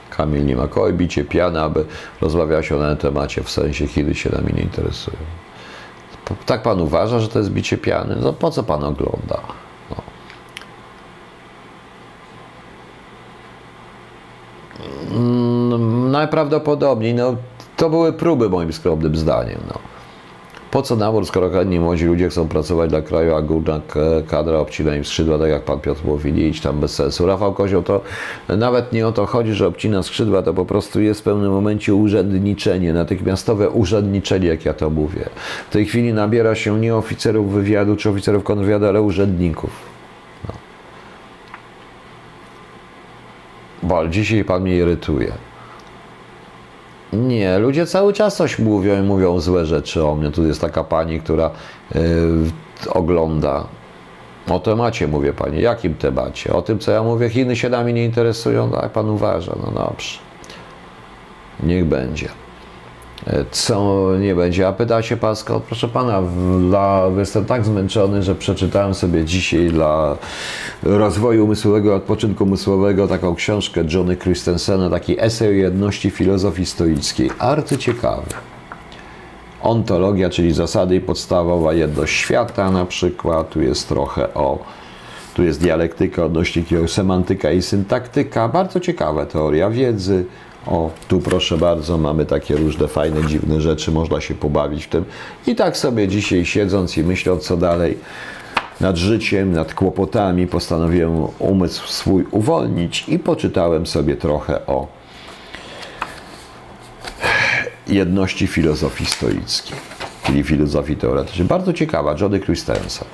Kamil 0.09 0.45
nie 0.45 0.55
ma 0.55 0.67
koło, 0.67 0.93
bicie 0.93 1.23
piana, 1.23 1.63
aby 1.63 1.85
rozmawiała 2.21 2.63
się 2.63 2.75
o 2.75 2.79
tym 2.79 2.97
temacie, 2.97 3.43
w 3.43 3.49
sensie 3.49 3.87
Chiny 3.87 4.15
się 4.15 4.29
nami 4.29 4.53
nie 4.53 4.61
interesują. 4.61 5.17
Tak 6.45 6.61
pan 6.61 6.81
uważa, 6.81 7.19
że 7.19 7.27
to 7.27 7.39
jest 7.39 7.51
bicie 7.51 7.77
piany? 7.77 8.15
No 8.21 8.33
po 8.33 8.51
co 8.51 8.63
pan 8.63 8.83
ogląda? 8.83 9.41
No. 9.89 9.95
Mm, 15.11 16.11
najprawdopodobniej, 16.11 17.13
no, 17.13 17.35
to 17.77 17.89
były 17.89 18.13
próby 18.13 18.49
moim 18.49 18.73
skromnym 18.73 19.15
zdaniem. 19.15 19.59
No. 19.67 19.90
Po 20.71 20.81
co 20.81 20.95
nabór, 20.95 21.25
skoro 21.25 21.49
chętni 21.49 21.79
młodzi 21.79 22.05
ludzie 22.05 22.29
chcą 22.29 22.47
pracować 22.47 22.89
dla 22.89 23.01
kraju, 23.01 23.35
a 23.35 23.41
górna 23.41 23.81
kadra 24.27 24.59
obcina 24.59 24.95
im 24.95 25.05
skrzydła, 25.05 25.37
tak 25.37 25.49
jak 25.49 25.63
pan 25.63 25.79
Piotr 25.79 26.05
mówi, 26.05 26.33
nie 26.33 26.47
idź 26.47 26.61
tam 26.61 26.79
bez 26.79 26.95
sensu. 26.95 27.25
Rafał 27.25 27.53
Kozioł, 27.53 27.83
to 27.83 28.01
nawet 28.57 28.93
nie 28.93 29.07
o 29.07 29.11
to 29.11 29.25
chodzi, 29.25 29.53
że 29.53 29.67
obcina 29.67 30.03
skrzydła, 30.03 30.41
to 30.41 30.53
po 30.53 30.65
prostu 30.65 31.01
jest 31.01 31.19
w 31.19 31.23
pewnym 31.23 31.51
momencie 31.51 31.95
urzędniczenie, 31.95 32.93
natychmiastowe 32.93 33.69
urzędniczenie, 33.69 34.47
jak 34.47 34.65
ja 34.65 34.73
to 34.73 34.89
mówię. 34.89 35.29
W 35.69 35.73
tej 35.73 35.85
chwili 35.85 36.13
nabiera 36.13 36.55
się 36.55 36.79
nie 36.79 36.95
oficerów 36.95 37.53
wywiadu 37.53 37.95
czy 37.95 38.09
oficerów 38.09 38.43
kontrwywiadu, 38.43 38.85
ale 38.85 39.01
urzędników. 39.01 39.71
No. 40.47 40.53
Bo 43.83 44.07
dzisiaj 44.07 44.43
pan 44.43 44.61
mnie 44.61 44.75
irytuje. 44.75 45.31
Nie, 47.13 47.59
ludzie 47.59 47.85
cały 47.85 48.13
czas 48.13 48.35
coś 48.35 48.59
mówią 48.59 48.99
i 48.99 49.01
mówią 49.01 49.39
złe 49.39 49.65
rzeczy 49.65 50.05
o 50.05 50.15
mnie. 50.15 50.31
Tu 50.31 50.47
jest 50.47 50.61
taka 50.61 50.83
pani, 50.83 51.19
która 51.19 51.51
yy, 51.95 52.01
ogląda. 52.89 53.67
O 54.49 54.59
temacie 54.59 55.07
mówię 55.07 55.33
pani. 55.33 55.61
Jakim 55.61 55.95
temacie? 55.95 56.53
O 56.53 56.61
tym, 56.61 56.79
co 56.79 56.91
ja 56.91 57.03
mówię, 57.03 57.29
Chiny 57.29 57.55
się 57.55 57.69
nami 57.69 57.93
nie 57.93 58.05
interesują. 58.05 58.71
Tak 58.71 58.91
pan 58.91 59.09
uważa. 59.09 59.55
No 59.65 59.71
dobrze. 59.71 60.19
Niech 61.63 61.85
będzie 61.85 62.29
co 63.51 64.07
nie 64.19 64.35
będzie. 64.35 64.67
A 64.67 64.73
pyta 64.73 65.01
się 65.01 65.17
skąd? 65.35 65.63
Proszę 65.63 65.87
pana, 65.87 66.21
dla, 66.69 67.11
jestem 67.17 67.45
tak 67.45 67.65
zmęczony, 67.65 68.23
że 68.23 68.35
przeczytałem 68.35 68.93
sobie 68.93 69.25
dzisiaj 69.25 69.67
dla 69.67 70.17
rozwoju 70.83 71.43
umysłowego, 71.43 71.95
odpoczynku 71.95 72.43
umysłowego 72.43 73.07
taką 73.07 73.35
książkę 73.35 73.83
Johnny 73.93 74.17
Christensena, 74.17 74.89
taki 74.89 75.21
esej 75.21 75.47
o 75.47 75.51
jedności 75.51 76.09
filozofii 76.09 76.65
stoickiej. 76.65 77.29
Arty 77.39 77.77
ciekawy. 77.77 78.27
Ontologia, 79.61 80.29
czyli 80.29 80.53
zasady 80.53 80.95
i 80.95 81.01
podstawowa 81.01 81.73
jedność 81.73 82.13
świata 82.13 82.71
na 82.71 82.85
przykład. 82.85 83.49
Tu 83.49 83.61
jest 83.61 83.87
trochę 83.87 84.33
o 84.33 84.59
tu 85.33 85.43
jest 85.43 85.61
dialektyka, 85.61 86.25
odnośniki, 86.25 86.75
semantyka 86.87 87.51
i 87.51 87.61
syntaktyka. 87.61 88.47
Bardzo 88.47 88.79
ciekawe 88.79 89.25
teoria 89.25 89.69
wiedzy. 89.69 90.25
O, 90.67 90.91
tu 91.07 91.19
proszę 91.19 91.57
bardzo, 91.57 91.97
mamy 91.97 92.25
takie 92.25 92.55
różne 92.55 92.87
fajne, 92.87 93.27
dziwne 93.27 93.61
rzeczy, 93.61 93.91
można 93.91 94.21
się 94.21 94.35
pobawić 94.35 94.85
w 94.85 94.89
tym. 94.89 95.05
I 95.47 95.55
tak 95.55 95.77
sobie 95.77 96.07
dzisiaj 96.07 96.45
siedząc 96.45 96.97
i 96.97 97.03
myśląc 97.03 97.43
co 97.43 97.57
dalej 97.57 97.97
nad 98.81 98.97
życiem, 98.97 99.53
nad 99.53 99.73
kłopotami, 99.73 100.47
postanowiłem 100.47 101.27
umysł 101.39 101.87
swój 101.87 102.25
uwolnić 102.31 103.03
i 103.07 103.19
poczytałem 103.19 103.87
sobie 103.87 104.15
trochę 104.15 104.65
o 104.67 104.87
jedności 107.87 108.47
filozofii 108.47 109.05
stoickiej. 109.05 109.77
czyli 110.25 110.43
filozofii 110.43 110.97
teoretycznej. 110.97 111.47
Bardzo 111.47 111.73
ciekawa, 111.73 112.15
Jody 112.21 112.39
Christensen. 112.39 113.07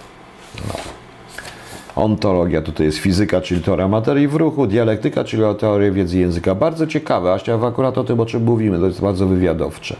No. 0.68 0.97
Ontologia, 1.98 2.61
tutaj 2.61 2.86
jest 2.86 2.98
fizyka, 2.98 3.41
czyli 3.41 3.61
teoria 3.61 3.88
materii 3.88 4.28
w 4.28 4.36
ruchu, 4.36 4.68
dialektyka, 4.68 5.24
czyli 5.24 5.44
teoria 5.60 5.91
wiedzy 5.91 6.19
języka. 6.19 6.56
Bardzo 6.56 6.88
ciekawe, 6.88 7.40
a 7.49 7.68
akurat 7.68 7.98
o 7.98 8.03
tym, 8.03 8.19
o 8.19 8.26
czym 8.26 8.44
mówimy, 8.44 8.80
to 8.80 8.86
jest 8.86 9.02
bardzo 9.02 9.28
wywiadowcze. 9.28 9.95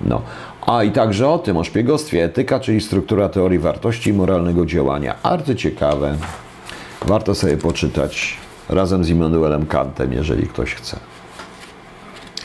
No. 0.00 0.22
A 0.66 0.82
i 0.82 0.90
także 0.90 1.28
o 1.28 1.38
tym, 1.38 1.56
o 1.56 1.64
szpiegostwie, 1.64 2.24
etyka, 2.24 2.60
czyli 2.60 2.80
struktura 2.80 3.28
teorii 3.28 3.58
wartości 3.58 4.10
i 4.10 4.12
moralnego 4.12 4.66
działania. 4.66 5.14
Bardzo 5.22 5.54
ciekawe. 5.54 6.16
Warto 7.06 7.34
sobie 7.34 7.56
poczytać 7.56 8.36
razem 8.68 9.04
z 9.04 9.08
Immanuelem 9.08 9.66
Kantem, 9.66 10.12
jeżeli 10.12 10.46
ktoś 10.46 10.74
chce. 10.74 10.96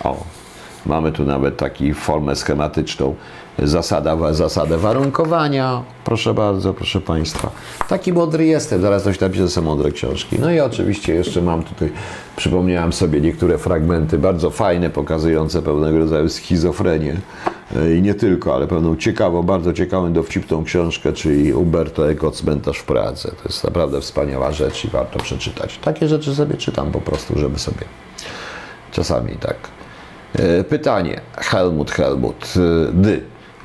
O, 0.04 0.24
mamy 0.86 1.12
tu 1.12 1.26
nawet 1.26 1.58
taką 1.58 1.94
formę 1.94 2.36
schematyczną, 2.36 3.16
zasada, 3.64 4.34
zasadę 4.34 4.77
warunkowania. 4.77 5.84
Proszę 6.06 6.34
bardzo, 6.34 6.73
proszę 6.73 7.02
Państwa. 7.02 7.52
Taki 7.90 8.14
mądry 8.14 8.45
jestem, 8.45 8.81
zaraz 8.81 9.03
coś 9.03 9.19
napiszę, 9.19 9.49
są 9.49 9.61
mądre 9.61 9.91
książki. 9.91 10.38
No 10.40 10.52
i 10.52 10.60
oczywiście 10.60 11.14
jeszcze 11.14 11.41
mam 11.41 11.64
tutaj, 11.64 11.91
przypomniałem 12.36 12.94
sobie 12.94 13.22
niektóre 13.22 13.57
fragmenty 13.57 14.18
bardzo 14.18 14.49
fajne, 14.49 14.90
pokazujące 14.90 15.61
pewnego 15.61 15.99
rodzaju 15.99 16.30
schizofrenię. 16.30 17.18
E, 17.76 17.95
I 17.95 18.02
nie 18.02 18.14
tylko, 18.14 18.56
ale 18.56 18.68
pewną 18.68 18.95
ciekawą, 18.95 19.44
bardzo 19.44 19.73
ciekawą, 19.73 20.14
dowcipną 20.14 20.64
książkę, 20.64 21.14
czyli 21.14 21.53
Umberto 21.53 22.11
Eco 22.11 22.31
Cmentarz 22.31 22.77
w 22.80 22.84
Pradze. 22.84 23.30
To 23.30 23.49
jest 23.49 23.64
naprawdę 23.64 24.02
wspaniała 24.02 24.52
rzecz 24.52 24.86
i 24.86 24.88
warto 24.88 25.19
przeczytać. 25.19 25.77
Takie 25.77 26.07
rzeczy 26.07 26.36
sobie 26.36 26.57
czytam 26.57 26.91
po 26.91 27.02
prostu, 27.02 27.40
żeby 27.40 27.60
sobie 27.60 27.86
czasami 28.91 29.36
tak. 29.36 29.56
E, 30.34 30.64
pytanie. 30.64 31.22
Helmut, 31.38 31.91
Helmut, 31.91 32.53
e, 32.57 32.91
dy. 32.94 33.22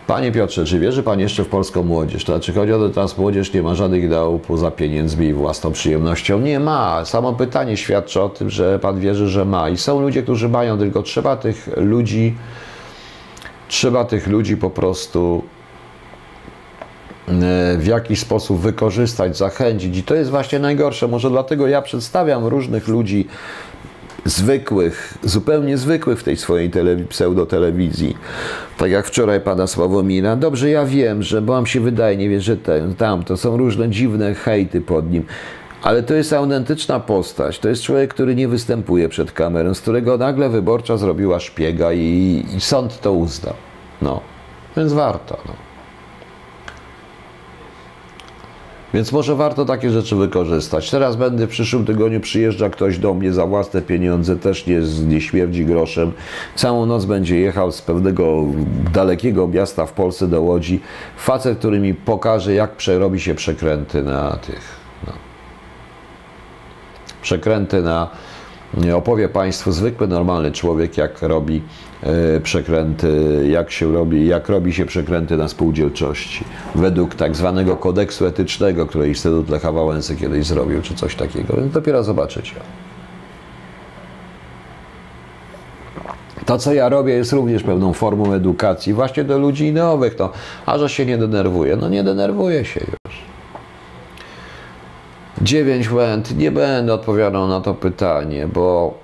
Panie 0.06 0.32
Piotrze, 0.32 0.64
czy 0.64 0.78
wierzy 0.78 1.02
Pan 1.02 1.20
jeszcze 1.20 1.44
w 1.44 1.48
polską 1.48 1.82
młodzież? 1.82 2.24
To 2.24 2.32
znaczy 2.32 2.52
chodzi 2.52 2.72
o 2.72 2.78
to, 2.78 2.88
że 2.88 2.94
teraz 2.94 3.18
młodzież 3.18 3.52
nie 3.52 3.62
ma 3.62 3.74
żadnych 3.74 4.04
ideałów 4.04 4.42
poza 4.42 4.70
pieniędzmi 4.70 5.26
i 5.26 5.32
własną 5.32 5.72
przyjemnością? 5.72 6.40
Nie 6.40 6.60
ma. 6.60 7.04
Samo 7.04 7.32
pytanie 7.32 7.76
świadczy 7.76 8.22
o 8.22 8.28
tym, 8.28 8.50
że 8.50 8.78
Pan 8.78 9.00
wierzy, 9.00 9.28
że 9.28 9.44
ma. 9.44 9.68
I 9.68 9.76
są 9.76 10.00
ludzie, 10.00 10.22
którzy 10.22 10.48
mają, 10.48 10.78
tylko 10.78 11.02
trzeba 11.02 11.36
tych 11.36 11.68
ludzi, 11.76 12.34
trzeba 13.68 14.04
tych 14.04 14.26
ludzi 14.26 14.56
po 14.56 14.70
prostu 14.70 15.42
e, 17.28 17.32
w 17.78 17.86
jakiś 17.86 18.20
sposób 18.20 18.60
wykorzystać, 18.60 19.36
zachęcić. 19.36 19.96
I 19.96 20.02
to 20.02 20.14
jest 20.14 20.30
właśnie 20.30 20.58
najgorsze. 20.58 21.08
Może 21.08 21.30
dlatego 21.30 21.66
ja 21.66 21.82
przedstawiam 21.82 22.46
różnych 22.46 22.88
ludzi 22.88 23.28
zwykłych, 24.24 25.14
zupełnie 25.22 25.78
zwykłych 25.78 26.20
w 26.20 26.22
tej 26.22 26.36
swojej 26.36 26.70
telewi- 26.70 27.06
pseudotelewizji. 27.06 28.16
Tak 28.78 28.90
jak 28.90 29.06
wczoraj 29.06 29.40
pana 29.40 29.66
Sławomira. 29.66 30.36
Dobrze, 30.36 30.70
ja 30.70 30.84
wiem, 30.84 31.22
że 31.22 31.42
bo 31.42 31.52
wam 31.52 31.66
się 31.66 31.80
wydaje, 31.80 32.16
nie 32.16 32.28
wiem, 32.28 32.40
że 32.40 32.56
ten, 32.56 32.94
tam, 32.94 33.24
to 33.24 33.36
są 33.36 33.56
różne 33.56 33.88
dziwne 33.88 34.34
hejty 34.34 34.80
pod 34.80 35.10
nim. 35.10 35.24
Ale 35.82 36.02
to 36.02 36.14
jest 36.14 36.32
autentyczna 36.32 37.00
postać. 37.00 37.58
To 37.58 37.68
jest 37.68 37.82
człowiek, 37.82 38.14
który 38.14 38.34
nie 38.34 38.48
występuje 38.48 39.08
przed 39.08 39.32
kamerą, 39.32 39.74
z 39.74 39.80
którego 39.80 40.18
nagle 40.18 40.48
wyborcza 40.48 40.96
zrobiła 40.96 41.40
szpiega 41.40 41.92
i, 41.92 42.44
i 42.56 42.60
sąd 42.60 43.00
to 43.00 43.12
uznał. 43.12 43.54
No, 44.02 44.20
więc 44.76 44.92
warto. 44.92 45.38
No. 45.46 45.73
Więc 48.94 49.12
może 49.12 49.34
warto 49.34 49.64
takie 49.64 49.90
rzeczy 49.90 50.16
wykorzystać. 50.16 50.90
Teraz 50.90 51.16
będę 51.16 51.46
w 51.46 51.50
przyszłym 51.50 51.84
tygodniu 51.84 52.20
przyjeżdża 52.20 52.70
ktoś 52.70 52.98
do 52.98 53.14
mnie 53.14 53.32
za 53.32 53.46
własne 53.46 53.82
pieniądze, 53.82 54.36
też 54.36 54.66
nie, 54.66 54.80
nie 55.06 55.20
śmierdzi 55.20 55.66
groszem. 55.66 56.12
Całą 56.54 56.86
noc 56.86 57.04
będzie 57.04 57.40
jechał 57.40 57.72
z 57.72 57.82
pewnego 57.82 58.44
dalekiego 58.92 59.48
miasta 59.48 59.86
w 59.86 59.92
Polsce 59.92 60.28
do 60.28 60.42
Łodzi. 60.42 60.80
Facet, 61.16 61.58
który 61.58 61.80
mi 61.80 61.94
pokaże, 61.94 62.54
jak 62.54 62.76
przerobi 62.76 63.20
się 63.20 63.34
przekręty 63.34 64.02
na 64.02 64.36
tych. 64.36 64.76
No. 65.06 65.12
Przekręty 67.22 67.82
na. 67.82 68.10
Opowie 68.94 69.28
Państwu 69.28 69.72
zwykły, 69.72 70.08
normalny 70.08 70.52
człowiek, 70.52 70.96
jak 70.96 71.22
robi 71.22 71.62
przekręty, 72.42 73.44
jak 73.50 73.70
się 73.70 73.92
robi, 73.92 74.26
jak 74.26 74.48
robi 74.48 74.72
się 74.72 74.86
przekręty 74.86 75.36
na 75.36 75.48
spółdzielczości. 75.48 76.44
Według 76.74 77.14
tak 77.14 77.36
zwanego 77.36 77.76
kodeksu 77.76 78.26
etycznego, 78.26 78.86
który 78.86 79.08
Instytut 79.08 79.50
Lecha 79.50 79.72
Wałęsy 79.72 80.16
kiedyś 80.16 80.46
zrobił, 80.46 80.82
czy 80.82 80.94
coś 80.94 81.14
takiego. 81.14 81.56
Więc 81.56 81.72
dopiero 81.72 82.02
zobaczycie. 82.02 82.54
To, 86.46 86.58
co 86.58 86.74
ja 86.74 86.88
robię, 86.88 87.14
jest 87.14 87.32
również 87.32 87.62
pewną 87.62 87.92
formą 87.92 88.32
edukacji 88.32 88.92
właśnie 88.92 89.24
do 89.24 89.38
ludzi 89.38 89.72
nowych. 89.72 90.18
No, 90.18 90.30
a 90.66 90.78
że 90.78 90.88
się 90.88 91.06
nie 91.06 91.18
denerwuje? 91.18 91.76
No 91.76 91.88
nie 91.88 92.04
denerwuje 92.04 92.64
się 92.64 92.80
już. 92.80 93.22
Dziewięć 95.42 95.88
błęd. 95.88 96.36
Nie 96.36 96.50
będę 96.50 96.94
odpowiadał 96.94 97.48
na 97.48 97.60
to 97.60 97.74
pytanie, 97.74 98.48
bo 98.54 98.94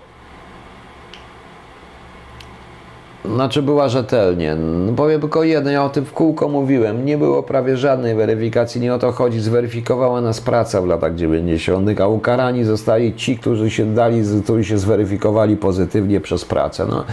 Znaczy 3.24 3.62
była 3.62 3.88
rzetelnie. 3.88 4.55
No 4.56 4.92
powiem 4.92 5.20
tylko 5.20 5.44
jedno, 5.44 5.70
ja 5.70 5.84
o 5.84 5.88
tym 5.88 6.05
w 6.05 6.12
kółko 6.12 6.48
mówiłem. 6.48 7.05
Nie 7.05 7.18
było 7.18 7.42
prawie 7.42 7.76
żadnej 7.76 8.14
weryfikacji, 8.14 8.80
nie 8.80 8.94
o 8.94 8.98
to 8.98 9.12
chodzi. 9.12 9.40
Zweryfikowała 9.40 10.20
nas 10.20 10.40
praca 10.40 10.82
w 10.82 10.86
latach 10.86 11.14
90., 11.14 12.01
a 12.01 12.06
ukarani 12.06 12.64
zostali 12.64 13.14
ci, 13.14 13.38
którzy 13.38 13.70
się 13.70 13.94
dali, 13.94 14.22
którzy 14.44 14.64
się 14.64 14.78
zweryfikowali 14.78 15.56
pozytywnie 15.56 16.20
przez 16.20 16.44
pracę. 16.44 16.86
No, 16.86 17.05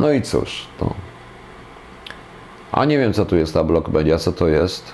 no 0.00 0.12
i 0.12 0.22
cóż. 0.22 0.66
To. 0.78 0.94
A 2.72 2.84
nie 2.84 2.98
wiem, 2.98 3.12
co 3.12 3.26
tu 3.26 3.36
jest 3.36 3.54
ta 3.54 3.64
blok 3.64 3.88
media, 3.88 4.18
co 4.18 4.32
to 4.32 4.48
jest. 4.48 4.92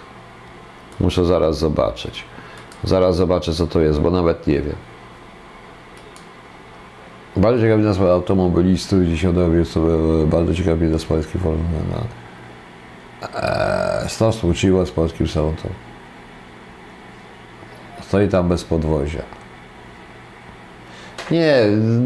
Muszę 1.00 1.24
zaraz 1.24 1.58
zobaczyć. 1.58 2.24
Zaraz 2.84 3.16
zobaczę, 3.16 3.54
co 3.54 3.66
to 3.66 3.80
jest, 3.80 4.00
bo 4.00 4.10
nawet 4.10 4.46
nie 4.46 4.60
wiem. 4.60 4.91
Bardzo 7.36 7.62
ciekawy 7.62 7.82
nazwa 7.82 8.12
automobilistów, 8.12 9.18
się 9.18 9.32
dowie 9.32 9.64
sobie 9.64 10.26
bardzo 10.26 10.54
ciekawy 10.54 10.88
nas 10.88 11.04
polskiej 11.04 11.40
formy. 11.40 11.64
No. 11.90 12.06
Eee, 13.42 14.08
Stos 14.08 14.40
z 14.84 14.90
polskim 14.90 15.28
samotem. 15.28 15.72
Stoi 18.00 18.28
tam 18.28 18.48
bez 18.48 18.64
podwozia. 18.64 19.22
Nie, 21.30 21.54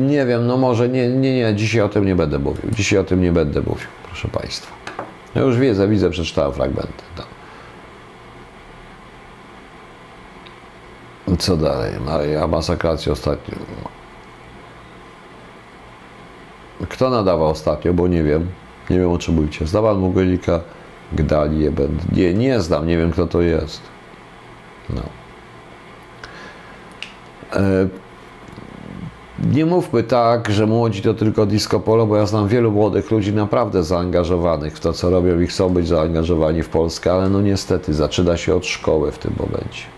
nie 0.08 0.26
wiem, 0.26 0.46
no 0.46 0.56
może 0.56 0.88
nie, 0.88 1.08
nie, 1.08 1.36
nie, 1.36 1.54
dzisiaj 1.54 1.80
o 1.80 1.88
tym 1.88 2.06
nie 2.06 2.16
będę 2.16 2.38
mówił. 2.38 2.70
Dzisiaj 2.70 2.98
o 2.98 3.04
tym 3.04 3.22
nie 3.22 3.32
będę 3.32 3.60
mówił, 3.60 3.88
proszę 4.06 4.28
Państwa. 4.28 4.72
Ja 5.34 5.42
już 5.42 5.58
wiedzę, 5.58 5.88
widzę, 5.88 6.10
przeczytałem 6.10 6.52
fragmenty. 6.52 7.02
No. 7.18 7.24
Co 11.36 11.56
dalej? 11.56 11.92
Maria 12.06 12.46
masakracja 12.46 13.12
ostatnio. 13.12 13.54
Kto 16.88 17.10
nadawał 17.10 17.48
ostatnio, 17.48 17.94
bo 17.94 18.08
nie 18.08 18.22
wiem. 18.22 18.46
Nie 18.90 18.98
wiem 18.98 19.10
o 19.10 19.18
czym 19.18 19.34
mówicie. 19.34 19.66
Zdawał 19.66 19.98
Mogolika, 19.98 20.60
Gdali, 21.12 21.66
Ebend. 21.66 22.12
Nie, 22.12 22.34
nie 22.34 22.60
znam, 22.60 22.86
nie 22.86 22.98
wiem 22.98 23.12
kto 23.12 23.26
to 23.26 23.40
jest. 23.40 23.80
No. 24.90 25.02
E, 27.52 27.88
nie 29.54 29.66
mówmy 29.66 30.02
tak, 30.02 30.50
że 30.50 30.66
młodzi 30.66 31.02
to 31.02 31.14
tylko 31.14 31.46
disco 31.46 31.80
polo, 31.80 32.06
bo 32.06 32.16
ja 32.16 32.26
znam 32.26 32.48
wielu 32.48 32.72
młodych 32.72 33.10
ludzi 33.10 33.32
naprawdę 33.32 33.82
zaangażowanych 33.82 34.76
w 34.76 34.80
to, 34.80 34.92
co 34.92 35.10
robią 35.10 35.40
i 35.40 35.46
chcą 35.46 35.68
być 35.68 35.88
zaangażowani 35.88 36.62
w 36.62 36.68
Polskę, 36.68 37.12
ale 37.12 37.28
no 37.28 37.40
niestety 37.40 37.94
zaczyna 37.94 38.36
się 38.36 38.54
od 38.54 38.66
szkoły 38.66 39.12
w 39.12 39.18
tym 39.18 39.32
momencie. 39.38 39.95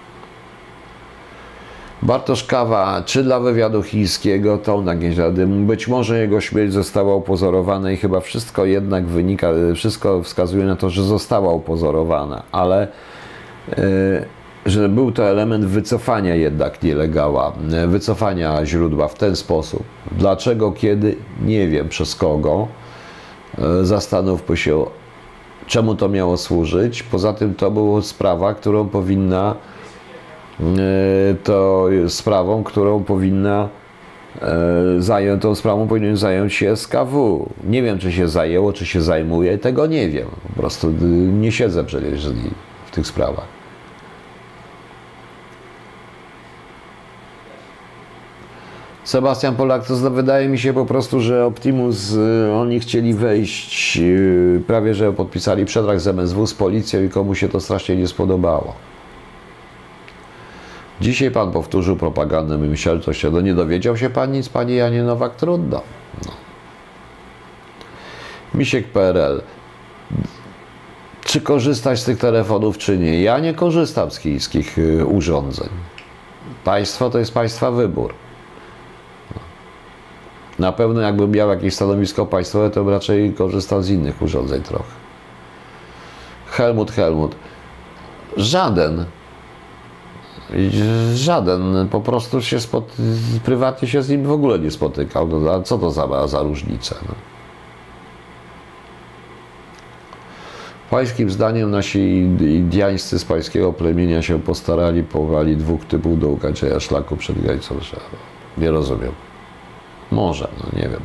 Bartosz 2.03 2.45
Kawa, 2.45 3.03
czy 3.07 3.25
dla 3.25 3.41
wywiadu 3.41 3.83
chińskiego, 3.83 4.59
to 4.59 4.83
jakieś 4.87 5.17
rady. 5.17 5.47
Być 5.47 5.89
może 5.89 6.19
jego 6.19 6.41
śmierć 6.41 6.73
została 6.73 7.15
upozorowana 7.15 7.93
i 7.93 7.97
chyba 7.97 8.21
wszystko 8.21 8.65
jednak 8.65 9.07
wynika, 9.07 9.49
wszystko 9.75 10.23
wskazuje 10.23 10.65
na 10.65 10.77
to, 10.77 10.91
że 10.91 11.03
została 11.03 11.53
upozorowana, 11.53 12.43
ale 12.53 12.89
yy, 13.69 13.77
że 14.67 14.89
był 14.89 15.13
to 15.13 15.25
element 15.25 15.65
wycofania 15.65 16.35
jednak 16.35 16.83
nielegała, 16.83 17.53
wycofania 17.89 18.67
źródła 18.67 19.09
w 19.09 19.15
ten 19.15 19.37
sposób. 19.37 19.83
Dlaczego, 20.13 20.73
kiedy, 20.73 21.17
nie 21.45 21.69
wiem, 21.69 21.89
przez 21.89 22.15
kogo. 22.15 22.69
Yy, 23.59 23.87
zastanówmy 23.87 24.57
się, 24.57 24.87
czemu 25.67 25.95
to 25.95 26.09
miało 26.09 26.37
służyć. 26.37 27.03
Poza 27.03 27.33
tym 27.33 27.55
to 27.55 27.71
była 27.71 28.03
sprawa, 28.03 28.55
którą 28.55 28.89
powinna 28.89 29.55
E, 29.55 29.78
to 31.45 31.89
sprawą, 32.09 32.65
którą 32.65 33.05
powinna 33.05 33.69
e, 34.43 34.49
zająć, 34.99 35.43
tą 35.43 35.55
sprawą 35.55 35.89
powinien 35.89 36.17
zająć 36.17 36.55
się 36.55 36.77
SKW. 36.77 37.49
Nie 37.65 37.83
wiem, 37.83 37.99
czy 37.99 38.13
się 38.13 38.29
zajęło, 38.29 38.73
czy 38.73 38.87
się 38.87 39.03
zajmuje, 39.03 39.59
tego 39.59 39.87
nie 39.87 40.09
wiem. 40.09 40.29
Po 40.49 40.61
prostu 40.61 40.93
nie 41.33 41.53
siedzę 41.53 41.85
przecież 41.85 42.29
w 42.87 42.91
tych 42.91 43.07
sprawach. 43.07 43.59
Sebastian 49.09 49.57
Polak, 49.57 49.87
to 49.87 50.11
wydaje 50.11 50.49
mi 50.49 50.59
się 50.59 50.73
po 50.73 50.87
prostu, 50.87 51.21
że 51.21 51.47
Optimus, 51.47 52.13
y, 52.13 52.53
oni 52.53 52.81
chcieli 52.81 53.15
wejść, 53.15 53.99
y, 53.99 54.63
prawie 54.67 54.95
że 54.95 55.13
podpisali 55.13 55.65
przetarg 55.65 56.01
z 56.01 56.07
MSW, 56.07 56.47
z 56.47 56.55
policją 56.55 57.05
i 57.05 57.09
komu 57.09 57.35
się 57.35 57.49
to 57.49 57.61
strasznie 57.61 57.97
nie 57.97 58.09
spodobało. 58.09 58.75
Dzisiaj 61.01 61.31
pan 61.31 61.53
powtórzył 61.53 61.97
propagandę, 61.97 62.77
się, 63.13 63.31
no 63.31 63.41
nie 63.41 63.55
dowiedział 63.55 63.97
się 63.97 64.11
pan 64.11 64.33
nic, 64.33 64.49
pani 64.49 64.75
Janie 64.77 65.03
Nowak, 65.03 65.37
trudno. 65.37 65.81
No. 66.27 66.33
Misiek 68.55 68.89
PRL. 68.89 69.43
Czy 71.25 71.41
korzystać 71.41 72.01
z 72.01 72.05
tych 72.05 72.19
telefonów, 72.19 72.79
czy 72.79 72.99
nie? 72.99 73.23
Ja 73.23 73.39
nie 73.39 73.55
korzystam 73.55 74.11
z 74.11 74.19
chińskich 74.19 74.79
y, 74.79 75.07
urządzeń. 75.07 75.69
Państwo 76.65 77.11
to 77.11 77.19
jest 77.19 77.35
państwa 77.35 77.71
wybór. 77.71 78.15
Na 80.59 80.73
pewno 80.73 81.01
jakbym 81.01 81.31
miał 81.31 81.49
jakieś 81.49 81.75
stanowisko 81.75 82.27
państwowe, 82.27 82.71
to 82.71 82.85
bym 82.85 82.95
raczej 82.95 83.33
korzystał 83.33 83.83
z 83.83 83.91
innych 83.91 84.23
urządzeń 84.23 84.63
trochę. 84.63 84.93
Helmut, 86.47 86.91
Helmut. 86.91 87.37
Żaden. 88.37 89.05
Żaden. 91.15 91.89
Po 91.91 92.01
prostu 92.01 92.43
się 92.43 92.61
spod... 92.61 92.97
prywatnie 93.45 93.89
się 93.89 94.03
z 94.03 94.09
nim 94.09 94.25
w 94.25 94.33
ogóle 94.33 94.59
nie 94.59 94.71
spotykał. 94.71 95.29
No, 95.29 95.63
co 95.63 95.79
to 95.79 95.91
za, 95.91 96.27
za 96.27 96.43
różnica? 96.43 96.95
No. 97.09 97.15
Pańskim 100.91 101.31
zdaniem 101.31 101.71
nasi 101.71 101.99
indiańscy 102.41 103.19
z 103.19 103.25
pańskiego 103.25 103.73
plemienia 103.73 104.23
się 104.23 104.41
postarali, 104.41 105.03
powali 105.03 105.57
dwóch 105.57 105.85
typów 105.85 106.21
do 106.21 106.29
ukończenia 106.29 106.81
szlaku 106.81 107.17
przed 107.17 107.43
granicą 107.43 107.75
Nie 108.59 108.71
rozumiem. 108.71 109.28
Może, 110.11 110.49
no 110.59 110.79
nie 110.81 110.89
wiem. 110.89 111.01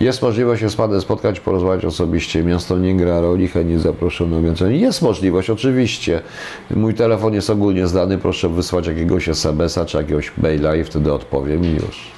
Jest 0.00 0.22
możliwość 0.22 0.60
się 0.60 0.70
z 0.70 0.76
Panem 0.76 1.00
spotkać, 1.00 1.40
porozmawiać 1.40 1.84
osobiście. 1.84 2.44
Miasto 2.44 2.78
nie 2.78 2.96
gra 2.96 3.20
roli, 3.20 3.48
chętnie 3.48 3.78
zaproszono 3.78 4.42
więcej. 4.42 4.80
Jest 4.80 5.02
możliwość, 5.02 5.50
oczywiście. 5.50 6.22
Mój 6.70 6.94
telefon 6.94 7.34
jest 7.34 7.50
ogólnie 7.50 7.86
zdany. 7.86 8.18
Proszę 8.18 8.48
wysłać 8.48 8.86
jakiegoś 8.86 9.28
SMS-a 9.28 9.84
czy 9.84 9.96
jakiegoś 9.96 10.32
maila 10.38 10.76
i 10.76 10.84
wtedy 10.84 11.12
odpowiem 11.12 11.64
i 11.64 11.68
już. 11.68 12.10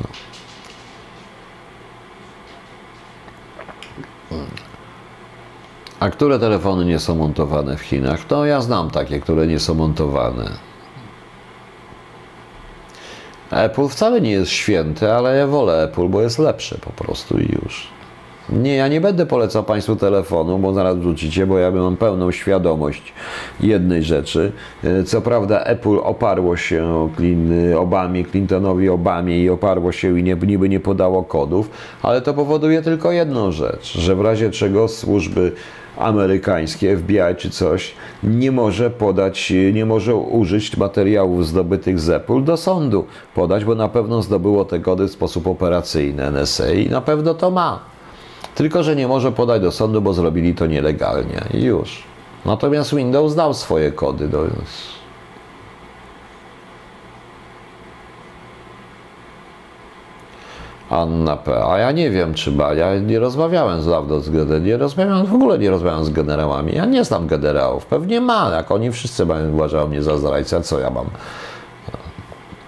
No. 0.00 0.06
A 6.00 6.10
które 6.10 6.38
telefony 6.38 6.84
nie 6.84 6.98
są 6.98 7.14
montowane 7.14 7.76
w 7.76 7.80
Chinach? 7.80 8.20
No 8.30 8.44
ja 8.44 8.60
znam 8.60 8.90
takie, 8.90 9.20
które 9.20 9.46
nie 9.46 9.58
są 9.58 9.74
montowane. 9.74 10.67
Apple 13.50 13.88
wcale 13.88 14.20
nie 14.20 14.30
jest 14.30 14.50
święty, 14.50 15.12
ale 15.12 15.36
ja 15.36 15.46
wolę 15.46 15.82
Apple, 15.84 16.08
bo 16.08 16.22
jest 16.22 16.38
lepszy 16.38 16.78
po 16.78 17.04
prostu 17.04 17.38
i 17.38 17.48
już. 17.62 17.88
Nie, 18.52 18.76
ja 18.76 18.88
nie 18.88 19.00
będę 19.00 19.26
polecał 19.26 19.64
Państwu 19.64 19.96
telefonu, 19.96 20.58
bo 20.58 20.72
zaraz 20.72 20.96
wrzucicie, 20.96 21.46
bo 21.46 21.58
ja 21.58 21.70
mam 21.70 21.96
pełną 21.96 22.30
świadomość 22.30 23.12
jednej 23.60 24.02
rzeczy. 24.02 24.52
Co 25.06 25.20
prawda 25.20 25.60
Apple 25.60 25.98
oparło 26.02 26.56
się 26.56 27.10
Obamie, 27.78 28.24
Clintonowi 28.24 28.88
Obamie 28.88 29.42
i 29.42 29.50
oparło 29.50 29.92
się 29.92 30.18
i 30.18 30.22
niby 30.22 30.68
nie 30.68 30.80
podało 30.80 31.24
kodów, 31.24 31.70
ale 32.02 32.20
to 32.20 32.34
powoduje 32.34 32.82
tylko 32.82 33.12
jedną 33.12 33.52
rzecz, 33.52 33.98
że 33.98 34.16
w 34.16 34.20
razie 34.20 34.50
czego 34.50 34.88
służby 34.88 35.52
amerykańskie, 35.98 36.96
FBI 36.96 37.36
czy 37.36 37.50
coś, 37.50 37.94
nie 38.22 38.52
może 38.52 38.90
podać, 38.90 39.52
nie 39.72 39.86
może 39.86 40.16
użyć 40.16 40.76
materiałów 40.76 41.46
zdobytych 41.46 42.00
z 42.00 42.10
Apple 42.10 42.44
do 42.44 42.56
sądu 42.56 43.04
podać, 43.34 43.64
bo 43.64 43.74
na 43.74 43.88
pewno 43.88 44.22
zdobyło 44.22 44.64
te 44.64 44.78
kody 44.78 45.08
w 45.08 45.10
sposób 45.10 45.46
operacyjny 45.46 46.30
NSA 46.30 46.70
i 46.70 46.88
na 46.88 47.00
pewno 47.00 47.34
to 47.34 47.50
ma. 47.50 47.80
Tylko, 48.54 48.82
że 48.82 48.96
nie 48.96 49.08
może 49.08 49.32
podać 49.32 49.62
do 49.62 49.72
sądu, 49.72 50.02
bo 50.02 50.14
zrobili 50.14 50.54
to 50.54 50.66
nielegalnie 50.66 51.42
już. 51.54 52.02
Natomiast 52.44 52.94
Windows 52.94 53.34
dał 53.34 53.54
swoje 53.54 53.92
kody. 53.92 54.28
Do... 54.28 54.46
Anna 60.90 61.36
P. 61.36 61.64
A 61.64 61.78
ja 61.78 61.92
nie 61.92 62.10
wiem, 62.10 62.34
czy 62.34 62.52
ba. 62.52 62.74
Ja 62.74 62.98
nie 62.98 63.18
rozmawiałem 63.18 63.82
z 63.82 63.86
dawno 63.86 64.20
z. 64.20 64.30
Nie 64.64 64.76
rozmawiałem, 64.76 65.26
w 65.26 65.34
ogóle 65.34 65.58
nie 65.58 65.70
rozmawiałem 65.70 66.04
z 66.04 66.10
generałami. 66.10 66.74
Ja 66.74 66.84
nie 66.84 67.04
znam 67.04 67.26
generałów. 67.26 67.86
Pewnie 67.86 68.20
ma, 68.20 68.50
jak 68.50 68.70
oni 68.70 68.92
wszyscy 68.92 69.26
mają, 69.26 69.52
uważają 69.52 69.88
mnie 69.88 70.02
za 70.02 70.18
zdrajcę. 70.18 70.62
Co 70.62 70.80
ja 70.80 70.90
mam? 70.90 71.06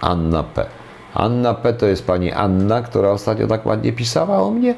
Anna 0.00 0.42
P. 0.42 0.66
Anna 1.14 1.54
P. 1.54 1.72
to 1.72 1.86
jest 1.86 2.06
pani 2.06 2.32
Anna, 2.32 2.82
która 2.82 3.10
ostatnio 3.10 3.46
tak 3.46 3.66
ładnie 3.66 3.92
pisała 3.92 4.42
o 4.42 4.50
mnie. 4.50 4.74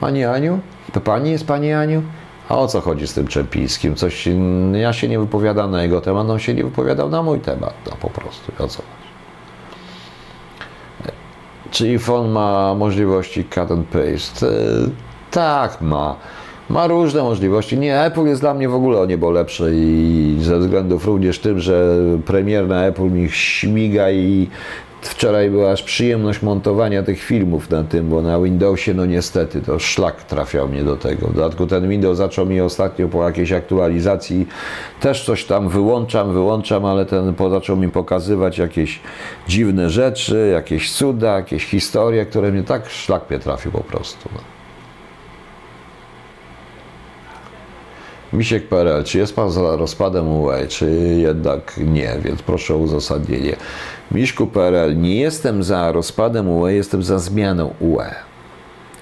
Pani 0.00 0.24
Aniu? 0.24 0.58
To 0.92 1.00
pani 1.00 1.30
jest 1.30 1.46
pani 1.46 1.72
Aniu? 1.72 2.02
A 2.48 2.58
o 2.58 2.66
co 2.68 2.80
chodzi 2.80 3.06
z 3.06 3.14
tym 3.14 3.26
Czepińskim? 3.26 3.94
Coś, 3.94 4.28
ja 4.72 4.92
się 4.92 5.08
nie 5.08 5.18
wypowiadam 5.18 5.70
na 5.70 5.82
jego 5.82 6.00
temat, 6.00 6.30
on 6.30 6.38
się 6.38 6.54
nie 6.54 6.64
wypowiadał 6.64 7.08
na 7.08 7.22
mój 7.22 7.40
temat. 7.40 7.74
No 7.86 7.96
po 8.00 8.10
prostu, 8.10 8.52
o 8.58 8.68
co 8.68 8.82
Czy 11.72 11.84
iPhone 11.84 12.30
ma 12.30 12.74
możliwości 12.74 13.44
cut 13.44 13.70
and 13.70 13.86
paste? 13.88 14.46
E, 14.46 14.50
tak, 15.30 15.80
ma. 15.80 16.16
Ma 16.70 16.86
różne 16.86 17.22
możliwości. 17.22 17.78
Nie, 17.78 18.00
Apple 18.00 18.24
jest 18.24 18.40
dla 18.40 18.54
mnie 18.54 18.68
w 18.68 18.74
ogóle 18.74 19.00
o 19.00 19.06
niebo 19.06 19.30
lepsze 19.30 19.74
i 19.74 20.36
ze 20.40 20.58
względów 20.58 21.06
również 21.06 21.38
tym, 21.38 21.60
że 21.60 21.96
premier 22.26 22.68
na 22.68 22.84
Apple 22.84 23.10
mi 23.10 23.30
śmiga 23.30 24.10
i 24.10 24.48
Wczoraj 25.02 25.50
była 25.50 25.70
aż 25.70 25.82
przyjemność 25.82 26.42
montowania 26.42 27.02
tych 27.02 27.22
filmów 27.22 27.70
na 27.70 27.84
tym, 27.84 28.08
bo 28.08 28.22
na 28.22 28.40
Windowsie, 28.40 28.94
no 28.94 29.06
niestety, 29.06 29.62
to 29.62 29.78
szlak 29.78 30.22
trafiał 30.24 30.68
mnie 30.68 30.84
do 30.84 30.96
tego. 30.96 31.28
W 31.28 31.34
dodatku 31.34 31.66
ten 31.66 31.88
Windows 31.88 32.18
zaczął 32.18 32.46
mi 32.46 32.60
ostatnio 32.60 33.08
po 33.08 33.24
jakiejś 33.24 33.52
aktualizacji, 33.52 34.46
też 35.00 35.24
coś 35.24 35.44
tam 35.44 35.68
wyłączam, 35.68 36.32
wyłączam, 36.32 36.84
ale 36.84 37.06
ten 37.06 37.34
zaczął 37.50 37.76
mi 37.76 37.88
pokazywać 37.88 38.58
jakieś 38.58 39.00
dziwne 39.48 39.90
rzeczy, 39.90 40.50
jakieś 40.52 40.92
cuda, 40.92 41.36
jakieś 41.36 41.64
historie, 41.64 42.26
które 42.26 42.52
mnie 42.52 42.62
tak 42.62 42.90
szlak 42.90 43.30
mnie 43.30 43.38
trafił 43.38 43.72
po 43.72 43.80
prostu. 43.80 44.28
No. 44.34 44.51
Misiek.pl, 48.32 49.04
czy 49.04 49.18
jest 49.18 49.36
Pan 49.36 49.50
za 49.50 49.76
rozpadem 49.76 50.28
UE, 50.28 50.66
czy 50.68 50.90
jednak 51.16 51.80
nie, 51.86 52.16
więc 52.24 52.42
proszę 52.42 52.74
o 52.74 52.78
uzasadnienie. 52.78 53.56
Miszku.pl, 54.10 55.00
nie 55.00 55.20
jestem 55.20 55.62
za 55.62 55.92
rozpadem 55.92 56.48
UE, 56.48 56.68
jestem 56.68 57.02
za 57.02 57.18
zmianą 57.18 57.74
UE. 57.80 58.14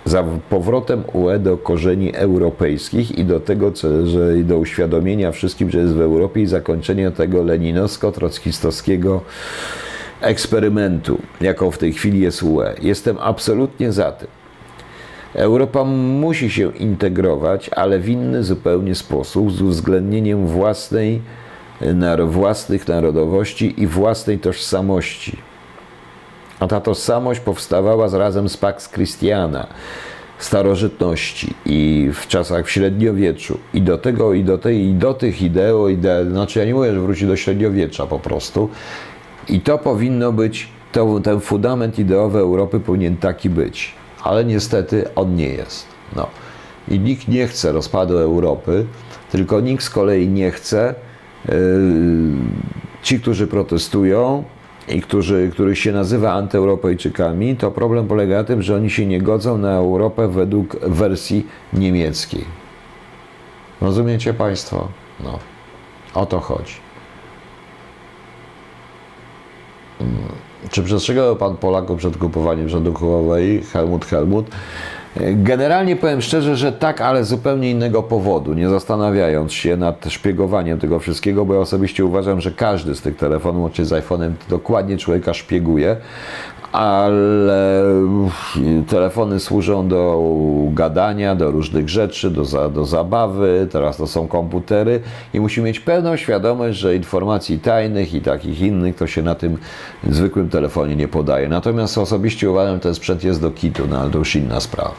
Za 0.04 0.24
powrotem 0.50 1.04
UE 1.12 1.38
do 1.38 1.58
korzeni 1.58 2.14
europejskich 2.14 3.18
i 3.18 3.24
do 3.24 3.40
tego, 3.40 3.72
co, 3.72 4.06
że 4.06 4.36
do 4.36 4.58
uświadomienia 4.58 5.32
wszystkim, 5.32 5.70
że 5.70 5.78
jest 5.78 5.94
w 5.94 6.00
Europie 6.00 6.40
i 6.40 6.46
zakończenia 6.46 7.10
tego 7.10 7.42
leninowsko-trockistowskiego 7.42 9.20
eksperymentu, 10.20 11.18
jaką 11.40 11.70
w 11.70 11.78
tej 11.78 11.92
chwili 11.92 12.20
jest 12.20 12.42
UE. 12.42 12.74
Jestem 12.82 13.16
absolutnie 13.20 13.92
za 13.92 14.12
tym. 14.12 14.39
Europa 15.34 15.84
musi 15.84 16.50
się 16.50 16.72
integrować, 16.72 17.70
ale 17.76 17.98
w 17.98 18.08
inny 18.08 18.44
zupełnie 18.44 18.94
sposób, 18.94 19.52
z 19.52 19.62
uwzględnieniem 19.62 20.46
własnej, 20.46 21.22
własnych 22.26 22.88
narodowości 22.88 23.82
i 23.82 23.86
własnej 23.86 24.38
tożsamości. 24.38 25.36
A 26.60 26.66
ta 26.66 26.80
tożsamość 26.80 27.40
powstawała 27.40 28.18
razem 28.18 28.48
z 28.48 28.56
Pax 28.56 28.88
Christiana, 28.88 29.66
starożytności 30.38 31.54
i 31.66 32.10
w 32.14 32.26
czasach 32.26 32.66
w 32.66 32.70
średniowieczu. 32.70 33.58
I 33.74 33.82
do 33.82 33.98
tego, 33.98 34.34
i 34.34 34.44
do, 34.44 34.58
tej, 34.58 34.86
i 34.86 34.94
do 34.94 35.14
tych 35.14 35.42
ideo, 35.42 35.88
ide, 35.88 36.30
znaczy 36.30 36.58
ja 36.58 36.64
nie 36.64 36.74
mówię, 36.74 36.94
że 36.94 37.00
wróci 37.00 37.26
do 37.26 37.36
średniowiecza 37.36 38.06
po 38.06 38.18
prostu. 38.18 38.68
I 39.48 39.60
to 39.60 39.78
powinno 39.78 40.32
być, 40.32 40.68
to, 40.92 41.20
ten 41.20 41.40
fundament 41.40 41.98
ideowy 41.98 42.38
Europy 42.38 42.80
powinien 42.80 43.16
taki 43.16 43.50
być 43.50 43.99
ale 44.22 44.44
niestety 44.44 45.04
on 45.14 45.36
nie 45.36 45.48
jest. 45.48 45.86
No. 46.16 46.26
I 46.88 46.98
nikt 46.98 47.28
nie 47.28 47.46
chce 47.46 47.72
rozpadu 47.72 48.18
Europy, 48.18 48.86
tylko 49.30 49.60
nikt 49.60 49.84
z 49.84 49.90
kolei 49.90 50.28
nie 50.28 50.50
chce, 50.50 50.94
yy, 51.48 51.54
ci, 53.02 53.20
którzy 53.20 53.46
protestują 53.46 54.44
i 54.88 55.00
którzy, 55.02 55.50
których 55.52 55.78
się 55.78 55.92
nazywa 55.92 56.32
antyeuropejczykami, 56.32 57.56
to 57.56 57.70
problem 57.70 58.08
polega 58.08 58.36
na 58.36 58.44
tym, 58.44 58.62
że 58.62 58.76
oni 58.76 58.90
się 58.90 59.06
nie 59.06 59.22
godzą 59.22 59.58
na 59.58 59.72
Europę 59.72 60.28
według 60.28 60.76
wersji 60.80 61.46
niemieckiej. 61.72 62.44
Rozumiecie 63.80 64.34
Państwo? 64.34 64.88
No. 65.20 65.38
O 66.14 66.26
to 66.26 66.40
chodzi. 66.40 66.74
Hmm. 69.98 70.49
Czy 70.70 70.82
przestrzegał 70.82 71.36
Pan 71.36 71.56
Polaków 71.56 71.98
przed 71.98 72.16
kupowaniem 72.16 72.68
rzędu 72.68 72.94
Huawei? 72.94 73.62
Helmut 73.72 74.04
Helmut. 74.04 74.46
Generalnie 75.16 75.96
powiem 75.96 76.22
szczerze, 76.22 76.56
że 76.56 76.72
tak, 76.72 77.00
ale 77.00 77.24
zupełnie 77.24 77.70
innego 77.70 78.02
powodu, 78.02 78.54
nie 78.54 78.68
zastanawiając 78.68 79.52
się 79.52 79.76
nad 79.76 80.06
szpiegowaniem 80.08 80.78
tego 80.78 80.98
wszystkiego, 80.98 81.44
bo 81.44 81.54
ja 81.54 81.60
osobiście 81.60 82.04
uważam, 82.04 82.40
że 82.40 82.50
każdy 82.52 82.94
z 82.94 83.02
tych 83.02 83.16
telefonów, 83.16 83.62
łącznie 83.62 83.84
z 83.84 83.90
iPhone'em, 83.92 84.30
dokładnie 84.48 84.98
człowieka 84.98 85.34
szpieguje, 85.34 85.96
ale 86.72 87.84
telefony 88.88 89.40
służą 89.40 89.88
do 89.88 90.22
gadania, 90.72 91.34
do 91.34 91.50
różnych 91.50 91.88
rzeczy, 91.88 92.30
do, 92.30 92.44
za, 92.44 92.68
do 92.68 92.84
zabawy, 92.84 93.68
teraz 93.72 93.96
to 93.96 94.06
są 94.06 94.28
komputery 94.28 95.00
i 95.34 95.40
musimy 95.40 95.66
mieć 95.66 95.80
pełną 95.80 96.16
świadomość, 96.16 96.78
że 96.78 96.96
informacji 96.96 97.58
tajnych 97.58 98.14
i 98.14 98.20
takich 98.20 98.60
innych 98.60 98.96
to 98.96 99.06
się 99.06 99.22
na 99.22 99.34
tym 99.34 99.58
zwykłym 100.08 100.48
telefonie 100.48 100.96
nie 100.96 101.08
podaje. 101.08 101.48
Natomiast 101.48 101.98
osobiście 101.98 102.50
uważam, 102.50 102.74
że 102.74 102.80
ten 102.80 102.94
sprzęt 102.94 103.24
jest 103.24 103.40
do 103.40 103.50
kitu, 103.50 103.82
no 103.88 104.00
ale 104.00 104.10
to 104.10 104.18
już 104.18 104.36
inna 104.36 104.60
sprawa. 104.60 104.94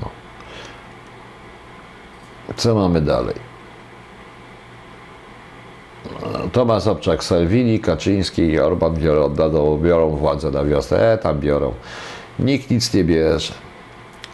No. 0.00 0.08
Co 2.56 2.74
mamy 2.74 3.00
dalej? 3.00 3.53
Tomasz 6.52 6.86
Obczak, 6.86 7.24
Salvini, 7.24 7.80
Kaczyński 7.80 8.42
i 8.42 8.58
Orban 8.58 8.94
biorą, 8.94 9.34
biorą 9.78 10.16
władzę 10.16 10.50
na 10.50 10.64
wiosnę. 10.64 11.12
E, 11.12 11.18
tam 11.18 11.40
biorą. 11.40 11.72
Nikt 12.38 12.70
nic 12.70 12.94
nie 12.94 13.04
bierze. 13.04 13.54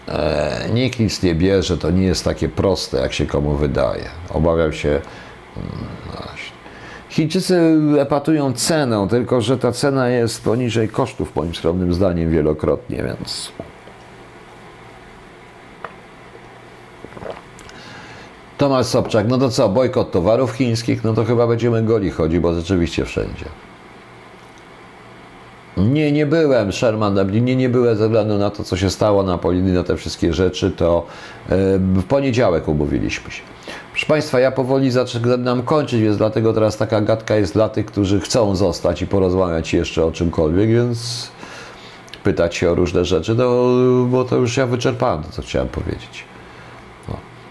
E, 0.08 0.68
nikt 0.74 0.98
nic 0.98 1.22
nie 1.22 1.34
bierze, 1.34 1.78
to 1.78 1.90
nie 1.90 2.06
jest 2.06 2.24
takie 2.24 2.48
proste, 2.48 2.98
jak 2.98 3.12
się 3.12 3.26
komu 3.26 3.54
wydaje. 3.54 4.04
Obawiam 4.30 4.72
się. 4.72 4.88
Mm. 5.56 6.00
Chińczycy 7.10 7.60
epatują 7.98 8.52
cenę, 8.52 9.06
tylko 9.10 9.40
że 9.40 9.58
ta 9.58 9.72
cena 9.72 10.08
jest 10.08 10.44
poniżej 10.44 10.88
kosztów, 10.88 11.36
moim 11.36 11.54
skromnym 11.54 11.94
zdaniem, 11.94 12.30
wielokrotnie, 12.30 13.02
więc 13.02 13.52
Tomasz 18.60 18.86
Sobczak, 18.86 19.28
no 19.28 19.38
to 19.38 19.48
co, 19.48 19.68
bojkot 19.68 20.10
towarów 20.10 20.52
chińskich? 20.52 21.04
No 21.04 21.12
to 21.12 21.24
chyba 21.24 21.46
będziemy 21.46 21.82
goli 21.82 22.10
chodzić, 22.10 22.40
bo 22.40 22.54
rzeczywiście 22.54 23.04
wszędzie. 23.04 23.44
Nie, 25.76 26.12
nie 26.12 26.26
byłem, 26.26 26.72
Sherman, 26.72 27.30
nie, 27.44 27.56
nie 27.56 27.68
byłem 27.68 27.96
ze 27.96 28.04
względu 28.04 28.38
na 28.38 28.50
to, 28.50 28.64
co 28.64 28.76
się 28.76 28.90
stało 28.90 29.22
na 29.22 29.38
Polini, 29.38 29.72
na 29.72 29.84
te 29.84 29.96
wszystkie 29.96 30.32
rzeczy, 30.32 30.70
to 30.70 31.06
e, 31.48 31.56
w 31.78 32.04
poniedziałek 32.04 32.68
umówiliśmy 32.68 33.30
się. 33.30 33.42
Proszę 33.90 34.06
Państwa, 34.06 34.40
ja 34.40 34.50
powoli 34.50 34.90
zaczynam 34.90 35.62
kończyć, 35.62 36.02
więc 36.02 36.16
dlatego 36.16 36.52
teraz 36.52 36.76
taka 36.76 37.00
gadka 37.00 37.36
jest 37.36 37.54
dla 37.54 37.68
tych, 37.68 37.86
którzy 37.86 38.20
chcą 38.20 38.56
zostać 38.56 39.02
i 39.02 39.06
porozmawiać 39.06 39.74
jeszcze 39.74 40.04
o 40.04 40.12
czymkolwiek, 40.12 40.70
więc 40.70 41.28
pytać 42.22 42.56
się 42.56 42.70
o 42.70 42.74
różne 42.74 43.04
rzeczy, 43.04 43.36
to, 43.36 43.70
bo 44.06 44.24
to 44.24 44.36
już 44.36 44.56
ja 44.56 44.66
wyczerpałem 44.66 45.22
to, 45.22 45.32
co 45.32 45.42
chciałem 45.42 45.68
powiedzieć. 45.68 46.30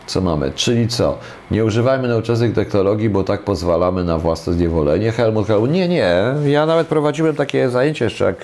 Co 0.10 0.22
mamy? 0.22 0.52
Czyli 0.56 0.88
co? 0.88 1.18
Nie 1.52 1.66
używajmy 1.66 2.08
nowoczesnych 2.08 2.54
technologii, 2.54 3.10
bo 3.10 3.24
tak 3.24 3.44
pozwalamy 3.44 4.04
na 4.04 4.18
własne 4.18 4.54
zniewolenie. 4.54 5.12
Helmut 5.12 5.48
Helmut. 5.48 5.72
Nie, 5.72 5.88
nie. 5.88 6.16
Ja 6.46 6.66
nawet 6.66 6.88
prowadziłem 6.88 7.36
takie 7.36 7.70
zajęcie 7.70 8.06
jeszcze, 8.06 8.26
jak 8.26 8.36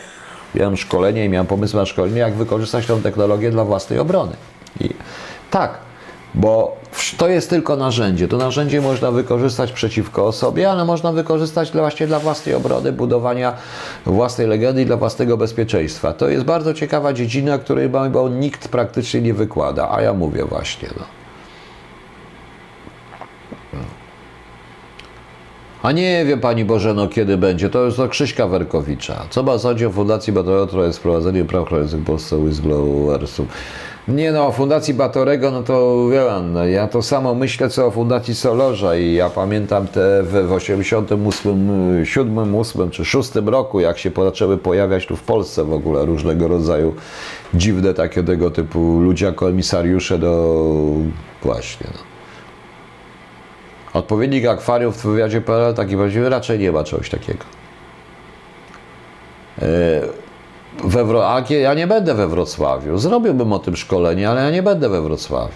miałem 0.56 0.78
szkolenie 0.78 1.26
i 1.26 1.30
miałem 1.30 1.48
pomysł 1.48 1.78
na 1.78 1.86
szkolenie, 1.86 2.20
jak 2.20 2.34
wykorzystać 2.34 2.86
tę 2.86 2.98
technologię 3.04 3.52
dla 3.52 3.64
własnej 3.64 4.00
obrony. 4.00 4.32
I 4.82 4.90
tak, 5.52 5.78
bo 6.36 6.78
to 7.18 7.28
jest 7.28 7.50
tylko 7.50 7.76
narzędzie. 7.76 8.28
To 8.28 8.38
narzędzie 8.38 8.82
można 8.82 9.12
wykorzystać 9.12 9.72
przeciwko 9.72 10.26
osobie, 10.26 10.72
ale 10.72 10.86
można 10.86 11.12
wykorzystać 11.12 11.72
właśnie 11.72 12.08
dla 12.08 12.20
własnej 12.20 12.56
obrony, 12.56 12.92
budowania 12.92 13.54
własnej 14.06 14.48
legendy 14.48 14.82
i 14.82 14.86
dla 14.86 14.98
własnego 14.98 15.38
bezpieczeństwa. 15.38 16.14
To 16.14 16.30
jest 16.30 16.46
bardzo 16.46 16.74
ciekawa 16.74 17.14
dziedzina, 17.14 17.58
której 17.58 17.90
bo 17.90 18.30
nikt 18.30 18.68
praktycznie 18.68 19.22
nie 19.22 19.34
wykłada, 19.34 19.92
a 19.92 20.02
ja 20.02 20.14
mówię 20.14 20.46
właśnie. 20.46 20.90
No. 20.98 21.25
A 25.86 25.92
nie 25.92 26.26
wie 26.26 26.38
Pani 26.38 26.66
Bożeno, 26.66 27.08
kiedy 27.08 27.38
będzie. 27.38 27.70
To 27.70 27.86
jest 27.86 28.00
od 28.00 28.12
Krzyśka 28.12 28.48
Werkowicza. 28.48 29.26
Co 29.30 29.44
ma 29.44 29.58
sądzić 29.58 29.86
o 29.86 29.90
Fundacji 29.90 30.34
Batorego, 30.34 30.68
jest 30.86 31.00
wprowadzenie 31.00 31.46
praw 31.46 31.68
chroniących 31.68 32.04
Polsce 32.04 32.38
whistleblowersów? 32.38 33.48
Nie 34.08 34.32
no, 34.32 34.48
o 34.48 34.52
Fundacji 34.52 34.94
Batorego, 34.94 35.52
no 35.52 35.64
to 35.64 36.08
wie 36.10 36.72
ja 36.72 36.88
to 36.88 37.02
samo 37.02 37.36
myślę, 37.36 37.70
co 37.70 37.86
o 37.86 37.92
Fundacji 37.92 38.36
Solorza 38.36 38.96
i 38.96 39.14
ja 39.14 39.30
pamiętam 39.30 39.88
te 39.88 40.24
w, 40.24 40.48
w 40.48 40.52
88, 40.52 42.06
7, 42.06 42.56
8 42.56 42.90
czy 42.90 43.06
6 43.06 43.32
roku, 43.46 43.80
jak 43.80 43.98
się 43.98 44.12
zaczęły 44.18 44.58
pojawiać 44.58 45.06
tu 45.06 45.16
w 45.16 45.24
Polsce 45.24 45.64
w 45.64 45.74
ogóle 45.74 46.06
różnego 46.06 46.48
rodzaju 46.48 46.96
dziwne 47.54 47.94
takie 47.94 48.24
tego 48.24 48.52
typu 48.52 49.00
ludzie, 49.00 49.34
komisariusze 49.34 50.20
do... 50.20 50.64
właśnie, 51.44 51.88
no. 51.94 52.15
Odpowiednik 53.96 54.46
akwarium 54.46 54.94
w 54.94 55.04
wywiadzie 55.04 55.42
PRL 55.42 55.74
taki 55.74 55.96
właściwie 55.96 56.30
raczej 56.30 56.60
nie 56.60 56.72
ma 56.72 56.84
czegoś 56.84 57.10
takiego. 57.10 57.44
E, 59.62 59.66
we 60.84 61.06
Wro 61.06 61.44
ja 61.50 61.74
nie 61.74 61.88
będę 61.88 62.14
we 62.14 62.28
Wrocławiu. 62.28 62.98
Zrobiłbym 62.98 63.54
o 63.54 63.60
tym 63.60 63.76
szkolenie, 63.76 64.30
ale 64.30 64.44
ja 64.44 64.52
nie 64.52 64.64
będę 64.64 64.90
we 64.90 65.02
Wrocławiu. 65.02 65.54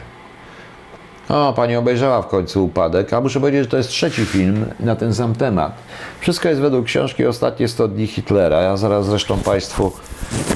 O, 1.29 1.53
pani 1.53 1.75
obejrzała 1.75 2.21
w 2.21 2.27
końcu 2.27 2.65
upadek, 2.65 3.13
a 3.13 3.21
muszę 3.21 3.39
powiedzieć, 3.39 3.61
że 3.63 3.69
to 3.69 3.77
jest 3.77 3.89
trzeci 3.89 4.25
film 4.25 4.65
na 4.79 4.95
ten 4.95 5.13
sam 5.13 5.35
temat. 5.35 5.73
Wszystko 6.19 6.49
jest 6.49 6.61
według 6.61 6.85
książki 6.85 7.25
Ostatnie 7.25 7.67
100 7.67 7.87
dni 7.87 8.07
Hitlera. 8.07 8.61
Ja 8.61 8.77
zaraz 8.77 9.05
zresztą 9.05 9.37
Państwu, 9.37 9.91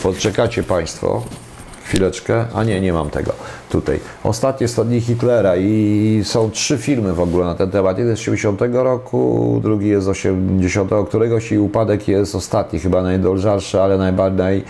podczekacie 0.04 0.64
Państwo, 0.64 1.24
chwileczkę, 1.84 2.46
a 2.54 2.64
nie, 2.64 2.82
nie 2.82 2.94
mam 2.94 3.10
tego 3.10 3.34
tutaj. 3.70 4.00
Ostatnie 4.24 4.68
100 4.68 4.86
dni 4.86 5.02
Hitlera 5.02 5.56
i 5.56 6.22
są 6.24 6.52
trzy 6.52 6.78
filmy 6.78 7.14
w 7.14 7.20
ogóle 7.20 7.46
na 7.46 7.56
ten 7.56 7.72
temat. 7.72 7.98
Jeden 7.98 8.18
z 8.18 8.20
70 8.20 8.62
roku, 8.74 9.60
drugi 9.64 9.88
jest 9.88 10.06
z 10.06 10.10
80 10.10 10.92
któregoś 11.08 11.52
i 11.52 11.60
upadek 11.60 12.08
jest 12.08 12.36
ostatni, 12.36 12.80
chyba 12.80 13.04
najdolżarszy, 13.04 13.82
ale 13.82 13.98
najbardziej, 13.98 14.64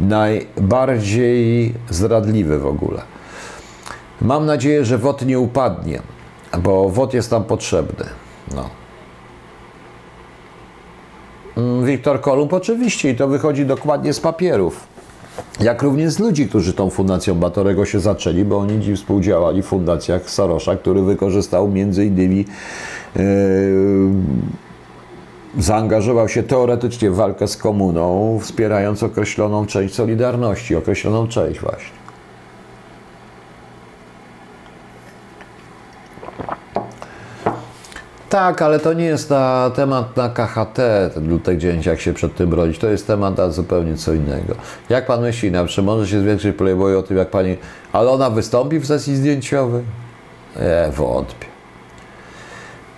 najbardziej 0.00 1.74
zdradliwy 1.90 2.58
w 2.58 2.66
ogóle. 2.66 3.02
Mam 4.20 4.46
nadzieję, 4.46 4.84
że 4.84 4.98
WOT 4.98 5.26
nie 5.26 5.38
upadnie, 5.38 6.02
bo 6.58 6.88
WOT 6.90 7.14
jest 7.14 7.30
tam 7.30 7.44
potrzebny. 7.44 8.04
No. 8.54 8.70
Mm, 11.56 11.84
Wiktor 11.84 12.20
Kolumb 12.20 12.52
oczywiście 12.52 13.10
i 13.10 13.16
to 13.16 13.28
wychodzi 13.28 13.66
dokładnie 13.66 14.12
z 14.12 14.20
papierów 14.20 14.89
jak 15.60 15.82
również 15.82 16.12
z 16.12 16.18
ludzi, 16.18 16.48
którzy 16.48 16.72
tą 16.72 16.90
fundacją 16.90 17.34
Batorego 17.34 17.84
się 17.84 18.00
zaczęli, 18.00 18.44
bo 18.44 18.58
oni 18.58 18.80
dziś 18.80 18.98
współdziałali 18.98 19.62
w 19.62 19.66
fundacjach 19.66 20.30
Sorosza, 20.30 20.76
który 20.76 21.02
wykorzystał 21.02 21.68
między 21.68 22.06
innymi 22.06 22.44
yy, 23.16 23.22
zaangażował 25.58 26.28
się 26.28 26.42
teoretycznie 26.42 27.10
w 27.10 27.14
walkę 27.14 27.48
z 27.48 27.56
komuną, 27.56 28.38
wspierając 28.42 29.02
określoną 29.02 29.66
część 29.66 29.94
Solidarności, 29.94 30.76
określoną 30.76 31.28
część 31.28 31.60
właśnie. 31.60 32.00
Tak, 38.30 38.62
ale 38.62 38.80
to 38.80 38.92
nie 38.92 39.04
jest 39.04 39.30
na 39.30 39.70
temat 39.76 40.16
na 40.16 40.28
KHT, 40.28 40.78
Lutek 41.28 41.58
9, 41.58 41.86
jak 41.86 42.00
się 42.00 42.12
przed 42.12 42.34
tym 42.34 42.50
bronić. 42.50 42.78
To 42.78 42.88
jest 42.88 43.06
temat 43.06 43.36
na 43.38 43.50
zupełnie 43.50 43.96
co 43.96 44.12
innego. 44.12 44.54
Jak 44.88 45.06
pan 45.06 45.20
myśli, 45.20 45.50
na 45.50 45.66
czy 45.66 45.82
może 45.82 46.06
się 46.06 46.20
zwiększyć 46.20 46.56
Playboy 46.56 46.98
o 46.98 47.02
tym, 47.02 47.16
jak 47.16 47.30
pani... 47.30 47.56
Ale 47.92 48.10
ona 48.10 48.30
wystąpi 48.30 48.78
w 48.78 48.86
sesji 48.86 49.16
zdjęciowej? 49.16 49.82
Nie, 50.56 50.92
wątpię. 50.92 51.49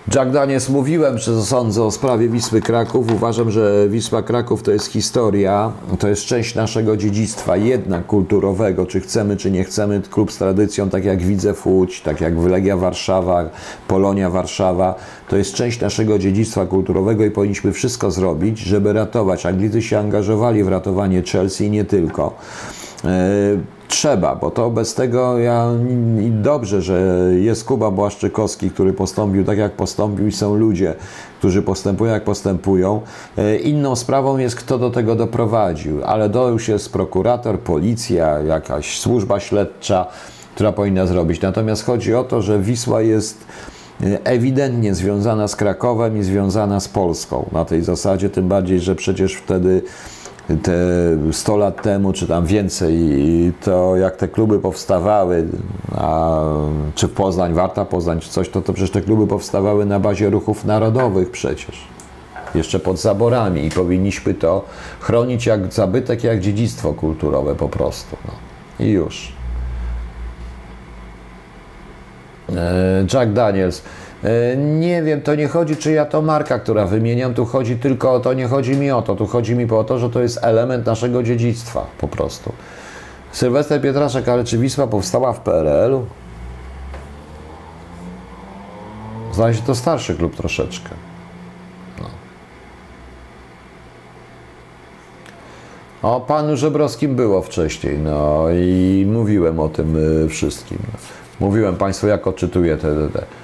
Jack 0.07 0.31
Daniels 0.31 0.69
mówiłem, 0.69 1.17
że 1.17 1.41
sądzę 1.41 1.83
o 1.83 1.91
sprawie 1.91 2.29
Wisły 2.29 2.61
Kraków. 2.61 3.11
Uważam, 3.11 3.51
że 3.51 3.85
Wisła 3.89 4.23
Kraków 4.23 4.63
to 4.63 4.71
jest 4.71 4.87
historia, 4.87 5.71
to 5.99 6.07
jest 6.07 6.25
część 6.25 6.55
naszego 6.55 6.97
dziedzictwa, 6.97 7.57
jednak 7.57 8.05
kulturowego, 8.05 8.85
czy 8.85 8.99
chcemy, 8.99 9.37
czy 9.37 9.51
nie 9.51 9.63
chcemy. 9.63 10.01
Klub 10.11 10.31
z 10.31 10.37
tradycją, 10.37 10.89
tak 10.89 11.05
jak 11.05 11.21
Widzew 11.21 11.65
Łódź, 11.65 12.01
tak 12.01 12.21
jak 12.21 12.39
Wylegia 12.39 12.77
Warszawa, 12.77 13.49
Polonia 13.87 14.29
Warszawa, 14.29 14.95
to 15.29 15.37
jest 15.37 15.53
część 15.53 15.81
naszego 15.81 16.19
dziedzictwa 16.19 16.65
kulturowego 16.65 17.25
i 17.25 17.31
powinniśmy 17.31 17.71
wszystko 17.71 18.11
zrobić, 18.11 18.59
żeby 18.59 18.93
ratować. 18.93 19.45
Anglicy 19.45 19.81
się 19.81 19.99
angażowali 19.99 20.63
w 20.63 20.67
ratowanie 20.67 21.21
Chelsea 21.21 21.65
i 21.65 21.69
nie 21.69 21.85
tylko. 21.85 22.33
Trzeba, 23.93 24.35
bo 24.35 24.51
to 24.51 24.69
bez 24.69 24.93
tego 24.93 25.37
ja 25.37 25.71
i 26.21 26.31
dobrze, 26.31 26.81
że 26.81 27.29
jest 27.35 27.65
Kuba 27.65 27.91
Błaszczykowski, 27.91 28.69
który 28.69 28.93
postąpił 28.93 29.43
tak, 29.43 29.57
jak 29.57 29.71
postąpił 29.71 30.27
i 30.27 30.31
są 30.31 30.55
ludzie, 30.55 30.95
którzy 31.39 31.61
postępują, 31.61 32.13
jak 32.13 32.23
postępują. 32.23 33.01
E, 33.37 33.55
inną 33.55 33.95
sprawą 33.95 34.37
jest, 34.37 34.55
kto 34.55 34.79
do 34.79 34.89
tego 34.89 35.15
doprowadził, 35.15 36.03
ale 36.05 36.29
to 36.29 36.49
już 36.49 36.67
jest 36.67 36.93
prokurator, 36.93 37.59
policja, 37.59 38.39
jakaś 38.39 38.99
służba 38.99 39.39
śledcza, 39.39 40.05
która 40.55 40.71
powinna 40.71 41.05
zrobić. 41.05 41.41
Natomiast 41.41 41.85
chodzi 41.85 42.15
o 42.15 42.23
to, 42.23 42.41
że 42.41 42.59
Wisła 42.59 43.01
jest 43.01 43.45
e, 44.03 44.25
ewidentnie 44.25 44.95
związana 44.95 45.47
z 45.47 45.55
Krakowem 45.55 46.17
i 46.17 46.23
związana 46.23 46.79
z 46.79 46.87
Polską 46.87 47.49
na 47.51 47.65
tej 47.65 47.83
zasadzie, 47.83 48.29
tym 48.29 48.47
bardziej, 48.47 48.79
że 48.79 48.95
przecież 48.95 49.33
wtedy 49.33 49.81
te 50.47 50.73
100 51.31 51.57
lat 51.57 51.81
temu, 51.81 52.13
czy 52.13 52.27
tam 52.27 52.45
więcej, 52.45 52.93
to 53.63 53.95
jak 53.95 54.15
te 54.15 54.27
kluby 54.27 54.59
powstawały, 54.59 55.47
a, 55.97 56.41
czy 56.95 57.07
Poznań, 57.07 57.53
Warta 57.53 57.85
Poznań, 57.85 58.19
czy 58.19 58.29
coś, 58.29 58.49
to, 58.49 58.61
to 58.61 58.73
przecież 58.73 58.91
te 58.91 59.01
kluby 59.01 59.27
powstawały 59.27 59.85
na 59.85 59.99
bazie 59.99 60.29
ruchów 60.29 60.65
narodowych 60.65 61.31
przecież. 61.31 61.87
Jeszcze 62.55 62.79
pod 62.79 62.99
zaborami 62.99 63.65
i 63.65 63.69
powinniśmy 63.69 64.33
to 64.33 64.65
chronić 64.99 65.45
jak 65.45 65.73
zabytek, 65.73 66.23
jak 66.23 66.39
dziedzictwo 66.39 66.93
kulturowe 66.93 67.55
po 67.55 67.69
prostu. 67.69 68.17
No. 68.25 68.33
I 68.85 68.89
już. 68.89 69.33
E, 72.55 73.05
Jack 73.13 73.33
Daniels. 73.33 73.81
E, 74.23 74.57
nie 74.57 75.03
wiem, 75.03 75.21
to 75.21 75.35
nie 75.35 75.47
chodzi, 75.47 75.75
czy 75.75 75.91
ja 75.91 76.05
to 76.05 76.21
marka, 76.21 76.59
która 76.59 76.85
wymieniam, 76.85 77.33
tu 77.33 77.45
chodzi 77.45 77.77
tylko 77.77 78.13
o 78.13 78.19
to, 78.19 78.33
nie 78.33 78.47
chodzi 78.47 78.75
mi 78.75 78.91
o 78.91 79.01
to, 79.01 79.15
tu 79.15 79.27
chodzi 79.27 79.55
mi 79.55 79.71
o 79.71 79.83
to, 79.83 79.99
że 79.99 80.09
to 80.09 80.21
jest 80.21 80.39
element 80.41 80.85
naszego 80.85 81.23
dziedzictwa 81.23 81.85
po 81.97 82.07
prostu. 82.07 82.53
Sylwester 83.31 83.81
Pietraszek, 83.81 84.29
ale 84.29 84.43
czy 84.43 84.57
Wisła 84.57 84.87
powstała 84.87 85.33
w 85.33 85.39
PRL-u? 85.39 86.05
Zdaje 89.33 89.55
to 89.55 89.75
starszy 89.75 90.15
klub 90.15 90.35
troszeczkę. 90.35 90.89
No. 92.01 92.07
O 96.09 96.21
panu 96.21 96.57
Żebrowskim 96.57 97.15
było 97.15 97.41
wcześniej, 97.41 97.99
no 97.99 98.45
i 98.49 99.05
mówiłem 99.11 99.59
o 99.59 99.69
tym 99.69 100.23
y, 100.25 100.29
wszystkim. 100.29 100.77
Mówiłem 101.39 101.75
Państwu, 101.75 102.07
jak 102.07 102.27
odczytuję 102.27 102.77
te, 102.77 102.95
te, 102.95 103.19
te. 103.19 103.42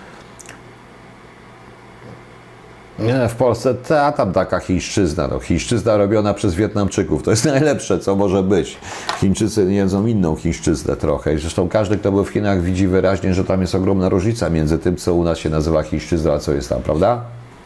Nie, 3.02 3.30
w 3.30 3.36
Polsce 3.36 3.74
ta, 3.74 4.12
tam 4.12 4.34
taka 4.34 4.60
chińszczyzna, 4.60 5.28
no, 5.28 5.40
chińszczyzna 5.40 5.98
robiona 5.98 6.34
przez 6.34 6.56
Wietnamczyków, 6.56 7.24
to 7.24 7.32
jest 7.32 7.46
najlepsze, 7.56 8.00
co 8.00 8.16
może 8.16 8.44
być. 8.44 8.78
Chińczycy 9.20 9.74
jedzą 9.74 10.06
inną 10.06 10.36
chińszczyznę 10.36 10.96
trochę. 10.96 11.38
Zresztą 11.38 11.70
każdy, 11.70 11.98
kto 11.98 12.12
był 12.12 12.26
w 12.26 12.30
Chinach, 12.30 12.62
widzi 12.62 12.88
wyraźnie, 12.88 13.34
że 13.34 13.44
tam 13.44 13.62
jest 13.62 13.76
ogromna 13.76 14.10
różnica 14.10 14.50
między 14.50 14.80
tym, 14.80 14.96
co 14.96 15.14
u 15.14 15.24
nas 15.24 15.38
się 15.38 15.50
nazywa 15.50 15.84
chińszczyzna, 15.84 16.34
a 16.34 16.40
co 16.40 16.54
jest 16.54 16.70
tam, 16.70 16.82
prawda? 16.82 17.22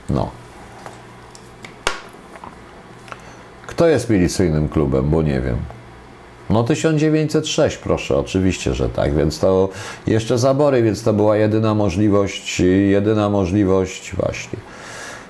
No. 0.09 0.29
Kto 3.67 3.87
jest 3.87 4.09
milicyjnym 4.09 4.69
klubem, 4.69 5.09
bo 5.09 5.21
nie 5.21 5.41
wiem. 5.41 5.57
No 6.49 6.63
1906, 6.63 7.77
proszę, 7.77 8.17
oczywiście, 8.17 8.73
że 8.73 8.89
tak, 8.89 9.15
więc 9.15 9.39
to 9.39 9.69
jeszcze 10.07 10.37
zabory, 10.37 10.83
więc 10.83 11.03
to 11.03 11.13
była 11.13 11.37
jedyna 11.37 11.73
możliwość, 11.73 12.59
jedyna 12.89 13.29
możliwość 13.29 14.15
właśnie. 14.15 14.59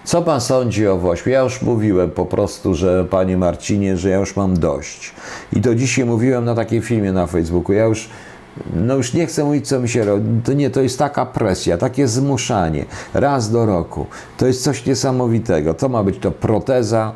Co 0.06 0.22
pan 0.22 0.42
sądzi 0.42 0.88
o 0.88 0.98
Włośmie? 0.98 1.34
Ja 1.34 1.42
już 1.42 1.62
mówiłem 1.62 2.12
po 2.12 2.26
prostu, 2.26 2.74
że 2.74 3.06
panie 3.06 3.38
Marcinie, 3.38 3.98
że 3.98 4.10
ja 4.10 4.18
już 4.18 4.36
mam 4.36 4.60
dość. 4.60 5.14
I 5.54 5.62
to 5.62 5.76
dzisiaj 5.76 6.06
mówiłem 6.06 6.46
na 6.46 6.56
takim 6.56 6.82
filmie 6.82 7.12
na 7.12 7.28
Facebooku. 7.28 7.74
Ja 7.74 7.86
już 7.86 8.10
no 8.74 8.96
już 8.96 9.14
nie 9.14 9.28
chcę 9.28 9.44
mówić, 9.44 9.68
co 9.68 9.80
mi 9.80 9.90
się 9.90 10.06
robi. 10.06 10.42
To 10.44 10.54
nie, 10.54 10.70
to 10.70 10.82
jest 10.82 11.00
taka 11.00 11.26
presja, 11.26 11.78
takie 11.78 12.08
zmuszanie. 12.08 12.86
Raz 13.14 13.52
do 13.52 13.66
roku. 13.66 14.06
To 14.38 14.48
jest 14.48 14.64
coś 14.64 14.86
niesamowitego. 14.86 15.74
To 15.74 15.90
ma 15.90 16.04
być 16.04 16.20
to 16.20 16.32
proteza, 16.32 17.14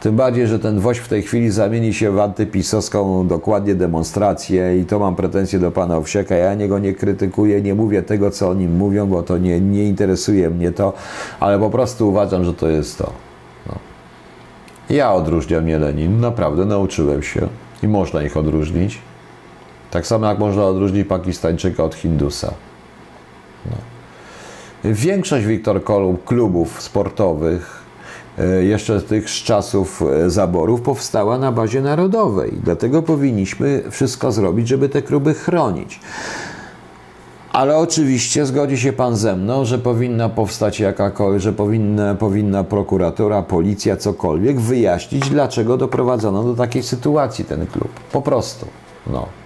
tym 0.00 0.16
bardziej, 0.16 0.46
że 0.46 0.58
ten 0.58 0.80
woź 0.80 0.98
w 0.98 1.08
tej 1.08 1.22
chwili 1.22 1.50
zamieni 1.50 1.94
się 1.94 2.10
w 2.10 2.18
antypisowską 2.18 3.26
dokładnie 3.26 3.74
demonstrację 3.74 4.78
i 4.78 4.84
to 4.84 4.98
mam 4.98 5.16
pretensje 5.16 5.58
do 5.58 5.70
pana 5.70 5.96
Owsieka. 5.96 6.34
Ja 6.34 6.54
niego 6.54 6.78
nie 6.78 6.94
krytykuję, 6.94 7.62
nie 7.62 7.74
mówię 7.74 8.02
tego, 8.02 8.30
co 8.30 8.48
o 8.48 8.54
nim 8.54 8.76
mówią, 8.76 9.06
bo 9.06 9.22
to 9.22 9.38
nie, 9.38 9.60
nie 9.60 9.84
interesuje 9.84 10.50
mnie 10.50 10.72
to, 10.72 10.92
ale 11.40 11.58
po 11.58 11.70
prostu 11.70 12.08
uważam, 12.08 12.44
że 12.44 12.54
to 12.54 12.68
jest 12.68 12.98
to. 12.98 13.12
No. 13.66 13.74
Ja 14.90 15.12
odróżniam 15.12 15.68
Jelenin, 15.68 16.20
naprawdę 16.20 16.64
nauczyłem 16.64 17.22
się 17.22 17.48
i 17.82 17.88
można 17.88 18.22
ich 18.22 18.36
odróżnić. 18.36 18.98
Tak 19.90 20.06
samo 20.06 20.26
jak 20.26 20.38
można 20.38 20.64
odróżnić 20.64 21.08
Pakistańczyka 21.08 21.84
od 21.84 21.94
Hindusa. 21.94 22.54
No. 23.66 23.76
Większość 24.84 25.46
Wiktor 25.46 25.80
klubów 26.24 26.82
sportowych 26.82 27.79
E, 28.40 28.64
jeszcze 28.64 29.00
z 29.00 29.04
tych 29.04 29.26
czasów 29.30 30.02
e, 30.02 30.30
zaborów 30.30 30.80
powstała 30.80 31.38
na 31.38 31.52
bazie 31.52 31.80
narodowej. 31.80 32.52
Dlatego 32.64 33.02
powinniśmy 33.02 33.82
wszystko 33.90 34.32
zrobić, 34.32 34.68
żeby 34.68 34.88
te 34.88 35.02
kluby 35.02 35.34
chronić. 35.34 36.00
Ale 37.52 37.76
oczywiście 37.76 38.46
zgodzi 38.46 38.78
się 38.78 38.92
Pan 38.92 39.16
ze 39.16 39.36
mną, 39.36 39.64
że 39.64 39.78
powinna 39.78 40.28
powstać 40.28 40.80
jakakolwiek, 40.80 41.42
że 41.42 41.52
powinna, 41.52 42.14
powinna 42.14 42.64
prokuratura, 42.64 43.42
policja, 43.42 43.96
cokolwiek 43.96 44.60
wyjaśnić, 44.60 45.28
dlaczego 45.28 45.76
doprowadzono 45.76 46.44
do 46.44 46.54
takiej 46.54 46.82
sytuacji 46.82 47.44
ten 47.44 47.66
klub. 47.66 47.90
Po 48.12 48.22
prostu. 48.22 48.66
No. 49.06 49.39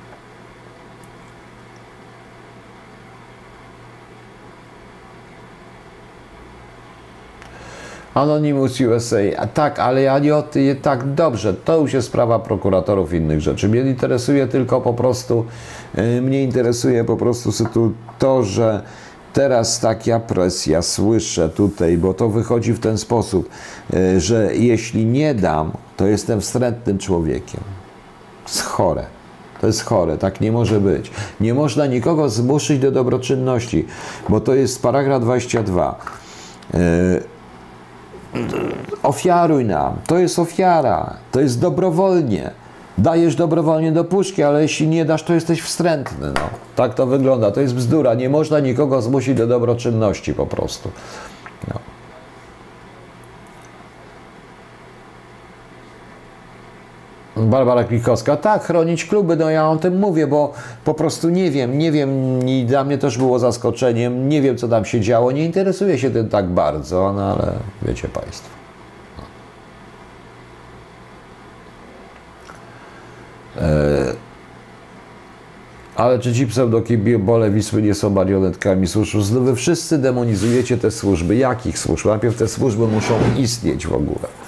Anonymous 8.14 8.80
USA, 8.80 9.46
tak, 9.54 9.78
ale 9.78 10.02
ja 10.02 10.18
nie 10.18 10.36
o 10.36 10.44
tak 10.82 11.14
dobrze, 11.14 11.54
to 11.54 11.80
już 11.80 11.92
jest 11.92 12.08
sprawa 12.08 12.38
prokuratorów 12.38 13.12
innych 13.12 13.40
rzeczy. 13.40 13.68
Mnie 13.68 13.80
interesuje 13.80 14.46
tylko 14.46 14.80
po 14.80 14.94
prostu, 14.94 15.44
y, 15.98 16.22
mnie 16.22 16.42
interesuje 16.42 17.04
po 17.04 17.16
prostu 17.16 17.50
to, 18.18 18.42
że 18.42 18.82
teraz 19.32 19.80
taka 19.80 20.20
presja 20.20 20.82
słyszę 20.82 21.48
tutaj, 21.48 21.98
bo 21.98 22.14
to 22.14 22.28
wychodzi 22.28 22.72
w 22.72 22.80
ten 22.80 22.98
sposób, 22.98 23.48
y, 23.94 24.20
że 24.20 24.56
jeśli 24.56 25.06
nie 25.06 25.34
dam, 25.34 25.72
to 25.96 26.06
jestem 26.06 26.40
wstrętnym 26.40 26.98
człowiekiem. 26.98 27.60
Jest 28.46 28.62
chore. 28.62 29.04
To 29.60 29.66
jest 29.66 29.84
chore, 29.84 30.18
tak 30.18 30.40
nie 30.40 30.52
może 30.52 30.80
być. 30.80 31.10
Nie 31.40 31.54
można 31.54 31.86
nikogo 31.86 32.28
zmuszyć 32.28 32.78
do 32.78 32.90
dobroczynności, 32.90 33.86
bo 34.28 34.40
to 34.40 34.54
jest 34.54 34.82
paragraf 34.82 35.22
22 35.22 35.98
ofiaruj 39.02 39.64
nam. 39.64 39.96
To 40.06 40.18
jest 40.18 40.38
ofiara, 40.38 41.16
to 41.32 41.40
jest 41.40 41.60
dobrowolnie. 41.60 42.50
Dajesz 42.98 43.36
dobrowolnie 43.36 43.92
do 43.92 44.04
puszki, 44.04 44.42
ale 44.42 44.62
jeśli 44.62 44.88
nie 44.88 45.04
dasz, 45.04 45.22
to 45.22 45.34
jesteś 45.34 45.62
wstrętny. 45.62 46.26
No. 46.26 46.40
Tak 46.76 46.94
to 46.94 47.06
wygląda. 47.06 47.50
To 47.50 47.60
jest 47.60 47.74
bzdura. 47.74 48.14
Nie 48.14 48.28
można 48.28 48.60
nikogo 48.60 49.02
zmusić 49.02 49.36
do 49.36 49.46
dobroczynności 49.46 50.34
po 50.34 50.46
prostu. 50.46 50.90
No. 51.68 51.93
Barbara 57.36 57.84
Klikowska, 57.84 58.36
tak, 58.36 58.62
chronić 58.62 59.04
kluby, 59.04 59.36
no 59.36 59.50
ja 59.50 59.68
o 59.68 59.76
tym 59.76 59.98
mówię, 59.98 60.26
bo 60.26 60.52
po 60.84 60.94
prostu 60.94 61.28
nie 61.28 61.50
wiem, 61.50 61.78
nie 61.78 61.92
wiem, 61.92 62.10
i 62.48 62.64
dla 62.64 62.84
mnie 62.84 62.98
też 62.98 63.18
było 63.18 63.38
zaskoczeniem, 63.38 64.28
nie 64.28 64.42
wiem 64.42 64.56
co 64.56 64.68
tam 64.68 64.84
się 64.84 65.00
działo, 65.00 65.32
nie 65.32 65.44
interesuję 65.44 65.98
się 65.98 66.10
tym 66.10 66.28
tak 66.28 66.48
bardzo, 66.48 67.12
no 67.12 67.22
ale 67.22 67.52
wiecie 67.82 68.08
Państwo. 68.08 68.48
E, 73.60 74.12
ale 75.96 76.18
czy 76.18 76.34
ci 76.34 76.46
pseudokibole 76.46 77.50
Wisły 77.50 77.82
nie 77.82 77.94
są 77.94 78.10
marionetkami 78.10 78.86
służb? 78.86 79.18
Wy 79.32 79.56
wszyscy 79.56 79.98
demonizujecie 79.98 80.78
te 80.78 80.90
służby. 80.90 81.36
Jakich 81.36 81.78
służb? 81.78 82.06
Najpierw 82.06 82.36
te 82.36 82.48
służby 82.48 82.86
muszą 82.86 83.14
istnieć 83.38 83.86
w 83.86 83.94
ogóle 83.94 84.43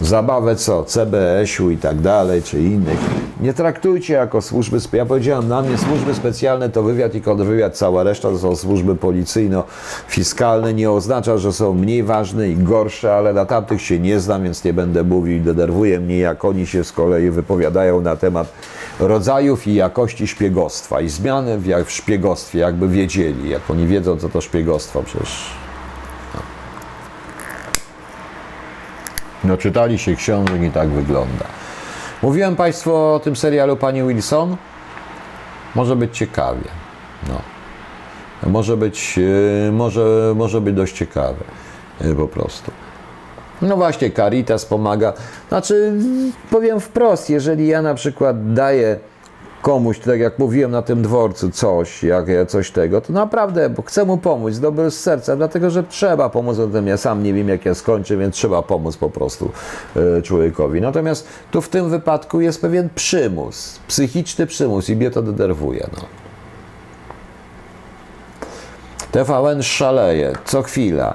zabawę 0.00 0.56
co, 0.56 0.84
CBS-u 0.84 1.70
i 1.70 1.76
tak 1.76 2.00
dalej, 2.00 2.42
czy 2.42 2.60
innych. 2.60 2.98
Nie 3.40 3.54
traktujcie 3.54 4.14
jako 4.14 4.42
służby, 4.42 4.78
ja 4.92 5.06
powiedziałem, 5.06 5.48
na 5.48 5.62
mnie 5.62 5.78
służby 5.78 6.14
specjalne 6.14 6.68
to 6.68 6.82
wywiad 6.82 7.14
i 7.14 7.20
kontrwywiad, 7.20 7.76
cała 7.76 8.02
reszta 8.02 8.28
to 8.30 8.38
są 8.38 8.56
służby 8.56 8.94
policyjno-fiskalne, 8.94 10.74
nie 10.74 10.90
oznacza, 10.90 11.38
że 11.38 11.52
są 11.52 11.74
mniej 11.74 12.02
ważne 12.02 12.48
i 12.48 12.56
gorsze, 12.56 13.14
ale 13.14 13.32
na 13.32 13.46
tamtych 13.46 13.82
się 13.82 13.98
nie 13.98 14.20
znam, 14.20 14.42
więc 14.44 14.64
nie 14.64 14.72
będę 14.72 15.04
mówił 15.04 15.42
denerwuje 15.42 16.00
mnie, 16.00 16.18
jak 16.18 16.44
oni 16.44 16.66
się 16.66 16.84
z 16.84 16.92
kolei 16.92 17.30
wypowiadają 17.30 18.00
na 18.00 18.16
temat 18.16 18.52
rodzajów 19.00 19.66
i 19.66 19.74
jakości 19.74 20.26
szpiegostwa 20.26 21.00
i 21.00 21.08
zmiany 21.08 21.58
w, 21.58 21.84
w 21.84 21.90
szpiegostwie, 21.90 22.58
jakby 22.58 22.88
wiedzieli, 22.88 23.50
jak 23.50 23.70
oni 23.70 23.86
wiedzą, 23.86 24.16
co 24.16 24.28
to 24.28 24.40
szpiegostwo, 24.40 25.02
przecież 25.02 25.60
No 29.44 29.56
czytali 29.56 29.98
się 29.98 30.16
książek 30.16 30.62
i 30.62 30.70
tak 30.70 30.88
wygląda. 30.88 31.44
Mówiłem 32.22 32.56
Państwu 32.56 32.96
o 32.96 33.20
tym 33.24 33.36
serialu 33.36 33.76
Pani 33.76 34.02
Wilson? 34.02 34.56
Może 35.74 35.96
być 35.96 36.16
ciekawie. 36.16 36.68
No. 37.28 37.40
Może 38.50 38.76
być, 38.76 39.18
e, 39.68 39.72
może, 39.72 40.32
może 40.36 40.60
być 40.60 40.74
dość 40.74 40.96
ciekawe 40.96 41.44
e, 42.00 42.14
po 42.14 42.28
prostu. 42.28 42.70
No 43.62 43.76
właśnie, 43.76 44.10
Caritas 44.10 44.66
pomaga. 44.66 45.12
Znaczy, 45.48 45.92
powiem 46.50 46.80
wprost, 46.80 47.30
jeżeli 47.30 47.66
ja 47.66 47.82
na 47.82 47.94
przykład 47.94 48.52
daję 48.54 48.98
komuś, 49.62 49.98
tak 49.98 50.20
jak 50.20 50.38
mówiłem 50.38 50.70
na 50.70 50.82
tym 50.82 51.02
dworcu, 51.02 51.50
coś, 51.50 52.02
jak 52.02 52.28
ja 52.28 52.46
coś 52.46 52.70
tego, 52.70 53.00
to 53.00 53.12
naprawdę 53.12 53.74
chcę 53.86 54.04
mu 54.04 54.16
pomóc, 54.18 54.58
dobry 54.58 54.90
z 54.90 55.00
serca, 55.00 55.36
dlatego 55.36 55.70
że 55.70 55.84
trzeba 55.84 56.30
pomóc, 56.30 56.56
zatem 56.56 56.86
ja 56.86 56.96
sam 56.96 57.22
nie 57.22 57.34
wiem, 57.34 57.48
jak 57.48 57.64
ja 57.64 57.74
skończę, 57.74 58.16
więc 58.16 58.34
trzeba 58.34 58.62
pomóc 58.62 58.96
po 58.96 59.10
prostu 59.10 59.50
e, 60.18 60.22
człowiekowi. 60.22 60.80
Natomiast 60.80 61.28
tu 61.50 61.62
w 61.62 61.68
tym 61.68 61.90
wypadku 61.90 62.40
jest 62.40 62.60
pewien 62.60 62.88
przymus, 62.94 63.80
psychiczny 63.88 64.46
przymus 64.46 64.88
i 64.88 64.96
mnie 64.96 65.10
to 65.10 65.22
denerwuje. 65.22 65.86
No. 65.96 66.02
TVN 69.12 69.62
szaleje, 69.62 70.32
co 70.44 70.62
chwila. 70.62 71.14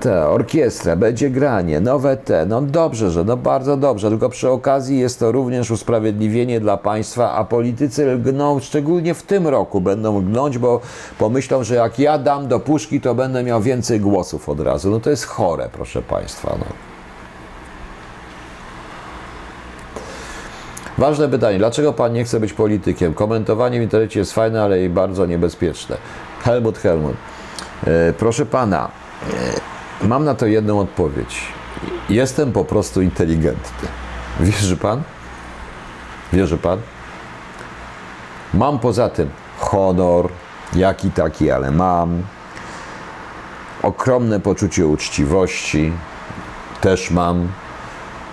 Te, 0.00 0.28
orkiestra, 0.28 0.96
będzie 0.96 1.30
granie, 1.30 1.80
nowe 1.80 2.16
te. 2.16 2.46
No 2.46 2.62
dobrze, 2.62 3.10
że 3.10 3.24
no 3.24 3.36
bardzo 3.36 3.76
dobrze, 3.76 4.08
tylko 4.08 4.28
przy 4.28 4.50
okazji 4.50 4.98
jest 4.98 5.18
to 5.18 5.32
również 5.32 5.70
usprawiedliwienie 5.70 6.60
dla 6.60 6.76
państwa, 6.76 7.32
a 7.32 7.44
politycy 7.44 8.06
lgną, 8.06 8.60
szczególnie 8.60 9.14
w 9.14 9.22
tym 9.22 9.48
roku 9.48 9.80
będą 9.80 10.18
lgnąć, 10.18 10.58
bo 10.58 10.80
pomyślą, 11.18 11.64
że 11.64 11.74
jak 11.74 11.98
ja 11.98 12.18
dam 12.18 12.48
do 12.48 12.60
puszki, 12.60 13.00
to 13.00 13.14
będę 13.14 13.42
miał 13.42 13.60
więcej 13.62 14.00
głosów 14.00 14.48
od 14.48 14.60
razu. 14.60 14.90
No 14.90 15.00
to 15.00 15.10
jest 15.10 15.24
chore, 15.24 15.68
proszę 15.72 16.02
państwa. 16.02 16.56
No. 16.58 16.66
Ważne 20.98 21.28
pytanie, 21.28 21.58
dlaczego 21.58 21.92
pan 21.92 22.12
nie 22.12 22.24
chce 22.24 22.40
być 22.40 22.52
politykiem? 22.52 23.14
Komentowanie 23.14 23.80
w 23.80 23.82
internecie 23.82 24.20
jest 24.20 24.32
fajne, 24.32 24.62
ale 24.62 24.84
i 24.84 24.88
bardzo 24.88 25.26
niebezpieczne. 25.26 25.96
Helmut 26.42 26.78
Helmut. 26.78 27.16
E, 27.86 28.12
proszę 28.12 28.46
pana, 28.46 28.88
mam 30.02 30.24
na 30.24 30.34
to 30.34 30.46
jedną 30.46 30.80
odpowiedź. 30.80 31.42
Jestem 32.08 32.52
po 32.52 32.64
prostu 32.64 33.02
inteligentny. 33.02 33.88
Wierzy 34.40 34.76
pan? 34.76 35.02
Wierzy 36.32 36.58
pan? 36.58 36.78
Mam 38.54 38.78
poza 38.78 39.08
tym 39.08 39.30
honor, 39.58 40.28
jaki 40.74 41.10
taki, 41.10 41.50
ale 41.50 41.70
mam. 41.70 42.22
Ogromne 43.82 44.40
poczucie 44.40 44.86
uczciwości 44.86 45.92
też 46.80 47.10
mam. 47.10 47.48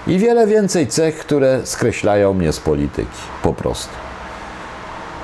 I 0.08 0.18
wiele 0.18 0.48
więcej 0.48 0.88
cech, 0.88 1.18
które 1.18 1.66
skreślają 1.66 2.34
mnie 2.34 2.54
z 2.54 2.60
polityki. 2.60 3.20
Po 3.44 3.54
prostu. 3.54 4.03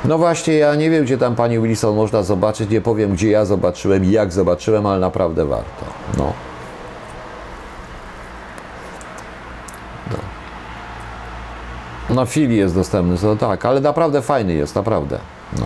No 0.05 0.17
właśnie, 0.17 0.53
ja 0.53 0.75
nie 0.75 0.89
wiem, 0.89 1.03
gdzie 1.03 1.17
tam 1.17 1.35
pani 1.35 1.59
Wilson 1.59 1.95
można 1.95 2.23
zobaczyć, 2.23 2.69
nie 2.69 2.81
powiem, 2.81 3.13
gdzie 3.13 3.29
ja 3.29 3.45
zobaczyłem 3.45 4.05
i 4.05 4.11
jak 4.11 4.33
zobaczyłem, 4.33 4.85
ale 4.85 4.99
naprawdę 4.99 5.45
warto. 5.45 5.85
No. 6.17 6.33
No. 10.11 10.17
Na 12.15 12.25
chwili 12.25 12.57
jest 12.57 12.75
dostępny, 12.75 13.17
to 13.17 13.35
tak, 13.35 13.65
ale 13.65 13.81
naprawdę 13.81 14.21
fajny 14.21 14.53
jest, 14.53 14.75
naprawdę. 14.75 15.19
No. 15.59 15.65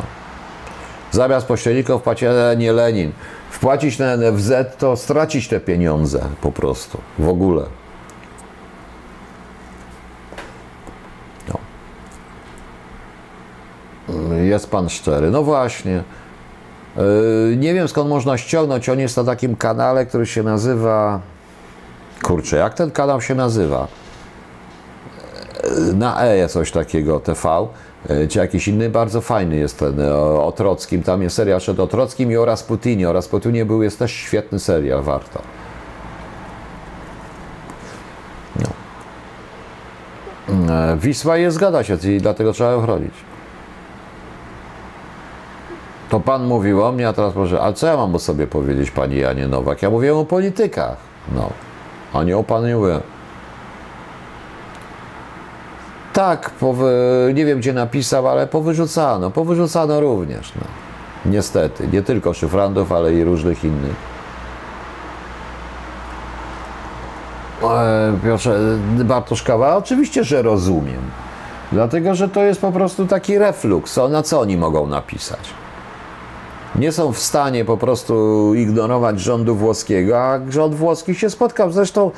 Zamiast 1.11 1.47
pośredników 1.47 2.01
płacić 2.01 2.27
nie 2.57 2.73
Lenin. 2.73 3.11
Wpłacić 3.51 3.99
na 3.99 4.17
NFZ 4.17 4.51
to 4.77 4.97
stracić 4.97 5.47
te 5.47 5.59
pieniądze 5.59 6.21
po 6.41 6.51
prostu, 6.51 6.97
w 7.19 7.29
ogóle. 7.29 7.63
Jest 14.37 14.69
pan 14.69 14.89
szczery. 14.89 15.31
No 15.31 15.43
właśnie. 15.43 16.03
Yy, 16.97 17.57
nie 17.57 17.73
wiem 17.73 17.87
skąd 17.87 18.09
można 18.09 18.37
ściągnąć. 18.37 18.89
On 18.89 18.99
jest 18.99 19.17
na 19.17 19.23
takim 19.23 19.55
kanale, 19.55 20.05
który 20.05 20.25
się 20.25 20.43
nazywa. 20.43 21.19
Kurczę, 22.23 22.57
jak 22.57 22.73
ten 22.73 22.91
kanał 22.91 23.21
się 23.21 23.35
nazywa? 23.35 23.87
Yy, 25.63 25.93
na 25.93 26.21
E 26.21 26.37
jest 26.37 26.53
coś 26.53 26.71
takiego, 26.71 27.19
TV, 27.19 27.67
yy, 28.09 28.27
czy 28.27 28.39
jakiś 28.39 28.67
inny, 28.67 28.89
bardzo 28.89 29.21
fajny 29.21 29.55
jest 29.55 29.79
ten 29.79 30.01
o, 30.11 30.47
o 30.47 30.51
Trockim. 30.51 31.03
Tam 31.03 31.21
jest 31.21 31.35
serial 31.35 31.59
przed 31.59 31.79
o 31.79 31.87
Trockim 31.87 32.31
i 32.31 32.35
o 32.37 32.45
Rasputinie. 32.45 33.09
O 33.09 33.13
Rasputinie 33.13 33.65
był, 33.65 33.83
jest 33.83 33.99
też 33.99 34.11
świetny 34.11 34.59
serial, 34.59 35.01
warto. 35.01 35.41
No. 38.59 38.67
Wisła 40.97 41.37
jest, 41.37 41.55
zgadza 41.55 41.83
się, 41.83 41.97
i 42.03 42.17
dlatego 42.17 42.53
trzeba 42.53 42.71
ją 42.71 42.81
chronić. 42.81 43.13
To 46.13 46.19
pan 46.19 46.45
mówił 46.45 46.83
o 46.83 46.91
mnie, 46.91 47.07
a 47.07 47.13
teraz 47.13 47.33
proszę, 47.33 47.61
a 47.61 47.73
co 47.73 47.87
ja 47.87 47.97
mam 47.97 48.15
o 48.15 48.19
sobie 48.19 48.47
powiedzieć, 48.47 48.91
pani 48.91 49.17
Janie 49.17 49.47
Nowak? 49.47 49.81
Ja 49.81 49.89
mówię 49.89 50.15
o 50.15 50.25
politykach, 50.25 50.97
no, 51.35 51.49
a 52.13 52.23
nie 52.23 52.37
o 52.37 52.43
panu 52.43 52.67
nie. 52.67 52.99
Tak, 56.13 56.51
nie 57.33 57.45
wiem 57.45 57.59
gdzie 57.59 57.73
napisał, 57.73 58.27
ale 58.27 58.47
powyrzucano, 58.47 59.31
powyrzucano 59.31 59.99
również, 59.99 60.53
no. 60.55 60.61
Niestety, 61.31 61.87
nie 61.87 62.01
tylko 62.01 62.33
szyfrandów, 62.33 62.91
ale 62.91 63.13
i 63.13 63.23
różnych 63.23 63.63
innych. 63.63 63.95
E, 67.63 68.13
Piotrze, 68.23 68.59
Bartoszkawa, 69.03 69.77
oczywiście, 69.77 70.23
że 70.23 70.41
rozumiem. 70.41 71.01
Dlatego, 71.71 72.15
że 72.15 72.29
to 72.29 72.43
jest 72.43 72.61
po 72.61 72.71
prostu 72.71 73.07
taki 73.07 73.37
refluks. 73.37 73.99
Na 74.09 74.23
co 74.23 74.39
oni 74.39 74.57
mogą 74.57 74.87
napisać? 74.87 75.62
Nie 76.75 76.91
są 76.91 77.13
w 77.13 77.19
stanie 77.19 77.65
po 77.65 77.77
prostu 77.77 78.53
ignorować 78.55 79.19
rządu 79.19 79.55
włoskiego, 79.55 80.19
a 80.19 80.39
rząd 80.49 80.75
włoski 80.75 81.15
się 81.15 81.29
spotkał. 81.29 81.71
Zresztą, 81.71 82.11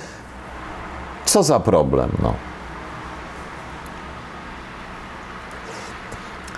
co 1.26 1.44
za 1.44 1.60
problem, 1.60 2.10
no. 2.23 2.34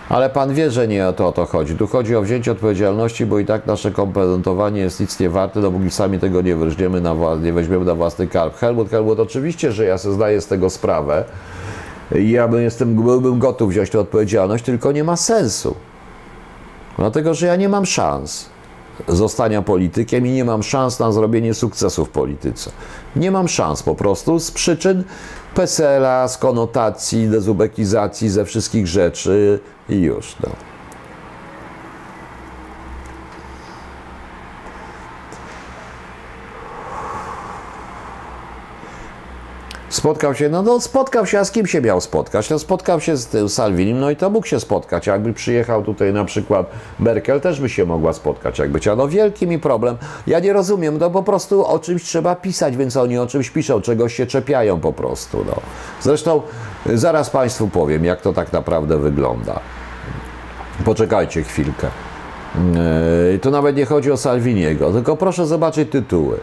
Ale 0.09 0.29
pan 0.29 0.53
wie, 0.53 0.71
że 0.71 0.87
nie 0.87 1.07
o 1.07 1.13
to, 1.13 1.27
o 1.27 1.31
to 1.31 1.45
chodzi. 1.45 1.75
Tu 1.75 1.87
chodzi 1.87 2.15
o 2.15 2.21
wzięcie 2.21 2.51
odpowiedzialności, 2.51 3.25
bo 3.25 3.39
i 3.39 3.45
tak 3.45 3.65
nasze 3.67 3.91
kompetentowanie 3.91 4.81
jest 4.81 4.99
nic 4.99 5.19
nie 5.19 5.29
warte, 5.29 5.61
dopóki 5.61 5.91
sami 5.91 6.19
tego 6.19 6.41
nie 6.41 6.55
weźmiemy 6.55 7.01
na, 7.01 7.15
nie 7.41 7.53
weźmiemy 7.53 7.85
na 7.85 7.95
własny 7.95 8.27
karp. 8.27 8.57
Helmut, 8.57 8.89
Helmut, 8.89 9.19
oczywiście, 9.19 9.71
że 9.71 9.85
ja 9.85 9.97
sobie 9.97 10.15
zdaję 10.15 10.41
z 10.41 10.47
tego 10.47 10.69
sprawę. 10.69 11.23
Ja 12.11 12.47
bym, 12.47 12.61
jestem, 12.61 12.95
byłbym 12.95 13.39
gotów 13.39 13.69
wziąć 13.69 13.89
tę 13.89 13.99
odpowiedzialność, 13.99 14.63
tylko 14.63 14.91
nie 14.91 15.03
ma 15.03 15.15
sensu. 15.15 15.75
Dlatego, 16.97 17.33
że 17.33 17.47
ja 17.47 17.55
nie 17.55 17.69
mam 17.69 17.85
szans 17.85 18.49
zostania 19.07 19.61
politykiem 19.61 20.27
i 20.27 20.31
nie 20.31 20.45
mam 20.45 20.63
szans 20.63 20.99
na 20.99 21.11
zrobienie 21.11 21.53
sukcesu 21.53 22.05
w 22.05 22.09
polityce. 22.09 22.71
Nie 23.15 23.31
mam 23.31 23.47
szans 23.47 23.83
po 23.83 23.95
prostu 23.95 24.39
z 24.39 24.51
przyczyn 24.51 25.03
PESEL-a, 25.55 26.27
z 26.27 26.37
konotacji, 26.37 27.29
dezubekizacji, 27.29 28.29
ze 28.29 28.45
wszystkich 28.45 28.87
rzeczy 28.87 29.59
i 29.89 29.95
już. 29.95 30.35
No. 30.43 30.49
Spotkał 39.89 40.35
się, 40.35 40.49
no, 40.49 40.61
no 40.61 40.79
spotkał 40.79 41.25
się, 41.25 41.39
a 41.39 41.45
z 41.45 41.51
kim 41.51 41.67
się 41.67 41.81
miał 41.81 42.01
spotkać? 42.01 42.49
No 42.49 42.59
spotkał 42.59 42.99
się 42.99 43.17
z 43.17 43.27
tym 43.27 43.49
Salvinim, 43.49 43.99
no 43.99 44.09
i 44.09 44.15
to 44.15 44.29
mógł 44.29 44.47
się 44.47 44.59
spotkać. 44.59 45.07
Jakby 45.07 45.33
przyjechał 45.33 45.83
tutaj 45.83 46.13
na 46.13 46.25
przykład 46.25 46.71
Merkel, 46.99 47.41
też 47.41 47.61
by 47.61 47.69
się 47.69 47.85
mogła 47.85 48.13
spotkać, 48.13 48.59
jakby 48.59 48.79
chciała. 48.79 48.97
No 48.97 49.07
wielki 49.07 49.47
mi 49.47 49.59
problem. 49.59 49.97
Ja 50.27 50.39
nie 50.39 50.53
rozumiem, 50.53 50.97
no 50.97 51.09
po 51.09 51.23
prostu 51.23 51.65
o 51.65 51.79
czymś 51.79 52.03
trzeba 52.03 52.35
pisać, 52.35 52.77
więc 52.77 52.97
oni 52.97 53.17
o 53.17 53.27
czymś 53.27 53.49
piszą, 53.49 53.81
czegoś 53.81 54.15
się 54.15 54.25
czepiają 54.25 54.79
po 54.79 54.93
prostu. 54.93 55.45
No. 55.47 55.55
Zresztą 56.01 56.41
zaraz 56.85 57.29
Państwu 57.29 57.67
powiem, 57.67 58.05
jak 58.05 58.21
to 58.21 58.33
tak 58.33 58.53
naprawdę 58.53 58.97
wygląda. 58.97 59.59
Poczekajcie 60.85 61.43
chwilkę. 61.43 61.87
Yy, 63.31 63.39
tu 63.39 63.51
nawet 63.51 63.75
nie 63.75 63.85
chodzi 63.85 64.11
o 64.11 64.17
Salviniego, 64.17 64.91
tylko 64.91 65.17
proszę 65.17 65.45
zobaczyć 65.45 65.91
tytuły. 65.91 66.37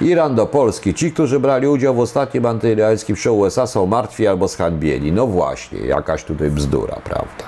Iran 0.00 0.34
do 0.34 0.46
Polski. 0.46 0.94
Ci, 0.94 1.12
którzy 1.12 1.40
brali 1.40 1.68
udział 1.68 1.94
w 1.94 2.00
ostatnim 2.00 2.46
antyirańskim 2.46 3.16
show 3.16 3.38
USA 3.38 3.66
są 3.66 3.86
martwi 3.86 4.26
albo 4.26 4.48
zhańbieni. 4.48 5.12
No 5.12 5.26
właśnie, 5.26 5.78
jakaś 5.78 6.24
tutaj 6.24 6.50
bzdura, 6.50 6.96
prawda? 7.04 7.44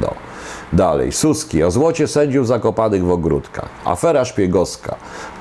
No. 0.00 0.14
Dalej, 0.72 1.12
Suski, 1.12 1.62
o 1.62 1.70
złocie 1.70 2.06
sędziów 2.08 2.46
zakopanych 2.46 3.04
w 3.04 3.10
ogródkach. 3.10 3.68
Afera 3.84 4.24
szpiegowska. 4.24 4.96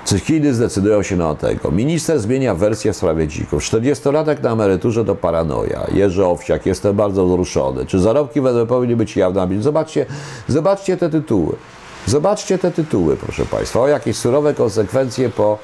Czy 0.05 0.19
Chiny 0.19 0.53
zdecydują 0.53 1.03
się 1.03 1.15
na 1.15 1.35
tego? 1.35 1.71
Minister 1.71 2.19
zmienia 2.19 2.55
wersję 2.55 2.93
w 2.93 2.97
sprawie 2.97 3.27
dzików. 3.27 3.63
40-latek 3.63 4.43
na 4.43 4.51
emeryturze 4.51 5.05
to 5.05 5.15
paranoja. 5.15 5.87
Jerzy 5.93 6.25
Owsiak, 6.25 6.65
jestem 6.65 6.95
bardzo 6.95 7.25
wzruszony. 7.25 7.85
Czy 7.85 7.99
zarobki 7.99 8.41
w 8.41 8.65
powinny 8.67 8.95
być 8.95 9.15
jawne? 9.17 9.47
Zobaczcie, 9.61 10.05
zobaczcie 10.47 10.97
te 10.97 11.09
tytuły. 11.09 11.55
Zobaczcie 12.05 12.57
te 12.57 12.71
tytuły, 12.71 13.17
proszę 13.17 13.45
Państwa. 13.45 13.79
O 13.79 13.87
jakieś 13.87 14.17
surowe 14.17 14.53
konsekwencje 14.53 15.29
po 15.29 15.57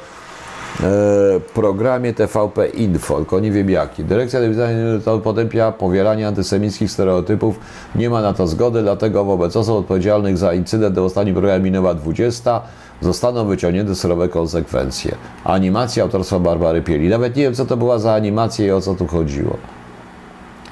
programie 1.53 2.13
TVP 2.13 2.67
Info, 2.67 3.15
tylko 3.15 3.39
nie 3.39 3.51
wiem 3.51 3.69
jaki. 3.69 4.03
Dyrekcja 4.03 4.39
telewizyjna 4.39 4.99
to 5.05 5.19
potępia 5.19 5.71
powielanie 5.71 6.27
antysemickich 6.27 6.91
stereotypów. 6.91 7.59
Nie 7.95 8.09
ma 8.09 8.21
na 8.21 8.33
to 8.33 8.47
zgody, 8.47 8.81
dlatego 8.81 9.25
wobec 9.25 9.55
osób 9.55 9.75
odpowiedzialnych 9.75 10.37
za 10.37 10.53
incydent 10.53 10.95
w 10.95 11.03
ostatnim 11.03 11.35
programie 11.35 11.63
minęła 11.63 11.93
20 11.93 12.61
zostaną 13.01 13.45
wyciągnięte 13.45 13.95
surowe 13.95 14.29
konsekwencje. 14.29 15.15
Animacja 15.43 16.03
autorstwa 16.03 16.39
Barbary 16.39 16.81
Pieli. 16.81 17.09
Nawet 17.09 17.35
nie 17.35 17.43
wiem, 17.43 17.55
co 17.55 17.65
to 17.65 17.77
była 17.77 17.99
za 17.99 18.13
animacja 18.13 18.65
i 18.65 18.71
o 18.71 18.81
co 18.81 18.95
tu 18.95 19.07
chodziło. 19.07 19.57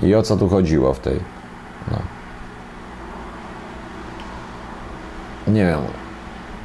I 0.03 0.15
o 0.15 0.23
co 0.23 0.37
tu 0.37 0.49
chodziło 0.49 0.93
w 0.93 0.99
tej. 0.99 1.19
No. 1.91 1.97
Nie 5.53 5.65
wiem. 5.65 6.08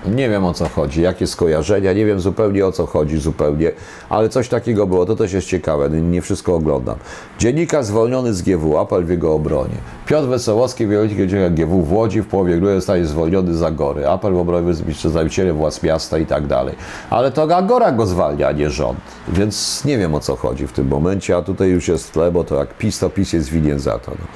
Nie 0.07 0.29
wiem 0.29 0.45
o 0.45 0.55
co 0.55 0.69
chodzi, 0.69 1.03
jakie 1.03 1.27
skojarzenia, 1.27 1.93
nie 1.93 2.07
wiem 2.07 2.21
zupełnie 2.21 2.67
o 2.67 2.73
co 2.73 2.87
chodzi 2.87 3.19
zupełnie, 3.19 3.73
ale 4.09 4.29
coś 4.29 4.49
takiego 4.49 4.87
było, 4.87 5.07
to 5.07 5.17
też 5.17 5.33
jest 5.33 5.49
ciekawe, 5.49 5.91
nie 5.91 6.23
wszystko 6.23 6.55
oglądam. 6.55 6.97
Dziennikarz 7.39 7.87
zwolniony 7.87 8.35
z 8.35 8.43
GW, 8.43 8.79
apel 8.79 9.05
w 9.05 9.11
jego 9.11 9.35
obronie. 9.35 9.75
Piotr 10.07 10.29
Wesołowski, 10.29 10.87
wielki 10.87 11.17
dziennikarz 11.17 11.53
GW 11.53 11.83
w 11.83 11.93
Łodzi 11.93 12.23
w 12.23 12.27
połowie 12.27 12.57
grudnia 12.57 12.75
zostaje 12.75 13.07
zwolniony 13.07 13.55
z 13.55 13.63
Agory. 13.63 14.09
Apel 14.09 14.33
w 14.33 14.39
obronie 14.39 14.75
przedstawicieli 14.75 15.53
władz 15.53 15.83
miasta 15.83 16.19
i 16.19 16.27
tak 16.27 16.47
dalej. 16.47 16.75
Ale 17.11 17.31
to 17.31 17.57
Agora 17.57 17.93
go 17.93 18.07
zwalnia, 18.07 18.49
a 18.49 18.53
nie 18.53 18.71
rząd, 18.71 18.99
więc 19.29 19.85
nie 19.85 19.99
wiem 19.99 20.15
o 20.15 20.21
co 20.21 20.37
chodzi 20.37 20.67
w 20.67 20.73
tym 20.73 20.89
momencie, 20.89 21.37
a 21.37 21.43
tutaj 21.43 21.69
już 21.69 21.89
jest 21.89 22.13
tle, 22.13 22.33
bo 22.33 22.45
to 22.45 22.55
jak 22.55 22.79
PiS, 22.79 22.99
to 22.99 23.11
PiS 23.11 23.33
jest 23.33 23.49
winien 23.49 23.79
za 23.79 23.99
to. 23.99 24.11
No. 24.11 24.27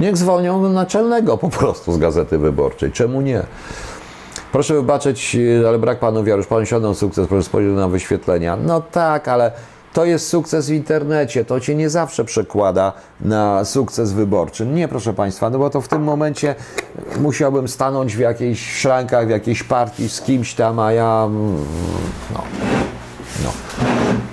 Niech 0.00 0.16
zwolnią 0.16 0.68
naczelnego 0.68 1.38
po 1.38 1.48
prostu 1.48 1.92
z 1.92 1.98
Gazety 1.98 2.38
Wyborczej, 2.38 2.92
czemu 2.92 3.20
nie? 3.20 3.42
Proszę 4.56 4.74
wybaczyć, 4.74 5.36
ale 5.68 5.78
brak 5.78 5.98
panu 5.98 6.24
wiary. 6.24 6.38
Już 6.38 6.46
pan 6.46 6.62
osiągnął 6.62 6.94
sukces, 6.94 7.28
proszę 7.28 7.42
spojrzeć 7.42 7.76
na 7.76 7.88
wyświetlenia. 7.88 8.56
No 8.56 8.80
tak, 8.80 9.28
ale 9.28 9.52
to 9.92 10.04
jest 10.04 10.28
sukces 10.28 10.68
w 10.68 10.72
internecie. 10.72 11.44
To 11.44 11.60
cię 11.60 11.74
nie 11.74 11.90
zawsze 11.90 12.24
przekłada 12.24 12.92
na 13.20 13.64
sukces 13.64 14.12
wyborczy. 14.12 14.66
Nie, 14.66 14.88
proszę 14.88 15.12
państwa, 15.12 15.50
no 15.50 15.58
bo 15.58 15.70
to 15.70 15.80
w 15.80 15.88
tym 15.88 16.02
momencie 16.02 16.54
musiałbym 17.20 17.68
stanąć 17.68 18.16
w 18.16 18.18
jakichś 18.18 18.72
szrankach, 18.80 19.26
w 19.26 19.30
jakiejś 19.30 19.62
partii 19.62 20.08
z 20.08 20.20
kimś 20.20 20.54
tam, 20.54 20.78
a 20.78 20.92
ja. 20.92 21.28
No. 22.34 22.42
no. 23.44 23.52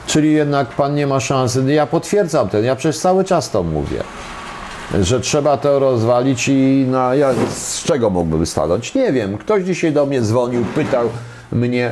Czyli 0.08 0.34
jednak 0.34 0.68
pan 0.68 0.96
nie 0.96 1.08
ma 1.08 1.20
szansy. 1.20 1.74
Ja 1.74 1.88
potwierdzam 1.88 2.50
ten, 2.50 2.66
ja 2.66 2.76
przecież 2.76 3.00
cały 3.00 3.24
czas 3.24 3.52
to 3.52 3.64
mówię 3.64 4.04
że 5.02 5.20
trzeba 5.20 5.58
to 5.58 5.80
rozwalić 5.80 6.48
i 6.48 6.86
na, 6.90 7.16
ja, 7.16 7.34
z 7.56 7.84
czego 7.84 8.10
mógłbym 8.10 8.46
stanąć? 8.46 8.96
Nie 8.96 9.14
wiem. 9.14 9.38
Ktoś 9.38 9.64
dzisiaj 9.64 9.92
do 9.92 10.06
mnie 10.06 10.22
dzwonił, 10.22 10.66
pytał 10.76 11.10
mnie, 11.52 11.92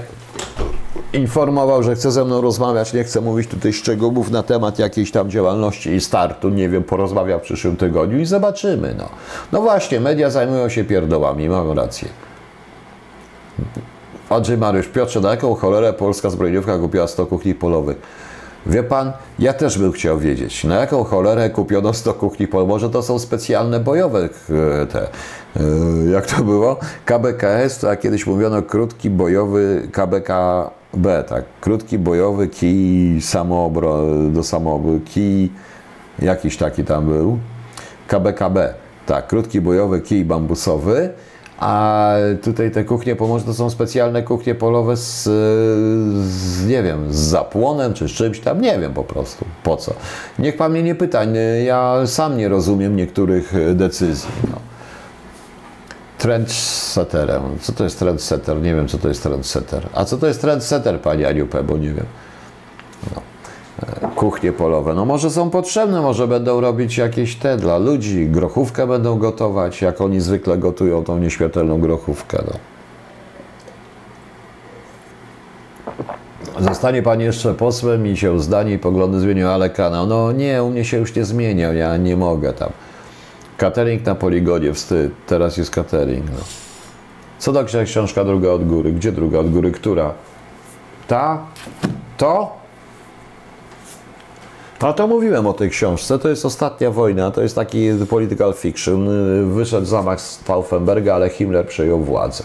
informował, 1.14 1.84
że 1.84 1.96
chce 1.96 2.12
ze 2.12 2.26
mną 2.26 2.42
rozmawiać, 2.42 2.94
nie 2.94 3.04
chce 3.04 3.22
mówić 3.22 3.50
tutaj 3.50 3.74
szczegółów 3.74 4.32
na 4.32 4.44
temat 4.44 4.80
jakiejś 4.80 5.12
tam 5.12 5.30
działalności 5.30 5.90
i 5.90 6.02
startu, 6.02 6.50
nie 6.50 6.70
wiem, 6.70 6.84
porozmawia 6.84 7.40
w 7.40 7.42
przyszłym 7.42 7.78
tygodniu 7.78 8.20
i 8.20 8.26
zobaczymy. 8.26 8.96
No, 8.98 9.10
no 9.52 9.62
właśnie, 9.62 10.00
media 10.00 10.30
zajmują 10.30 10.70
się 10.70 10.84
pierdołami, 10.84 11.50
mam 11.50 11.72
rację. 11.72 12.10
Andrzej 14.30 14.58
Mariusz, 14.58 14.88
Piotrze, 14.88 15.20
na 15.20 15.32
jaką 15.32 15.56
cholerę 15.56 15.94
polska 15.94 16.30
zbrojeniówka 16.30 16.78
kupiła 16.78 17.08
100 17.08 17.26
kuchni 17.26 17.56
polowych? 17.56 17.98
Wie 18.66 18.84
pan, 18.84 19.12
ja 19.40 19.54
też 19.54 19.78
bym 19.78 19.92
chciał 19.92 20.20
wiedzieć, 20.20 20.64
na 20.64 20.76
jaką 20.76 21.04
cholerę 21.04 21.50
kupiono 21.50 21.94
100 21.94 22.14
kuchni 22.14 22.48
pol. 22.48 22.68
Może 22.68 22.90
to 22.90 23.04
są 23.04 23.20
specjalne 23.20 23.80
bojowe 23.80 24.20
e, 24.20 24.86
te, 24.86 25.02
e, 25.02 25.62
jak 26.12 26.26
to 26.26 26.44
było? 26.44 26.80
KBKS, 27.06 27.84
jak 27.84 28.00
kiedyś 28.00 28.28
mówiono 28.28 28.62
krótki 28.62 29.10
bojowy 29.10 29.88
KBKB, 29.92 31.24
tak? 31.28 31.44
Krótki 31.62 32.00
bojowy 32.00 32.48
kij 32.48 33.22
samoobro, 33.22 34.06
do 34.30 34.44
samoobrony, 34.44 35.00
kij 35.00 35.50
jakiś 36.20 36.58
taki 36.58 36.84
tam 36.84 37.06
był. 37.06 37.40
KBKB, 38.08 38.74
tak, 39.06 39.28
krótki 39.28 39.62
bojowy 39.62 40.02
kij 40.02 40.26
bambusowy 40.26 41.10
a 41.62 42.14
tutaj 42.44 42.72
te 42.72 42.84
kuchnie 42.84 43.16
pomocy 43.16 43.46
to 43.46 43.54
są 43.54 43.70
specjalne 43.70 44.24
kuchnie 44.24 44.56
polowe 44.56 44.98
z, 44.98 45.24
z, 46.28 46.68
nie 46.68 46.84
wiem, 46.84 47.14
z 47.14 47.18
zapłonem 47.18 47.94
czy 47.94 48.08
z 48.08 48.12
czymś 48.12 48.40
tam, 48.40 48.62
nie 48.62 48.80
wiem 48.80 48.94
po 48.94 49.04
prostu 49.04 49.46
po 49.64 49.78
co. 49.78 49.94
Niech 50.40 50.58
pan 50.58 50.72
mnie 50.72 50.84
nie 50.84 50.96
pyta, 50.96 51.24
ja 51.66 52.08
sam 52.08 52.38
nie 52.38 52.50
rozumiem 52.50 52.96
niektórych 52.96 53.54
decyzji. 53.76 54.30
No. 54.52 54.58
Trendsetterem. 56.18 57.42
Co 57.62 57.74
to 57.74 57.84
jest 57.84 58.00
trendsetter? 58.00 58.62
Nie 58.62 58.76
wiem, 58.76 58.88
co 58.88 58.98
to 58.98 59.08
jest 59.08 59.24
trendsetter. 59.24 59.90
A 59.94 60.06
co 60.06 60.18
to 60.18 60.28
jest 60.28 60.42
trendsetter, 60.42 61.02
pani 61.02 61.26
Aniupę, 61.26 61.64
bo 61.64 61.78
nie 61.78 61.94
wiem. 61.94 62.06
No 63.16 63.31
kuchnie 64.16 64.52
polowe. 64.52 64.94
No 64.94 65.06
może 65.06 65.30
są 65.30 65.50
potrzebne, 65.50 66.02
może 66.02 66.28
będą 66.28 66.62
robić 66.62 66.98
jakieś 66.98 67.36
te 67.36 67.58
dla 67.58 67.78
ludzi, 67.78 68.28
grochówkę 68.28 68.88
będą 68.88 69.18
gotować, 69.18 69.82
jak 69.82 70.02
oni 70.02 70.22
zwykle 70.22 70.58
gotują 70.58 71.04
tą 71.04 71.18
nieśmiertelną 71.18 71.80
grochówkę. 71.80 72.44
No. 72.48 72.54
Zostanie 76.60 77.04
Pan 77.04 77.22
jeszcze 77.22 77.54
posłem 77.54 78.08
i 78.08 78.18
się 78.18 78.40
zdanie 78.40 78.74
i 78.74 78.80
poglądy 78.80 79.20
zmienią, 79.20 79.50
ale 79.50 79.70
kanał. 79.70 80.08
No 80.08 80.32
nie, 80.32 80.64
u 80.64 80.70
mnie 80.70 80.86
się 80.86 80.98
już 80.98 81.16
nie 81.16 81.26
zmienia, 81.26 81.74
ja 81.74 81.98
nie 81.98 82.18
mogę 82.18 82.54
tam. 82.54 82.70
Catering 83.58 84.06
na 84.06 84.16
poligonie, 84.16 84.74
wstyd. 84.74 85.12
Teraz 85.28 85.58
jest 85.58 85.72
catering. 85.72 86.26
No. 86.26 86.40
Co 87.40 87.54
to 87.54 87.66
książka 87.86 88.26
druga 88.26 88.50
od 88.50 88.68
góry? 88.68 88.94
Gdzie 88.94 89.12
druga 89.12 89.40
od 89.40 89.52
góry? 89.52 89.72
Która? 89.72 90.14
Ta? 91.08 91.40
To? 92.18 92.61
A 94.82 94.94
to 94.94 95.08
mówiłem 95.08 95.48
o 95.48 95.54
tej 95.54 95.70
książce. 95.70 96.20
To 96.20 96.30
jest 96.30 96.46
Ostatnia 96.46 96.92
wojna. 96.92 97.32
To 97.32 97.42
jest 97.42 97.56
taki 97.56 97.90
political 98.10 98.54
fiction. 98.54 99.10
Wyszedł 99.54 99.86
zamach 99.86 100.22
z 100.22 100.32
Stauffenberga, 100.32 101.16
ale 101.16 101.30
Himmler 101.30 101.68
przejął 101.68 102.00
władzę. 102.00 102.44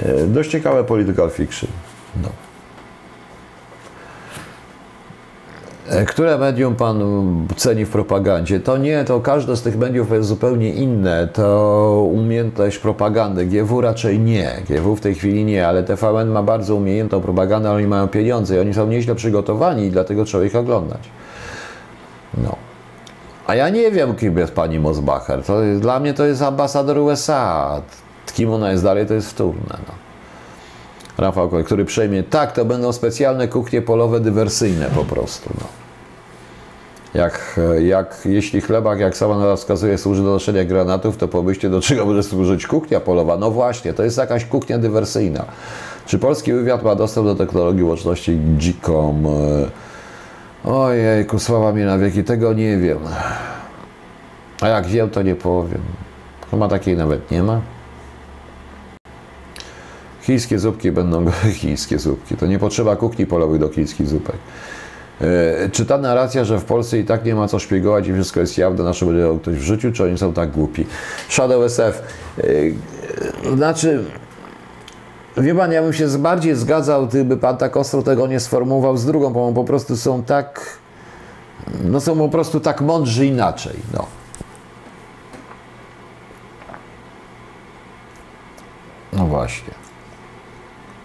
E, 0.00 0.26
dość 0.26 0.50
ciekawe 0.50 0.84
political 0.84 1.30
fiction. 1.30 1.70
No. 2.22 2.28
E, 5.90 6.04
które 6.04 6.38
medium 6.38 6.76
pan 6.76 7.02
ceni 7.56 7.84
w 7.84 7.90
propagandzie? 7.90 8.60
To 8.60 8.76
nie, 8.76 9.04
to 9.04 9.20
każde 9.20 9.56
z 9.56 9.62
tych 9.62 9.78
mediów 9.78 10.12
jest 10.12 10.28
zupełnie 10.28 10.74
inne. 10.74 11.28
To 11.32 12.08
umiejętność 12.12 12.78
propagandy. 12.78 13.46
GW 13.46 13.80
raczej 13.80 14.18
nie. 14.18 14.62
GW 14.68 14.96
w 14.96 15.00
tej 15.00 15.14
chwili 15.14 15.44
nie, 15.44 15.68
ale 15.68 15.82
TVN 15.82 16.28
ma 16.28 16.42
bardzo 16.42 16.74
umiejętną 16.74 17.20
propagandę, 17.20 17.70
oni 17.70 17.86
mają 17.86 18.08
pieniądze 18.08 18.56
i 18.56 18.58
oni 18.58 18.74
są 18.74 18.86
nieźle 18.86 19.14
przygotowani 19.14 19.86
i 19.86 19.90
dlatego 19.90 20.24
trzeba 20.24 20.44
ich 20.44 20.56
oglądać. 20.56 21.00
No. 22.42 22.56
A 23.46 23.54
ja 23.54 23.68
nie 23.68 23.90
wiem, 23.90 24.14
kim 24.14 24.38
jest 24.38 24.52
pani 24.52 24.78
Mosbacher. 24.80 25.42
To 25.42 25.56
dla 25.80 26.00
mnie 26.00 26.14
to 26.14 26.24
jest 26.24 26.42
ambasador 26.42 26.98
USA. 26.98 27.82
Kim 28.34 28.52
ona 28.52 28.70
jest 28.70 28.84
dalej, 28.84 29.06
to 29.06 29.14
jest 29.14 29.30
wtórne. 29.30 29.78
No. 29.88 29.94
Rafał, 31.18 31.50
który 31.64 31.84
przejmie. 31.84 32.22
Tak, 32.22 32.52
to 32.52 32.64
będą 32.64 32.92
specjalne 32.92 33.48
kuchnie 33.48 33.82
polowe 33.82 34.20
dywersyjne 34.20 34.86
po 34.94 35.04
prostu. 35.04 35.50
No. 35.60 35.66
Jak, 37.14 37.60
jak, 37.80 38.20
jeśli 38.24 38.60
chlebak, 38.60 38.98
jak 38.98 39.16
sama 39.16 39.34
nazwa 39.34 39.56
wskazuje, 39.56 39.98
służy 39.98 40.22
do 40.22 40.28
noszenia 40.28 40.64
granatów, 40.64 41.16
to 41.16 41.28
pomyślcie, 41.28 41.70
do 41.70 41.80
czego 41.80 42.06
może 42.06 42.22
służyć 42.22 42.66
kuchnia 42.66 43.00
polowa. 43.00 43.36
No 43.36 43.50
właśnie, 43.50 43.92
to 43.92 44.04
jest 44.04 44.18
jakaś 44.18 44.44
kuchnia 44.44 44.78
dywersyjna. 44.78 45.44
Czy 46.06 46.18
polski 46.18 46.52
wywiad 46.52 46.82
ma 46.82 46.94
dostęp 46.94 47.26
do 47.26 47.34
technologii 47.34 47.82
łączności 47.82 48.38
dzikom? 48.58 49.26
Ojej, 50.64 51.26
sława 51.38 51.72
mi 51.72 51.82
na 51.82 51.98
wieki, 51.98 52.24
tego 52.24 52.52
nie 52.52 52.78
wiem. 52.78 52.98
A 54.60 54.68
jak 54.68 54.86
wiem, 54.86 55.10
to 55.10 55.22
nie 55.22 55.34
powiem. 55.34 55.80
Chyba 56.50 56.68
takiej 56.68 56.96
nawet 56.96 57.30
nie 57.30 57.42
ma. 57.42 57.60
Chińskie 60.22 60.58
zupki 60.58 60.92
będą 60.92 61.26
chińskie 61.60 61.98
zupki. 61.98 62.36
To 62.36 62.46
nie 62.46 62.58
potrzeba 62.58 62.96
kuchni 62.96 63.26
polowych 63.26 63.60
do 63.60 63.68
chińskich 63.68 64.08
zupek. 64.08 64.36
E, 65.20 65.68
czy 65.72 65.86
ta 65.86 65.98
narracja, 65.98 66.44
że 66.44 66.58
w 66.58 66.64
Polsce 66.64 66.98
i 66.98 67.04
tak 67.04 67.24
nie 67.24 67.34
ma 67.34 67.48
co 67.48 67.58
szpiegować 67.58 68.08
i 68.08 68.12
wszystko 68.12 68.40
jest 68.40 68.58
jawne, 68.58 68.84
nasze 68.84 69.06
będzie 69.06 69.38
ktoś 69.42 69.54
w 69.54 69.62
życiu, 69.62 69.92
czy 69.92 70.04
oni 70.04 70.18
są 70.18 70.32
tak 70.32 70.50
głupi? 70.50 70.86
Shadow 71.28 71.64
SF. 71.64 72.02
E, 72.38 72.44
znaczy, 73.56 74.04
Wie 75.36 75.54
pan, 75.54 75.72
ja 75.72 75.82
bym 75.82 75.92
się 75.92 76.08
bardziej 76.08 76.54
zgadzał, 76.54 77.06
gdyby 77.06 77.36
pan 77.36 77.56
tak 77.56 77.76
ostro 77.76 78.02
tego 78.02 78.26
nie 78.26 78.40
sformułował 78.40 78.96
z 78.96 79.06
drugą, 79.06 79.30
bo 79.30 79.52
po 79.52 79.64
prostu 79.64 79.96
są 79.96 80.22
tak, 80.22 80.78
no 81.84 82.00
są 82.00 82.18
po 82.18 82.28
prostu 82.28 82.60
tak 82.60 82.80
mądrzy 82.80 83.26
inaczej, 83.26 83.76
no. 83.94 84.06
No 89.12 89.26
właśnie. 89.26 89.74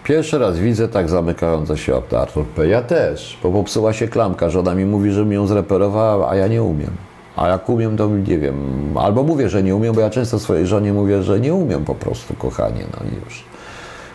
Pierwszy 0.04 0.38
raz 0.38 0.58
widzę 0.58 0.88
tak 0.88 1.08
zamykające 1.08 1.78
się 1.78 1.96
okno 1.96 2.18
Artur 2.18 2.46
P. 2.46 2.68
Ja 2.68 2.82
też, 2.82 3.38
bo 3.42 3.50
popsuła 3.50 3.92
się 3.92 4.08
klamka. 4.08 4.50
Żona 4.50 4.74
mi 4.74 4.84
mówi, 4.84 5.10
że 5.10 5.24
mi 5.24 5.34
ją 5.34 5.46
zreperowała, 5.46 6.30
a 6.30 6.36
ja 6.36 6.46
nie 6.46 6.62
umiem. 6.62 6.90
A 7.36 7.48
jak 7.48 7.68
umiem, 7.68 7.96
to 7.96 8.08
nie 8.08 8.38
wiem. 8.38 8.58
Albo 8.98 9.22
mówię, 9.22 9.48
że 9.48 9.62
nie 9.62 9.76
umiem, 9.76 9.94
bo 9.94 10.00
ja 10.00 10.10
często 10.10 10.38
swojej 10.38 10.66
żonie 10.66 10.92
mówię, 10.92 11.22
że 11.22 11.40
nie 11.40 11.54
umiem 11.54 11.84
po 11.84 11.94
prostu, 11.94 12.34
kochanie, 12.34 12.84
no 12.92 13.06
i 13.10 13.24
już. 13.24 13.44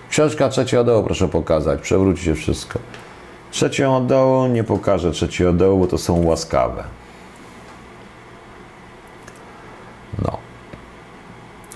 Książka 0.09 0.49
trzeciego 0.49 0.83
dołu 0.83 1.03
proszę 1.03 1.27
pokazać, 1.27 1.81
przewróci 1.81 2.23
się 2.23 2.35
wszystko. 2.35 2.79
Trzecią 3.51 4.07
dołu 4.07 4.47
nie 4.47 4.63
pokażę 4.63 5.11
trzeciego 5.11 5.53
dołu, 5.53 5.79
bo 5.79 5.87
to 5.87 5.97
są 5.97 6.25
łaskawe. 6.25 6.83
No. 10.21 10.37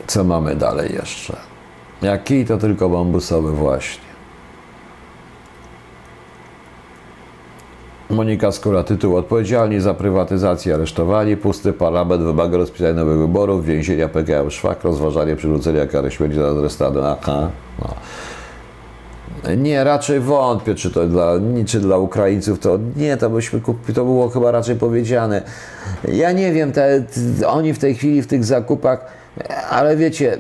Co 0.08 0.24
mamy 0.24 0.56
dalej 0.56 0.94
jeszcze? 0.94 1.38
Jak 2.02 2.24
kij 2.24 2.46
to 2.46 2.58
tylko 2.58 2.90
bambusowy 2.90 3.52
właśnie. 3.52 4.03
Monika 8.10 8.52
Skóra, 8.52 8.84
tytuł 8.84 9.18
odpowiedzialni 9.18 9.80
za 9.80 9.94
prywatyzację 9.94 10.74
aresztowani, 10.74 11.38
pusty 11.38 11.74
parlament 11.74 12.24
wymaga 12.24 12.58
rozpisania 12.58 12.94
nowych 12.94 13.18
wyborów, 13.18 13.66
więzienia 13.66 14.10
PKM 14.10 14.52
Szwak, 14.52 14.84
rozważanie 14.84 15.36
przywrócenia 15.36 15.88
kary 15.88 16.12
śmierci 16.12 16.38
za 16.38 16.48
adresatę. 16.48 17.00
Aha. 17.22 17.50
No. 17.82 17.96
Nie, 19.58 19.84
raczej 19.84 20.20
wątpię, 20.20 20.76
czy 20.76 20.92
to 20.92 21.08
dla, 21.08 21.34
czy 21.66 21.80
dla 21.80 21.98
Ukraińców 21.98 22.60
to 22.60 22.80
nie, 22.96 23.18
to 23.18 23.30
byśmy 23.30 23.62
kupi, 23.62 23.94
to 23.94 24.06
było 24.06 24.30
chyba 24.30 24.52
raczej 24.52 24.76
powiedziane. 24.76 25.42
Ja 26.14 26.32
nie 26.32 26.52
wiem, 26.52 26.72
te, 26.72 27.04
oni 27.48 27.74
w 27.74 27.80
tej 27.80 27.96
chwili 27.96 28.22
w 28.22 28.28
tych 28.28 28.46
zakupach, 28.46 29.06
ale 29.70 29.98
wiecie, 29.98 30.38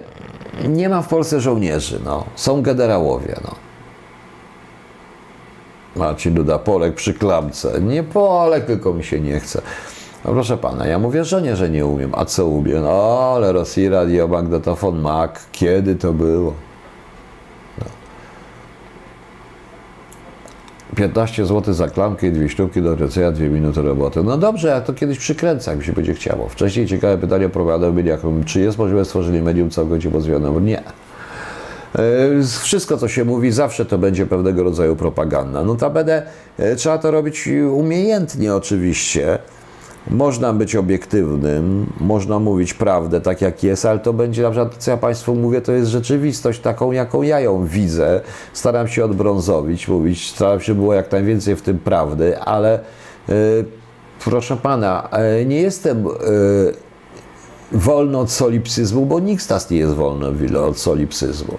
nie 0.69 0.89
ma 0.89 1.01
w 1.01 1.07
Polsce 1.07 1.41
żołnierzy, 1.41 1.99
no. 2.05 2.23
są 2.35 2.61
generałowie. 2.61 3.35
No. 3.43 3.72
Marcin 5.95 6.33
Duda, 6.33 6.59
Polek 6.59 6.95
przy 6.95 7.13
klamce. 7.13 7.81
Nie 7.81 8.03
Polek, 8.03 8.65
tylko 8.65 8.93
mi 8.93 9.03
się 9.03 9.19
nie 9.19 9.39
chce. 9.39 9.61
No 10.25 10.31
proszę 10.31 10.57
pana, 10.57 10.87
ja 10.87 10.99
mówię 10.99 11.23
żonie, 11.23 11.55
że 11.55 11.69
nie 11.69 11.85
umiem. 11.85 12.11
A 12.15 12.25
co 12.25 12.45
umiem? 12.45 12.81
No, 12.83 13.31
ale 13.35 13.51
Rosji 13.51 13.89
Radio, 13.89 14.27
magnetofon 14.27 15.01
Mac. 15.01 15.31
Kiedy 15.51 15.95
to 15.95 16.13
było? 16.13 16.53
No. 17.79 17.85
15 20.95 21.45
zł 21.45 21.73
za 21.73 21.87
klamkę 21.87 22.27
i 22.27 22.31
dwie 22.31 22.49
sztuki 22.49 22.81
do 22.81 22.95
wracania, 22.95 23.31
dwie 23.31 23.49
minuty 23.49 23.81
roboty. 23.81 24.23
No 24.23 24.37
dobrze, 24.37 24.67
ja 24.67 24.81
to 24.81 24.93
kiedyś 24.93 25.17
przykręcę, 25.17 25.71
jak 25.71 25.79
mi 25.79 25.85
się 25.85 25.93
będzie 25.93 26.13
chciało. 26.13 26.49
Wcześniej 26.49 26.87
ciekawe 26.87 27.17
pytanie 27.17 27.45
opowiadał 27.45 27.93
mediach, 27.93 28.21
czy 28.45 28.59
jest 28.59 28.77
możliwe 28.77 29.05
stworzenie 29.05 29.41
medium 29.41 29.69
całkowicie 29.69 30.11
pozwionego? 30.11 30.59
Nie. 30.59 30.83
E, 31.95 32.43
wszystko, 32.61 32.97
co 32.97 33.07
się 33.07 33.25
mówi, 33.25 33.51
zawsze 33.51 33.85
to 33.85 33.97
będzie 33.97 34.25
pewnego 34.25 34.63
rodzaju 34.63 34.95
propaganda. 34.95 35.63
Notabene 35.63 36.23
e, 36.57 36.75
trzeba 36.75 36.97
to 36.97 37.11
robić 37.11 37.49
umiejętnie 37.71 38.55
oczywiście. 38.55 39.39
Można 40.07 40.53
być 40.53 40.75
obiektywnym, 40.75 41.93
można 41.99 42.39
mówić 42.39 42.73
prawdę 42.73 43.21
tak 43.21 43.41
jak 43.41 43.63
jest, 43.63 43.85
ale 43.85 43.99
to 43.99 44.13
będzie 44.13 44.43
na 44.43 44.51
przykład, 44.51 44.75
co 44.77 44.91
ja 44.91 44.97
Państwu 44.97 45.35
mówię, 45.35 45.61
to 45.61 45.71
jest 45.71 45.89
rzeczywistość 45.89 46.59
taką, 46.59 46.91
jaką 46.91 47.21
ja 47.21 47.39
ją 47.39 47.65
widzę. 47.65 48.21
Staram 48.53 48.87
się 48.87 49.05
odbrązowić, 49.05 49.87
mówić, 49.87 50.31
staram 50.31 50.59
się 50.59 50.75
było 50.75 50.93
jak 50.93 51.11
najwięcej 51.11 51.55
w 51.55 51.61
tym 51.61 51.79
prawdy, 51.79 52.39
ale 52.39 52.79
yy, 53.27 53.35
proszę 54.23 54.57
Pana, 54.57 55.09
yy, 55.39 55.45
nie 55.45 55.61
jestem 55.61 56.05
yy, 56.05 56.73
wolny 57.73 58.17
od 58.17 58.31
solipsyzmu, 58.31 59.05
bo 59.05 59.19
nikt 59.19 59.43
z 59.43 59.49
nas 59.49 59.69
nie 59.69 59.77
jest 59.77 59.93
wolny 59.93 60.59
od 60.59 60.79
solipsyzmu. 60.79 61.57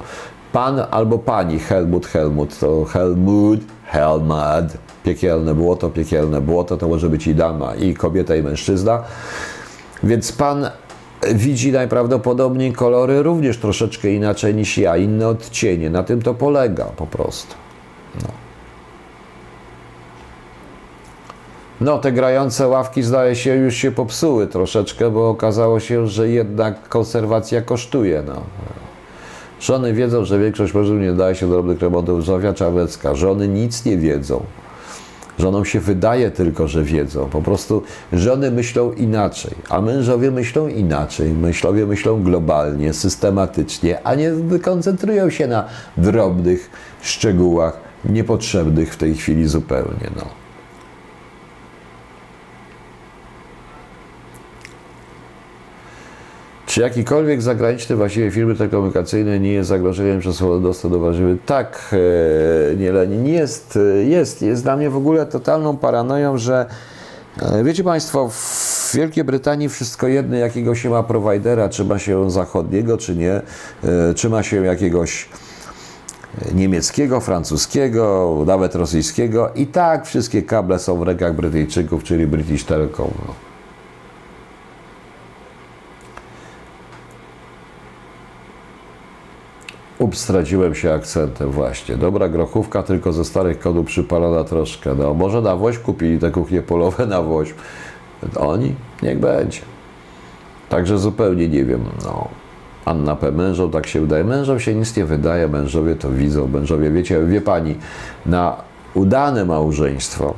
Pan 0.52 0.82
albo 0.90 1.18
pani 1.18 1.58
Helmut 1.58 2.06
Helmut 2.06 2.58
to 2.58 2.84
Helmut, 2.84 3.60
Helmut, 3.84 4.72
piekielne 5.04 5.54
błoto, 5.54 5.90
piekielne 5.90 6.40
błoto, 6.40 6.76
to 6.76 6.88
może 6.88 7.10
być 7.10 7.26
i 7.26 7.34
dama, 7.34 7.74
i 7.74 7.94
kobieta, 7.94 8.36
i 8.36 8.42
mężczyzna. 8.42 9.02
Więc 10.02 10.32
pan 10.32 10.70
widzi 11.32 11.72
najprawdopodobniej 11.72 12.72
kolory 12.72 13.22
również 13.22 13.58
troszeczkę 13.58 14.10
inaczej 14.10 14.54
niż 14.54 14.78
ja, 14.78 14.96
inne 14.96 15.28
odcienie. 15.28 15.90
Na 15.90 16.02
tym 16.02 16.22
to 16.22 16.34
polega 16.34 16.84
po 16.84 17.06
prostu. 17.06 17.54
No. 18.22 18.43
No, 21.80 21.98
te 21.98 22.12
grające 22.12 22.68
ławki 22.68 23.02
zdaje 23.02 23.36
się 23.36 23.54
już 23.54 23.74
się 23.74 23.92
popsuły 23.92 24.46
troszeczkę, 24.46 25.10
bo 25.10 25.28
okazało 25.28 25.80
się, 25.80 26.08
że 26.08 26.28
jednak 26.28 26.88
konserwacja 26.88 27.62
kosztuje. 27.62 28.22
No. 28.26 28.42
Żony 29.60 29.92
wiedzą, 29.92 30.24
że 30.24 30.38
większość 30.38 30.74
mężów 30.74 31.00
nie 31.00 31.12
daje 31.12 31.34
się 31.34 31.46
do 31.46 31.52
drobnych 31.52 31.80
remontów. 31.80 32.24
Zofia 32.24 32.54
Czarnecka. 32.54 33.14
Żony 33.14 33.48
nic 33.48 33.84
nie 33.84 33.98
wiedzą. 33.98 34.42
Żonom 35.38 35.64
się 35.64 35.80
wydaje 35.80 36.30
tylko, 36.30 36.68
że 36.68 36.82
wiedzą. 36.82 37.28
Po 37.30 37.42
prostu 37.42 37.82
żony 38.12 38.50
myślą 38.50 38.92
inaczej, 38.92 39.52
a 39.68 39.80
mężowie 39.80 40.30
myślą 40.30 40.68
inaczej. 40.68 41.32
Mężowie 41.32 41.86
myślą 41.86 42.22
globalnie, 42.22 42.92
systematycznie, 42.92 43.98
a 44.04 44.14
nie 44.14 44.32
koncentrują 44.62 45.30
się 45.30 45.46
na 45.46 45.64
drobnych 45.96 46.70
szczegółach 47.02 47.80
niepotrzebnych 48.04 48.94
w 48.94 48.96
tej 48.96 49.14
chwili 49.14 49.46
zupełnie. 49.48 50.10
No. 50.16 50.43
Czy 56.74 56.80
jakikolwiek 56.80 57.42
zagraniczny 57.42 57.96
właściwie 57.96 58.30
firmy 58.30 58.54
telekomunikacyjne 58.54 59.40
nie 59.40 59.52
jest 59.52 59.68
zagrożeniem 59.68 60.20
przez 60.20 60.42
dostęp 60.62 60.94
do 60.94 61.00
warzywy? 61.00 61.38
Tak, 61.46 61.94
e, 62.72 62.76
nie 62.76 62.92
Lenin, 62.92 63.26
jest, 63.26 63.78
jest. 64.06 64.42
Jest 64.42 64.62
dla 64.62 64.76
mnie 64.76 64.90
w 64.90 64.96
ogóle 64.96 65.26
totalną 65.26 65.76
paranoją, 65.76 66.38
że 66.38 66.66
e, 67.42 67.64
wiecie 67.64 67.84
Państwo, 67.84 68.28
w 68.28 68.90
Wielkiej 68.94 69.24
Brytanii 69.24 69.68
wszystko 69.68 70.08
jedno, 70.08 70.36
jakiego 70.36 70.74
się 70.74 70.90
ma 70.90 71.02
prowajdera, 71.02 71.68
czy 71.68 71.84
ma 71.84 71.98
się 71.98 72.30
zachodniego, 72.30 72.96
czy 72.96 73.16
nie, 73.16 73.32
e, 73.32 74.14
czy 74.14 74.30
ma 74.30 74.42
się 74.42 74.64
jakiegoś 74.64 75.28
niemieckiego, 76.54 77.20
francuskiego, 77.20 78.36
nawet 78.46 78.74
rosyjskiego 78.74 79.50
i 79.54 79.66
tak 79.66 80.06
wszystkie 80.06 80.42
kable 80.42 80.78
są 80.78 80.96
w 80.96 81.02
rękach 81.02 81.36
Brytyjczyków, 81.36 82.04
czyli 82.04 82.26
British 82.26 82.64
Telecom. 82.64 83.10
Ups, 89.98 90.20
straciłem 90.20 90.74
się 90.74 90.92
akcentem 90.92 91.50
właśnie. 91.50 91.96
Dobra 91.96 92.28
grochówka, 92.28 92.82
tylko 92.82 93.12
ze 93.12 93.24
starych 93.24 93.58
kodów 93.58 93.86
przypalona 93.86 94.44
troszkę. 94.44 94.94
No, 94.94 95.14
może 95.14 95.40
na 95.40 95.56
woź 95.56 95.78
kupili 95.78 96.18
te 96.18 96.30
kuchnie 96.30 96.62
polowe 96.62 97.06
na 97.06 97.22
woź. 97.22 97.54
Oni? 98.36 98.74
Niech 99.02 99.18
będzie. 99.18 99.60
Także 100.68 100.98
zupełnie 100.98 101.48
nie 101.48 101.64
wiem. 101.64 101.84
No. 102.04 102.28
Anna 102.84 103.16
P. 103.16 103.32
Mężą, 103.32 103.70
tak 103.70 103.86
się 103.86 104.00
wydaje. 104.00 104.24
Mężom 104.24 104.60
się 104.60 104.74
nic 104.74 104.96
nie 104.96 105.04
wydaje, 105.04 105.48
mężowie 105.48 105.96
to 105.96 106.10
widzą. 106.10 106.48
Mężowie, 106.48 106.90
wiecie, 106.90 107.20
wie 107.26 107.40
pani, 107.40 107.74
na 108.26 108.56
udane 108.94 109.44
małżeństwo 109.44 110.34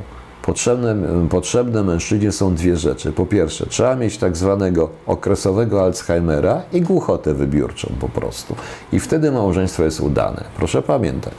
Potrzebne, 0.47 0.97
potrzebne 1.31 1.83
mężczyźnie 1.83 2.33
są 2.33 2.55
dwie 2.55 2.77
rzeczy. 2.77 3.13
Po 3.13 3.27
pierwsze, 3.27 3.67
trzeba 3.67 3.97
mieć 3.97 4.19
tak 4.19 4.37
zwanego 4.37 4.89
okresowego 5.07 5.85
Alzheimera 5.85 6.63
i 6.73 6.81
głuchotę 6.81 7.35
wybiórczą 7.35 7.93
po 8.01 8.09
prostu. 8.09 8.55
I 8.93 9.01
wtedy 9.01 9.33
małżeństwo 9.33 9.85
jest 9.85 10.01
udane. 10.01 10.45
Proszę 10.57 10.83
pamiętać. 10.83 11.35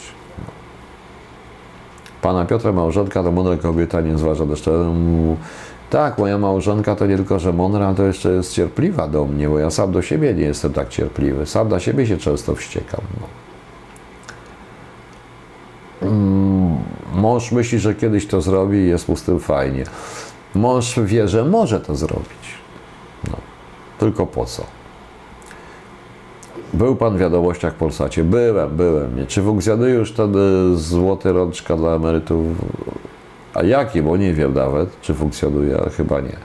Pana 2.21 2.45
Piotra 2.45 2.71
małżonka 2.71 3.23
to 3.23 3.31
mądra 3.31 3.55
kobieta, 3.57 4.01
nie 4.01 4.17
zważa 4.17 4.45
deszczowemu. 4.45 5.37
Tak, 5.89 6.17
moja 6.17 6.37
małżonka 6.37 6.95
to 6.95 7.05
nie 7.05 7.15
tylko, 7.15 7.39
że 7.39 7.53
mądra, 7.53 7.93
to 7.93 8.03
jeszcze 8.03 8.31
jest 8.31 8.53
cierpliwa 8.53 9.07
do 9.07 9.25
mnie, 9.25 9.49
bo 9.49 9.59
ja 9.59 9.71
sam 9.71 9.91
do 9.91 10.01
siebie 10.01 10.33
nie 10.33 10.43
jestem 10.43 10.73
tak 10.73 10.89
cierpliwy. 10.89 11.45
Sam 11.45 11.69
na 11.69 11.79
siebie 11.79 12.07
się 12.07 12.17
często 12.17 12.55
wściekam. 12.55 13.01
No. 13.21 13.46
Mm, 16.01 16.77
mąż 17.13 17.51
myśli, 17.51 17.79
że 17.79 17.95
kiedyś 17.95 18.27
to 18.27 18.41
zrobi 18.41 18.77
i 18.77 18.87
jest 18.87 19.09
mu 19.09 19.15
z 19.15 19.23
tym 19.23 19.39
fajnie. 19.39 19.83
Mąż 20.55 20.99
wie, 20.99 21.27
że 21.27 21.45
może 21.45 21.79
to 21.79 21.95
zrobić. 21.95 22.57
No. 23.27 23.37
Tylko 23.99 24.25
po 24.25 24.45
co? 24.45 24.63
Był 26.73 26.95
pan 26.95 27.17
w 27.17 27.19
wiadomościach 27.19 27.73
Polsacie? 27.73 28.23
Byłem, 28.23 28.77
byłem. 28.77 29.25
Czy 29.27 29.41
funkcjonuje 29.41 29.93
już 29.93 30.11
ten 30.11 30.35
y, 30.35 30.77
złoty 30.77 31.33
rączka 31.33 31.75
dla 31.75 31.95
emerytów? 31.95 32.45
A 33.53 33.63
jaki? 33.63 34.01
Bo 34.01 34.17
nie 34.17 34.33
wiem 34.33 34.53
nawet, 34.53 35.01
czy 35.01 35.13
funkcjonuje, 35.13 35.77
ale 35.77 35.89
chyba 35.89 36.21
nie. 36.21 36.35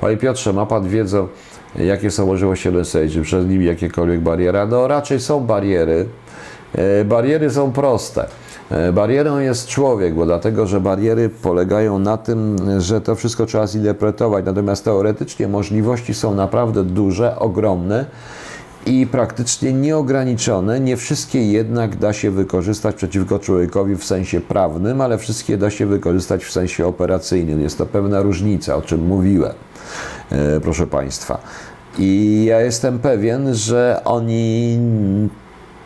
Panie 0.00 0.16
Piotrze, 0.16 0.52
ma 0.52 0.66
pan 0.66 0.88
wiedzę, 0.88 1.26
jakie 1.76 2.10
są 2.10 2.26
możliwości 2.26 2.68
NSA? 2.68 2.98
Czy 3.12 3.22
przed 3.22 3.48
nimi 3.48 3.64
jakiekolwiek 3.64 4.20
bariery? 4.20 4.58
No 4.68 4.88
raczej 4.88 5.20
są 5.20 5.40
bariery. 5.40 6.06
E, 6.74 7.04
bariery 7.04 7.50
są 7.50 7.72
proste. 7.72 8.26
E, 8.70 8.92
barierą 8.92 9.38
jest 9.38 9.68
człowiek, 9.68 10.14
bo 10.14 10.26
dlatego, 10.26 10.66
że 10.66 10.80
bariery 10.80 11.28
polegają 11.28 11.98
na 11.98 12.16
tym, 12.16 12.56
że 12.78 13.00
to 13.00 13.14
wszystko 13.14 13.46
trzeba 13.46 13.66
zinterpretować. 13.66 14.44
Natomiast 14.44 14.84
teoretycznie 14.84 15.48
możliwości 15.48 16.14
są 16.14 16.34
naprawdę 16.34 16.84
duże, 16.84 17.38
ogromne 17.38 18.06
i 18.86 19.06
praktycznie 19.06 19.72
nieograniczone. 19.72 20.80
Nie 20.80 20.96
wszystkie 20.96 21.52
jednak 21.52 21.96
da 21.96 22.12
się 22.12 22.30
wykorzystać 22.30 22.96
przeciwko 22.96 23.38
człowiekowi 23.38 23.96
w 23.96 24.04
sensie 24.04 24.40
prawnym, 24.40 25.00
ale 25.00 25.18
wszystkie 25.18 25.56
da 25.56 25.70
się 25.70 25.86
wykorzystać 25.86 26.44
w 26.44 26.52
sensie 26.52 26.86
operacyjnym. 26.86 27.60
Jest 27.60 27.78
to 27.78 27.86
pewna 27.86 28.22
różnica, 28.22 28.76
o 28.76 28.82
czym 28.82 29.06
mówiłem, 29.06 29.52
e, 30.30 30.60
proszę 30.60 30.86
Państwa. 30.86 31.38
I 31.98 32.44
ja 32.48 32.60
jestem 32.60 32.98
pewien, 32.98 33.54
że 33.54 34.00
oni 34.04 34.78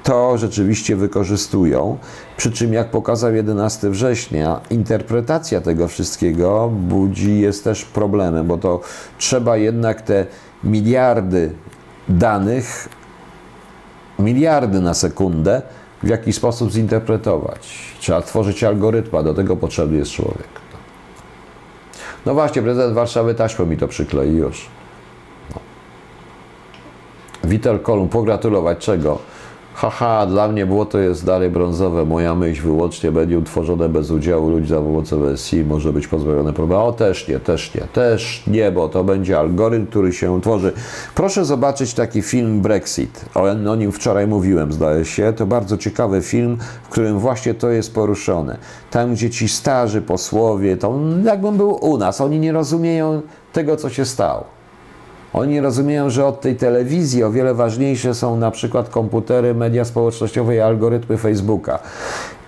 to 0.02 0.38
rzeczywiście 0.38 0.96
wykorzystują. 0.96 1.98
Przy 2.36 2.52
czym, 2.52 2.72
jak 2.72 2.90
pokazał 2.90 3.34
11 3.34 3.90
września, 3.90 4.60
interpretacja 4.70 5.60
tego 5.60 5.88
wszystkiego 5.88 6.70
budzi, 6.72 7.40
jest 7.40 7.64
też 7.64 7.84
problemem, 7.84 8.46
bo 8.46 8.58
to 8.58 8.80
trzeba 9.18 9.56
jednak 9.56 10.02
te 10.02 10.26
miliardy 10.64 11.52
danych, 12.08 12.88
miliardy 14.18 14.80
na 14.80 14.94
sekundę, 14.94 15.62
w 16.02 16.08
jakiś 16.08 16.36
sposób 16.36 16.70
zinterpretować. 16.70 17.68
Trzeba 18.00 18.22
tworzyć 18.22 18.64
algorytma, 18.64 19.22
do 19.22 19.34
tego 19.34 19.56
potrzebny 19.56 19.98
jest 19.98 20.10
człowiek. 20.10 20.48
No 22.26 22.34
właśnie, 22.34 22.62
prezydent 22.62 22.94
Warszawy 22.94 23.34
taśmą 23.34 23.66
mi 23.66 23.76
to 23.76 23.88
przyklei 23.88 24.36
już. 24.36 24.66
No. 25.54 25.60
Witel 27.44 27.80
Kolum, 27.80 28.08
pogratulować 28.08 28.78
czego? 28.78 29.18
Haha, 29.78 30.26
dla 30.26 30.48
mnie 30.48 30.66
błoto 30.66 30.98
jest 30.98 31.24
dalej 31.24 31.50
brązowe. 31.50 32.04
Moja 32.04 32.34
myśl 32.34 32.62
wyłącznie 32.62 33.12
będzie 33.12 33.38
utworzone 33.38 33.88
bez 33.88 34.10
udziału 34.10 34.50
ludzi 34.50 34.68
za 34.68 34.76
pomocą 34.76 35.20
BSI, 35.20 35.64
może 35.64 35.92
być 35.92 36.08
pozbawione 36.08 36.52
problemu. 36.52 36.82
O, 36.82 36.92
też 36.92 37.28
nie, 37.28 37.40
też 37.40 37.74
nie, 37.74 37.80
też 37.80 38.42
nie, 38.46 38.72
bo 38.72 38.88
to 38.88 39.04
będzie 39.04 39.38
algorytm, 39.38 39.86
który 39.86 40.12
się 40.12 40.40
tworzy. 40.40 40.72
Proszę 41.14 41.44
zobaczyć 41.44 41.94
taki 41.94 42.22
film 42.22 42.60
Brexit. 42.60 43.24
O, 43.34 43.42
o 43.70 43.76
nim 43.76 43.92
wczoraj 43.92 44.26
mówiłem, 44.26 44.72
zdaje 44.72 45.04
się. 45.04 45.32
To 45.32 45.46
bardzo 45.46 45.76
ciekawy 45.76 46.22
film, 46.22 46.58
w 46.82 46.88
którym 46.88 47.18
właśnie 47.18 47.54
to 47.54 47.70
jest 47.70 47.94
poruszone. 47.94 48.58
Tam, 48.90 49.14
gdzie 49.14 49.30
ci 49.30 49.48
starzy 49.48 50.02
posłowie, 50.02 50.76
to 50.76 50.98
jakbym 51.24 51.56
był 51.56 51.84
u 51.84 51.98
nas, 51.98 52.20
oni 52.20 52.38
nie 52.38 52.52
rozumieją 52.52 53.22
tego, 53.52 53.76
co 53.76 53.90
się 53.90 54.04
stało. 54.04 54.57
Oni 55.32 55.60
rozumieją, 55.60 56.10
że 56.10 56.26
od 56.26 56.40
tej 56.40 56.56
telewizji 56.56 57.24
o 57.24 57.30
wiele 57.30 57.54
ważniejsze 57.54 58.14
są 58.14 58.36
na 58.36 58.50
przykład 58.50 58.88
komputery, 58.88 59.54
media 59.54 59.84
społecznościowe 59.84 60.56
i 60.56 60.60
algorytmy 60.60 61.16
Facebooka. 61.16 61.78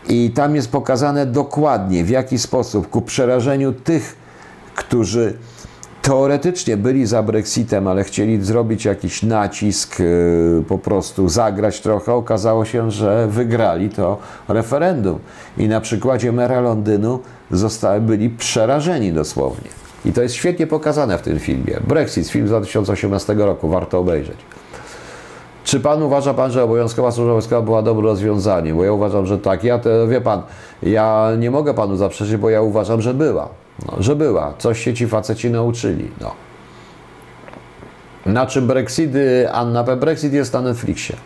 I 0.09 0.31
tam 0.31 0.57
jest 0.57 0.73
pokazane 0.73 1.27
dokładnie, 1.27 2.05
w 2.05 2.11
jaki 2.11 2.39
sposób 2.39 2.90
ku 2.90 3.02
przerażeniu 3.02 3.73
tych, 3.73 4.16
którzy 4.74 5.35
teoretycznie 6.02 6.77
byli 6.77 7.07
za 7.07 7.23
Brexitem, 7.23 7.89
ale 7.89 8.05
chcieli 8.05 8.44
zrobić 8.44 8.85
jakiś 8.85 9.23
nacisk, 9.23 9.98
yy, 9.98 10.65
po 10.69 10.78
prostu 10.78 11.28
zagrać 11.28 11.81
trochę, 11.81 12.15
okazało 12.15 12.65
się, 12.65 12.90
że 12.90 13.28
wygrali 13.28 13.90
to 13.90 14.19
referendum. 14.48 15.19
I 15.59 15.69
na 15.69 15.81
przykładzie 15.81 16.32
mera 16.32 16.61
Londynu 16.61 17.20
zostali, 17.51 18.01
byli 18.01 18.31
przerażeni 18.31 19.12
dosłownie. 19.12 19.80
I 20.05 20.13
to 20.13 20.23
jest 20.23 20.35
świetnie 20.35 20.67
pokazane 20.67 21.19
w 21.19 21.23
tym 21.23 21.39
filmie. 21.39 21.81
Brexit, 21.89 22.29
film 22.29 22.47
z 22.47 22.51
2018 22.51 23.35
roku, 23.35 23.69
warto 23.69 23.99
obejrzeć. 23.99 24.37
Czy 25.65 25.81
pan 25.81 26.03
uważa 26.03 26.35
pan, 26.35 26.51
że 26.51 26.65
obowiązkowa 26.65 27.13
służba 27.13 27.33
wojskowa 27.33 27.63
była 27.63 27.83
dobrym 27.83 28.07
rozwiązaniem? 28.07 28.77
Bo 28.77 28.85
ja 28.85 28.93
uważam, 28.93 29.27
że 29.27 29.39
tak. 29.39 29.65
Ja 29.65 29.79
to, 29.79 30.09
wie 30.09 30.21
pan, 30.21 30.43
ja 30.83 31.31
nie 31.39 31.51
mogę 31.51 31.75
panu 31.75 31.97
zaprzeczyć, 31.97 32.37
bo 32.37 32.51
ja 32.51 32.63
uważam, 32.63 33.01
że 33.01 33.15
była. 33.15 33.49
No, 33.87 34.03
że 34.03 34.17
była. 34.17 34.55
Coś 34.59 34.85
się 34.85 34.95
ci 34.95 35.07
faceci 35.07 35.51
nauczyli. 35.51 36.11
No. 36.21 36.35
Na 38.27 38.47
czym 38.47 38.67
Brexit, 38.67 39.11
Anna 39.53 39.85
P. 39.85 39.97
Brexit 39.97 40.33
jest 40.33 40.53
na 40.53 40.63
Netflixie. 40.63 41.17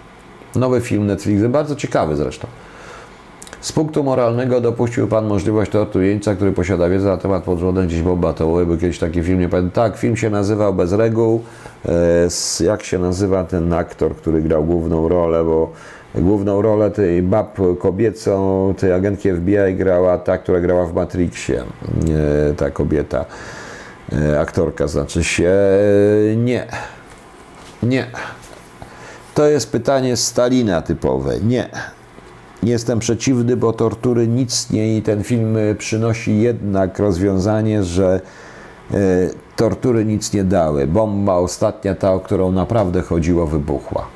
Nowy 0.54 0.80
film 0.80 1.06
Netflix, 1.06 1.42
bardzo 1.42 1.76
ciekawy 1.76 2.16
zresztą. 2.16 2.48
Z 3.64 3.72
punktu 3.72 4.04
moralnego 4.04 4.60
dopuścił 4.60 5.08
Pan 5.08 5.26
możliwość 5.26 5.70
tortu 5.70 6.02
jeńca, 6.02 6.34
który 6.34 6.52
posiada 6.52 6.88
wiedzę 6.88 7.08
na 7.08 7.16
temat 7.16 7.44
podrządzenia 7.44 7.86
gdzieś 7.86 8.02
bomba 8.02 8.28
atomowej. 8.28 8.66
Był 8.66 8.76
kiedyś 8.76 8.98
taki 8.98 9.22
film, 9.22 9.40
nie 9.40 9.48
pamiętam. 9.48 9.90
Tak, 9.90 9.96
film 9.96 10.16
się 10.16 10.30
nazywał 10.30 10.74
Bez 10.74 10.92
reguł. 10.92 11.42
E, 12.60 12.64
jak 12.64 12.82
się 12.82 12.98
nazywa 12.98 13.44
ten 13.44 13.72
aktor, 13.72 14.16
który 14.16 14.42
grał 14.42 14.64
główną 14.64 15.08
rolę, 15.08 15.44
bo 15.44 15.72
główną 16.14 16.62
rolę 16.62 16.90
tej 16.90 17.22
bab 17.22 17.58
kobiecą, 17.78 18.74
tej 18.78 18.92
agentki 18.92 19.32
FBI 19.32 19.74
grała 19.74 20.18
ta, 20.18 20.38
która 20.38 20.60
grała 20.60 20.86
w 20.86 20.94
Matrixie. 20.94 21.60
E, 21.60 22.54
ta 22.54 22.70
kobieta, 22.70 23.24
e, 24.12 24.40
aktorka 24.40 24.88
znaczy 24.88 25.24
się. 25.24 25.52
Nie. 26.36 26.66
Nie. 27.82 28.06
To 29.34 29.46
jest 29.46 29.72
pytanie 29.72 30.16
Stalina 30.16 30.82
typowe. 30.82 31.40
Nie. 31.40 31.68
Nie 32.64 32.72
jestem 32.72 32.98
przeciwny, 32.98 33.56
bo 33.56 33.72
tortury 33.72 34.28
nic 34.28 34.70
nie 34.70 34.96
i 34.96 35.02
ten 35.02 35.22
film 35.22 35.56
e, 35.56 35.74
przynosi 35.74 36.40
jednak 36.40 36.98
rozwiązanie, 36.98 37.84
że 37.84 38.20
e, 38.90 38.96
tortury 39.56 40.04
nic 40.04 40.32
nie 40.32 40.44
dały. 40.44 40.86
Bomba 40.86 41.34
ostatnia, 41.34 41.94
ta, 41.94 42.12
o 42.12 42.20
którą 42.20 42.52
naprawdę 42.52 43.02
chodziło, 43.02 43.46
wybuchła. 43.46 44.06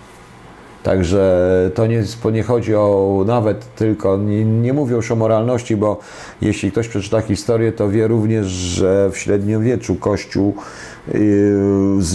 Także 0.83 1.71
to 1.75 1.87
nie, 1.87 2.03
nie 2.33 2.43
chodzi 2.43 2.75
o 2.75 3.25
nawet 3.27 3.75
tylko, 3.75 4.17
nie, 4.17 4.45
nie 4.45 4.73
mówię 4.73 4.97
już 4.97 5.11
o 5.11 5.17
moralności, 5.17 5.77
bo 5.77 6.01
jeśli 6.41 6.73
ktoś 6.73 6.89
przeczyta 6.89 7.21
historię, 7.21 7.73
to 7.73 7.89
wie 7.89 8.09
również, 8.09 8.47
że 8.47 9.11
w 9.11 9.19
średniowieczu 9.19 9.95
Kościół 9.95 10.55
yy, 11.15 11.21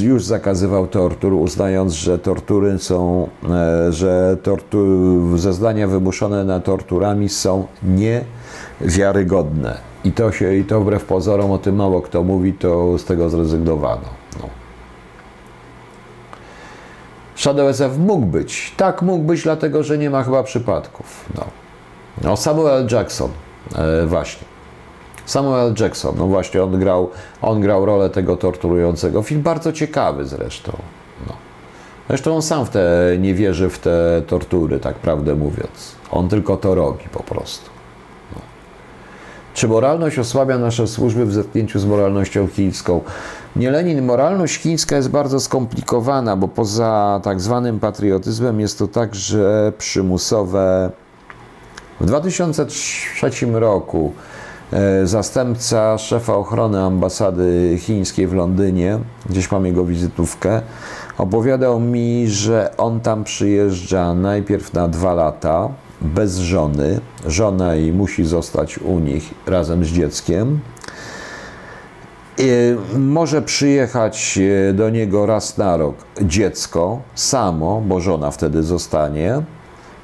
już 0.02 0.26
zakazywał 0.26 0.88
tortur, 0.88 1.34
uznając, 1.34 1.94
że 1.94 2.20
tortury 2.20 2.80
są, 2.80 3.28
e, 3.50 3.92
że 3.92 4.38
tortur, 4.44 5.40
zeznania 5.40 5.88
wymuszone 5.88 6.46
na 6.46 6.60
torturami 6.60 7.30
są 7.30 7.68
niewiarygodne. 8.82 9.78
I 10.04 10.12
to 10.12 10.32
się, 10.32 10.56
i 10.56 10.64
to 10.64 10.82
wbrew 10.82 11.06
pozorom, 11.06 11.52
o 11.52 11.58
tym 11.58 11.76
mało 11.76 12.02
kto 12.02 12.24
mówi, 12.24 12.54
to 12.54 12.98
z 12.98 13.06
tego 13.06 13.30
zrezygnowano. 13.30 14.08
No. 14.40 14.50
Shadow 17.44 17.70
SF 17.70 17.98
mógł 17.98 18.26
być. 18.26 18.74
Tak 18.78 19.02
mógł 19.02 19.24
być, 19.24 19.44
dlatego 19.44 19.84
że 19.84 19.98
nie 19.98 20.10
ma 20.10 20.24
chyba 20.24 20.44
przypadków. 20.44 21.26
No, 21.36 21.46
no 22.22 22.38
Samuel 22.38 22.88
Jackson, 22.92 23.32
e, 23.76 24.06
właśnie. 24.06 24.48
Samuel 25.26 25.74
Jackson, 25.80 26.16
no 26.18 26.28
właśnie, 26.28 26.64
on 26.64 26.80
grał, 26.80 27.10
on 27.42 27.62
grał 27.62 27.86
rolę 27.86 28.10
tego 28.10 28.36
torturującego. 28.36 29.22
Film 29.22 29.42
bardzo 29.42 29.74
ciekawy 29.74 30.26
zresztą. 30.26 30.78
No. 31.28 31.34
Zresztą 32.08 32.36
on 32.36 32.42
sam 32.42 32.66
w 32.66 32.70
te, 32.70 33.16
nie 33.20 33.34
wierzy 33.34 33.70
w 33.70 33.80
te 33.80 34.22
tortury, 34.28 34.80
tak 34.80 34.96
prawdę 34.96 35.36
mówiąc. 35.36 35.96
On 36.12 36.30
tylko 36.30 36.58
to 36.58 36.76
robi 36.76 37.06
po 37.12 37.24
prostu. 37.24 37.70
No. 38.36 38.42
Czy 39.54 39.68
moralność 39.68 40.20
osłabia 40.20 40.58
nasze 40.58 40.88
służby 40.88 41.26
w 41.26 41.34
zetknięciu 41.34 41.80
z 41.80 41.86
moralnością 41.86 42.48
chińską? 42.48 43.02
Nie 43.56 43.72
Lenin, 43.72 44.06
moralność 44.06 44.62
chińska 44.62 44.96
jest 44.96 45.10
bardzo 45.10 45.40
skomplikowana, 45.40 46.36
bo 46.36 46.48
poza 46.48 47.20
tak 47.24 47.42
zwanym 47.42 47.80
patriotyzmem 47.80 48.60
jest 48.60 48.80
to 48.80 48.88
także 48.88 49.74
przymusowe. 49.78 50.92
W 52.02 52.06
2003 52.06 53.32
roku 53.52 54.14
e, 54.74 55.08
zastępca 55.08 55.98
szefa 55.98 56.36
ochrony 56.36 56.82
ambasady 56.82 57.78
chińskiej 57.80 58.28
w 58.28 58.34
Londynie, 58.34 59.00
gdzieś 59.30 59.52
mam 59.52 59.66
jego 59.66 59.86
wizytówkę, 59.86 60.62
opowiadał 61.18 61.80
mi, 61.80 62.28
że 62.28 62.78
on 62.78 63.00
tam 63.00 63.24
przyjeżdża 63.24 64.14
najpierw 64.14 64.74
na 64.74 64.88
dwa 64.88 65.14
lata 65.14 65.70
bez 66.02 66.38
żony. 66.38 67.00
Żona 67.26 67.76
i 67.76 67.92
musi 67.92 68.26
zostać 68.26 68.78
u 68.78 69.00
nich 69.00 69.34
razem 69.48 69.86
z 69.86 69.88
dzieckiem. 69.88 70.60
Może 72.98 73.42
przyjechać 73.42 74.40
e, 74.70 74.74
do 74.74 74.90
niego 74.90 75.26
raz 75.26 75.58
na 75.58 75.78
rok 75.78 75.96
dziecko 76.22 77.02
samo, 77.16 77.82
bo 77.82 78.00
żona 78.00 78.32
wtedy 78.32 78.64
zostanie, 78.64 79.42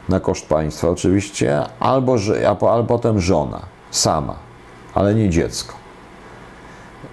na 0.09 0.19
koszt 0.19 0.47
państwa 0.47 0.89
oczywiście, 0.89 1.61
albo, 1.79 2.15
albo 2.71 2.83
potem 2.83 3.19
żona 3.19 3.61
sama, 3.91 4.35
ale 4.93 5.15
nie 5.15 5.29
dziecko. 5.29 5.73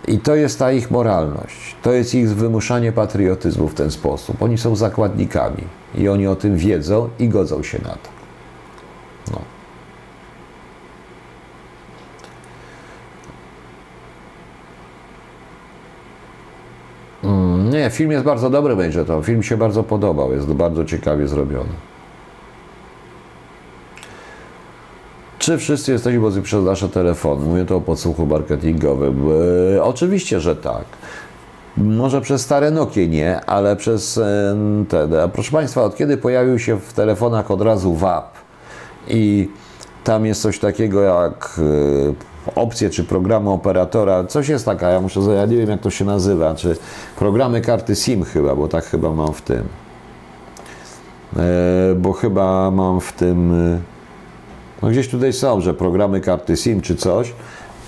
I 0.09 0.18
to 0.18 0.34
jest 0.34 0.59
ta 0.59 0.72
ich 0.72 0.90
moralność, 0.90 1.76
to 1.82 1.93
jest 1.93 2.14
ich 2.14 2.34
wymuszanie 2.34 2.93
patriotyzmu 2.93 3.68
w 3.68 3.74
ten 3.74 3.90
sposób. 3.90 4.43
Oni 4.43 4.59
są 4.59 4.76
zakładnikami 4.76 5.64
i 5.94 6.09
oni 6.09 6.26
o 6.26 6.36
tym 6.36 6.56
wiedzą 6.56 7.09
i 7.18 7.28
godzą 7.28 7.62
się 7.62 7.78
na 7.82 7.90
to. 7.90 8.15
Nie, 17.77 17.90
film 17.90 18.11
jest 18.11 18.24
bardzo 18.24 18.51
dobry, 18.51 18.77
będzie 18.77 19.05
to. 19.05 19.23
Film 19.23 19.43
się 19.43 19.57
bardzo 19.57 19.82
podobał, 19.82 20.32
jest 20.32 20.47
bardzo 20.47 20.85
ciekawie 20.85 21.28
zrobiony. 21.28 21.70
Czy 25.39 25.59
wszyscy 25.59 25.93
jesteśmy 25.93 26.20
bozy 26.20 26.43
przez 26.43 26.65
nasze 26.65 26.89
telefony? 26.89 27.44
Mówię 27.47 27.65
to 27.65 27.77
o 27.77 27.81
podsłuchu 27.81 28.27
marketingowym. 28.27 29.28
E, 29.77 29.82
oczywiście, 29.82 30.40
że 30.40 30.57
tak. 30.57 30.85
Może 31.77 32.20
przez 32.20 32.43
stare 32.43 32.70
Nokie 32.70 33.09
nie, 33.09 33.40
ale 33.40 33.77
przez 33.77 34.19
e, 34.19 34.57
te. 34.89 35.23
A 35.23 35.28
proszę 35.28 35.53
Państwa, 35.53 35.82
od 35.82 35.97
kiedy 35.97 36.16
pojawił 36.16 36.59
się 36.59 36.81
w 36.81 36.93
telefonach 36.93 37.51
od 37.51 37.62
razu 37.62 37.94
WAP 37.94 38.35
i 39.09 39.48
tam 40.05 40.27
jest 40.27 40.43
coś 40.43 40.59
takiego 40.59 41.01
jak 41.01 41.61
e, 42.11 42.35
opcje 42.55 42.90
czy 42.90 43.05
programy 43.05 43.51
operatora, 43.51 44.24
coś 44.24 44.48
jest 44.48 44.64
taka, 44.64 44.90
ja 44.90 45.01
muszę, 45.01 45.20
ja 45.20 45.47
nie 45.47 45.56
wiem 45.56 45.70
jak 45.70 45.81
to 45.81 45.90
się 45.90 46.05
nazywa, 46.05 46.55
czy 46.55 46.77
programy 47.18 47.60
karty 47.60 47.97
SIM 47.97 48.24
chyba, 48.24 48.55
bo 48.55 48.68
tak 48.68 48.85
chyba 48.85 49.10
mam 49.10 49.32
w 49.32 49.43
tym. 49.43 49.62
E, 51.36 51.94
bo 51.97 52.12
chyba 52.12 52.70
mam 52.70 53.01
w 53.01 53.12
tym, 53.12 53.55
e, 53.74 53.81
no 54.82 54.89
gdzieś 54.89 55.09
tutaj 55.09 55.32
są, 55.32 55.60
że 55.60 55.74
programy 55.74 56.20
karty 56.20 56.56
SIM 56.56 56.81
czy 56.81 56.97
coś, 56.97 57.32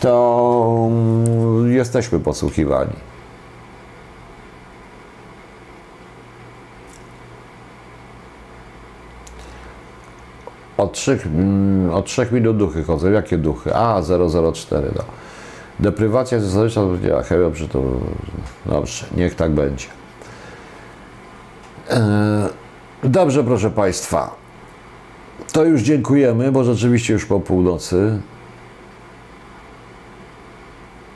to 0.00 0.88
mm, 0.90 1.72
jesteśmy 1.72 2.20
podsłuchiwani. 2.20 3.07
Od 10.78 10.92
trzech, 10.92 11.26
mm, 11.26 11.90
od 11.90 12.06
trzech 12.06 12.32
minut 12.32 12.56
duchy 12.56 12.84
chodzą. 12.84 13.10
Jakie 13.10 13.38
duchy? 13.38 13.74
A, 13.74 14.02
004, 14.52 14.88
no. 14.96 15.02
Deprywacja 15.80 16.40
historyczna 16.40 16.82
to 16.82 16.88
powiedziała 16.88 17.22
dobrze, 17.30 17.68
to 17.68 17.82
dobrze, 18.66 19.06
niech 19.16 19.34
tak 19.34 19.52
będzie. 19.52 19.86
E, 21.90 22.48
dobrze, 23.04 23.44
proszę 23.44 23.70
Państwa. 23.70 24.34
To 25.52 25.64
już 25.64 25.82
dziękujemy, 25.82 26.52
bo 26.52 26.64
rzeczywiście 26.64 27.12
już 27.12 27.26
po 27.26 27.40
północy. 27.40 28.20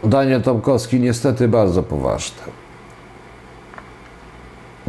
Daniel 0.04 0.42
Tomkowski 0.42 1.00
niestety 1.00 1.48
bardzo 1.48 1.82
poważne. 1.82 2.61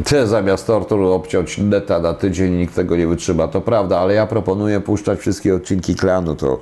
Ty 0.04 0.26
zamiast 0.26 0.66
tortur 0.66 1.02
obciąć 1.02 1.58
neta 1.58 1.98
na 1.98 2.14
tydzień, 2.14 2.52
nikt 2.52 2.74
tego 2.74 2.96
nie 2.96 3.06
wytrzyma. 3.06 3.48
To 3.48 3.60
prawda, 3.60 3.98
ale 3.98 4.14
ja 4.14 4.26
proponuję 4.26 4.80
puszczać 4.80 5.18
wszystkie 5.18 5.54
odcinki 5.54 5.94
klanu. 5.94 6.34
To 6.34 6.60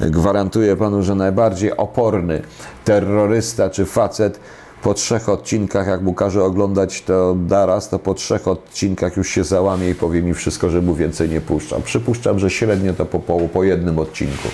gwarantuję 0.00 0.76
panu, 0.76 1.02
że 1.02 1.14
najbardziej 1.14 1.76
oporny 1.76 2.42
terrorysta 2.84 3.70
czy 3.70 3.86
facet 3.86 4.40
po 4.82 4.94
trzech 4.94 5.28
odcinkach, 5.28 5.86
jak 5.86 6.02
mu 6.02 6.14
każe 6.14 6.44
oglądać 6.44 7.02
to 7.02 7.36
naraz, 7.48 7.88
to 7.88 7.98
po 7.98 8.14
trzech 8.14 8.48
odcinkach 8.48 9.16
już 9.16 9.28
się 9.28 9.44
załamie 9.44 9.90
i 9.90 9.94
powie 9.94 10.22
mi 10.22 10.34
wszystko, 10.34 10.70
że 10.70 10.82
mu 10.82 10.94
więcej 10.94 11.28
nie 11.28 11.40
puszczam. 11.40 11.82
Przypuszczam, 11.82 12.38
że 12.38 12.50
średnio 12.50 12.94
to 12.94 13.06
po, 13.06 13.18
po, 13.18 13.38
po 13.52 13.64
jednym 13.64 13.98
odcinku 13.98 14.48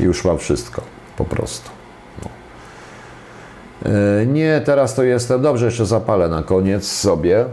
i 0.00 0.02
już 0.02 0.24
mam 0.24 0.38
wszystko, 0.38 0.82
po 1.16 1.24
prostu. 1.24 1.70
No. 2.22 2.30
E, 3.90 4.26
nie, 4.26 4.62
teraz 4.64 4.94
to 4.94 5.02
jestem, 5.02 5.42
dobrze, 5.42 5.64
jeszcze 5.64 5.86
zapalę 5.86 6.28
na 6.28 6.42
koniec 6.42 6.86
sobie. 6.86 7.44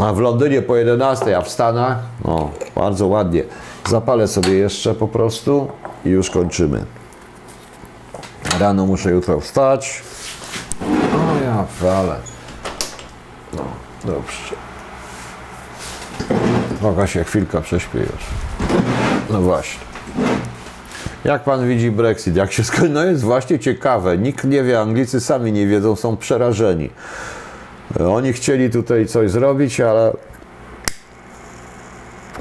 A 0.00 0.12
w 0.12 0.18
Londynie 0.18 0.62
po 0.62 0.76
11, 0.76 1.38
a 1.38 1.42
w 1.42 1.48
Stanach, 1.48 1.98
no, 2.24 2.50
bardzo 2.74 3.06
ładnie. 3.06 3.42
Zapalę 3.88 4.28
sobie 4.28 4.52
jeszcze 4.52 4.94
po 4.94 5.08
prostu 5.08 5.68
i 6.04 6.08
już 6.08 6.30
kończymy. 6.30 6.84
Rano 8.60 8.86
muszę 8.86 9.10
jutro 9.10 9.40
wstać. 9.40 10.02
O 11.14 11.44
ja 11.44 11.64
wale. 11.80 12.16
No, 13.52 13.62
dobrze. 14.04 14.54
Mogę 16.82 17.08
się 17.08 17.24
chwilkę 17.24 17.60
prześpię 17.60 17.98
już. 17.98 18.22
No 19.30 19.40
właśnie. 19.40 19.80
Jak 21.24 21.44
pan 21.44 21.68
widzi 21.68 21.90
Brexit? 21.90 22.36
Jak 22.36 22.52
się 22.52 22.64
skończy? 22.64 22.88
No 22.88 23.04
jest 23.04 23.22
właśnie 23.22 23.58
ciekawe. 23.58 24.18
Nikt 24.18 24.44
nie 24.44 24.62
wie, 24.62 24.80
Anglicy 24.80 25.20
sami 25.20 25.52
nie 25.52 25.66
wiedzą, 25.66 25.96
są 25.96 26.16
przerażeni. 26.16 26.90
Oni 28.08 28.32
chcieli 28.32 28.70
tutaj 28.70 29.06
coś 29.06 29.30
zrobić, 29.30 29.80
ale 29.80 30.12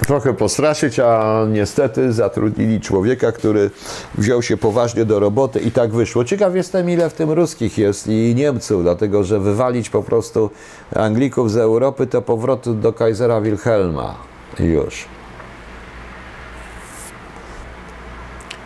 trochę 0.05 0.34
postraszyć, 0.34 0.99
a 0.99 1.45
niestety 1.49 2.13
zatrudnili 2.13 2.81
człowieka, 2.81 3.31
który 3.31 3.69
wziął 4.15 4.41
się 4.41 4.57
poważnie 4.57 5.05
do 5.05 5.19
roboty 5.19 5.59
i 5.59 5.72
tak 5.72 5.91
wyszło. 5.91 6.26
Ciekaw 6.26 6.55
jestem, 6.55 6.89
ile 6.89 7.09
w 7.09 7.13
tym 7.13 7.31
ruskich 7.31 7.77
jest 7.77 8.07
i 8.07 8.35
Niemców, 8.35 8.84
dlatego 8.84 9.23
że 9.23 9.39
wywalić 9.39 9.89
po 9.89 10.03
prostu 10.03 10.49
Anglików 10.95 11.51
z 11.51 11.57
Europy 11.57 12.07
to 12.07 12.22
powrót 12.22 12.80
do 12.80 12.93
Kaisera 12.93 13.41
Wilhelma. 13.41 14.15
Już. 14.59 15.05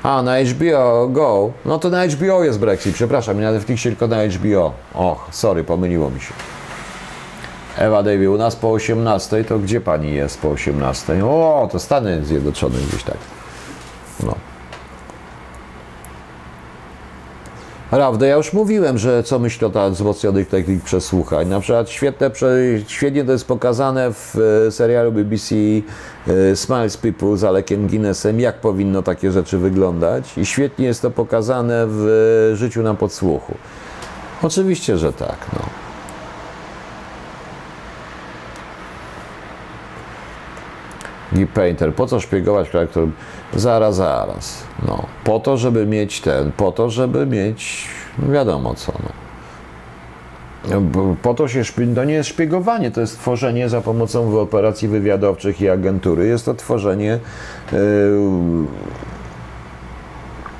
A, 0.03 0.21
na 0.21 0.43
HBO 0.43 1.07
Go. 1.07 1.51
No 1.65 1.79
to 1.79 1.89
na 1.89 2.07
HBO 2.07 2.43
jest 2.43 2.59
Brexit, 2.59 2.95
przepraszam, 2.95 3.37
nie 3.37 3.43
na 3.43 3.51
Netflixie, 3.51 3.91
tylko 3.91 4.07
na 4.07 4.27
HBO. 4.27 4.73
Och, 4.93 5.27
sorry, 5.31 5.63
pomyliło 5.63 6.09
mi 6.09 6.19
się. 6.19 6.54
Ewa 7.77 8.03
Davey, 8.03 8.27
u 8.27 8.37
nas 8.37 8.55
po 8.55 8.71
18, 8.71 9.43
to 9.43 9.59
gdzie 9.59 9.81
pani 9.81 10.13
jest 10.13 10.41
po 10.41 10.49
18? 10.49 11.25
O, 11.25 11.69
to 11.71 11.79
Stany 11.79 12.25
Zjednoczone 12.25 12.75
gdzieś 12.89 13.03
tak. 13.03 13.17
No. 14.23 14.35
Prawda, 17.89 18.25
ja 18.27 18.35
już 18.35 18.53
mówiłem, 18.53 18.97
że 18.97 19.23
co 19.23 19.39
myślę 19.39 19.67
o 19.73 19.89
wzmocnionych 19.89 20.47
technik 20.47 20.83
przesłuchań. 20.83 21.47
Na 21.47 21.59
przykład 21.59 21.89
świetne, 21.89 22.31
świetnie 22.87 23.25
to 23.25 23.31
jest 23.31 23.47
pokazane 23.47 24.13
w 24.13 24.35
e, 24.67 24.71
serialu 24.71 25.11
BBC 25.11 25.55
e, 25.55 26.55
Smiles 26.55 26.97
People 26.97 27.37
z 27.37 27.43
Alekiem 27.43 27.87
Guinnessem, 27.87 28.39
jak 28.39 28.55
powinno 28.55 29.01
takie 29.01 29.31
rzeczy 29.31 29.57
wyglądać. 29.57 30.37
I 30.37 30.45
świetnie 30.45 30.85
jest 30.85 31.01
to 31.01 31.11
pokazane 31.11 31.87
w 31.87 32.07
e, 32.53 32.55
życiu 32.55 32.83
na 32.83 32.93
podsłuchu. 32.93 33.53
Oczywiście, 34.41 34.97
że 34.97 35.13
tak. 35.13 35.37
No. 35.53 35.84
I 41.39 41.47
Painter. 41.47 41.93
Po 41.93 42.07
co 42.07 42.19
szpiegować 42.19 42.69
którym 42.89 43.11
zaraz, 43.53 43.95
zaraz. 43.95 44.63
No, 44.87 45.05
po 45.23 45.39
to, 45.39 45.57
żeby 45.57 45.85
mieć 45.85 46.21
ten, 46.21 46.51
po 46.51 46.71
to, 46.71 46.89
żeby 46.89 47.25
mieć, 47.25 47.87
no 48.19 48.31
wiadomo 48.31 48.73
co. 48.73 48.93
No. 49.03 49.09
Po 51.21 51.33
to 51.33 51.47
się 51.47 51.63
to 51.95 52.03
nie 52.03 52.13
jest 52.13 52.29
szpiegowanie, 52.29 52.91
to 52.91 53.01
jest 53.01 53.19
tworzenie 53.19 53.69
za 53.69 53.81
pomocą 53.81 54.39
operacji 54.39 54.87
wywiadowczych 54.87 55.61
i 55.61 55.69
agentury. 55.69 56.27
Jest 56.27 56.45
to 56.45 56.53
tworzenie, 56.53 57.19
yy, 57.71 57.79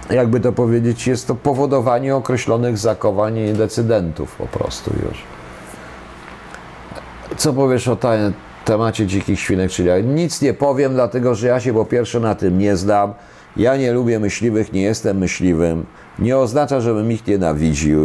jakby 0.10 0.40
to 0.40 0.52
powiedzieć, 0.52 1.08
jest 1.08 1.28
to 1.28 1.36
powodowanie 1.36 2.16
określonych 2.16 2.78
zakowań 2.78 3.54
decydentów 3.54 4.36
po 4.36 4.46
prostu 4.46 4.92
już. 5.06 5.24
Co 7.38 7.54
powiesz 7.54 7.88
o 7.88 7.96
tajnie? 7.96 8.32
Temacie 8.66 9.08
dzikich 9.08 9.40
świnek, 9.40 9.72
czyli 9.72 9.88
ja 9.88 10.00
nic 10.00 10.42
nie 10.42 10.54
powiem, 10.54 10.94
dlatego 10.94 11.36
że 11.36 11.48
ja 11.48 11.60
się 11.60 11.74
po 11.74 11.86
pierwsze 11.86 12.20
na 12.20 12.36
tym 12.36 12.60
nie 12.60 12.78
znam. 12.78 13.14
Ja 13.58 13.78
nie 13.78 13.94
lubię 13.94 14.20
myśliwych, 14.20 14.74
nie 14.74 14.82
jestem 14.82 15.18
myśliwym. 15.18 15.86
Nie 16.20 16.38
oznacza, 16.38 16.82
żebym 16.82 17.12
ich 17.12 17.28
nienawidził. 17.28 18.00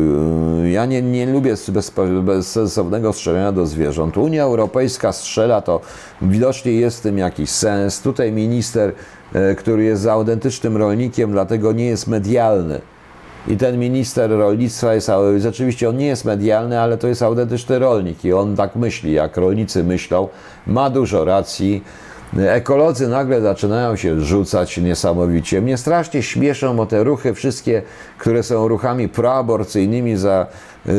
Ja 0.65 0.87
nie, 0.87 1.03
nie 1.03 1.27
lubię 1.27 1.55
bez, 1.69 1.93
bezsensownego 2.23 3.13
strzelania 3.13 3.53
do 3.53 3.67
zwierząt. 3.67 4.17
Unia 4.17 4.43
Europejska 4.43 5.13
strzela, 5.13 5.61
to 5.61 5.81
widocznie 6.23 6.73
jest 6.73 6.99
w 6.99 7.03
tym 7.03 7.19
jakiś 7.19 7.51
sens. 7.51 8.03
Tutaj 8.03 8.33
minister, 8.33 8.93
e, 9.33 9.55
który 9.55 9.85
jest 9.85 10.03
za 10.03 10.13
autentycznym 10.13 10.77
rolnikiem, 10.77 11.33
dlatego 11.33 11.73
nie 11.73 11.87
jest 11.87 12.07
medialny. 12.07 12.81
I 13.49 13.57
ten 13.57 13.79
minister 13.79 14.31
rolnictwa 14.31 14.95
jest, 14.95 15.11
rzeczywiście 15.39 15.89
on 15.89 15.97
nie 15.97 16.07
jest 16.07 16.25
medialny, 16.25 16.81
ale 16.81 16.99
to 16.99 17.09
jest 17.09 17.23
autentyczny 17.23 17.79
rolnik 17.79 18.25
i 18.25 18.33
on 18.33 18.57
tak 18.57 18.77
myśli, 18.77 19.13
jak 19.13 19.37
rolnicy 19.37 19.85
myślą, 19.85 20.29
ma 20.67 20.91
dużo 20.91 21.25
racji. 21.25 21.85
Ekolodzy 22.39 23.09
nagle 23.09 23.41
zaczynają 23.41 23.97
się 23.97 24.21
rzucać 24.21 24.79
niesamowicie. 24.79 25.61
Mnie 25.61 25.77
strasznie 25.77 26.23
śmieszą, 26.23 26.77
bo 26.77 26.87
te 26.87 27.05
ruchy 27.05 27.35
wszystkie, 27.35 27.83
które 28.19 28.43
są 28.43 28.69
ruchami 28.69 29.09
proaborcyjnymi 29.09 30.17
za 30.17 30.47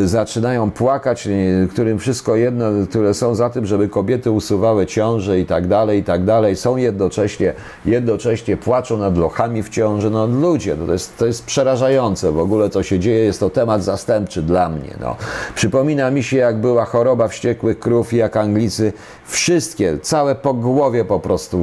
zaczynają 0.06 0.72
płakać, 0.72 1.28
y, 1.28 1.68
którym 1.72 2.00
wszystko 2.00 2.36
jedno, 2.36 2.66
które 2.90 3.14
są 3.14 3.36
za 3.36 3.50
tym, 3.50 3.66
żeby 3.66 3.90
kobiety 3.90 4.32
usuwały 4.32 4.86
ciąże 4.86 5.40
i 5.40 5.46
tak 5.46 5.68
dalej, 5.68 6.00
i 6.00 6.04
tak 6.04 6.24
dalej, 6.24 6.56
są 6.56 6.78
jednocześnie, 6.78 7.54
jednocześnie 7.86 8.58
płaczą 8.58 8.98
nad 8.98 9.18
lochami 9.18 9.64
w 9.64 9.70
ciąży. 9.70 10.10
No 10.10 10.28
ludzie, 10.28 10.76
no 10.76 10.86
to, 10.86 10.94
jest, 10.94 11.18
to 11.18 11.26
jest 11.26 11.46
przerażające 11.46 12.32
w 12.32 12.40
ogóle, 12.40 12.70
co 12.70 12.84
się 12.84 13.00
dzieje, 13.00 13.24
jest 13.24 13.40
to 13.40 13.50
temat 13.50 13.84
zastępczy 13.84 14.42
dla 14.42 14.70
mnie. 14.70 14.94
No. 15.00 15.16
Przypomina 15.56 16.12
mi 16.12 16.24
się, 16.24 16.38
jak 16.38 16.58
była 16.58 16.86
choroba 16.86 17.28
wściekłych 17.28 17.80
krów 17.80 18.14
i 18.14 18.18
jak 18.18 18.38
Anglicy 18.38 18.94
wszystkie, 19.26 19.98
całe 20.02 20.36
po 20.36 20.54
głowie 20.54 21.06
po 21.06 21.20
prostu 21.20 21.58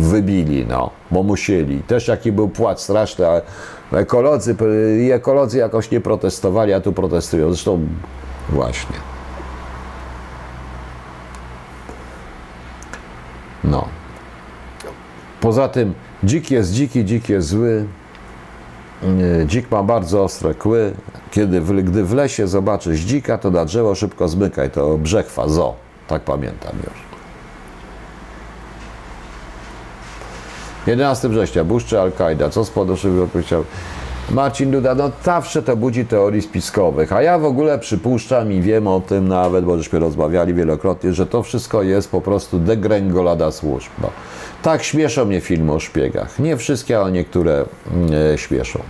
wybili, 0.00 0.66
no, 0.68 0.90
bo 1.10 1.22
musieli. 1.22 1.82
Też 1.82 2.08
jaki 2.08 2.32
był 2.32 2.48
płacz 2.48 2.80
straszny, 2.80 3.26
ale 3.26 3.42
Ekolodzy, 3.92 4.56
ekolodzy 5.12 5.58
jakoś 5.58 5.90
nie 5.90 6.00
protestowali, 6.00 6.72
a 6.72 6.80
tu 6.80 6.92
protestują. 6.92 7.48
Zresztą 7.48 7.80
właśnie. 8.48 8.96
No. 13.64 13.88
Poza 15.40 15.68
tym 15.68 15.94
dzik 16.24 16.50
jest 16.50 16.72
dziki, 16.72 17.04
dzik 17.04 17.28
jest 17.28 17.48
zły. 17.48 17.84
Dzik 19.46 19.70
ma 19.70 19.82
bardzo 19.82 20.24
ostre 20.24 20.54
kły. 20.54 20.92
Kiedy, 21.30 21.60
gdy 21.60 22.04
w 22.04 22.12
lesie 22.12 22.48
zobaczysz 22.48 23.00
dzika, 23.00 23.38
to 23.38 23.50
na 23.50 23.64
drzewo 23.64 23.94
szybko 23.94 24.28
zmykaj. 24.28 24.70
To 24.70 24.98
brzechwa, 24.98 25.48
zo. 25.48 25.74
Tak 26.08 26.22
pamiętam 26.22 26.72
już. 26.84 27.05
11 30.86 31.28
września, 31.28 31.64
Buszczy 31.64 32.00
Al-Kaida, 32.00 32.50
co 32.50 32.64
z 32.64 32.70
podoszywy 32.70 33.28
powiedział 33.28 33.64
Marcin 34.30 34.70
Duda, 34.70 34.94
no 34.94 35.10
zawsze 35.24 35.62
to 35.62 35.76
budzi 35.76 36.04
teorii 36.04 36.42
spiskowych, 36.42 37.12
a 37.12 37.22
ja 37.22 37.38
w 37.38 37.44
ogóle 37.44 37.78
przypuszczam 37.78 38.52
i 38.52 38.60
wiem 38.60 38.86
o 38.86 39.00
tym 39.00 39.28
nawet, 39.28 39.64
bo 39.64 39.76
żeśmy 39.76 39.98
rozmawiali 39.98 40.54
wielokrotnie, 40.54 41.12
że 41.12 41.26
to 41.26 41.42
wszystko 41.42 41.82
jest 41.82 42.10
po 42.10 42.20
prostu 42.20 42.58
degrengolada 42.58 43.50
służb. 43.50 43.90
No. 44.02 44.10
Tak 44.62 44.82
śmieszą 44.82 45.24
mnie 45.24 45.40
filmy 45.40 45.72
o 45.72 45.80
szpiegach. 45.80 46.38
Nie 46.38 46.56
wszystkie, 46.56 46.98
ale 46.98 47.12
niektóre 47.12 47.64
e, 48.34 48.38
śmieszą. 48.38 48.80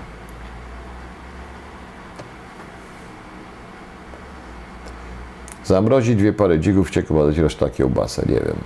Zamrozić 5.65 6.17
dwie 6.17 6.33
pary 6.33 6.61
dzików, 6.61 6.87
wściekł 6.87 7.15
podać 7.15 7.39
reszta 7.39 7.71
kiełbasę, 7.71 8.23
nie 8.29 8.41
wiem. 8.41 8.57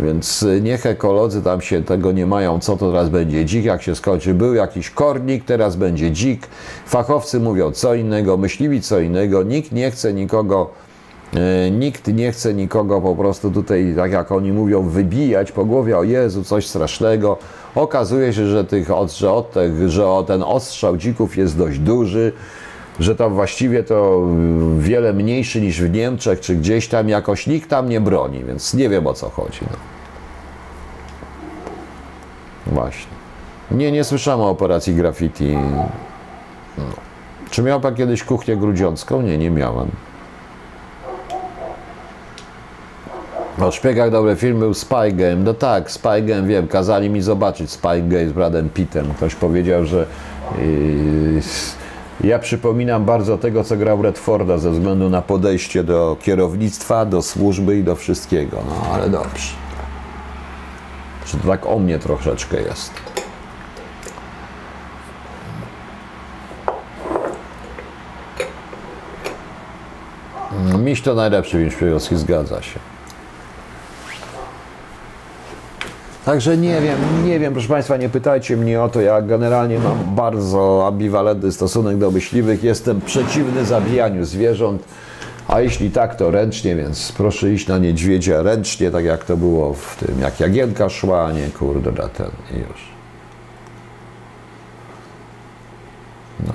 Więc 0.00 0.44
niech 0.62 0.86
ekolodzy 0.86 1.42
tam 1.42 1.60
się 1.60 1.82
tego 1.82 2.12
nie 2.12 2.26
mają, 2.26 2.60
co 2.60 2.76
to 2.76 2.90
teraz 2.90 3.08
będzie 3.08 3.44
dzik, 3.44 3.64
jak 3.64 3.82
się 3.82 3.94
skończy. 3.94 4.34
Był 4.34 4.54
jakiś 4.54 4.90
kornik, 4.90 5.44
teraz 5.44 5.76
będzie 5.76 6.10
dzik. 6.10 6.46
Fachowcy 6.86 7.40
mówią 7.40 7.72
co 7.72 7.94
innego, 7.94 8.36
myśliwi 8.36 8.80
co 8.80 9.00
innego. 9.00 9.42
Nikt 9.42 9.72
nie 9.72 9.90
chce 9.90 10.12
nikogo, 10.12 10.70
e, 11.34 11.70
nikt 11.70 12.06
nie 12.06 12.32
chce 12.32 12.54
nikogo 12.54 13.00
po 13.00 13.16
prostu 13.16 13.50
tutaj, 13.50 13.94
tak 13.96 14.12
jak 14.12 14.32
oni 14.32 14.52
mówią, 14.52 14.82
wybijać 14.88 15.52
po 15.52 15.64
głowie. 15.64 15.98
O 15.98 16.02
Jezu, 16.02 16.44
coś 16.44 16.66
strasznego. 16.66 17.38
Okazuje 17.74 18.32
się, 18.32 18.46
że, 18.46 18.64
tych, 18.64 18.86
że, 19.08 19.30
od, 19.32 19.54
że 19.86 20.04
ten 20.26 20.42
ostrzał 20.42 20.96
dzików 20.96 21.36
jest 21.36 21.58
dość 21.58 21.78
duży 21.78 22.32
że 23.00 23.16
to 23.16 23.30
właściwie 23.30 23.84
to 23.84 24.26
wiele 24.78 25.12
mniejszy 25.12 25.60
niż 25.60 25.82
w 25.82 25.90
Niemczech, 25.90 26.40
czy 26.40 26.56
gdzieś 26.56 26.88
tam 26.88 27.08
jakoś 27.08 27.46
nikt 27.46 27.70
tam 27.70 27.88
nie 27.88 28.00
broni, 28.00 28.44
więc 28.44 28.74
nie 28.74 28.88
wiem 28.88 29.06
o 29.06 29.14
co 29.14 29.30
chodzi. 29.30 29.60
No. 29.70 29.76
Właśnie. 32.66 33.14
Nie, 33.70 33.92
nie 33.92 34.04
słyszałem 34.04 34.40
o 34.40 34.50
operacji 34.50 34.94
graffiti. 34.94 35.56
No. 36.78 36.84
Czy 37.50 37.62
miał 37.62 37.80
pan 37.80 37.94
kiedyś 37.94 38.24
kuchnię 38.24 38.56
grudziącką? 38.56 39.22
Nie, 39.22 39.38
nie 39.38 39.50
miałem. 39.50 39.90
O 43.60 43.70
szpiegach 43.70 44.10
dobry 44.10 44.36
film 44.36 44.58
był 44.58 44.74
Spy 44.74 45.12
Game. 45.12 45.36
No 45.36 45.54
tak, 45.54 45.90
Spy 45.90 46.22
Game 46.22 46.42
wiem, 46.42 46.68
kazali 46.68 47.10
mi 47.10 47.22
zobaczyć 47.22 47.70
Spy 47.70 48.02
Game 48.02 48.28
z 48.28 48.32
Bradem 48.32 48.70
Pittem. 48.70 49.14
Ktoś 49.14 49.34
powiedział, 49.34 49.84
że 49.84 50.06
yy, 50.58 51.42
ja 52.20 52.38
przypominam 52.38 53.04
bardzo 53.04 53.38
tego, 53.38 53.64
co 53.64 53.76
grał 53.76 54.02
Redforda 54.02 54.58
ze 54.58 54.70
względu 54.70 55.10
na 55.10 55.22
podejście 55.22 55.84
do 55.84 56.16
kierownictwa, 56.22 57.06
do 57.06 57.22
służby 57.22 57.78
i 57.78 57.84
do 57.84 57.96
wszystkiego. 57.96 58.58
No 58.68 58.94
ale 58.94 59.08
dobrze. 59.08 59.54
Czy 61.26 61.36
tak 61.36 61.66
o 61.66 61.78
mnie 61.78 61.98
troszeczkę 61.98 62.62
jest. 62.62 62.92
Miś 70.78 71.02
to 71.02 71.14
najlepszy 71.14 71.58
film 71.58 71.70
szpiegowski, 71.70 72.16
zgadza 72.16 72.62
się. 72.62 72.93
Także 76.24 76.56
nie 76.56 76.80
wiem, 76.80 76.98
nie 77.24 77.38
wiem, 77.38 77.52
proszę 77.52 77.68
Państwa, 77.68 77.96
nie 77.96 78.08
pytajcie 78.08 78.56
mnie 78.56 78.82
o 78.82 78.88
to. 78.88 79.00
Ja 79.00 79.22
generalnie 79.22 79.78
mam 79.78 80.14
bardzo 80.14 80.86
ambiwalentny 80.86 81.52
stosunek 81.52 81.98
do 81.98 82.10
myśliwych. 82.10 82.64
Jestem 82.64 83.00
przeciwny 83.00 83.64
zabijaniu 83.64 84.24
zwierząt, 84.24 84.84
a 85.48 85.60
jeśli 85.60 85.90
tak, 85.90 86.16
to 86.16 86.30
ręcznie, 86.30 86.76
więc 86.76 87.12
proszę 87.12 87.52
iść 87.52 87.66
na 87.66 87.78
niedźwiedzia 87.78 88.42
ręcznie, 88.42 88.90
tak 88.90 89.04
jak 89.04 89.24
to 89.24 89.36
było 89.36 89.74
w 89.74 89.96
tym, 89.96 90.20
jak 90.20 90.40
Jagienka 90.40 90.88
szła, 90.88 91.32
nie 91.32 91.48
kurde, 91.50 91.92
na 91.92 92.08
ten 92.08 92.30
i 92.50 92.58
już. 92.58 92.88
No. 96.46 96.52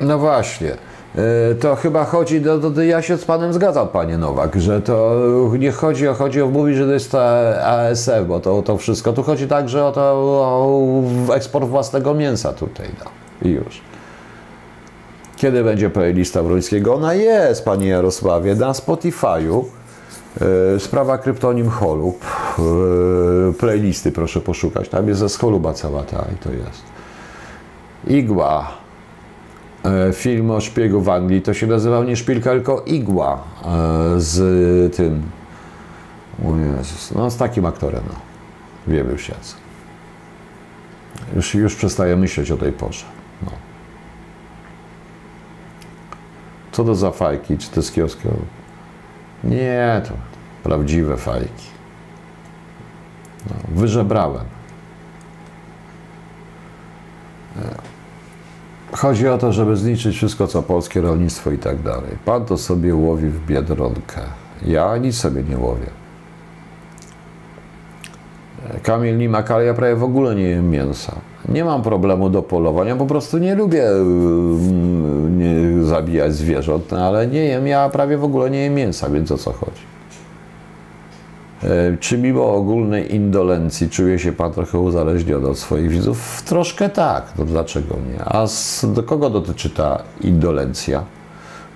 No 0.00 0.18
właśnie. 0.18 0.89
E, 1.16 1.54
to 1.54 1.76
chyba 1.76 2.04
chodzi, 2.04 2.40
do, 2.40 2.58
do, 2.58 2.82
ja 2.82 3.02
się 3.02 3.16
z 3.16 3.24
Panem 3.24 3.52
zgadzam, 3.52 3.88
Panie 3.88 4.18
Nowak, 4.18 4.60
że 4.60 4.82
to 4.82 5.16
nie 5.58 5.72
chodzi 5.72 6.08
o, 6.08 6.14
chodzi 6.14 6.42
o 6.42 6.46
mówić, 6.46 6.76
że 6.76 6.86
to 6.86 6.92
jest 6.92 7.12
ta 7.12 7.20
ASF, 7.64 8.26
bo 8.28 8.40
to, 8.40 8.62
to 8.62 8.76
wszystko, 8.76 9.12
tu 9.12 9.22
chodzi 9.22 9.48
także 9.48 9.84
o, 9.84 9.92
to, 9.92 10.00
o 11.28 11.34
eksport 11.34 11.68
własnego 11.68 12.14
mięsa 12.14 12.52
tutaj, 12.52 12.88
no. 12.98 13.10
i 13.48 13.52
już. 13.52 13.80
Kiedy 15.36 15.64
będzie 15.64 15.90
playlista 15.90 16.42
Wrońskiego? 16.42 16.94
Ona 16.94 17.14
jest, 17.14 17.64
Panie 17.64 17.88
Jarosławie, 17.88 18.54
na 18.54 18.72
Spotify'u. 18.72 19.64
E, 20.76 20.80
sprawa 20.80 21.18
kryptonim 21.18 21.68
Holub. 21.68 22.24
E, 22.58 23.52
playlisty 23.52 24.12
proszę 24.12 24.40
poszukać. 24.40 24.88
Tam 24.88 25.08
jest 25.08 25.20
ze 25.20 25.28
Scholuba 25.28 25.72
cała 25.72 26.02
ta 26.02 26.24
i 26.34 26.38
to 26.38 26.50
jest. 26.52 26.82
Igła. 28.06 28.79
E, 29.84 30.12
film 30.12 30.50
o 30.50 30.60
szpiegu 30.60 31.00
w 31.00 31.08
Anglii, 31.08 31.42
to 31.42 31.54
się 31.54 31.66
nazywał 31.66 32.04
nie 32.04 32.16
szpilka, 32.16 32.50
tylko 32.50 32.82
igła 32.86 33.38
e, 33.64 34.20
z 34.20 34.96
tym. 34.96 35.22
No 37.14 37.30
z 37.30 37.36
takim 37.36 37.66
aktorem, 37.66 38.02
no. 38.08 38.14
Wiemy 38.86 39.12
już 39.12 39.28
jacy. 39.28 39.54
Już, 41.36 41.54
już 41.54 41.74
przestaję 41.74 42.16
myśleć 42.16 42.50
o 42.50 42.56
tej 42.56 42.72
porze. 42.72 43.04
No. 43.42 43.52
Co 46.72 46.84
to 46.84 46.94
za 46.94 47.10
fajki? 47.10 47.58
Czy 47.58 47.70
to 47.70 47.82
z 47.82 47.92
kiosku? 47.92 48.28
Nie, 49.44 50.02
to 50.08 50.14
prawdziwe 50.62 51.16
fajki. 51.16 51.66
No, 53.46 53.80
wyżebrałem. 53.80 54.44
E, 57.56 57.89
Chodzi 58.92 59.28
o 59.28 59.38
to, 59.38 59.52
żeby 59.52 59.76
zniszczyć 59.76 60.16
wszystko, 60.16 60.46
co 60.46 60.62
polskie 60.62 61.00
rolnictwo 61.00 61.50
i 61.50 61.58
tak 61.58 61.82
dalej. 61.82 62.10
Pan 62.24 62.44
to 62.44 62.58
sobie 62.58 62.94
łowi 62.94 63.28
w 63.28 63.46
biedronkę. 63.46 64.20
Ja 64.66 64.96
nic 64.96 65.16
sobie 65.16 65.42
nie 65.42 65.58
łowię. 65.58 65.86
Kamil 68.82 69.18
Nimak, 69.18 69.50
ale 69.50 69.64
ja 69.64 69.74
prawie 69.74 69.96
w 69.96 70.04
ogóle 70.04 70.34
nie 70.34 70.42
jem 70.42 70.70
mięsa. 70.70 71.12
Nie 71.48 71.64
mam 71.64 71.82
problemu 71.82 72.30
do 72.30 72.42
polowania, 72.42 72.96
po 72.96 73.06
prostu 73.06 73.38
nie 73.38 73.54
lubię 73.54 73.88
mm, 73.88 75.38
nie 75.38 75.84
zabijać 75.84 76.34
zwierząt, 76.34 76.90
no 76.90 77.06
ale 77.06 77.26
nie 77.26 77.44
jem, 77.44 77.66
ja 77.66 77.88
prawie 77.88 78.18
w 78.18 78.24
ogóle 78.24 78.50
nie 78.50 78.58
jem 78.58 78.74
mięsa, 78.74 79.10
więc 79.10 79.32
o 79.32 79.38
co 79.38 79.52
chodzi? 79.52 79.82
E, 81.62 81.96
czy 81.96 82.18
mimo 82.18 82.54
ogólnej 82.54 83.14
indolencji 83.14 83.90
czuje 83.90 84.18
się 84.18 84.32
Pan 84.32 84.52
trochę 84.52 84.78
uzależniony 84.78 85.48
od 85.48 85.58
swoich 85.58 85.88
widzów? 85.88 86.42
Troszkę 86.42 86.88
tak, 86.88 87.32
to 87.32 87.44
dlaczego 87.44 87.94
nie? 88.12 88.24
A 88.24 88.46
z, 88.46 88.86
do 88.92 89.02
kogo 89.02 89.30
dotyczy 89.30 89.70
ta 89.70 90.02
indolencja? 90.20 91.04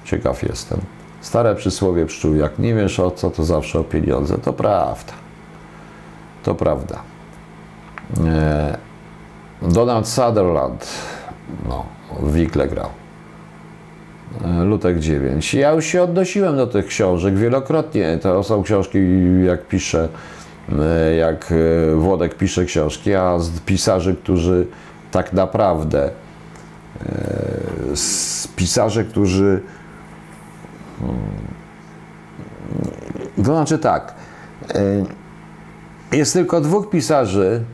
Ciekaw 0.04 0.42
jestem. 0.42 0.80
Stare 1.20 1.54
przysłowie 1.54 2.06
pszczół, 2.06 2.34
jak 2.34 2.58
nie 2.58 2.74
wiesz 2.74 3.00
o 3.00 3.10
co, 3.10 3.30
to 3.30 3.44
zawsze 3.44 3.78
o 3.80 3.84
pieniądze. 3.84 4.38
To 4.38 4.52
prawda. 4.52 5.12
To 6.42 6.54
prawda. 6.54 7.02
E, 8.26 8.78
Donald 9.62 10.08
Sutherland, 10.08 10.86
no, 11.68 11.84
w 12.20 12.32
Wikle 12.32 12.68
grał. 12.68 13.03
E, 14.44 14.64
Lutek 14.64 14.98
9. 14.98 15.54
Ja 15.54 15.72
już 15.72 15.84
się 15.84 16.02
odnosiłem 16.02 16.56
do 16.56 16.66
tych 16.66 16.86
książek 16.86 17.34
wielokrotnie. 17.34 18.18
To 18.22 18.42
są 18.42 18.62
książki, 18.62 18.98
jak 19.46 19.66
pisze, 19.66 20.08
e, 20.78 21.14
jak 21.14 21.52
e, 21.52 21.94
Włodek 21.94 22.34
pisze 22.34 22.64
książki, 22.64 23.14
a 23.14 23.38
z 23.38 23.60
pisarzy, 23.60 24.16
którzy 24.16 24.66
tak 25.10 25.32
naprawdę, 25.32 26.10
z 27.94 28.48
pisarzy, 28.48 29.04
którzy 29.04 29.62
hmm, 31.00 31.18
to 33.36 33.42
znaczy 33.44 33.78
tak, 33.78 34.14
jest 36.12 36.32
tylko 36.32 36.60
dwóch 36.60 36.90
pisarzy, 36.90 37.64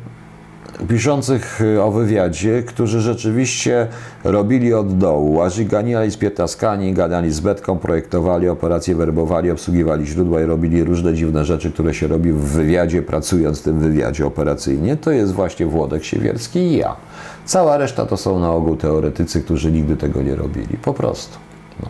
piszących 0.88 1.60
y, 1.60 1.82
o 1.82 1.90
wywiadzie, 1.90 2.62
którzy 2.62 3.00
rzeczywiście 3.00 3.86
robili 4.24 4.74
od 4.74 4.98
dołu. 4.98 5.34
Łaziganiali 5.34 6.10
z 6.10 6.16
pietaskani, 6.16 6.92
gadali 6.92 7.32
z 7.32 7.40
betką, 7.40 7.78
projektowali 7.78 8.48
operacje, 8.48 8.94
werbowali, 8.94 9.50
obsługiwali 9.50 10.06
źródła 10.06 10.40
i 10.40 10.44
robili 10.44 10.84
różne 10.84 11.14
dziwne 11.14 11.44
rzeczy, 11.44 11.72
które 11.72 11.94
się 11.94 12.06
robi 12.06 12.32
w 12.32 12.40
wywiadzie, 12.40 13.02
pracując 13.02 13.60
w 13.60 13.62
tym 13.62 13.78
wywiadzie 13.78 14.26
operacyjnie. 14.26 14.96
To 14.96 15.10
jest 15.10 15.32
właśnie 15.32 15.66
Włodek 15.66 16.04
Siewierski 16.04 16.58
i 16.58 16.76
ja. 16.76 16.96
Cała 17.44 17.76
reszta 17.76 18.06
to 18.06 18.16
są 18.16 18.40
na 18.40 18.50
ogół 18.50 18.76
teoretycy, 18.76 19.42
którzy 19.42 19.72
nigdy 19.72 19.96
tego 19.96 20.22
nie 20.22 20.36
robili. 20.36 20.76
Po 20.82 20.94
prostu. 20.94 21.38
No. 21.82 21.88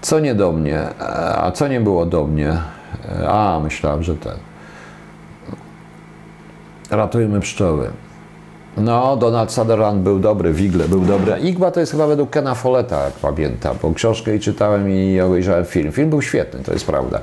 Co 0.00 0.20
nie 0.20 0.34
do 0.34 0.52
mnie, 0.52 0.82
a 1.36 1.52
co 1.54 1.68
nie 1.68 1.80
było 1.80 2.06
do 2.06 2.26
mnie? 2.26 2.58
A, 3.28 3.60
myślałem, 3.62 4.02
że 4.02 4.16
ten. 4.16 4.51
Ratujmy 6.92 7.40
pszczoły. 7.40 7.90
No, 8.76 9.16
Donald 9.16 9.52
Sutherland 9.52 10.02
był 10.02 10.18
dobry, 10.18 10.52
Wigle 10.52 10.88
był 10.88 11.00
dobry. 11.00 11.38
Igba 11.38 11.70
to 11.70 11.80
jest 11.80 11.92
chyba 11.92 12.06
według 12.06 12.30
Kena 12.30 12.54
Folletta, 12.54 13.04
jak 13.04 13.12
pamiętam, 13.12 13.76
bo 13.82 13.92
książkę 13.94 14.36
i 14.36 14.40
czytałem 14.40 14.90
i 14.90 15.20
obejrzałem 15.20 15.64
film. 15.64 15.92
Film 15.92 16.10
był 16.10 16.22
świetny, 16.22 16.60
to 16.64 16.72
jest 16.72 16.86
prawda. 16.86 17.20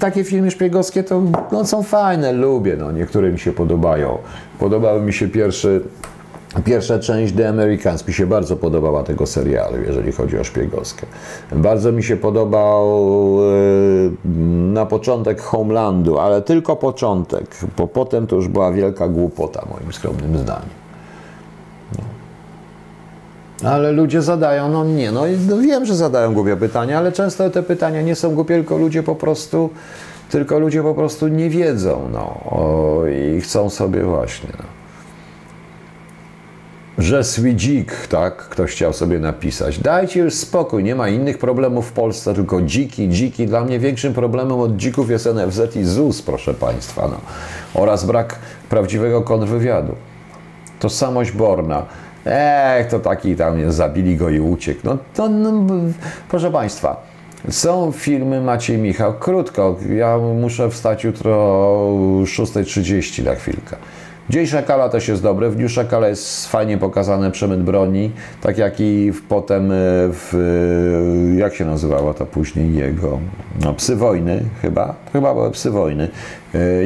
Takie 0.00 0.24
filmy 0.24 0.50
szpiegowskie 0.50 1.04
to 1.04 1.22
no, 1.52 1.66
są 1.66 1.82
fajne, 1.82 2.32
lubię, 2.32 2.76
no, 2.76 2.92
mi 3.32 3.38
się 3.38 3.52
podobają. 3.52 4.18
Podobał 4.58 5.02
mi 5.02 5.12
się 5.12 5.28
pierwszy 5.28 5.80
Pierwsza 6.64 6.98
część 6.98 7.34
The 7.34 7.48
Americans 7.48 8.08
mi 8.08 8.14
się 8.14 8.26
bardzo 8.26 8.56
podobała 8.56 9.02
tego 9.02 9.26
serialu, 9.26 9.76
jeżeli 9.86 10.12
chodzi 10.12 10.38
o 10.38 10.44
szpiegowskie. 10.44 11.06
Bardzo 11.52 11.92
mi 11.92 12.02
się 12.02 12.16
podobał 12.16 13.38
e, 13.40 14.30
na 14.72 14.86
początek 14.86 15.40
Homelandu, 15.40 16.18
ale 16.18 16.42
tylko 16.42 16.76
początek, 16.76 17.56
bo 17.76 17.86
potem 17.86 18.26
to 18.26 18.36
już 18.36 18.48
była 18.48 18.72
wielka 18.72 19.08
głupota, 19.08 19.66
moim 19.70 19.92
skromnym 19.92 20.38
zdaniem. 20.38 20.68
No. 21.98 23.70
Ale 23.70 23.92
ludzie 23.92 24.22
zadają, 24.22 24.68
no 24.68 24.84
nie, 24.84 25.12
no, 25.12 25.22
no 25.48 25.58
wiem, 25.58 25.86
że 25.86 25.94
zadają 25.94 26.34
głupie 26.34 26.56
pytania, 26.56 26.98
ale 26.98 27.12
często 27.12 27.50
te 27.50 27.62
pytania 27.62 28.02
nie 28.02 28.14
są 28.14 28.34
głupie, 28.34 28.54
tylko 28.54 28.78
ludzie 28.78 29.02
po 29.02 29.14
prostu, 29.14 29.70
tylko 30.30 30.58
ludzie 30.58 30.82
po 30.82 30.94
prostu 30.94 31.28
nie 31.28 31.50
wiedzą, 31.50 32.08
no, 32.12 32.40
o, 32.50 33.02
i 33.06 33.40
chcą 33.40 33.70
sobie 33.70 34.04
właśnie, 34.04 34.48
no. 34.58 34.77
Że 36.98 37.24
Swidzik, 37.24 38.06
tak, 38.06 38.36
ktoś 38.36 38.70
chciał 38.70 38.92
sobie 38.92 39.18
napisać. 39.18 39.78
Dajcie 39.78 40.20
już 40.20 40.34
spokój, 40.34 40.84
nie 40.84 40.94
ma 40.94 41.08
innych 41.08 41.38
problemów 41.38 41.88
w 41.88 41.92
Polsce, 41.92 42.34
tylko 42.34 42.62
dziki, 42.62 43.08
dziki. 43.08 43.46
Dla 43.46 43.64
mnie 43.64 43.78
większym 43.78 44.14
problemem 44.14 44.60
od 44.60 44.76
dzików 44.76 45.10
jest 45.10 45.26
NFZ 45.26 45.76
i 45.76 45.84
ZUS, 45.84 46.22
proszę 46.22 46.54
Państwa, 46.54 47.08
no. 47.08 47.20
oraz 47.82 48.04
brak 48.04 48.38
prawdziwego 48.68 49.22
kontrwywiadu. 49.22 49.94
Tożsamość 50.80 51.32
Borna. 51.32 51.86
Ech, 52.26 52.86
to 52.86 53.00
taki 53.00 53.36
tam 53.36 53.72
zabili 53.72 54.16
go 54.16 54.28
i 54.28 54.40
uciekł. 54.40 54.80
No 54.84 54.98
to, 55.14 55.28
no, 55.28 55.52
proszę 56.30 56.50
Państwa, 56.50 57.02
są 57.50 57.92
filmy 57.92 58.40
Maciej 58.40 58.78
Michał. 58.78 59.14
Krótko, 59.14 59.76
ja 59.96 60.18
muszę 60.18 60.70
wstać 60.70 61.04
jutro 61.04 61.34
o 61.34 62.22
6.30 62.24 63.24
na 63.24 63.34
chwilkę. 63.34 63.76
Dzień 64.30 64.46
Szakala 64.46 64.88
też 64.88 65.08
jest 65.08 65.22
dobre. 65.22 65.50
W 65.50 65.56
Dniu 65.56 65.68
Szakala 65.68 66.08
jest 66.08 66.48
fajnie 66.48 66.78
pokazany 66.78 67.30
przemyt 67.30 67.62
broni, 67.62 68.10
tak 68.40 68.58
jak 68.58 68.80
i 68.80 69.12
potem 69.28 69.68
w, 70.12 71.34
jak 71.38 71.54
się 71.54 71.64
nazywało 71.64 72.14
to 72.14 72.26
później 72.26 72.74
jego, 72.74 73.18
no, 73.60 73.74
Psy 73.74 73.96
Wojny 73.96 74.44
chyba, 74.62 74.94
chyba 75.12 75.34
były 75.34 75.50
Psy 75.50 75.70
Wojny. 75.70 76.08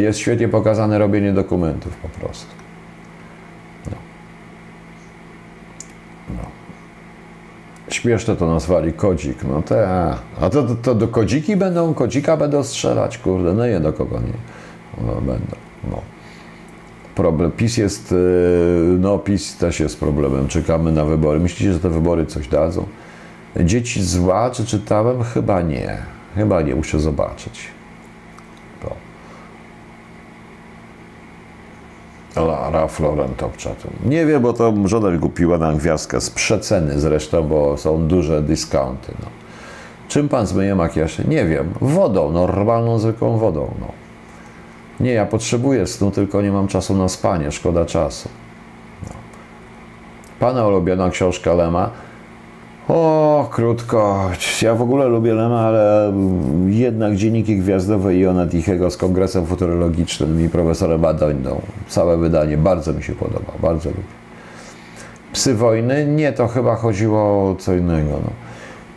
Jest 0.00 0.18
świetnie 0.18 0.48
pokazane 0.48 0.98
robienie 0.98 1.32
dokumentów 1.32 1.96
po 1.96 2.08
prostu. 2.08 2.50
No. 3.90 3.96
No. 6.28 6.42
Śmieszne 7.88 8.36
to 8.36 8.46
nazwali 8.46 8.92
kodzik, 8.92 9.44
no 9.44 9.62
te, 9.62 9.88
a 10.40 10.50
to, 10.50 10.62
to, 10.62 10.74
to 10.74 10.94
do 10.94 11.08
kodziki 11.08 11.56
będą, 11.56 11.94
kodzika 11.94 12.36
będą 12.36 12.62
strzelać, 12.62 13.18
kurde, 13.18 13.52
no 13.52 13.66
nie 13.66 13.80
do 13.80 13.92
kogo 13.92 14.20
nie, 14.20 15.06
no, 15.06 15.14
będą, 15.14 15.56
no 15.90 16.21
problem. 17.14 17.50
PiS 17.50 17.76
jest, 17.76 18.14
no 18.98 19.18
PiS 19.18 19.56
też 19.56 19.80
jest 19.80 20.00
problemem. 20.00 20.48
Czekamy 20.48 20.92
na 20.92 21.04
wybory. 21.04 21.40
Myślicie, 21.40 21.72
że 21.72 21.80
te 21.80 21.90
wybory 21.90 22.26
coś 22.26 22.48
dadzą? 22.48 22.86
Dzieci 23.60 24.02
zła, 24.02 24.50
czy 24.50 24.66
czytałem? 24.66 25.22
Chyba 25.22 25.62
nie. 25.62 25.98
Chyba 26.34 26.62
nie, 26.62 26.74
muszę 26.74 27.00
zobaczyć. 27.00 27.68
To. 32.34 32.46
Lara 32.46 32.88
Florent 32.88 33.36
Top 33.36 33.52
Nie 34.04 34.26
wiem, 34.26 34.42
bo 34.42 34.52
to 34.52 34.74
żona 34.84 35.10
mi 35.10 35.18
kupiła 35.18 35.58
na 35.58 35.72
gwiazdkę 35.72 36.20
z 36.20 36.30
przeceny 36.30 37.00
zresztą, 37.00 37.42
bo 37.42 37.76
są 37.76 38.08
duże 38.08 38.42
discounty. 38.42 39.12
No. 39.20 39.26
Czym 40.08 40.28
pan 40.28 40.46
zmyje 40.46 40.74
makijaż? 40.74 41.18
Nie 41.18 41.46
wiem. 41.46 41.74
Wodą, 41.80 42.32
normalną, 42.32 42.98
zwykłą 42.98 43.38
wodą. 43.38 43.74
No. 43.80 44.01
Nie, 45.02 45.12
ja 45.12 45.26
potrzebuję 45.26 45.86
snu, 45.86 46.10
tylko 46.10 46.42
nie 46.42 46.52
mam 46.52 46.68
czasu 46.68 46.96
na 46.96 47.08
spanie, 47.08 47.52
szkoda 47.52 47.84
czasu. 47.84 48.28
No. 49.02 49.10
Pana 50.40 50.66
ulubiona 50.66 51.10
książka 51.10 51.54
Lema. 51.54 51.90
O, 52.88 53.48
krótko. 53.50 54.30
Ja 54.62 54.74
w 54.74 54.82
ogóle 54.82 55.06
lubię 55.06 55.34
Lema, 55.34 55.60
ale 55.60 56.12
jednak 56.66 57.16
dzienniki 57.16 57.56
gwiazdowe 57.56 58.16
Iona 58.16 58.46
Tichego 58.46 58.90
z 58.90 58.96
kongresem 58.96 59.46
futurologicznym 59.46 60.44
i 60.44 60.48
profesorem 60.48 61.04
Adońdą. 61.04 61.60
Całe 61.88 62.16
wydanie 62.18 62.56
bardzo 62.56 62.92
mi 62.92 63.02
się 63.02 63.12
podoba, 63.12 63.52
bardzo 63.62 63.88
lubię. 63.90 64.02
Psy 65.32 65.54
wojny? 65.54 66.06
Nie, 66.06 66.32
to 66.32 66.48
chyba 66.48 66.76
chodziło 66.76 67.20
o 67.20 67.54
co 67.58 67.74
innego. 67.74 68.10
No. 68.10 68.30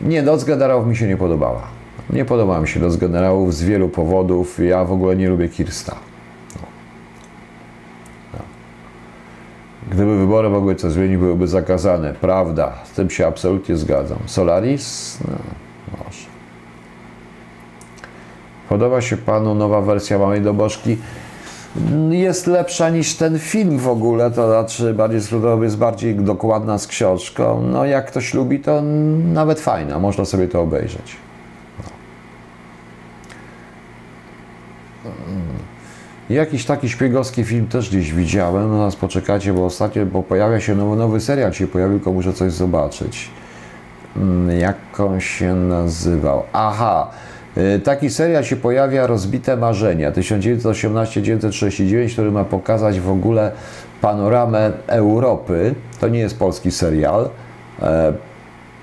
Nie, 0.09 0.21
Noc 0.21 0.43
Generałów 0.43 0.87
mi 0.87 0.95
się 0.95 1.07
nie 1.07 1.17
podobała. 1.17 1.74
Nie 2.09 2.25
podoba 2.25 2.61
mi 2.61 2.67
się 2.67 2.79
Los 2.79 2.97
Generałów 2.97 3.53
z 3.53 3.63
wielu 3.63 3.89
powodów. 3.89 4.59
Ja 4.59 4.85
w 4.85 4.91
ogóle 4.91 5.15
nie 5.15 5.29
lubię 5.29 5.49
Kirsta. 5.49 5.95
No. 6.55 6.61
No. 8.33 8.39
Gdyby 9.91 10.17
wybory 10.17 10.49
mogły 10.49 10.75
coś 10.75 10.91
zmienić, 10.91 11.17
byłyby 11.17 11.47
zakazane. 11.47 12.13
Prawda, 12.13 12.73
z 12.85 12.91
tym 12.91 13.09
się 13.09 13.27
absolutnie 13.27 13.75
zgadzam. 13.77 14.17
Solaris? 14.25 15.17
No, 15.27 15.37
może. 15.91 16.25
Podoba 18.69 19.01
się 19.01 19.17
Panu 19.17 19.55
nowa 19.55 19.81
wersja 19.81 20.19
Małej 20.19 20.41
Dobożki? 20.41 20.97
Jest 22.09 22.47
lepsza 22.47 22.89
niż 22.89 23.15
ten 23.15 23.39
film 23.39 23.77
w 23.77 23.87
ogóle, 23.87 24.31
to 24.31 24.47
znaczy 24.47 24.93
bardziej 24.93 25.21
skrótowy, 25.21 25.65
jest 25.65 25.77
bardziej 25.77 26.15
dokładna 26.15 26.77
z 26.77 26.87
książką. 26.87 27.61
No 27.61 27.85
jak 27.85 28.05
ktoś 28.05 28.33
lubi, 28.33 28.59
to 28.59 28.81
nawet 29.33 29.59
fajna, 29.59 29.99
można 29.99 30.25
sobie 30.25 30.47
to 30.47 30.61
obejrzeć. 30.61 31.24
Jakiś 36.29 36.65
taki 36.65 36.89
szpiegowski 36.89 37.43
film 37.43 37.67
też 37.67 37.89
gdzieś 37.89 38.13
widziałem. 38.13 38.71
No 38.71 38.77
nas 38.77 38.95
poczekacie, 38.95 39.53
bo 39.53 39.65
ostatnio, 39.65 40.05
bo 40.05 40.23
pojawia 40.23 40.59
się 40.59 40.75
nowy, 40.75 40.95
nowy 40.95 41.19
serial 41.19 41.53
się 41.53 41.67
pojawił, 41.67 41.99
komuś 41.99 42.25
muszę 42.25 42.37
coś 42.37 42.51
zobaczyć. 42.51 43.29
Hmm, 44.13 44.59
jak 44.59 44.99
on 44.99 45.19
się 45.19 45.55
nazywał? 45.55 46.43
Aha, 46.53 47.11
y, 47.57 47.79
taki 47.79 48.09
serial 48.09 48.43
się 48.43 48.55
pojawia 48.55 49.07
Rozbite 49.07 49.57
Marzenia 49.57 50.11
1918-1939, 50.11 52.13
który 52.13 52.31
ma 52.31 52.43
pokazać 52.43 52.99
w 52.99 53.09
ogóle 53.09 53.51
panoramę 54.01 54.71
Europy. 54.87 55.75
To 55.99 56.07
nie 56.07 56.19
jest 56.19 56.39
polski 56.39 56.71
serial. 56.71 57.29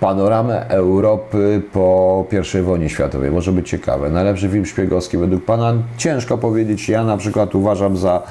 Panoramę 0.03 0.69
Europy 0.69 1.63
po 1.73 2.27
I 2.61 2.63
wojnie 2.63 2.89
światowej. 2.89 3.31
Może 3.31 3.53
być 3.53 3.69
ciekawe. 3.69 4.11
Najlepszy 4.11 4.49
film 4.49 4.67
szpiegowski 4.67 5.19
według 5.19 5.45
Pana? 5.45 5.75
Ciężko 5.97 6.39
powiedzieć. 6.39 6.89
Ja 6.89 7.05
na 7.05 7.17
przykład 7.17 7.55
uważam 7.55 7.97
za 7.97 8.23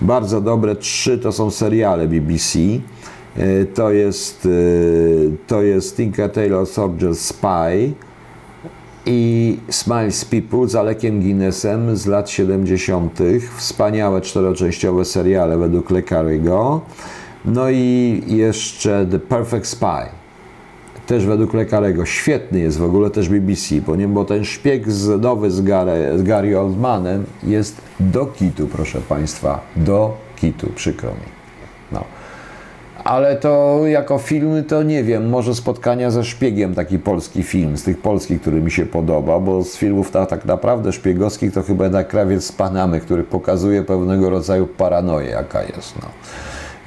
bardzo 0.00 0.40
dobre 0.40 0.76
trzy 0.76 1.18
to 1.18 1.32
są 1.32 1.50
seriale 1.50 2.08
BBC. 2.08 2.58
E, 2.58 3.64
to 3.64 3.90
jest, 3.90 4.46
e, 4.46 4.48
to 5.46 5.62
jest 5.62 5.96
Tinker 5.96 6.30
Tailor 6.30 6.66
Soldier 6.66 7.14
Spy 7.14 7.92
i 9.06 9.58
Smiles 9.68 10.24
People 10.24 10.68
z 10.68 10.74
Alekiem 10.74 11.20
Guinnessem 11.20 11.96
z 11.96 12.06
lat 12.06 12.30
70. 12.30 13.18
Wspaniałe 13.56 14.20
czteroczęściowe 14.20 15.04
seriale 15.04 15.58
według 15.58 15.90
Le 15.90 16.02
No 17.44 17.70
i 17.70 18.22
jeszcze 18.26 19.06
The 19.10 19.18
Perfect 19.18 19.66
Spy 19.66 20.17
też 21.08 21.26
według 21.26 21.54
lekarego. 21.54 22.06
Świetny 22.06 22.58
jest 22.58 22.78
w 22.78 22.84
ogóle 22.84 23.10
też 23.10 23.28
BBC, 23.28 23.74
bo, 23.86 23.96
nie, 23.96 24.08
bo 24.08 24.24
ten 24.24 24.44
szpieg 24.44 24.92
z, 24.92 25.22
nowy 25.22 25.50
z 25.50 25.60
Gary, 25.60 26.18
z 26.18 26.22
Gary 26.22 26.60
Oldmanem 26.60 27.24
jest 27.42 27.80
do 28.00 28.26
kitu, 28.26 28.66
proszę 28.66 28.98
Państwa, 29.08 29.60
do 29.76 30.16
kitu, 30.36 30.70
przykro 30.74 31.10
mi. 31.10 31.28
No. 31.92 32.04
Ale 33.04 33.36
to 33.36 33.80
jako 33.86 34.18
film 34.18 34.64
to 34.64 34.82
nie 34.82 35.04
wiem, 35.04 35.28
może 35.28 35.54
spotkania 35.54 36.10
ze 36.10 36.24
szpiegiem, 36.24 36.74
taki 36.74 36.98
polski 36.98 37.42
film, 37.42 37.76
z 37.76 37.82
tych 37.82 38.00
polskich, 38.00 38.40
który 38.40 38.60
mi 38.60 38.70
się 38.70 38.86
podoba, 38.86 39.40
bo 39.40 39.64
z 39.64 39.76
filmów 39.76 40.10
ta, 40.10 40.26
tak 40.26 40.44
naprawdę 40.44 40.92
szpiegowskich 40.92 41.52
to 41.52 41.62
chyba 41.62 41.84
jednak 41.84 42.08
krawiec 42.08 42.44
z 42.44 42.52
Panamy, 42.52 43.00
który 43.00 43.24
pokazuje 43.24 43.82
pewnego 43.82 44.30
rodzaju 44.30 44.66
paranoję, 44.66 45.30
jaka 45.30 45.62
jest. 45.62 45.94
No. 46.02 46.08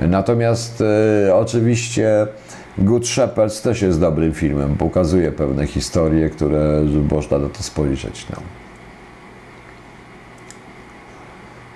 Natomiast 0.07 0.83
e, 1.27 1.35
oczywiście 1.35 2.27
Good 2.77 3.07
Shepherds 3.07 3.61
też 3.61 3.81
jest 3.81 3.99
dobrym 3.99 4.33
filmem. 4.33 4.75
Pokazuje 4.75 5.31
pewne 5.31 5.67
historie, 5.67 6.29
które 6.29 6.81
można 7.11 7.37
na 7.39 7.49
to 7.49 7.63
spojrzeć. 7.63 8.25
No. 8.29 8.37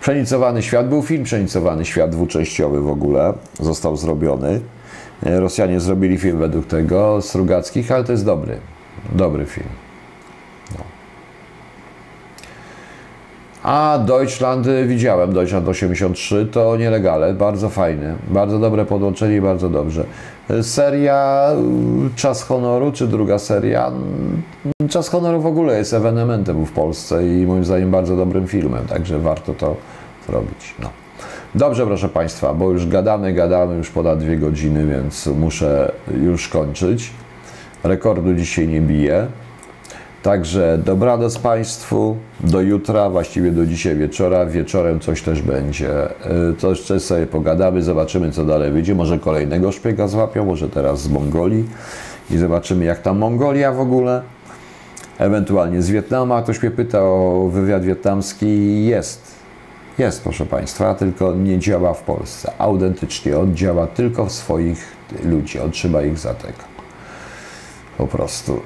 Przenicowany 0.01 0.61
świat 0.61 0.89
był 0.89 1.01
film 1.01 1.23
Przenicowany 1.23 1.85
świat 1.85 2.09
dwuczęściowy 2.09 2.81
w 2.81 2.89
ogóle. 2.89 3.33
Został 3.59 3.97
zrobiony. 3.97 4.61
Rosjanie 5.21 5.79
zrobili 5.79 6.17
film 6.17 6.37
według 6.37 6.67
tego, 6.67 7.21
Strugackich, 7.21 7.91
ale 7.91 8.03
to 8.03 8.11
jest 8.11 8.25
dobry, 8.25 8.57
dobry 9.13 9.45
film. 9.45 9.84
A 13.65 13.97
Deutschland 13.97 14.67
y, 14.67 14.87
widziałem, 14.87 15.33
Deutschland 15.33 15.67
83 15.67 16.45
to 16.45 16.77
nielegale, 16.77 17.33
bardzo 17.33 17.69
fajne, 17.69 18.15
bardzo 18.27 18.59
dobre 18.59 18.85
podłączenie 18.85 19.35
i 19.35 19.41
bardzo 19.41 19.69
dobrze. 19.69 20.05
Y, 20.51 20.63
seria 20.63 21.51
y, 22.13 22.15
Czas 22.15 22.43
Honoru, 22.43 22.91
czy 22.91 23.07
druga 23.07 23.39
seria? 23.39 23.87
Mm, 23.87 24.89
Czas 24.89 25.09
Honoru 25.09 25.41
w 25.41 25.45
ogóle 25.45 25.77
jest 25.77 25.93
ewenementem 25.93 26.65
w 26.65 26.71
Polsce 26.71 27.27
i 27.27 27.45
moim 27.45 27.65
zdaniem 27.65 27.91
bardzo 27.91 28.15
dobrym 28.15 28.47
filmem, 28.47 28.85
także 28.87 29.19
warto 29.19 29.53
to 29.53 29.75
zrobić. 30.27 30.75
No. 30.79 30.89
Dobrze, 31.55 31.85
proszę 31.85 32.09
Państwa, 32.09 32.53
bo 32.53 32.71
już 32.71 32.87
gadamy, 32.87 33.33
gadamy 33.33 33.75
już 33.75 33.89
ponad 33.89 34.19
dwie 34.19 34.37
godziny, 34.37 34.85
więc 34.85 35.27
muszę 35.27 35.91
już 36.21 36.47
kończyć. 36.47 37.11
Rekordu 37.83 38.33
dzisiaj 38.33 38.67
nie 38.67 38.81
biję. 38.81 39.27
Także 40.25 40.77
dobranoc 40.85 41.37
Państwu, 41.37 42.17
do 42.39 42.61
jutra, 42.61 43.09
właściwie 43.09 43.51
do 43.51 43.65
dzisiaj 43.65 43.95
wieczora. 43.95 44.45
Wieczorem 44.45 44.99
coś 44.99 45.21
też 45.21 45.41
będzie. 45.41 45.89
Y, 46.49 46.53
To 46.59 46.69
jeszcze 46.69 46.99
sobie 46.99 47.27
pogadamy, 47.27 47.81
zobaczymy 47.81 48.31
co 48.31 48.45
dalej 48.45 48.71
wyjdzie. 48.71 48.95
Może 48.95 49.19
kolejnego 49.19 49.71
szpiega 49.71 50.07
złapią, 50.07 50.45
może 50.45 50.69
teraz 50.69 51.01
z 51.01 51.09
Mongolii 51.09 51.65
i 52.31 52.37
zobaczymy 52.37 52.85
jak 52.85 53.01
tam 53.01 53.17
Mongolia 53.17 53.71
w 53.71 53.79
ogóle. 53.79 54.21
Ewentualnie 55.17 55.81
z 55.81 55.89
Wietnama. 55.89 56.41
Ktoś 56.41 56.61
mnie 56.61 56.71
pyta 56.71 57.01
o 57.01 57.49
wywiad 57.51 57.83
wietnamski. 57.83 58.85
Jest. 58.85 59.35
Jest, 59.97 60.23
proszę 60.23 60.45
Państwa, 60.45 60.95
tylko 60.95 61.33
nie 61.33 61.59
działa 61.59 61.93
w 61.93 62.01
Polsce. 62.01 62.51
Autentycznie 62.57 63.39
on 63.39 63.55
działa 63.55 63.87
tylko 63.87 64.25
w 64.25 64.31
swoich 64.31 64.85
ludzi. 65.23 65.59
On 65.59 65.71
trzyma 65.71 66.01
ich 66.01 66.17
za 66.17 66.33
tego. 66.33 66.63
Po 67.97 68.07
prostu. 68.07 68.61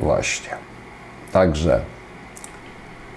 Właśnie. 0.00 0.65
Także. 1.36 1.80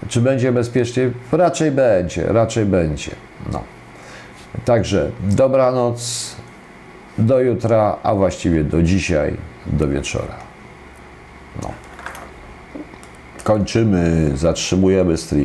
Czy 0.08 0.20
będzie 0.20 0.52
bezpiecznie? 0.52 1.10
Raczej 1.32 1.70
będzie, 1.70 2.26
raczej 2.26 2.66
będzie. 2.66 3.10
No. 3.52 3.62
Także 4.64 5.10
dobranoc, 5.20 6.30
do 7.18 7.40
jutra, 7.40 7.96
a 8.02 8.14
właściwie 8.14 8.64
do 8.64 8.82
dzisiaj, 8.82 9.36
do 9.66 9.88
wieczora. 9.88 10.36
No. 11.62 11.70
Kończymy, 13.44 14.30
zatrzymujemy 14.36 15.16
stream. 15.16 15.38